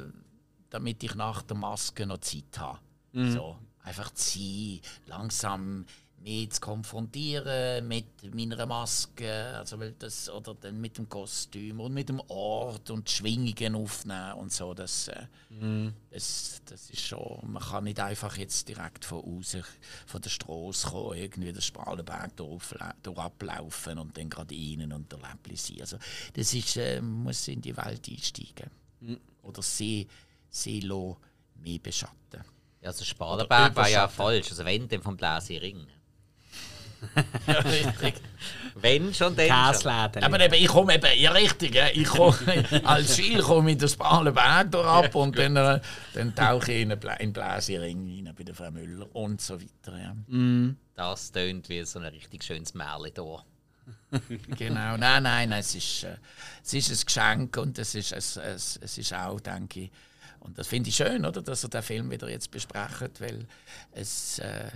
damit 0.71 1.03
ich 1.03 1.15
nach 1.15 1.43
der 1.43 1.57
Maske 1.57 2.07
noch 2.07 2.19
Zeit 2.19 2.59
habe. 2.59 2.79
So, 3.13 3.57
einfach 3.83 4.13
Zeit, 4.15 4.83
langsam 5.07 5.85
mich 6.21 6.51
zu 6.51 6.61
konfrontieren 6.61 7.89
mit 7.89 8.35
meiner 8.35 8.67
Maske, 8.67 9.57
also 9.57 9.81
weil 9.81 9.93
das, 9.93 10.29
oder 10.29 10.55
dann 10.55 10.81
mit 10.81 10.99
dem 10.99 11.09
Kostüm 11.09 11.81
und 11.81 11.95
mit 11.95 12.11
dem 12.11 12.21
Ort 12.29 12.91
und 12.91 13.09
die 13.09 13.13
Schwingungen 13.13 13.75
aufnehmen 13.75 14.35
und 14.35 14.53
so. 14.53 14.75
Das, 14.75 15.09
äh, 15.09 15.27
das, 16.11 16.61
das 16.67 16.91
ist 16.91 17.01
schon, 17.07 17.41
man 17.51 17.63
kann 17.63 17.85
nicht 17.85 18.01
einfach 18.01 18.37
jetzt 18.37 18.69
direkt 18.69 19.05
von 19.05 19.25
außen, 19.25 19.65
von 20.07 20.21
der 20.21 20.31
Straße 20.31 20.89
kommen, 20.89 21.17
irgendwie 21.17 21.53
den 21.53 21.63
Spalenberg 21.63 22.37
durch, 22.37 22.75
durch 23.03 23.19
ablaufen 23.19 23.99
und 23.99 24.17
dann 24.17 24.29
gerade 24.29 24.55
rein 24.55 24.93
und 24.93 25.11
der 25.11 25.19
Läppli 25.19 25.57
sein. 25.57 25.81
Also 25.81 25.97
das 26.35 26.53
ist, 26.53 26.77
äh, 26.77 27.01
man 27.01 27.25
muss 27.25 27.49
in 27.49 27.63
die 27.63 27.77
Welt 27.77 28.07
einsteigen. 28.09 28.71
Oder 29.43 29.63
sie, 29.63 30.07
sie 30.51 30.81
lassen 30.81 31.17
mich 31.55 31.81
beschatten. 31.81 32.45
Ja, 32.83 32.89
also 32.89 33.05
Spalenberg 33.05 33.75
war 33.75 33.89
ja 33.89 34.09
falsch. 34.09 34.51
Also 34.51 34.65
wenn, 34.65 34.89
dann 34.89 35.03
vom 35.03 35.17
Bläsering. 37.01 37.87
Richtig. 37.87 38.15
Wenn 38.75 39.15
schon, 39.15 39.37
dann 39.37 39.49
schon. 39.49 39.73
Käsläden. 39.73 40.25
Aber 40.25 40.41
eben, 40.41 40.55
ich 40.55 40.69
komme 40.69 40.95
eben, 40.95 41.21
ja 41.21 41.33
richtig, 41.33 41.75
ja, 41.75 41.89
ich 41.93 42.07
komme, 42.07 42.37
als 42.85 43.17
Schiel 43.17 43.43
komme 43.43 43.73
ich 43.73 43.79
den 43.79 43.89
Spalenberg 43.89 44.71
durch 44.71 44.87
ab 44.87 45.15
und 45.15 45.37
dann, 45.37 45.57
äh, 45.57 45.81
dann 46.15 46.35
tauche 46.35 46.73
ich 46.73 46.83
in 46.83 46.93
einen 46.93 47.33
Bläsering 47.33 48.25
rein 48.27 48.35
bei 48.37 48.45
der 48.45 48.55
Frau 48.55 48.71
Müller 48.71 49.15
und 49.15 49.41
so 49.41 49.61
weiter. 49.61 49.99
Ja. 49.99 50.15
Das 50.95 51.33
tönt 51.33 51.69
wie 51.69 51.85
so 51.85 51.99
ein 51.99 52.07
richtig 52.07 52.45
schönes 52.45 52.75
Märchen 52.75 53.13
da. 53.15 53.45
Genau, 54.57 54.97
nein, 54.97 55.23
nein, 55.23 55.49
nein, 55.49 55.61
es 55.61 55.75
ist, 55.75 56.05
äh, 56.05 56.17
es 56.63 56.75
ist 56.75 56.91
ein 56.91 57.07
Geschenk 57.07 57.57
und 57.57 57.79
es 57.79 57.95
ist, 57.95 58.13
es, 58.13 58.37
es, 58.37 58.79
es 58.83 58.99
ist 58.99 59.15
auch, 59.15 59.41
denke 59.41 59.81
ich, 59.81 59.91
und 60.41 60.59
das 60.59 60.67
finde 60.67 60.89
ich 60.89 60.97
schön, 60.97 61.25
oder, 61.25 61.43
dass 61.43 61.65
ihr 61.65 61.69
den 61.69 61.83
Film 61.83 62.11
wieder 62.11 62.29
jetzt 62.29 62.51
besprechen, 62.51 63.11
weil 63.19 63.47
es, 63.93 64.39
äh, 64.39 64.71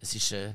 es, 0.00 0.14
ist, 0.14 0.32
äh, 0.32 0.54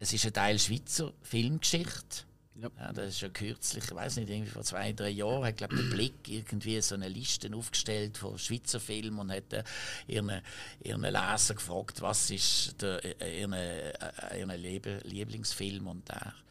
es 0.00 0.12
ist 0.14 0.26
ein 0.26 0.32
Teil 0.32 0.58
Schweizer 0.58 1.12
Filmgeschichte. 1.22 2.24
Ja. 2.56 2.70
Ja, 2.78 2.92
das 2.92 3.08
ist 3.08 3.20
ja 3.20 3.28
kürzlich, 3.28 3.84
ich 3.84 3.94
weiß 3.94 4.16
nicht, 4.16 4.28
irgendwie 4.28 4.50
vor 4.50 4.62
zwei, 4.62 4.92
drei 4.92 5.10
Jahren, 5.10 5.44
hat 5.44 5.58
glaube 5.58 5.76
der 5.76 5.94
Blick 5.94 6.28
irgendwie 6.28 6.80
so 6.82 6.94
eine 6.94 7.08
Liste 7.08 7.50
aufgestellt 7.54 8.18
von 8.18 8.38
Schweizer 8.38 8.80
Filmen 8.80 9.18
und 9.18 9.32
hat 9.32 9.52
äh, 9.52 9.62
ihren, 10.06 10.42
ihren 10.82 11.02
Leser 11.02 11.54
gefragt, 11.54 12.02
was 12.02 12.30
ist 12.30 12.82
der, 12.82 13.02
äh, 13.22 13.40
ihren, 13.40 13.54
äh, 13.54 13.92
ihren 14.38 14.50
Liebe, 14.60 15.00
Lieblingsfilm 15.04 15.86
und 15.86 16.06
der 16.08 16.26
äh, 16.26 16.49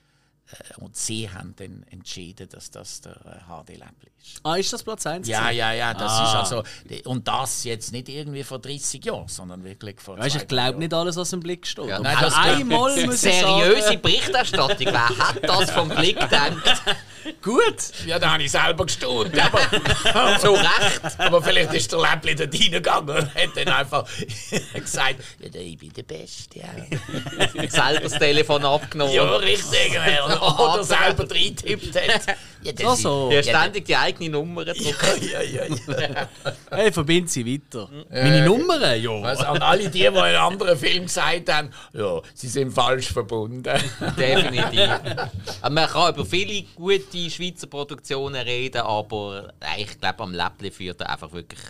und 0.77 0.95
sie 0.95 1.29
haben 1.29 1.53
dann 1.57 1.85
entschieden, 1.91 2.49
dass 2.49 2.71
das 2.71 3.01
der 3.01 3.11
äh, 3.13 3.39
HD 3.47 3.69
Läppli 3.77 4.09
ist. 4.21 4.39
Ah, 4.43 4.55
ist 4.55 4.71
das 4.73 4.83
Platz 4.83 5.05
1? 5.05 5.27
Ja, 5.27 5.49
ja, 5.51 5.71
ja, 5.73 5.93
das 5.93 6.11
Ah. 6.11 6.23
ist 6.43 6.51
also 6.53 6.63
und 7.05 7.27
das 7.27 7.63
jetzt 7.63 7.91
nicht 7.91 8.09
irgendwie 8.09 8.43
vor 8.43 8.59
30 8.59 9.03
Jahren, 9.05 9.27
sondern 9.27 9.63
wirklich 9.63 9.99
vor 10.01 10.17
Weißt 10.17 10.35
du, 10.35 10.39
ich 10.39 10.47
glaube 10.47 10.79
nicht 10.79 10.93
alles, 10.93 11.15
was 11.17 11.31
im 11.33 11.39
Blick 11.39 11.65
steht. 11.67 11.85
Ja, 11.85 11.99
nein, 11.99 12.17
das 12.19 12.33
einmal 12.35 13.05
muss 13.05 13.21
Seriöse 13.21 13.81
sagen, 13.81 14.01
Berichterstattung. 14.01 14.87
Wer 14.87 15.09
hat 15.17 15.43
das 15.43 15.71
vom 15.71 15.89
Blick 15.89 16.19
gedacht? 16.19 16.81
gut. 17.43 17.75
Ja, 18.05 18.17
da 18.19 18.33
habe 18.33 18.43
ich 18.43 18.51
selber 18.51 18.85
gestaunt, 18.85 19.37
aber, 19.37 19.59
So 20.39 20.53
recht. 20.53 21.19
aber 21.19 21.41
vielleicht 21.41 21.73
ist 21.73 21.91
der 21.91 21.99
Läppli 21.99 22.35
dort 22.35 22.53
reingegangen 22.53 23.17
und 23.17 23.35
hat 23.35 23.49
dann 23.55 23.67
einfach 23.67 24.07
gesagt, 24.73 25.15
ja, 25.39 25.49
da, 25.49 25.59
ich 25.59 25.77
bin 25.77 25.93
der 25.93 26.03
Beste. 26.03 26.59
Ja, 26.59 27.69
Selber 27.69 28.01
das 28.01 28.13
Telefon 28.19 28.65
abgenommen. 28.65 29.13
ja 29.13 29.35
richtig. 29.35 29.91
Oder, 30.25 30.38
oder 30.59 30.83
selber 30.83 31.29
reintippt 31.29 31.95
hat. 31.95 32.37
Ja, 32.61 32.73
das 32.73 32.83
So, 32.83 32.91
ist- 32.91 33.01
so. 33.03 33.29
Ja, 33.31 33.41
ständig 33.41 33.85
die 33.85 33.95
eigene 33.95 34.31
Nummer 34.31 34.65
drücken. 34.65 34.83
Ja, 35.31 35.41
ja, 35.41 35.63
ja. 35.65 36.27
Hey, 36.69 36.91
verbind 36.91 37.29
sie 37.29 37.45
weiter. 37.45 37.87
Meine 38.09 38.43
Nummern? 38.45 39.01
Ja. 39.01 39.11
Also 39.21 39.45
an 39.45 39.61
alle 39.61 39.83
die, 39.83 39.99
die 39.99 40.05
in 40.05 40.17
einem 40.17 40.41
anderen 40.41 40.77
Film 40.77 41.05
gesagt 41.05 41.49
haben, 41.53 41.69
ja, 41.93 42.19
sie 42.33 42.49
sind 42.49 42.73
falsch 42.73 43.13
verbunden. 43.13 43.63
Definitiv. 44.17 44.89
Aber 45.61 45.73
Man 45.73 45.87
kann 45.87 46.13
über 46.13 46.25
viele 46.25 46.63
gute 46.75 47.29
Schweizer 47.29 47.67
Produktionen 47.67 48.35
reden, 48.41 48.81
aber 48.81 49.53
ich 49.77 49.97
glaube, 49.97 50.23
am 50.23 50.33
Läppli 50.33 50.69
führt 50.71 50.99
er 50.99 51.11
einfach 51.11 51.31
wirklich 51.31 51.61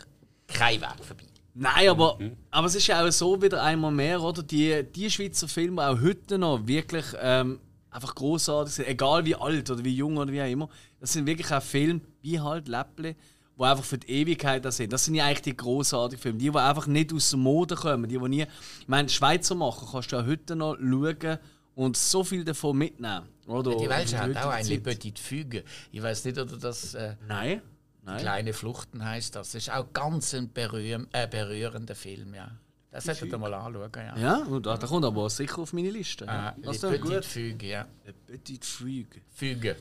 kein 0.48 0.82
Weg 0.82 0.88
vorbei. 1.08 1.24
Nein, 1.54 1.90
aber, 1.90 2.18
aber 2.52 2.66
es 2.68 2.74
ist 2.76 2.88
ja 2.88 3.06
auch 3.06 3.12
so 3.12 3.40
wieder 3.41 3.62
einmal 3.62 3.91
mehr, 3.91 4.22
oder? 4.22 4.41
Die, 4.41 4.84
die 4.84 5.12
Schweizer 5.12 5.48
Filme 5.48 5.88
auch 5.88 6.00
heute 6.02 6.38
noch 6.40 6.66
wirklich 6.66 7.06
ähm, 7.22 7.60
einfach 7.91 8.16
großartig 8.16 8.74
sind, 8.74 8.88
egal 8.88 9.26
wie 9.26 9.36
alt 9.36 9.70
oder 9.70 9.84
wie 9.84 9.95
jung 9.95 10.18
oder 10.18 10.32
wie 10.32 10.41
auch 10.41 10.49
immer. 10.49 10.70
Das 10.99 11.14
sind 11.14 11.26
wirklich 11.26 11.52
auch 11.52 11.61
Filme 11.61 12.02
wie 12.22 12.40
halt 12.40 12.68
Läppli, 12.68 13.16
die 13.57 13.64
einfach 13.64 13.84
für 13.84 13.98
die 13.98 14.10
Ewigkeit 14.11 14.64
da 14.64 14.72
sind. 14.72 14.94
Das 14.94 15.06
sind 15.06 15.16
ja 15.16 15.26
eigentlich 15.26 15.41
die 15.41 15.57
großartigen 15.57 16.22
Filme, 16.22 16.38
die, 16.38 16.52
die 16.52 16.57
einfach 16.57 16.88
nicht 16.88 17.14
aus 17.14 17.30
der 17.30 17.40
Mode 17.40 17.76
kommen, 17.76 18.10
die, 18.10 18.18
die 18.18 18.30
nie. 18.30 18.45
Ich 18.82 18.88
meine, 18.88 19.10
Schweizer 19.10 19.56
machen 19.56 19.88
kannst 19.91 20.11
du 20.11 20.18
ja 20.18 20.26
heute 20.26 20.56
noch 20.56 20.78
schauen 20.78 21.40
und 21.76 21.98
so 21.98 22.24
viel 22.24 22.44
davon 22.44 22.78
mitnehmen. 22.78 23.28
Oder? 23.48 23.76
Die 23.78 23.90
Welt 23.90 24.18
hat 24.18 24.38
auch 24.38 24.52
eine 24.52 24.68
Zeit. 24.68 24.84
Petite 24.84 25.22
Füge. 25.22 25.64
Ich 25.91 26.02
weiß 26.02 26.26
nicht, 26.26 26.38
oder 26.38 26.57
das 26.57 26.94
äh, 26.94 27.16
Nein. 27.28 27.61
Nein. 28.03 28.22
Kleine 28.22 28.53
Fluchten 28.53 29.03
heißt 29.03 29.36
das. 29.36 29.52
Das 29.52 29.61
ist 29.64 29.72
auch 29.72 29.94
ganz 29.94 30.34
ein 30.34 30.52
berühr 30.52 31.06
äh, 31.11 31.28
berührender 31.28 31.95
Film, 31.95 32.34
ja. 32.34 32.52
Das 32.91 33.03
solltet 33.06 33.32
ihr 33.32 33.38
mal 33.38 33.53
anschauen, 33.53 33.90
ja. 33.95 34.18
Ja, 34.18 34.38
und 34.45 34.66
da, 34.66 34.76
da 34.78 34.88
kommt 34.88 35.06
aber 35.06 35.30
sicher 35.30 35.60
auf 35.60 35.74
meine 35.74 35.91
Liste. 35.91 36.28
Ah, 36.28 36.56
das 36.57 36.80
die 36.80 36.88
ist 36.88 36.91
Petite 36.94 37.14
gut. 37.16 37.26
Füge, 37.26 37.68
ja. 37.68 37.86
Petit 38.26 38.66
Fugue. 38.66 39.22
Füge. 39.34 39.76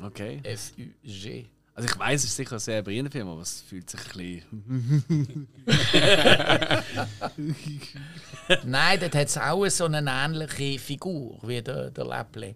Okay. 0.00 0.40
F-U-G. 0.42 1.46
Also 1.74 1.88
ich 1.90 1.98
weiß, 1.98 2.24
es 2.24 2.30
ist 2.30 2.36
sicher 2.36 2.56
ein 2.56 2.58
sehr 2.58 2.80
berühmter 2.82 3.10
Film, 3.12 3.28
aber 3.28 3.42
es 3.42 3.60
fühlt 3.60 3.90
sich 3.90 4.00
ein 4.00 4.06
bisschen. 5.06 5.48
Nein, 8.64 9.00
dort 9.00 9.14
hat 9.14 9.26
es 9.28 9.38
auch 9.38 9.66
so 9.68 9.84
eine 9.84 10.04
ähnliche 10.10 10.78
Figur 10.78 11.38
wie 11.42 11.62
der, 11.62 11.90
der 11.90 12.04
Läppli. 12.06 12.54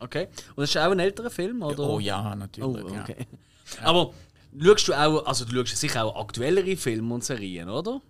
Okay. 0.00 0.26
Und 0.50 0.58
das 0.58 0.70
ist 0.70 0.76
auch 0.76 0.90
ein 0.90 0.98
älterer 0.98 1.30
Film, 1.30 1.62
oder? 1.62 1.88
Oh 1.88 2.00
ja, 2.00 2.32
Oh, 2.32 2.34
natürlich. 2.34 2.84
okay. 2.84 3.26
Aber 3.82 4.12
schaust 4.60 4.88
du 4.88 4.92
auch, 4.92 5.24
also 5.26 5.44
du 5.44 5.52
schaust 5.64 5.76
sicher 5.78 6.04
auch 6.04 6.20
aktuellere 6.20 6.76
Filme 6.76 7.14
und 7.14 7.24
Serien, 7.24 7.70
oder? 7.70 8.00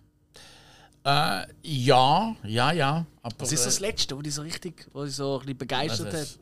Ja. 1.05 1.43
Äh, 1.43 1.47
ja, 1.63 2.35
ja, 2.43 2.71
ja. 2.71 3.05
Aber, 3.21 3.35
Was 3.39 3.51
ist 3.51 3.65
das 3.65 3.77
äh, 3.77 3.81
Letzte, 3.81 4.17
wo 4.17 4.21
dich 4.21 4.33
so 4.33 4.41
richtig, 4.41 4.87
wo 4.91 5.05
dich 5.05 5.15
so 5.15 5.35
ein 5.35 5.39
bisschen 5.41 5.57
begeistert 5.57 6.07
Also, 6.07 6.17
hat? 6.17 6.23
das, 6.23 6.39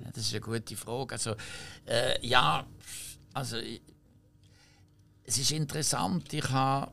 ja, 0.00 0.10
das 0.12 0.24
ist 0.24 0.32
eine 0.32 0.40
gute 0.40 0.76
Frage. 0.76 1.14
Also, 1.14 1.34
äh, 1.86 2.26
ja, 2.26 2.66
also 3.34 3.58
ich, 3.58 3.80
es 5.24 5.38
ist 5.38 5.50
interessant. 5.52 6.32
Ich 6.32 6.48
habe 6.48 6.92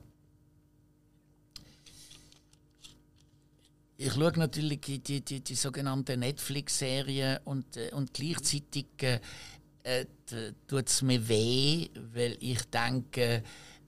ich 3.97 4.14
schaue 4.14 4.31
natürlich 4.38 4.80
die, 4.80 4.99
die, 4.99 5.22
die, 5.22 5.41
die 5.41 5.56
sogenannten 5.56 6.22
Netflix-Serien 6.22 7.39
und, 7.43 7.76
äh, 7.76 7.91
und 7.93 8.14
gleichzeitig 8.14 8.85
äh, 9.01 9.19
äh, 9.84 10.06
tut 10.68 10.88
es 10.88 11.01
mir 11.01 11.27
weh, 11.27 11.89
weil 12.14 12.38
ich 12.39 12.61
denke, 12.69 13.43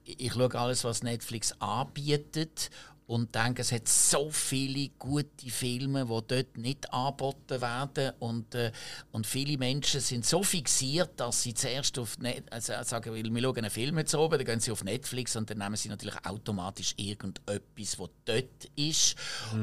ich 0.05 0.33
schaue 0.33 0.53
alles, 0.55 0.83
was 0.83 1.03
Netflix 1.03 1.53
anbietet 1.59 2.69
und 3.11 3.35
denke, 3.35 3.61
es 3.61 3.73
hat 3.73 3.89
so 3.89 4.29
viele 4.29 4.87
gute 4.97 5.49
Filme, 5.49 6.05
die 6.05 6.27
dort 6.27 6.57
nicht 6.57 6.93
angeboten 6.93 7.59
werden 7.61 8.13
und, 8.19 8.55
äh, 8.55 8.71
und 9.11 9.27
viele 9.27 9.57
Menschen 9.57 9.99
sind 9.99 10.25
so 10.25 10.43
fixiert, 10.43 11.19
dass 11.19 11.43
sie 11.43 11.53
zuerst 11.53 11.99
auf 11.99 12.17
Net 12.19 12.45
also 12.49 12.71
sagen, 12.83 13.13
wir 13.13 13.41
schauen 13.41 13.57
einen 13.57 13.69
Film 13.69 13.97
jetzt 13.97 14.15
oben, 14.15 14.37
dann 14.37 14.45
gehen 14.45 14.59
sie 14.61 14.71
auf 14.71 14.85
Netflix 14.85 15.35
und 15.35 15.49
dann 15.49 15.57
nehmen 15.57 15.75
sie 15.75 15.89
natürlich 15.89 16.15
automatisch 16.25 16.93
irgendetwas, 16.95 17.99
was 17.99 18.09
dort 18.23 18.69
ist. 18.77 19.15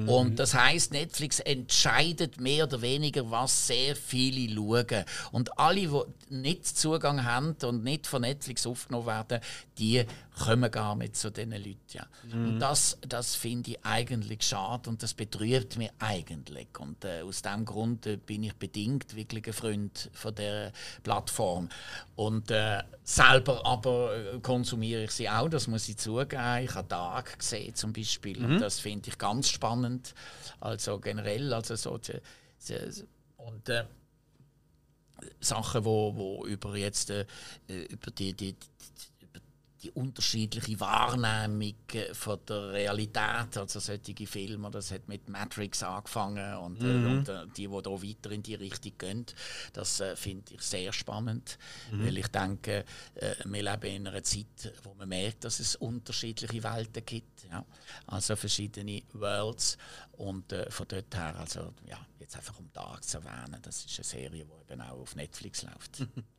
Und 0.06 0.38
das 0.38 0.52
heißt, 0.52 0.92
Netflix 0.92 1.40
entscheidet 1.40 2.38
mehr 2.38 2.64
oder 2.64 2.82
weniger, 2.82 3.30
was 3.30 3.66
sehr 3.66 3.96
viele 3.96 4.54
schauen. 4.54 5.04
Und 5.32 5.58
alle, 5.58 5.88
die 5.88 6.34
nicht 6.34 6.66
Zugang 6.66 7.24
haben 7.24 7.56
und 7.62 7.82
nicht 7.82 8.06
von 8.06 8.20
Netflix 8.20 8.66
aufgenommen 8.66 9.06
werden, 9.06 9.40
die 9.78 10.04
kommen 10.38 10.70
gar 10.70 10.94
nicht 10.96 11.16
zu 11.16 11.30
diesen 11.30 11.52
Leuten. 11.52 11.76
Ja. 11.92 12.06
Und 12.32 12.58
das, 12.58 12.98
das 13.06 13.34
finde 13.34 13.72
ich 13.72 13.84
eigentlich 13.84 14.42
schade 14.42 14.88
und 14.88 15.02
das 15.02 15.14
betrübt 15.14 15.76
mich 15.76 15.90
eigentlich. 15.98 16.68
Und 16.78 17.04
äh, 17.04 17.22
aus 17.22 17.42
diesem 17.42 17.64
Grund 17.64 18.06
äh, 18.06 18.16
bin 18.16 18.42
ich 18.44 18.54
bedingt 18.54 19.14
wirklich 19.14 19.46
ein 19.46 19.52
Freund 19.52 20.10
von 20.12 20.34
der 20.34 20.72
Plattform. 21.02 21.68
Und 22.16 22.50
äh, 22.50 22.82
selber 23.04 23.64
aber 23.64 24.16
äh, 24.16 24.38
konsumiere 24.40 25.04
ich 25.04 25.10
sie 25.10 25.28
auch, 25.28 25.48
das 25.48 25.66
muss 25.66 25.88
ich 25.88 25.96
zugeben. 25.96 26.64
Ich 26.64 26.74
habe 26.74 26.88
Tag 26.88 27.38
gesehen 27.38 27.74
zum 27.74 27.92
Beispiel 27.92 28.38
mhm. 28.38 28.44
und 28.44 28.60
das 28.60 28.80
finde 28.80 29.08
ich 29.08 29.18
ganz 29.18 29.48
spannend. 29.48 30.14
Also 30.60 30.98
generell, 30.98 31.52
also 31.52 31.76
so 31.76 31.98
die, 31.98 32.20
die, 32.68 33.04
und 33.36 33.68
äh, 33.68 33.84
Sachen, 35.40 35.84
wo, 35.84 36.14
wo 36.16 36.46
über 36.46 36.76
jetzt 36.76 37.10
äh, 37.10 37.26
über 37.66 38.10
die, 38.10 38.34
die, 38.34 38.54
die 39.82 39.90
unterschiedliche 39.92 40.80
Wahrnehmung 40.80 41.74
äh, 41.92 42.12
von 42.12 42.38
der 42.48 42.72
Realität, 42.72 43.56
also 43.56 43.78
solche 43.78 44.26
Filme, 44.26 44.70
das 44.70 44.90
hat 44.90 45.08
mit 45.08 45.28
Matrix 45.28 45.82
angefangen 45.82 46.56
und, 46.58 46.80
äh, 46.80 46.84
mhm. 46.84 47.10
und 47.10 47.28
äh, 47.28 47.46
die, 47.56 47.68
die 47.68 47.82
da 47.82 47.90
weiter 47.90 48.30
in 48.32 48.42
die 48.42 48.54
Richtung 48.54 48.92
gehen, 48.98 49.26
das 49.72 50.00
äh, 50.00 50.16
finde 50.16 50.54
ich 50.54 50.62
sehr 50.62 50.92
spannend, 50.92 51.58
mhm. 51.92 52.06
weil 52.06 52.18
ich 52.18 52.28
denke, 52.28 52.84
äh, 53.14 53.34
wir 53.44 53.62
leben 53.62 53.96
in 53.96 54.08
einer 54.08 54.22
Zeit, 54.22 54.72
wo 54.82 54.94
man 54.94 55.08
merkt, 55.08 55.44
dass 55.44 55.60
es 55.60 55.76
unterschiedliche 55.76 56.62
Welten 56.62 57.04
gibt, 57.04 57.44
ja? 57.50 57.64
also 58.06 58.34
verschiedene 58.34 59.02
Worlds 59.12 59.78
und 60.12 60.52
äh, 60.52 60.68
von 60.70 60.88
dort 60.88 61.14
her, 61.14 61.36
also 61.38 61.72
ja, 61.86 61.98
jetzt 62.18 62.36
einfach 62.36 62.58
um 62.58 62.72
Tag 62.72 63.04
zu 63.04 63.18
erwähnen, 63.18 63.60
das 63.62 63.84
ist 63.84 63.98
eine 63.98 64.04
Serie, 64.04 64.44
die 64.44 64.72
eben 64.72 64.80
auch 64.80 64.98
auf 64.98 65.14
Netflix 65.14 65.62
läuft. 65.62 66.06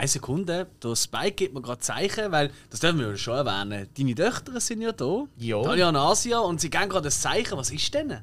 Eine 0.00 0.08
Sekunde, 0.08 0.66
der 0.82 0.96
Spike 0.96 1.32
gibt 1.32 1.52
mir 1.52 1.60
gerade 1.60 1.78
Zeichen, 1.80 2.32
weil, 2.32 2.50
das 2.70 2.80
dürfen 2.80 3.00
wir 3.00 3.14
schon 3.18 3.46
erwähnen, 3.46 3.86
deine 3.94 4.14
Töchter 4.14 4.58
sind 4.58 4.80
ja 4.80 4.92
da. 4.92 5.26
Ja. 5.36 5.62
Talia 5.62 5.90
und 5.90 5.96
Asia, 5.96 6.38
und 6.38 6.58
sie 6.58 6.70
geben 6.70 6.88
gerade 6.88 7.08
ein 7.08 7.12
Zeichen. 7.12 7.58
Was 7.58 7.70
ist 7.70 7.92
denn? 7.92 8.18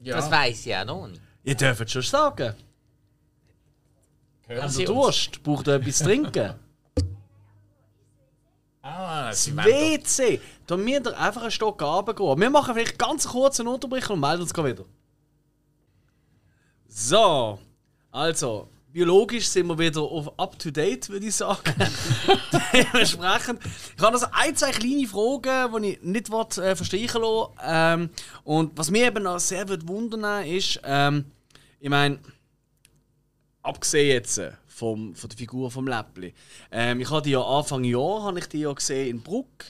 Ja. 0.00 0.16
Das 0.16 0.30
weiß 0.30 0.66
ich 0.66 0.76
auch 0.76 0.84
noch 0.84 1.06
nicht. 1.06 1.22
Ihr 1.44 1.54
dürft 1.54 1.90
schon 1.90 2.02
sagen. 2.02 2.54
Haben 4.50 4.68
Sie 4.68 4.84
Durst? 4.84 5.42
Braucht 5.42 5.66
ihr 5.66 5.76
etwas 5.76 5.96
zu 5.96 6.04
trinken? 6.04 6.54
Ah, 8.86 9.30
das 9.30 9.50
WC! 9.56 10.42
Da 10.66 10.76
müsst 10.76 11.06
ihr 11.06 11.18
einfach 11.18 11.40
einen 11.40 11.50
Stock 11.50 11.80
runtergehen. 11.80 12.38
Wir 12.38 12.50
machen 12.50 12.74
vielleicht 12.74 12.98
ganz 12.98 13.26
kurz 13.26 13.58
einen 13.58 13.70
Unterbrich 13.70 14.10
und 14.10 14.20
melden 14.20 14.42
uns 14.42 14.54
wieder. 14.54 14.84
So, 16.86 17.58
also, 18.10 18.68
biologisch 18.94 19.48
sind 19.48 19.66
wir 19.66 19.76
wieder 19.76 20.00
auf 20.00 20.38
up 20.38 20.56
to 20.56 20.70
date, 20.70 21.08
würde 21.10 21.26
ich 21.26 21.34
sagen. 21.34 21.74
Dementsprechend. 22.72 23.60
Ich 23.96 24.02
habe 24.02 24.14
also 24.14 24.26
ein, 24.30 24.56
zwei 24.56 24.70
kleine 24.70 25.06
Fragen, 25.06 25.82
die 25.82 25.88
ich 25.90 26.02
nicht 26.02 26.30
will, 26.30 26.64
äh, 26.64 26.76
verstreichen 26.76 27.20
lassen 27.20 27.50
ähm, 27.62 28.10
Und 28.44 28.78
was 28.78 28.92
mich 28.92 29.02
eben 29.02 29.26
auch 29.26 29.40
sehr 29.40 29.68
wird 29.68 29.86
wundern 29.88 30.46
ist, 30.46 30.80
ähm, 30.84 31.24
ich 31.80 31.90
meine, 31.90 32.20
abgesehen 33.62 34.10
jetzt 34.10 34.38
äh, 34.38 34.52
vom, 34.68 35.16
von 35.16 35.28
der 35.28 35.38
Figur 35.38 35.72
vom 35.72 35.88
Läppli. 35.88 36.32
Ähm, 36.70 37.00
ich 37.00 37.10
habe 37.10 37.22
die 37.22 37.30
ja 37.30 37.42
Anfang 37.42 37.82
Jahr 37.82 38.22
habe 38.22 38.38
ich 38.38 38.46
die 38.46 38.60
ja 38.60 38.72
gesehen 38.72 39.10
in 39.10 39.22
Bruck 39.22 39.64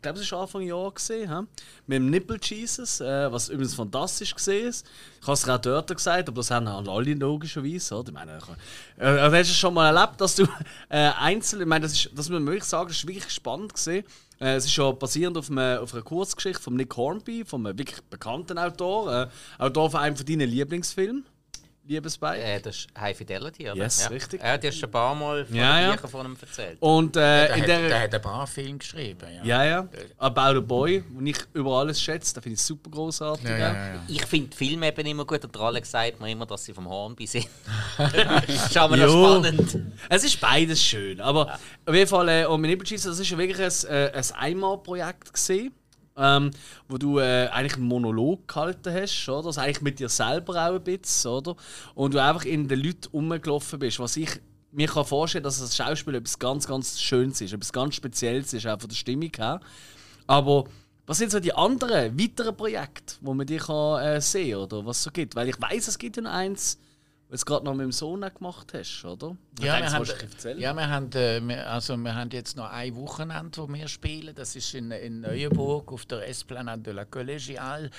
ich 0.00 0.02
glaube, 0.02 0.18
es 0.18 0.32
war 0.32 0.40
Anfang 0.40 0.62
Jahr, 0.62 0.90
gesehen, 0.92 1.46
mit 1.86 1.96
dem 1.96 2.08
Nipple 2.08 2.38
Jesus, 2.42 3.02
äh, 3.02 3.30
was 3.30 3.50
übrigens 3.50 3.74
fantastisch 3.74 4.34
gesehen. 4.34 4.74
Ich 5.20 5.26
habe 5.26 5.34
es 5.34 5.46
auch 5.46 5.58
dort 5.58 5.94
gesagt, 5.94 6.26
aber 6.26 6.36
das 6.36 6.50
haben 6.50 6.66
alle 6.66 7.12
logischerweise. 7.12 7.96
Oder? 7.96 8.08
Ich 8.08 8.14
meine, 8.14 8.38
äh, 8.96 9.04
also 9.04 9.36
hast 9.36 9.50
du 9.50 9.54
schon 9.54 9.74
mal 9.74 9.94
erlebt, 9.94 10.18
dass 10.18 10.36
du 10.36 10.44
äh, 10.88 11.10
einzeln, 11.18 11.60
ich 11.60 11.66
meine, 11.66 11.82
das, 11.82 11.92
ist, 11.92 12.10
das 12.14 12.30
muss 12.30 12.38
man 12.38 12.46
wirklich 12.46 12.64
sagen, 12.64 12.88
das 12.88 12.96
ist 12.96 13.06
wirklich 13.06 13.30
spannend 13.30 13.74
gesehen. 13.74 14.06
Äh, 14.40 14.54
es 14.54 14.64
ist 14.64 14.74
ja 14.74 14.90
basierend 14.90 15.36
auf, 15.36 15.50
eine, 15.50 15.80
auf 15.80 15.92
einer 15.92 16.02
Kurzgeschichte 16.02 16.62
von 16.62 16.76
Nick 16.76 16.96
Hornby, 16.96 17.44
einem 17.52 17.76
wirklich 17.76 18.00
bekannten 18.04 18.56
Autor, 18.56 19.12
äh, 19.12 19.62
Autor 19.62 19.90
von 19.90 20.00
einem 20.00 20.16
von 20.16 20.24
deinen 20.24 20.48
Lieblingsfilmen 20.48 21.26
liebes 21.86 22.18
Bei. 22.18 22.38
Äh, 22.38 22.60
das 22.60 22.76
ist 22.76 22.88
High 22.98 23.16
Fidelity, 23.16 23.70
oder? 23.70 23.76
Yes, 23.76 24.02
ja. 24.02 24.08
richtig. 24.08 24.40
Er 24.42 24.52
hat 24.52 24.64
ja 24.64 24.72
schon 24.72 24.88
ein 24.88 24.92
paar 24.92 25.14
Mal 25.14 25.44
von 25.44 25.56
ja, 25.56 25.80
ja. 25.80 25.96
von 25.96 26.26
ihm 26.26 26.36
erzählt. 26.40 26.76
Und, 26.80 27.16
äh, 27.16 27.20
der, 27.20 27.54
in 27.54 27.62
hat, 27.62 27.68
der, 27.68 27.88
der 27.88 28.00
hat 28.02 28.14
ein 28.14 28.22
paar 28.22 28.46
Filme 28.46 28.78
geschrieben. 28.78 29.26
Ja, 29.42 29.64
ja. 29.64 29.64
ja. 29.64 29.88
About 30.18 30.58
a 30.58 30.60
Boy, 30.60 31.02
den 31.02 31.26
ich 31.26 31.38
über 31.52 31.78
alles 31.78 32.00
schätze, 32.00 32.34
den 32.34 32.42
finde 32.42 32.54
ich 32.54 32.62
super 32.62 32.90
großartig. 32.90 33.48
Ja, 33.48 33.58
ja, 33.58 33.88
ja. 33.94 34.02
Ich 34.08 34.24
finde 34.26 34.56
Filme 34.56 34.88
eben 34.88 35.06
immer 35.06 35.24
gut. 35.24 35.44
Und 35.44 35.56
alle 35.56 35.84
sagt 35.84 36.20
mir 36.20 36.30
immer, 36.30 36.46
dass 36.46 36.64
sie 36.64 36.72
vom 36.72 36.88
Hornby 36.88 37.26
sind. 37.26 37.48
Schauen 38.72 38.92
wir 38.92 38.96
das 38.98 39.12
spannend. 39.12 39.78
Es 40.08 40.24
ist 40.24 40.40
beides 40.40 40.82
schön. 40.82 41.20
Aber 41.20 41.58
auf 41.86 41.94
jeden 41.94 42.08
Fall, 42.08 42.28
äh, 42.28 42.44
um 42.44 42.62
das 42.62 42.90
ist 42.92 43.36
wirklich 43.36 43.58
ein, 43.58 43.90
äh, 43.90 44.12
ein 44.12 44.24
Einmalprojekt 44.36 45.32
gesehen 45.32 45.72
ähm, 46.20 46.50
wo 46.88 46.98
du 46.98 47.18
äh, 47.18 47.48
eigentlich 47.48 47.76
einen 47.76 47.86
Monolog 47.86 48.46
gehalten 48.46 48.92
hast, 48.92 49.28
oder? 49.28 49.46
Also 49.46 49.60
eigentlich 49.60 49.80
mit 49.80 49.98
dir 49.98 50.08
selber 50.08 50.52
auch 50.54 50.74
ein 50.74 50.82
bisschen, 50.82 51.30
oder? 51.30 51.56
Und 51.94 52.14
du 52.14 52.22
einfach 52.22 52.44
in 52.44 52.68
den 52.68 52.80
Leuten 52.80 53.08
rumgelaufen 53.12 53.78
bist, 53.78 53.98
was 53.98 54.16
ich 54.16 54.40
mir 54.72 54.86
kann 54.86 55.04
vorstellen, 55.04 55.44
dass 55.44 55.58
das 55.58 55.74
Schauspiel 55.74 56.14
etwas 56.14 56.38
ganz, 56.38 56.66
ganz 56.66 57.00
Schönes 57.00 57.40
ist, 57.40 57.52
etwas 57.52 57.72
ganz 57.72 57.94
Spezielles 57.94 58.52
ist, 58.52 58.66
auch 58.66 58.80
von 58.80 58.88
der 58.88 58.96
Stimmung 58.96 59.32
her. 59.36 59.60
Aber 60.26 60.64
was 61.06 61.18
sind 61.18 61.32
so 61.32 61.40
die 61.40 61.52
anderen, 61.52 62.16
weiteren 62.18 62.56
Projekte, 62.56 63.14
wo 63.20 63.34
man 63.34 63.46
die 63.46 63.56
kann, 63.56 64.00
äh, 64.00 64.20
sehen 64.20 64.58
oder 64.58 64.86
was 64.86 65.02
so 65.02 65.10
gibt? 65.10 65.34
Weil 65.34 65.48
ich 65.48 65.60
weiß, 65.60 65.88
es 65.88 65.98
gibt 65.98 66.16
ja 66.16 66.22
noch 66.22 66.30
eins, 66.30 66.78
was 67.28 67.40
du 67.40 67.46
gerade 67.46 67.64
noch 67.64 67.74
mit 67.74 67.84
dem 67.84 67.92
Sohn 67.92 68.20
gemacht 68.20 68.72
hast, 68.74 69.04
oder? 69.04 69.36
Ja, 69.60 69.78
wir 69.78 69.92
haben, 69.92 70.58
ja, 70.58 70.74
wir 70.74 70.88
haben, 70.88 71.50
äh, 71.50 71.54
also 71.56 71.96
wir 71.96 72.14
haben 72.14 72.30
jetzt 72.30 72.56
noch 72.56 72.70
ein 72.70 72.94
Wochenende, 72.96 73.58
wo 73.58 73.68
wir 73.68 73.88
spielen. 73.88 74.34
Das 74.34 74.56
ist 74.56 74.74
in, 74.74 74.90
in 74.90 75.20
Neuenburg 75.20 75.92
auf 75.92 76.06
der 76.06 76.26
Esplanade 76.28 76.82
de 76.82 76.92
la 76.94 77.04
Collégiale. 77.04 77.90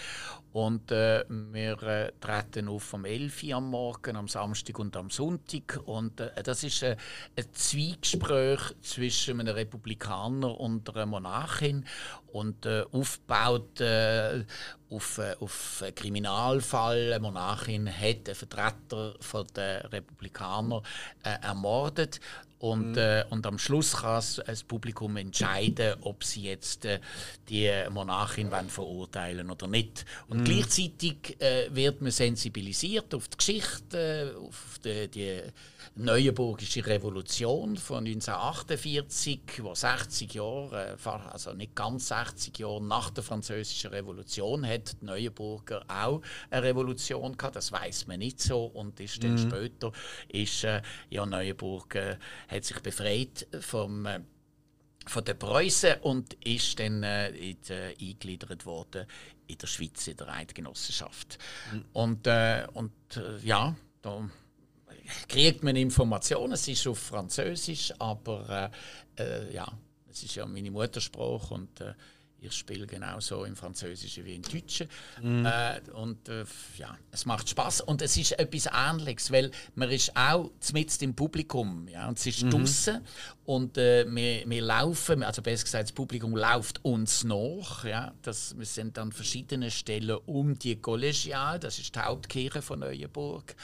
Und 0.54 0.92
äh, 0.92 1.24
wir 1.30 1.82
äh, 1.84 2.12
treten 2.20 2.68
auf 2.68 2.94
am 2.94 3.06
11 3.06 3.44
Uhr 3.44 3.56
am 3.56 3.70
Morgen, 3.70 4.16
am 4.18 4.28
Samstag 4.28 4.80
und 4.80 4.98
am 4.98 5.10
Sonntag. 5.10 5.80
Und 5.86 6.20
äh, 6.20 6.44
das 6.44 6.64
ist 6.64 6.84
äh, 6.84 6.98
ein 7.38 7.46
Zweigespräch 7.54 8.60
zwischen 8.82 9.40
einem 9.40 9.56
Republikaner 9.56 10.60
und 10.60 10.90
einer 10.90 11.06
Monarchin 11.06 11.86
und 12.34 12.66
äh, 12.66 12.84
aufgebaut 12.92 13.80
äh, 13.82 14.44
auf, 14.90 15.18
äh, 15.18 15.36
auf 15.40 15.82
einen 15.84 15.96
Kriminalfall. 15.96 17.14
Eine 17.14 17.20
Monarchin 17.22 17.90
hat 17.90 18.28
einen 18.28 18.36
Vertreter 18.36 19.16
von 19.20 19.48
der 19.56 19.92
Republikaner 19.92 20.82
äh, 21.24 21.38
ermordet 21.52 22.20
und, 22.62 22.92
mhm. 22.92 22.98
äh, 22.98 23.24
und 23.32 23.44
am 23.48 23.58
Schluss 23.58 23.98
kann 23.98 24.22
das 24.46 24.64
Publikum 24.64 25.18
entscheiden, 25.18 25.96
ob 26.02 26.24
sie 26.24 26.44
jetzt 26.44 26.86
äh, 26.86 27.00
die 27.50 27.72
Monarchin 27.90 28.52
verurteilen 28.68 29.50
oder 29.50 29.68
nicht. 29.68 30.06
Und 30.28 30.42
mhm. 30.42 30.44
gleichzeitig 30.44 31.42
äh, 31.42 31.74
wird 31.74 32.02
man 32.02 32.12
sensibilisiert 32.12 33.16
auf 33.16 33.30
die 33.30 33.38
Geschichte, 33.38 34.36
auf 34.40 34.78
die, 34.86 35.08
die 35.08 35.42
Neuenburgische 35.96 36.86
Revolution 36.86 37.76
von 37.76 38.06
1948, 38.06 39.42
wo 39.62 39.76
60 39.76 40.34
Jahre, 40.34 40.98
äh, 41.04 41.10
also 41.10 41.52
nicht 41.54 41.76
ganz 41.76 42.08
60 42.08 42.60
Jahre 42.60 42.82
nach 42.82 43.10
der 43.10 43.24
Französischen 43.24 43.90
Revolution, 43.90 44.66
hat 44.66 45.02
die 45.02 45.06
Neuenburger 45.06 45.84
auch 45.90 46.22
eine 46.50 46.64
Revolution 46.64 47.36
gehabt. 47.36 47.58
Das 47.58 47.74
weiß 47.74 48.08
man 48.08 48.20
nicht 48.20 48.40
so 48.40 48.68
und 48.68 49.00
ist 49.02 49.22
dann 49.22 49.34
mhm. 49.34 49.50
später 49.50 49.92
ist 50.30 50.64
äh, 50.64 50.82
ja 51.10 51.26
Neuenburg 51.26 51.96
äh, 51.96 52.18
hat 52.52 52.66
sich 52.66 52.80
befreit 52.80 53.48
vom 53.60 54.06
äh, 54.06 54.20
von 55.08 55.24
den 55.26 55.38
Preußen 55.38 55.96
und 56.02 56.34
ist 56.46 56.80
dann 56.80 57.04
äh, 57.04 57.30
in, 57.30 57.58
äh, 57.70 57.96
eingegliedert 58.00 58.66
worden 58.66 59.08
in 59.48 59.58
der 59.58 59.68
Schweiz 59.68 60.08
in 60.08 60.18
der 60.18 60.30
Eidgenossenschaft. 60.30 61.40
Mhm. 61.74 61.86
Und, 61.94 62.28
äh, 62.28 62.68
und 62.74 62.92
äh, 63.16 63.40
ja, 63.44 63.76
da 64.02 64.30
kriegt 65.28 65.64
man 65.64 65.76
Informationen. 65.76 66.54
Es 66.54 66.68
ist 66.68 66.88
auf 66.88 67.00
Französisch, 67.00 67.94
aber 68.00 68.72
ja, 69.52 69.68
es 70.10 70.24
ist 70.24 70.36
ja 70.36 70.46
meine 70.46 70.72
Muttersprache 70.72 71.54
und 71.54 71.82
ich 72.42 72.54
spiele 72.54 72.88
genauso 72.88 73.46
im 73.46 73.56
Französischen 73.56 74.26
wie 74.26 74.36
im 74.36 74.42
Deutschen. 74.42 74.88
Mm. 75.22 75.46
Äh, 75.46 75.80
und 75.94 76.28
äh, 76.28 76.44
ja, 76.78 76.98
es 77.12 77.26
macht 77.26 77.48
Spaß 77.48 77.82
und 77.82 78.02
es 78.02 78.18
ist 78.18 78.32
etwas 78.40 78.68
Ähnliches, 78.74 79.32
weil 79.32 79.52
man 79.76 79.92
ist 79.92 80.16
auch 80.18 80.50
mitten 80.74 81.04
im 81.04 81.16
Publikum, 81.16 81.88
ja, 81.88 82.08
und 82.08 82.18
es 82.18 82.26
ist 82.26 82.44
mhm. 82.44 82.50
draußen 82.50 83.02
und 83.46 83.78
äh, 83.78 84.06
wir, 84.10 84.50
wir 84.50 84.62
laufen, 84.62 85.22
also 85.24 85.44
besser 85.44 85.66
gesagt, 85.66 85.84
das 85.84 85.92
Publikum 85.92 86.36
läuft 86.36 86.84
uns 86.84 87.24
nach. 87.24 87.86
Ja, 87.86 88.14
das, 88.24 88.58
wir 88.58 88.66
sind 88.66 88.98
an 88.98 89.12
verschiedenen 89.12 89.70
Stellen 89.70 90.18
um 90.26 90.58
die 90.58 90.78
Collegiale, 90.78 91.60
das 91.60 91.78
ist 91.78 91.96
die 91.96 92.00
Hauptkirche 92.00 92.62
von 92.64 92.80
Neuenburg. 92.80 93.56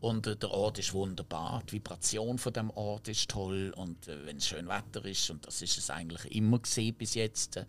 Und 0.00 0.26
äh, 0.26 0.36
der 0.36 0.50
Ort 0.50 0.78
ist 0.78 0.92
wunderbar, 0.92 1.62
die 1.68 1.74
Vibration 1.74 2.38
von 2.38 2.52
dem 2.52 2.70
Ort 2.70 3.08
ist 3.08 3.30
toll 3.30 3.72
und 3.76 4.08
äh, 4.08 4.26
wenn 4.26 4.36
es 4.36 4.48
schön 4.48 4.68
Wetter 4.68 5.04
ist 5.04 5.30
und 5.30 5.46
das 5.46 5.62
ist 5.62 5.78
es 5.78 5.90
eigentlich 5.90 6.34
immer 6.34 6.58
gesehen 6.58 6.94
bis 6.94 7.14
jetzt. 7.14 7.56
Äh, 7.56 7.66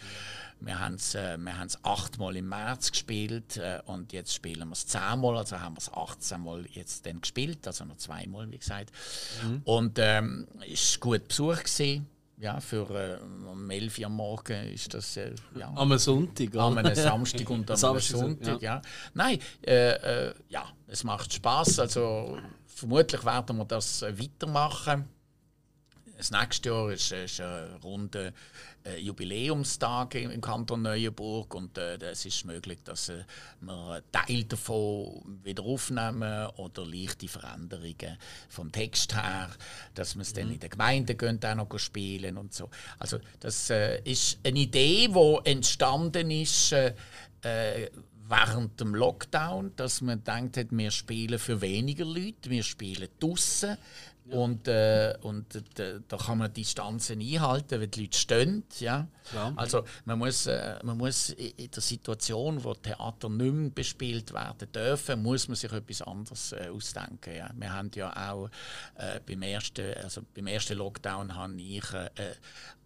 wir 0.59 0.79
haben 0.79 0.95
es 0.95 1.15
äh, 1.15 1.37
achtmal 1.83 2.35
im 2.35 2.49
März 2.49 2.91
gespielt 2.91 3.57
äh, 3.57 3.79
und 3.85 4.11
jetzt 4.11 4.33
spielen 4.33 4.67
wir 4.67 4.73
es 4.73 4.87
zehnmal, 4.87 5.37
also 5.37 5.59
haben 5.59 5.75
wir 5.75 5.79
es 5.79 5.91
18 5.91 6.41
Mal 6.41 6.65
jetzt 6.71 7.05
dann 7.05 7.21
gespielt, 7.21 7.65
also 7.65 7.85
noch 7.85 7.97
zweimal 7.97 8.51
wie 8.51 8.57
gesagt. 8.57 8.91
Mhm. 9.43 9.61
Und 9.63 9.97
ähm, 9.99 10.47
ist 10.65 10.99
gut 10.99 11.27
Besuch 11.27 11.63
gesehen 11.63 12.07
ja, 12.39 12.59
für 12.59 12.89
äh, 12.89 13.49
um 13.49 13.69
11 13.69 13.99
Uhr 13.99 14.05
am 14.05 14.15
Morgen 14.15 14.67
ist 14.71 14.93
das 14.93 15.17
äh, 15.17 15.33
ja, 15.57 15.71
Am 15.75 15.97
Sonntag, 15.97 16.49
oder? 16.49 16.63
am 16.63 16.95
Samstag 16.95 17.49
und 17.49 17.69
am 17.71 17.77
Samstag, 17.77 18.17
Sonntag. 18.17 18.61
Ja. 18.61 18.81
Nein, 19.13 19.39
äh, 19.65 20.27
äh, 20.27 20.33
ja, 20.49 20.65
es 20.87 21.03
macht 21.03 21.33
Spaß. 21.33 21.79
Also 21.79 22.39
vermutlich 22.65 23.23
werden 23.25 23.57
wir 23.57 23.65
das 23.65 24.01
äh, 24.01 24.17
weitermachen. 24.17 25.09
Das 26.17 26.31
nächste 26.31 26.69
Jahr 26.69 26.91
ist, 26.91 27.11
ist 27.11 27.41
ein 27.41 27.75
runder 27.83 28.33
äh, 28.83 28.97
Jubiläumstag 28.99 30.15
im, 30.15 30.41
Kanton 30.41 30.81
Neuenburg 30.81 31.53
und 31.53 31.77
äh, 31.77 31.97
es 31.97 32.25
ist 32.25 32.43
möglich, 32.43 32.79
dass 32.83 33.09
äh, 33.09 33.23
wir 33.61 33.91
einen 33.91 34.03
Teil 34.11 34.45
davon 34.45 35.39
wieder 35.43 35.61
aufnehmen 35.61 36.47
oder 36.55 36.87
leichte 36.87 37.27
Veränderungen 37.27 38.17
vom 38.49 38.71
Text 38.71 39.15
her, 39.15 39.51
dass 39.93 40.15
wir 40.15 40.23
es 40.23 40.33
dann 40.33 40.51
in 40.51 40.59
den 40.59 40.71
Gemeinden 40.71 41.15
gehen, 41.15 41.39
auch 41.43 41.55
noch 41.55 41.77
spielen 41.77 42.35
und 42.35 42.51
so. 42.51 42.67
Also 42.97 43.19
das 43.39 43.69
äh, 43.69 44.01
ist 44.01 44.39
eine 44.43 44.57
Idee, 44.57 45.09
die 45.09 45.39
entstanden 45.43 46.31
ist 46.31 46.71
äh, 46.71 46.95
äh, 47.43 47.91
während 48.29 48.79
dem 48.79 48.95
Lockdown, 48.95 49.71
dass 49.75 50.01
man 50.01 50.23
denkt, 50.23 50.57
hat, 50.57 50.67
wir 50.71 50.91
spielen 50.91 51.39
für 51.39 51.61
weniger 51.61 52.05
Leute, 52.05 52.49
wir 52.49 52.63
spielen 52.63 53.07
draußen. 53.19 53.77
Und, 54.29 54.67
äh, 54.67 55.15
und 55.21 55.63
da 56.07 56.17
kann 56.17 56.37
man 56.39 56.53
Distanzen 56.53 57.21
einhalten, 57.21 57.79
wenn 57.79 57.91
die 57.91 58.01
Leute 58.01 58.17
stehen. 58.17 58.63
Ja? 58.79 59.07
Klar. 59.29 59.53
Also 59.55 59.83
man 60.05 60.19
muss, 60.19 60.47
äh, 60.47 60.79
man 60.83 60.97
muss 60.97 61.29
in 61.29 61.71
der 61.71 61.81
Situation, 61.81 62.63
wo 62.63 62.73
Theater 62.73 63.29
nicht 63.29 63.53
mehr 63.53 63.69
bespielt 63.69 64.33
werden 64.33 64.71
dürfen, 64.71 65.23
muss 65.23 65.47
man 65.47 65.55
sich 65.55 65.71
etwas 65.71 66.01
anderes 66.01 66.51
äh, 66.51 66.69
ausdenken. 66.69 67.35
Ja? 67.35 67.49
Wir 67.55 67.71
haben 67.71 67.89
ja 67.95 68.31
auch 68.31 68.49
äh, 68.95 69.19
beim, 69.25 69.41
ersten, 69.43 69.93
also 70.03 70.21
beim 70.33 70.47
ersten 70.47 70.77
Lockdown 70.77 71.33
habe 71.35 71.61
ich 71.61 71.93
äh, 71.93 72.09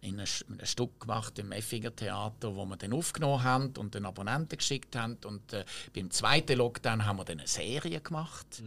in 0.00 0.20
ein, 0.20 0.26
ein 0.58 0.66
Stück 0.66 1.00
gemacht 1.00 1.38
im 1.38 1.52
Effinger 1.52 1.94
Theater, 1.94 2.54
wo 2.54 2.64
wir 2.66 2.76
dann 2.76 2.92
aufgenommen 2.92 3.42
haben 3.42 3.72
und 3.78 3.94
den 3.94 4.06
Abonnenten 4.06 4.58
geschickt 4.58 4.94
haben. 4.96 5.18
Und 5.24 5.52
äh, 5.52 5.64
beim 5.94 6.10
zweiten 6.10 6.58
Lockdown 6.58 7.04
haben 7.04 7.16
wir 7.16 7.24
dann 7.24 7.38
eine 7.38 7.48
Serie 7.48 8.00
gemacht. 8.00 8.62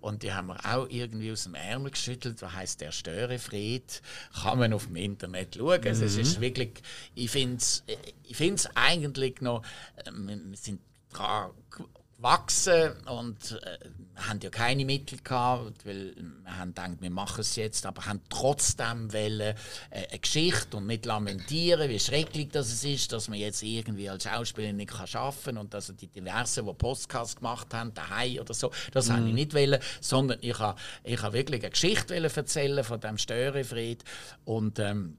Und 0.00 0.22
die 0.22 0.32
haben 0.32 0.48
wir 0.48 0.58
auch 0.64 0.88
irgendwie 0.88 1.32
aus 1.32 1.44
dem 1.44 1.54
Ärmel 1.54 1.90
geschüttelt. 1.90 2.19
Was 2.24 2.52
heißt 2.54 2.80
der 2.80 2.92
Störefried? 2.92 4.02
Kann 4.42 4.58
man 4.58 4.72
auf 4.72 4.86
dem 4.86 4.96
Internet 4.96 5.56
schauen. 5.56 5.84
Also 5.84 6.04
es 6.04 6.16
ist 6.16 6.40
wirklich, 6.40 6.82
ich 7.14 7.30
finde 7.30 7.56
es 7.56 7.84
ich 8.24 8.36
find's 8.36 8.68
eigentlich 8.74 9.40
noch, 9.40 9.62
äh, 9.96 10.10
wir 10.12 10.36
wir 10.36 10.56
sind 10.56 10.80
dran 11.12 11.50
gewachsen 12.20 12.92
und 13.06 13.58
äh, 13.62 13.78
haben 14.16 14.40
ja 14.42 14.50
keine 14.50 14.84
Mittel 14.84 15.18
gehabt, 15.24 15.86
weil 15.86 16.14
wir 16.44 16.58
haben 16.58 16.74
gedacht, 16.74 17.00
wir 17.00 17.10
machen 17.10 17.40
es 17.40 17.56
jetzt, 17.56 17.86
aber 17.86 18.04
haben 18.04 18.20
trotzdem 18.28 19.12
wollen, 19.12 19.40
äh, 19.40 19.54
eine 19.90 20.18
Geschichte 20.18 20.76
und 20.76 20.86
nicht 20.86 21.06
lamentieren, 21.06 21.88
wie 21.88 21.98
schrecklich 21.98 22.50
das 22.50 22.70
es 22.70 22.84
ist, 22.84 23.12
dass 23.12 23.28
man 23.28 23.38
jetzt 23.38 23.62
irgendwie 23.62 24.10
als 24.10 24.24
Schauspieler 24.24 24.72
nicht 24.72 24.90
kann 24.90 25.08
arbeiten 25.14 25.56
und 25.56 25.74
also 25.74 25.94
die 25.94 26.08
diversen, 26.08 26.66
die 26.66 26.74
Podcasts 26.74 27.36
gemacht 27.36 27.72
haben, 27.72 27.94
daheim 27.94 28.38
oder 28.38 28.52
so, 28.52 28.70
das 28.92 29.08
habe 29.08 29.26
ich 29.26 29.34
nicht 29.34 29.54
wollen, 29.54 29.80
sondern 30.00 30.38
ich 30.42 30.58
habe 30.58 30.78
ich 31.04 31.22
habe 31.22 31.32
wirklich 31.32 31.62
eine 31.62 31.70
Geschichte 31.70 32.14
erzählen 32.14 32.84
von 32.84 33.00
dem 33.00 33.16
Störefried 33.16 34.04
und 34.44 34.78
ähm, 34.78 35.16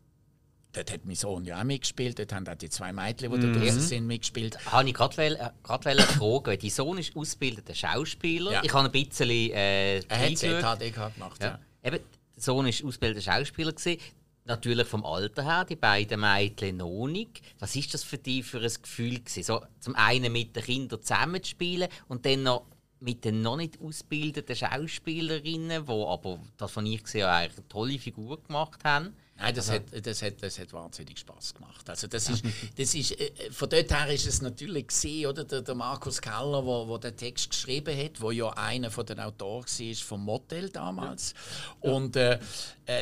Dort 0.74 0.92
hat 0.92 1.06
mein 1.06 1.16
Sohn 1.16 1.44
ja 1.44 1.60
auch 1.60 1.66
mitgespielt, 1.66 2.18
dort 2.18 2.32
haben 2.34 2.48
auch 2.48 2.56
die 2.56 2.70
zwei 2.70 2.94
Mädchen, 2.94 3.32
die 3.32 3.40
da 3.40 3.60
draußen 3.60 3.82
sind, 3.82 4.08
mitgespielt. 4.08 4.58
Habe 4.72 4.88
ich 4.88 4.94
gerade 4.94 5.22
äh, 5.22 5.52
fragen, 5.64 6.46
weil 6.46 6.58
dein 6.58 6.70
Sohn 6.70 6.98
ist 6.98 7.16
ausgebildeter 7.16 7.76
Schauspieler. 7.76 8.54
Ja. 8.54 8.64
Ich 8.64 8.74
habe 8.74 8.86
ein 8.86 8.92
bisschen 8.92 9.30
äh, 9.30 9.98
Er 9.98 10.04
hat. 10.10 10.38
ZHDK 10.38 11.14
gemacht, 11.14 11.42
ja. 11.42 11.48
Ja. 11.48 11.60
Eben, 11.84 12.00
der 12.36 12.44
Sohn 12.44 12.68
ist 12.68 12.84
ausgebildeter 12.84 13.34
Schauspieler 13.34 13.74
gewesen. 13.74 14.00
Natürlich 14.46 14.88
vom 14.88 15.06
Alter 15.06 15.44
her, 15.44 15.66
die 15.66 15.76
beiden 15.76 16.20
Mädchen 16.20 16.78
noch 16.78 17.08
nicht. 17.08 17.42
Was 17.60 17.76
ist 17.76 17.94
das 17.94 18.04
für 18.04 18.18
dich 18.18 18.46
für 18.46 18.60
ein 18.60 18.74
Gefühl 18.82 19.20
gewesen? 19.20 19.44
So, 19.44 19.62
zum 19.80 19.96
einen 19.96 20.32
mit 20.32 20.56
den 20.56 20.64
Kindern 20.64 21.02
zusammenzuspielen 21.02 21.90
und 22.08 22.26
dann 22.26 22.44
noch 22.44 22.66
mit 23.02 23.26
den 23.26 23.42
noch 23.42 23.58
nicht 23.58 23.80
ausgebildeten 23.82 24.56
Schauspielerinnen, 24.56 25.86
die 25.86 25.92
aber, 25.92 26.40
das 26.58 26.72
von 26.72 26.86
ich 26.86 27.04
gesehen 27.04 27.26
habe, 27.26 27.52
eine 27.52 27.68
tolle 27.68 28.00
Figur 28.00 28.42
gemacht 28.44 28.84
haben. 28.84 29.16
Nein, 29.42 29.56
das, 29.56 29.72
hat, 29.72 29.84
das, 30.06 30.22
hat, 30.22 30.34
das 30.42 30.60
hat 30.60 30.72
wahnsinnig 30.72 31.18
Spaß 31.18 31.56
gemacht. 31.56 31.90
Also 31.90 32.06
das 32.08 32.30
ist, 32.30 32.46
das 32.78 32.94
ist, 32.94 33.20
äh, 33.20 33.32
von 33.52 33.70
dort 33.70 33.92
her 33.92 34.08
ist 34.14 34.28
es 34.28 34.42
natürlich 34.42 34.88
gesehen, 34.88 35.28
oder 35.28 35.44
der, 35.44 35.62
der 35.62 35.74
Markus 35.74 36.22
Keller, 36.22 36.64
wo, 36.64 36.88
wo 36.88 36.98
den 37.00 37.18
Text 37.18 37.50
geschrieben 37.50 37.98
hat, 37.98 38.22
wo 38.22 38.30
ja 38.30 38.50
einer 38.50 38.92
von 38.92 39.06
den 39.06 39.20
Autoren 39.20 39.66
war 39.66 39.96
vom 39.96 40.24
Motel 40.24 40.70
damals. 40.70 41.34
Und 41.80 42.16
äh, 42.16 42.38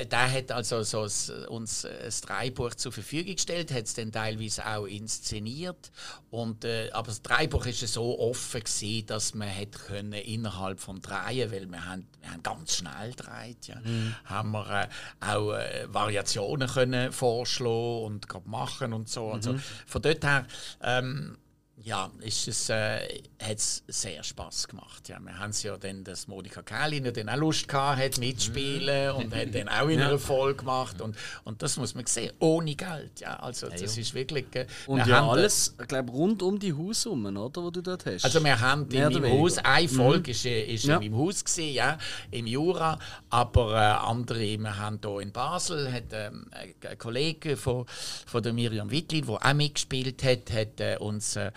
äh, 0.01 0.05
der 0.05 0.31
hat 0.31 0.51
also 0.51 0.83
so 0.83 1.05
s- 1.05 1.29
uns 1.47 1.83
äh, 1.83 1.89
ein 2.05 2.13
Dreibuch 2.25 2.75
zur 2.75 2.91
Verfügung 2.91 3.35
gestellt, 3.35 3.71
hat 3.71 3.85
es 3.85 3.93
dann 3.93 4.11
teilweise 4.11 4.65
auch 4.65 4.85
inszeniert. 4.85 5.91
Und, 6.31 6.63
äh, 6.65 6.89
aber 6.91 7.07
das 7.07 7.21
Dreibuch 7.21 7.65
ist 7.65 7.79
so 7.87 8.19
offen 8.19 8.61
gewesen, 8.63 9.05
dass 9.07 9.33
man 9.33 9.47
hätte 9.47 9.79
können 9.79 10.13
innerhalb 10.13 10.79
vom 10.79 11.01
Drehen, 11.01 11.51
weil 11.51 11.65
wir 11.69 11.85
haben, 11.85 12.07
wir 12.21 12.31
haben 12.31 12.43
ganz 12.43 12.75
schnell 12.77 13.11
gedreht, 13.11 13.67
ja, 13.67 13.77
haben 14.25 14.51
wir 14.51 14.69
äh, 14.83 14.87
auch 15.25 15.53
äh, 15.53 15.85
Variationen 15.93 16.67
können 16.67 17.11
vorschlagen 17.11 18.03
und 18.05 18.45
machen 18.47 18.93
und 18.93 19.09
so. 19.09 19.31
Also 19.31 19.55
von 19.85 20.01
dort 20.01 20.23
her 20.23 20.45
ähm, 20.81 21.37
ja, 21.83 22.11
ist 22.19 22.47
es, 22.47 22.69
äh, 22.69 22.99
hat 23.41 23.55
es 23.57 23.83
sehr 23.87 24.21
Spass 24.23 24.67
gemacht. 24.67 25.07
Ja, 25.07 25.17
wir 25.19 25.37
haben 25.39 25.51
es 25.51 25.63
ja 25.63 25.77
dann, 25.77 26.03
dass 26.03 26.27
Monika 26.27 26.61
Kähliner 26.61 27.11
dann 27.11 27.29
auch 27.29 27.37
Lust 27.37 27.67
gehabt 27.67 27.99
hat, 28.01 28.17
mitspielen 28.17 29.11
und 29.15 29.33
hat 29.33 29.55
dann 29.55 29.69
auch 29.69 29.87
in 29.87 30.01
einer 30.01 30.19
Folge 30.19 30.57
gemacht. 30.59 30.99
Und, 31.01 31.15
und 31.45 31.61
das 31.61 31.77
muss 31.77 31.95
man 31.95 32.05
sehen, 32.05 32.31
ohne 32.39 32.75
Geld. 32.75 33.19
Ja, 33.21 33.37
also 33.37 33.69
das 33.69 33.97
ist 33.97 34.13
wirklich... 34.13 34.45
Äh, 34.55 34.67
Und 34.87 34.99
wir 34.99 35.07
ja, 35.07 35.21
haben- 35.21 35.29
alles, 35.29 35.75
ich 35.81 35.87
glaube, 35.87 36.11
rund 36.11 36.41
um 36.43 36.59
die 36.59 36.73
Haus 36.73 37.05
herum, 37.05 37.25
oder? 37.37 37.63
Wo 37.63 37.69
du 37.71 37.81
dort 37.81 38.05
hast. 38.05 38.25
also 38.25 38.43
wir 38.43 38.59
haben 38.59 38.87
Mehr 38.89 39.07
in 39.09 39.21
meinem 39.21 39.39
Haus, 39.39 39.57
eine 39.59 39.87
Folge 39.87 40.31
ist, 40.31 40.45
äh, 40.45 40.63
ist 40.65 40.83
Ja. 40.85 40.97
in 40.97 41.11
meinem 41.11 41.17
Haus 41.25 41.43
gewesen, 41.45 41.73
ja, 41.73 41.97
im 42.31 42.45
Jura, 42.45 42.99
aber 43.29 43.73
äh, 43.73 44.07
andere, 44.07 44.39
wir 44.59 44.77
haben 44.77 44.99
hier 45.03 45.19
in 45.21 45.31
Basel, 45.31 45.91
hat 45.91 46.03
ähm, 46.11 46.45
ein 46.51 46.97
Kollege 46.97 47.55
von, 47.55 47.85
von 48.25 48.43
der 48.43 48.53
Miriam 48.53 48.91
Wittlin, 48.91 49.25
der 49.25 49.35
auch 49.45 49.53
mitgespielt 49.53 50.23
hat, 50.23 50.51
hat 50.51 50.79
äh, 50.81 50.97
uns 50.99 51.35
äh, 51.35 51.51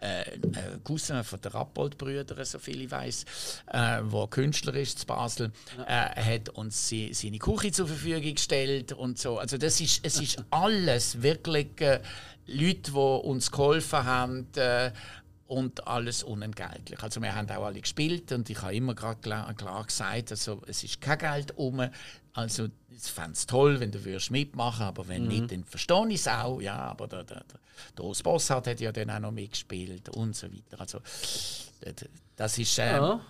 äh, 0.00 0.24
ein 0.32 0.82
Cousin 0.84 1.22
von 1.24 1.40
den 1.40 1.52
Rappold-Brüdern, 1.52 2.44
so 2.44 2.58
viel 2.58 2.82
ich 2.82 2.90
weiß, 2.90 3.24
äh, 3.68 4.02
der 4.02 4.26
Künstler 4.30 4.74
ist 4.74 5.00
in 5.00 5.06
Basel, 5.06 5.52
äh, 5.86 6.36
hat 6.36 6.50
uns 6.50 6.88
sie, 6.88 7.12
seine 7.12 7.38
Küche 7.38 7.72
zur 7.72 7.86
Verfügung 7.86 8.34
gestellt 8.34 8.92
und 8.92 9.18
so. 9.18 9.38
Also 9.38 9.58
das 9.58 9.80
ist, 9.80 10.04
es 10.04 10.20
ist 10.20 10.44
alles 10.50 11.22
wirklich 11.22 11.80
äh, 11.80 12.00
Leute, 12.46 12.92
die 12.92 12.96
uns 12.96 13.50
geholfen 13.50 14.04
haben, 14.04 14.46
äh, 14.56 14.90
und 15.48 15.86
alles 15.86 16.22
unentgeltlich. 16.22 17.02
Also 17.02 17.22
wir 17.22 17.34
haben 17.34 17.48
auch 17.50 17.64
alle 17.64 17.80
gespielt 17.80 18.30
und 18.32 18.48
ich 18.50 18.60
habe 18.60 18.76
immer 18.76 18.94
gerade 18.94 19.18
klar, 19.20 19.52
klar 19.54 19.82
gesagt, 19.84 20.30
also 20.30 20.62
es 20.66 20.84
ist 20.84 21.00
kein 21.00 21.18
Geld 21.18 21.56
um. 21.56 21.88
Also 22.34 22.68
ich 22.90 23.02
fände 23.10 23.32
es 23.32 23.46
toll, 23.46 23.80
wenn 23.80 23.90
du 23.90 24.04
würdest 24.04 24.30
mitmachen 24.30 24.84
aber 24.84 25.08
wenn 25.08 25.26
nicht, 25.26 25.50
dann 25.50 25.64
verstehe 25.64 26.06
ich 26.08 26.16
es 26.16 26.28
auch. 26.28 26.60
Ja, 26.60 26.76
aber 26.76 27.08
der, 27.08 27.24
der, 27.24 27.44
der, 27.96 28.04
Urs 28.04 28.22
Bossart 28.22 28.66
hat 28.66 28.78
ja 28.78 28.92
dann 28.92 29.10
auch 29.10 29.20
noch 29.20 29.32
mitgespielt 29.32 30.10
und 30.10 30.36
so 30.36 30.52
weiter. 30.52 30.80
Also 30.80 31.00
das 32.36 32.58
ist... 32.58 32.78
Ähm, 32.78 32.96
Ja. 32.96 33.20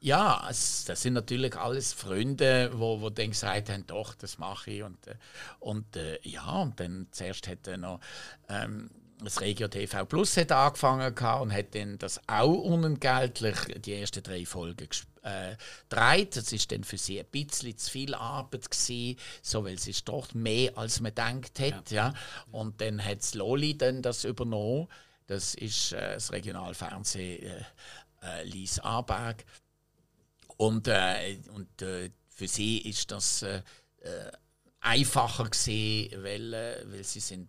ja, 0.00 0.46
es, 0.50 0.84
das 0.84 1.00
sind 1.00 1.12
natürlich 1.12 1.56
alles 1.56 1.92
Freunde, 1.92 2.72
wo, 2.74 3.00
wo 3.00 3.08
dann 3.08 3.30
gesagt 3.30 3.70
haben, 3.70 3.86
doch, 3.86 4.16
das 4.16 4.38
mache 4.38 4.72
ich. 4.72 4.82
Und, 4.82 5.06
äh, 5.06 5.14
und 5.60 5.94
äh, 5.96 6.18
ja, 6.24 6.60
und 6.60 6.80
dann 6.80 7.06
zuerst 7.12 7.46
hat 7.46 7.68
er 7.68 7.78
noch 7.78 8.00
ähm, 8.48 8.90
das 9.22 9.40
Regio 9.40 9.68
TV 9.68 10.04
Plus 10.04 10.36
hat 10.36 10.52
angefangen 10.52 11.14
gehabt 11.14 11.42
und 11.42 11.52
hat 11.52 11.74
dann 11.74 11.98
das 11.98 12.20
auch 12.28 12.52
unentgeltlich 12.52 13.56
die 13.84 13.94
ersten 13.94 14.22
drei 14.22 14.46
Folgen 14.46 14.88
äh, 15.22 15.56
gedreht. 15.88 16.36
Das 16.36 16.52
ist 16.52 16.70
dann 16.70 16.84
für 16.84 16.98
sie 16.98 17.20
ein 17.20 17.26
bisschen 17.26 17.76
zu 17.76 17.90
viel 17.90 18.14
Arbeit 18.14 18.70
gewesen, 18.70 19.18
so 19.42 19.64
weil 19.64 19.74
es 19.74 19.88
ist 19.88 20.08
doch 20.08 20.32
mehr 20.34 20.76
als 20.76 21.00
man 21.00 21.14
denkt 21.14 21.58
hat. 21.60 21.90
Ja. 21.90 22.14
Und 22.52 22.80
dann 22.80 23.04
hat 23.04 23.18
das 23.18 23.34
Loli 23.34 23.76
dann 23.76 24.02
das 24.02 24.24
übernommen. 24.24 24.88
Das 25.26 25.54
ist 25.54 25.92
äh, 25.92 26.14
das 26.14 26.32
Regionalfernsehen 26.32 27.42
äh, 27.42 27.64
äh, 28.22 28.44
Lies 28.44 28.78
Aberg. 28.78 29.44
Und, 30.56 30.88
äh, 30.88 31.38
und 31.54 31.82
äh, 31.82 32.10
für 32.28 32.48
sie 32.48 32.78
ist 32.78 33.10
das 33.10 33.42
äh, 33.42 33.62
einfacher 34.80 35.44
gewesen, 35.44 36.22
weil, 36.22 36.84
weil 36.86 37.04
sie 37.04 37.20
sind, 37.20 37.48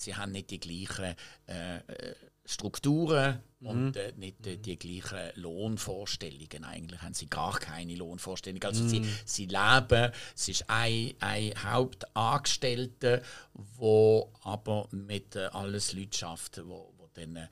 sie 0.00 0.16
haben 0.16 0.32
nicht 0.32 0.50
die 0.50 0.60
gleichen 0.60 1.14
äh, 1.46 1.76
äh, 1.76 2.14
Strukturen 2.44 3.40
und 3.60 3.96
äh, 3.96 4.12
nicht 4.16 4.46
äh, 4.46 4.56
die 4.56 4.78
gleichen 4.78 5.30
Lohnvorstellungen. 5.40 6.64
Eigentlich 6.64 7.02
haben 7.02 7.14
sie 7.14 7.28
gar 7.28 7.58
keine 7.58 7.94
Lohnvorstellungen. 7.94 8.64
Also 8.64 8.88
sie, 8.88 9.04
sie 9.24 9.46
leben, 9.46 10.10
es 10.34 10.48
ist 10.48 10.64
ein, 10.68 11.14
ein 11.20 11.52
Hauptangestellter, 11.62 13.22
wo 13.52 14.32
aber 14.42 14.88
mit 14.90 15.36
äh, 15.36 15.46
alles 15.52 15.92
Leute 15.92 16.16
schafft, 16.16 16.60
wo, 16.64 16.92
wo 16.96 17.08
dann 17.14 17.36
äh, 17.36 17.48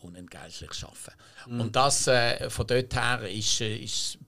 unentgeltlich 0.00 0.70
arbeiten. 0.82 1.60
Und 1.60 1.76
das 1.76 2.06
äh, 2.06 2.48
von 2.48 2.66
dort 2.66 2.94
her 2.94 3.28
ist, 3.28 3.60
ist 3.60 4.18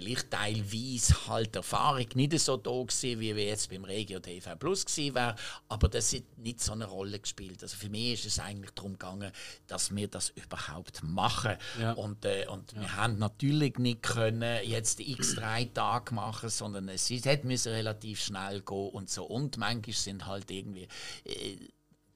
vielleicht 0.00 0.30
teilweise 0.30 1.26
halt 1.28 1.54
Erfahrung 1.54 2.06
nicht 2.14 2.38
so 2.38 2.56
da 2.56 2.70
gewesen, 2.70 3.20
wie 3.20 3.36
wir 3.36 3.44
jetzt 3.44 3.68
beim 3.68 3.84
Regio 3.84 4.18
TV 4.18 4.56
Plus 4.56 4.86
gewesen 4.86 5.14
wäre, 5.14 5.36
aber 5.68 5.88
das 5.88 6.12
hat 6.14 6.22
nicht 6.38 6.60
so 6.60 6.72
eine 6.72 6.86
Rolle 6.86 7.18
gespielt. 7.18 7.62
Also 7.62 7.76
für 7.76 7.90
mich 7.90 8.14
ist 8.14 8.26
es 8.26 8.38
eigentlich 8.38 8.70
darum 8.72 8.92
gegangen, 8.92 9.30
dass 9.66 9.94
wir 9.94 10.08
das 10.08 10.30
überhaupt 10.30 11.02
machen. 11.02 11.56
Ja. 11.78 11.92
Und, 11.92 12.24
äh, 12.24 12.46
und 12.48 12.74
wir 12.74 12.96
haben 12.96 13.18
natürlich 13.18 13.78
nicht 13.78 14.02
können 14.02 14.60
jetzt 14.64 15.00
x 15.00 15.34
drei 15.34 15.64
Tage 15.64 16.14
machen, 16.14 16.48
sondern 16.48 16.88
es 16.88 17.10
müssen 17.42 17.72
relativ 17.72 18.22
schnell 18.22 18.62
gehen 18.62 18.90
und 18.90 19.10
so. 19.10 19.24
Und 19.24 19.58
manchmal 19.58 19.94
sind 19.94 20.26
halt 20.26 20.50
irgendwie 20.50 20.88
äh, 21.24 21.56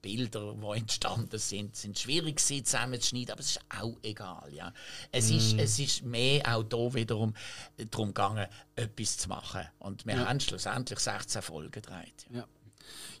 Bilder, 0.05 0.53
die 0.53 0.77
entstanden 0.77 1.39
sind, 1.39 1.75
sind 1.75 1.97
schwierig 1.97 2.35
gewesen, 2.35 2.63
zusammenzuschneiden, 2.63 3.31
aber 3.31 3.39
es 3.39 3.51
ist 3.51 3.59
auch 3.81 3.97
egal. 4.03 4.53
Ja. 4.53 4.71
Es, 5.11 5.31
ist, 5.31 5.57
es 5.57 5.79
ist 5.79 6.03
mehr 6.03 6.43
auch 6.55 6.61
da 6.61 6.93
wiederum 6.93 7.33
darum 7.91 8.09
gegangen, 8.09 8.45
etwas 8.75 9.17
zu 9.17 9.29
machen. 9.29 9.61
Und 9.79 10.05
wir 10.05 10.29
haben 10.29 10.39
schlussendlich 10.39 10.99
16 10.99 11.41
Folgen 11.41 11.71
gedreht. 11.71 12.27
Ja. 12.29 12.37
Ja. 12.41 12.45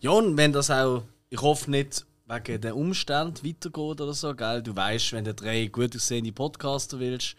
ja, 0.01 0.09
und 0.11 0.37
wenn 0.37 0.53
das 0.53 0.69
auch, 0.69 1.01
ich 1.31 1.41
hoffe 1.41 1.71
nicht 1.71 2.05
wegen 2.27 2.61
den 2.61 2.73
Umständen 2.73 3.43
weitergeht 3.43 4.01
oder 4.01 4.13
so, 4.13 4.35
gell? 4.35 4.61
Du 4.61 4.75
weißt, 4.75 5.13
wenn 5.13 5.23
du 5.25 5.33
drei 5.33 5.65
gut 5.65 5.95
aussehende 5.95 6.31
Podcaster 6.33 6.99
willst, 6.99 7.35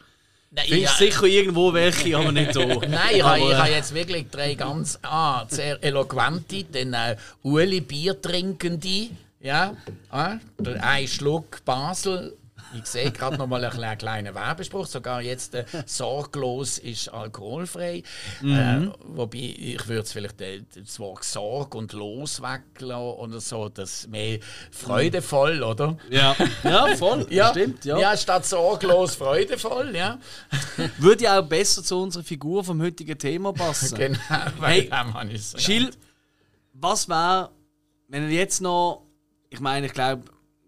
Nein, 0.51 0.67
findest 0.69 1.01
ja- 1.01 1.07
sicher 1.07 1.25
irgendwo 1.25 1.73
welche, 1.73 2.17
aber 2.17 2.33
nicht 2.33 2.57
da. 2.57 2.65
Nein, 2.65 2.81
ich, 3.15 3.23
habe, 3.23 3.43
Aber, 3.43 3.51
ich 3.51 3.57
habe 3.57 3.71
jetzt 3.71 3.95
wirklich 3.95 4.29
drei 4.29 4.55
ganz 4.55 4.99
ah, 5.03 5.47
sehr 5.49 5.83
eloquente, 5.85 6.65
dann 6.65 6.95
äh, 6.95 7.17
Uli 7.43 7.81
Bier 7.81 8.21
trinkende, 8.21 9.11
ja, 9.47 9.77
ah, 10.11 10.39
der 10.59 10.83
ein 10.85 11.07
Schluck 11.07 11.65
Basel. 11.65 12.37
Ich 12.77 12.87
sehe 12.87 13.13
gerade 13.13 13.37
noch 13.39 13.47
mal 13.47 13.65
einen 13.65 13.97
kleinen- 13.97 14.35
Werbespruch. 14.35 14.87
Sogar 14.87 15.23
jetzt 15.23 15.55
äh, 15.55 15.65
sorglos 15.87 16.79
ist 16.79 17.09
alkoholfrei. 17.09 18.03
Äh, 18.43 18.89
wobei 19.05 19.39
ich 19.57 19.87
würde 19.87 20.03
es 20.03 20.13
vielleicht 20.13 20.41
äh, 20.41 20.63
das 20.75 20.99
Wort 20.99 21.23
Sorg 21.23 21.77
und 21.77 21.93
los 21.93 22.43
weglassen 22.43 22.97
oder 23.19 23.41
so, 23.41 23.69
das 23.69 24.09
mehr 24.09 24.41
freudevoll, 24.73 25.63
oder? 25.63 25.97
Ja, 26.11 26.35
ja 26.65 26.89
voll, 26.97 27.25
stimmt, 27.51 27.85
ja. 27.85 27.99
ja, 27.99 28.17
statt 28.17 28.45
sorglos 28.45 29.15
freudevoll, 29.15 29.95
ja. 29.95 30.19
Würde 30.99 31.23
ja 31.25 31.39
auch 31.39 31.47
besser 31.47 31.85
zu 31.85 32.03
unserer 32.03 32.25
Figur 32.25 32.65
vom 32.65 32.83
heutigen 32.83 33.17
Thema 33.17 33.53
passen. 33.53 33.97
Genau, 33.99 34.19
Hey, 34.61 34.89
dem 34.91 35.15
habe 35.15 35.29
ich 35.31 35.37
es 35.41 35.55
Gilles, 35.55 35.97
was 36.73 37.09
wäre, 37.09 37.51
wenn 38.09 38.25
er 38.25 38.31
jetzt 38.31 38.61
noch, 38.61 39.06
ich 39.51 39.61
meine, 39.61 39.87
ich 39.87 39.93
glaube, 39.93 40.25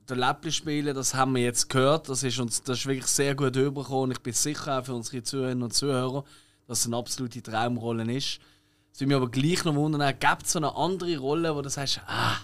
der 0.09 0.17
Läppli 0.17 0.51
spielen, 0.51 0.95
das 0.95 1.15
haben 1.15 1.35
wir 1.35 1.43
jetzt 1.43 1.69
gehört, 1.69 2.09
das 2.09 2.23
ist 2.23 2.39
uns 2.39 2.63
das 2.63 2.79
ist 2.79 2.87
wirklich 2.87 3.07
sehr 3.07 3.35
gut 3.35 3.55
übergekommen. 3.57 4.13
Ich 4.13 4.21
bin 4.21 4.33
sicher 4.33 4.79
auch 4.79 4.85
für 4.85 4.95
unsere 4.95 5.23
Zuhörerinnen 5.23 5.63
und 5.63 5.75
Zuhörer, 5.75 6.25
dass 6.67 6.81
es 6.81 6.87
eine 6.87 6.97
absolute 6.97 7.43
Traumrolle 7.43 8.11
ist. 8.15 8.41
Es 8.93 9.01
würde 9.01 9.09
mich 9.09 9.17
aber 9.17 9.31
gleich 9.31 9.65
noch 9.65 9.75
wundern, 9.75 10.19
gibt 10.19 10.43
es 10.45 10.53
so 10.53 10.59
eine 10.59 10.75
andere 10.75 11.19
Rolle, 11.19 11.55
wo 11.55 11.63
du 11.63 11.69
sagst, 11.69 12.01
ah, 12.07 12.37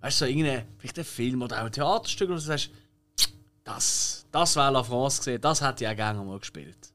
weißt 0.00 0.20
du, 0.20 0.24
so 0.24 0.30
irgendein, 0.30 0.66
vielleicht 0.78 0.98
ein 0.98 1.04
Film 1.04 1.42
oder 1.42 1.60
auch 1.60 1.66
ein 1.66 1.72
Theaterstück, 1.72 2.30
wo 2.30 2.34
du 2.34 2.40
sagst, 2.40 2.70
das, 3.62 4.26
das 4.32 4.56
wäre 4.56 4.72
La 4.72 4.82
France 4.82 5.18
gesehen, 5.18 5.40
das 5.40 5.60
hätte 5.60 5.84
ich 5.84 5.90
auch 5.90 5.96
gerne 5.96 6.24
mal 6.24 6.38
gespielt. 6.38 6.92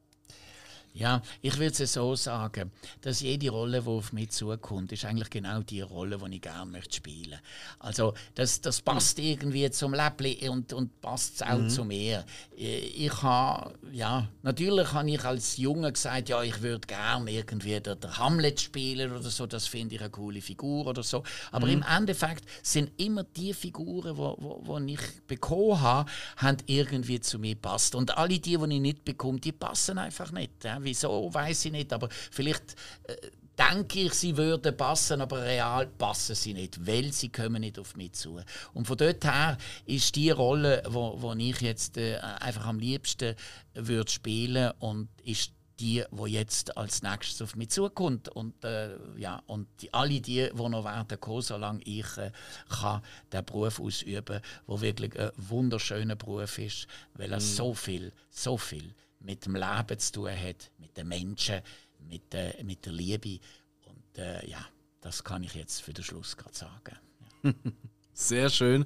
Ja, 0.94 1.22
ich 1.42 1.58
würde 1.58 1.84
es 1.84 1.94
so 1.94 2.16
sagen, 2.16 2.72
dass 3.02 3.22
jede 3.22 3.50
Rolle, 3.50 3.82
die 3.82 3.88
auf 3.88 4.14
mich 4.14 4.30
zukommt, 4.30 4.92
ist 4.92 5.06
eigentlich 5.06 5.30
genau 5.32 5.62
die 5.62 5.82
Rolle, 5.82 6.20
die 6.20 6.36
ich 6.36 6.42
gerne 6.42 6.70
möchte 6.70 6.96
spielen. 6.98 7.40
Also 7.80 8.14
das, 8.36 8.62
das 8.62 8.82
passt 8.82 9.18
irgendwie 9.18 9.70
zum 9.72 9.94
Läppli 9.94 10.48
und, 10.50 10.72
und 10.74 11.02
passt 11.02 11.44
auch 11.46 11.68
zu 11.68 11.84
mir. 11.84 12.24
Äh, 12.58 12.80
Ich 12.80 13.24
habe, 13.24 13.74
ja, 13.92 14.28
natürlich 14.44 14.94
habe 14.94 15.10
ich 15.10 15.24
als 15.24 15.58
Junge 15.58 15.92
gesagt, 15.92 16.30
ja, 16.30 16.44
ich 16.44 16.62
würde 16.62 16.86
gerne 16.88 17.32
irgendwie 17.32 17.80
der, 17.80 17.96
der 17.96 18.18
Hamlet 18.18 18.62
spielen 18.62 19.12
oder 19.12 19.30
so, 19.30 19.48
das 19.48 19.66
finde 19.66 19.96
ich 19.96 20.02
eine 20.02 20.12
coole 20.12 20.42
Figur 20.42 20.86
oder 20.86 21.02
so. 21.02 21.24
Aber 21.52 21.68
im 21.68 21.84
Endeffekt 21.84 22.46
sind 22.62 22.92
immer 22.98 23.24
die 23.24 23.54
Figuren, 23.54 24.14
die 24.14 24.18
wo, 24.18 24.36
wo, 24.40 24.62
wo 24.64 24.78
ich 24.80 25.00
bekommen 25.28 25.82
habe, 25.82 26.10
haben 26.38 26.58
irgendwie 26.68 27.20
zu 27.20 27.40
mir 27.40 27.56
passt. 27.56 27.96
Und 27.96 28.16
alle 28.18 28.40
die, 28.40 28.58
die 28.58 28.74
ich 28.76 28.82
nicht 28.82 29.04
bekomme, 29.06 29.40
die 29.40 29.52
passen 29.52 29.98
einfach 29.98 30.32
nicht. 30.32 30.64
Ja, 30.64 30.83
wieso, 30.84 31.34
weiß 31.34 31.66
ich 31.66 31.72
nicht. 31.72 31.94
Aber 31.94 32.10
vielleicht 32.32 32.76
äh, 33.04 33.16
denke 33.58 34.02
ich, 34.02 34.14
sie 34.14 34.36
würden 34.38 34.76
passen, 34.76 35.22
aber 35.22 35.44
real 35.44 35.88
passen 35.88 36.36
sie 36.36 36.54
nicht, 36.54 36.86
weil 36.86 37.12
sie 37.12 37.30
kommen 37.30 37.62
nicht 37.62 37.80
auf 37.80 37.96
mich 37.96 38.14
zu. 38.14 38.40
Und 38.74 38.88
von 38.88 38.98
dort 38.98 39.24
her 39.24 39.58
ist 39.86 40.16
die 40.16 40.32
Rolle, 40.32 40.84
wo, 40.88 41.22
wo 41.22 41.34
ich 41.34 41.62
jetzt 41.62 41.98
äh, 41.98 42.18
einfach 42.18 42.68
am 42.68 42.80
liebsten 42.80 43.36
würde 43.74 44.12
spielen 44.12 44.72
und 44.80 45.10
ist 45.24 45.52
die, 45.80 46.04
wo 46.12 46.28
jetzt 46.28 46.78
als 46.78 47.02
nächstes 47.02 47.42
auf 47.42 47.56
mich 47.56 47.70
zukommt 47.70 48.30
und 48.30 48.64
äh, 48.64 48.96
ja 49.18 49.42
und 49.48 49.68
die, 49.82 49.94
alle 49.94 50.22
die, 50.22 50.50
die 50.54 50.70
noch 50.70 50.86
werden 50.86 51.20
kommen, 51.20 51.42
solange 51.42 51.82
ich 51.84 52.18
äh, 52.18 52.32
kann 52.70 53.02
den 53.32 53.44
Beruf 53.44 53.80
ausüben, 53.80 54.40
wo 54.68 54.82
wirklich 54.82 55.20
ein 55.20 55.32
wunderschöner 55.36 56.16
Beruf 56.16 56.60
ist, 56.60 56.88
weil 57.16 57.32
er 57.32 57.42
so 57.42 57.74
viel, 57.74 58.14
so 58.30 58.58
viel 58.58 58.94
mit 59.24 59.46
dem 59.46 59.56
Leben 59.56 60.00
zu 60.00 60.12
tun 60.12 60.30
hat, 60.30 60.72
mit 60.78 60.96
den 60.96 61.08
Menschen, 61.08 61.62
mit, 62.08 62.34
äh, 62.34 62.62
mit 62.64 62.86
der 62.86 62.94
Liebe 62.94 63.40
und 63.86 64.18
äh, 64.18 64.48
ja, 64.48 64.64
das 65.02 65.24
kann 65.24 65.44
ich 65.44 65.56
jetzt 65.56 65.82
für 65.82 65.94
den 65.94 66.04
Schluss 66.04 66.38
gerade 66.38 66.56
sagen. 66.56 66.98
Sehr 68.14 68.50
schön. 68.50 68.86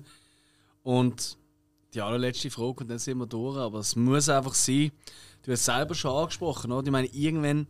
Und 0.84 1.38
die 1.94 2.02
allerletzte 2.02 2.50
Frage, 2.50 2.82
und 2.82 2.90
dann 2.90 3.00
sind 3.00 3.18
wir 3.18 3.28
durch, 3.28 3.58
aber 3.58 3.80
es 3.80 3.96
muss 3.96 4.30
einfach 4.30 4.54
sein, 4.54 4.92
du 5.44 5.52
hast 5.52 5.60
es 5.60 5.66
selber 5.66 5.96
schon 5.96 6.16
angesprochen, 6.16 6.72
oder? 6.72 6.86
Ich 6.86 6.92
meine, 6.92 7.08
irgendwann 7.08 7.68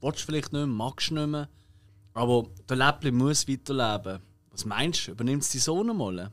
willst 0.00 0.20
du 0.20 0.26
vielleicht 0.26 0.52
nicht 0.52 0.66
mehr, 0.66 0.66
magst 0.66 1.10
du 1.10 1.14
nicht 1.14 1.26
mehr, 1.28 1.48
aber 2.14 2.48
der 2.68 2.76
Läppli 2.76 3.10
muss 3.10 3.48
weiterleben. 3.48 4.22
Was 4.50 4.64
meinst 4.64 5.06
du? 5.06 5.12
Übernimmt 5.12 5.42
es 5.42 5.50
die 5.50 5.58
Sohn 5.58 5.96
mal? 5.96 6.32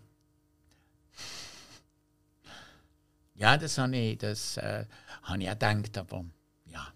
Ja, 3.38 3.56
das 3.56 3.78
habe 3.78 3.96
ich, 3.96 4.18
das, 4.18 4.58
äh, 4.58 4.86
habe 5.22 5.44
ich 5.44 5.50
auch 5.50 5.54
gedacht, 5.54 5.98
aber 6.00 6.26
ja. 6.66 6.92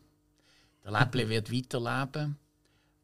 Der 0.83 0.91
Läppli 0.91 1.29
wird 1.29 1.51
weiterleben. 1.51 2.35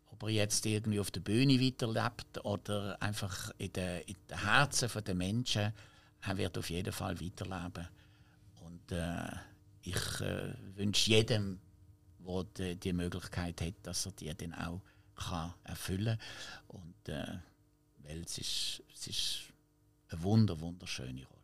Ob 0.08 0.24
er 0.24 0.30
jetzt 0.30 0.66
irgendwie 0.66 1.00
auf 1.00 1.12
der 1.12 1.20
Bühne 1.20 1.62
weiterlebt 1.62 2.44
oder 2.44 3.00
einfach 3.00 3.52
in 3.60 3.72
den, 3.74 4.02
in 4.02 4.16
den 4.28 4.44
Herzen 4.44 4.90
der 5.04 5.14
Menschen, 5.14 5.72
er 6.22 6.38
wird 6.38 6.58
auf 6.58 6.72
jeden 6.72 6.92
Fall 6.92 7.22
weiterleben. 7.22 7.88
Und 8.66 8.92
äh, 8.92 9.30
ich 9.84 10.22
äh, 10.22 10.56
wünsche 10.76 11.12
jedem, 11.12 11.60
der 12.18 12.44
die, 12.58 12.76
die 12.76 12.94
Möglichkeit 12.94 13.62
hat, 13.62 13.76
dass 13.84 14.08
er 14.08 14.14
die 14.14 14.34
dann 14.36 14.56
auch 14.56 14.82
kann 15.16 15.54
erfüllen 15.64 16.18
kann. 16.18 16.80
Und 16.80 17.10
äh, 17.10 17.38
weil 18.00 18.24
es 18.24 18.40
ist, 18.40 18.84
es 18.92 19.08
ist 19.08 19.40
eine 20.10 20.24
wunder, 20.24 20.60
wunderschöne 20.60 21.24
Rolle. 21.24 21.37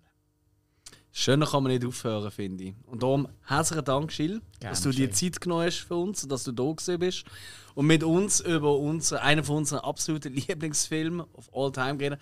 Schöner 1.15 1.45
kann 1.45 1.61
man 1.61 1.71
nicht 1.71 1.85
aufhören, 1.85 2.31
finde 2.31 2.63
ich. 2.63 2.73
Und 2.87 3.03
darum 3.03 3.27
herzlichen 3.43 3.85
Dank, 3.85 4.09
Gilles, 4.09 4.41
Gerne 4.59 4.71
dass 4.71 4.81
du 4.81 4.89
dir. 4.89 5.11
Zeit 5.11 5.39
genommen 5.39 5.67
hast 5.67 5.81
für 5.81 5.95
uns 5.95 6.23
und 6.23 6.31
dass 6.31 6.43
du 6.43 6.51
da 6.51 6.63
gewesen 6.63 6.97
bist 6.97 7.25
und 7.75 7.85
mit 7.85 8.03
uns 8.03 8.39
über 8.39 8.75
unser, 8.79 9.21
einen 9.21 9.43
von 9.43 9.57
unseren 9.57 9.81
absoluten 9.81 10.33
Lieblingsfilmen 10.33 11.23
of 11.33 11.51
all 11.53 11.71
time 11.71 11.99
reden. 11.99 12.17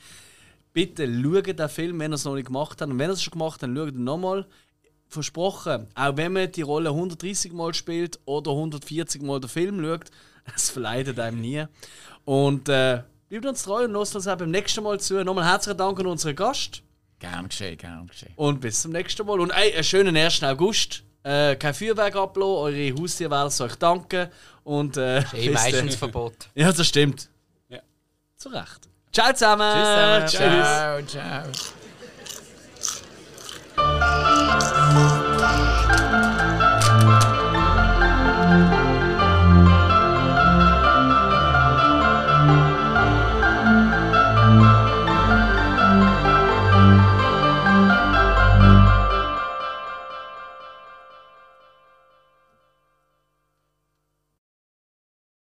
Bitte 0.74 1.06
schaut 1.06 1.58
den 1.58 1.70
Film, 1.70 2.00
wenn 2.00 2.12
ihr 2.12 2.16
es 2.16 2.26
noch 2.26 2.36
nicht 2.36 2.48
gemacht 2.48 2.82
habt. 2.82 2.92
Und 2.92 3.00
wenn 3.00 3.10
ihr 3.10 3.14
es 3.14 3.24
schon 3.24 3.32
gemacht 3.32 3.64
habt, 3.64 3.74
schaut 3.74 3.94
ihn 3.94 4.04
nochmal. 4.04 4.46
Versprochen, 5.08 5.88
auch 5.96 6.18
wenn 6.18 6.34
man 6.34 6.52
die 6.52 6.62
Rolle 6.62 6.90
130 6.90 7.54
Mal 7.54 7.74
spielt 7.74 8.20
oder 8.26 8.52
140 8.52 9.22
Mal 9.22 9.40
den 9.40 9.50
Film 9.50 9.82
schaut, 9.82 10.12
es 10.56 10.70
verleidet 10.70 11.18
einem 11.18 11.40
nie. 11.40 11.64
Und 12.26 12.68
äh, 12.68 13.04
bleibt 13.30 13.46
uns 13.46 13.64
treu 13.64 13.86
und 13.86 13.94
lasst 13.94 14.18
uns 14.18 14.28
auch 14.28 14.38
beim 14.38 14.52
nächsten 14.52 14.84
Mal 14.84 15.00
zu. 15.00 15.24
Nochmal 15.24 15.46
herzlichen 15.46 15.78
Dank 15.78 15.98
an 15.98 16.08
unseren 16.08 16.36
Gast. 16.36 16.84
Gern 17.22 17.48
geschehen, 17.48 17.78
gern 17.78 18.08
geschehen. 18.08 18.34
Und 18.36 18.60
bis 18.60 18.82
zum 18.82 18.92
nächsten 18.92 19.26
Mal. 19.28 19.40
Und 19.40 19.52
ey, 19.52 19.74
einen 19.74 19.84
schönen 19.84 20.18
1. 20.18 20.42
August. 20.44 21.04
Äh, 21.24 21.56
kein 21.56 21.76
Feuerwerk 21.76 22.16
ablassen, 22.16 22.56
eure 22.56 22.96
Haustiere 23.00 23.30
werden 23.30 23.50
es 23.50 23.62
euch 23.62 23.76
danken. 23.76 24.28
Und, 24.64 24.98
äh, 24.98 25.20
Eh 25.20 25.50
bis 25.50 25.54
meistens. 25.54 25.96
Verbot. 25.96 26.34
Ja, 26.56 26.72
das 26.72 26.88
stimmt. 26.88 27.30
Ja. 27.70 27.80
Zu 28.36 28.50
Recht. 28.50 28.90
Ciao 29.14 29.32
zusammen. 29.34 30.26
Tschüss 30.26 30.32
zusammen. 30.32 31.08
Ciao, 31.08 31.44
ciao. 31.44 31.44
Thank 38.52 38.81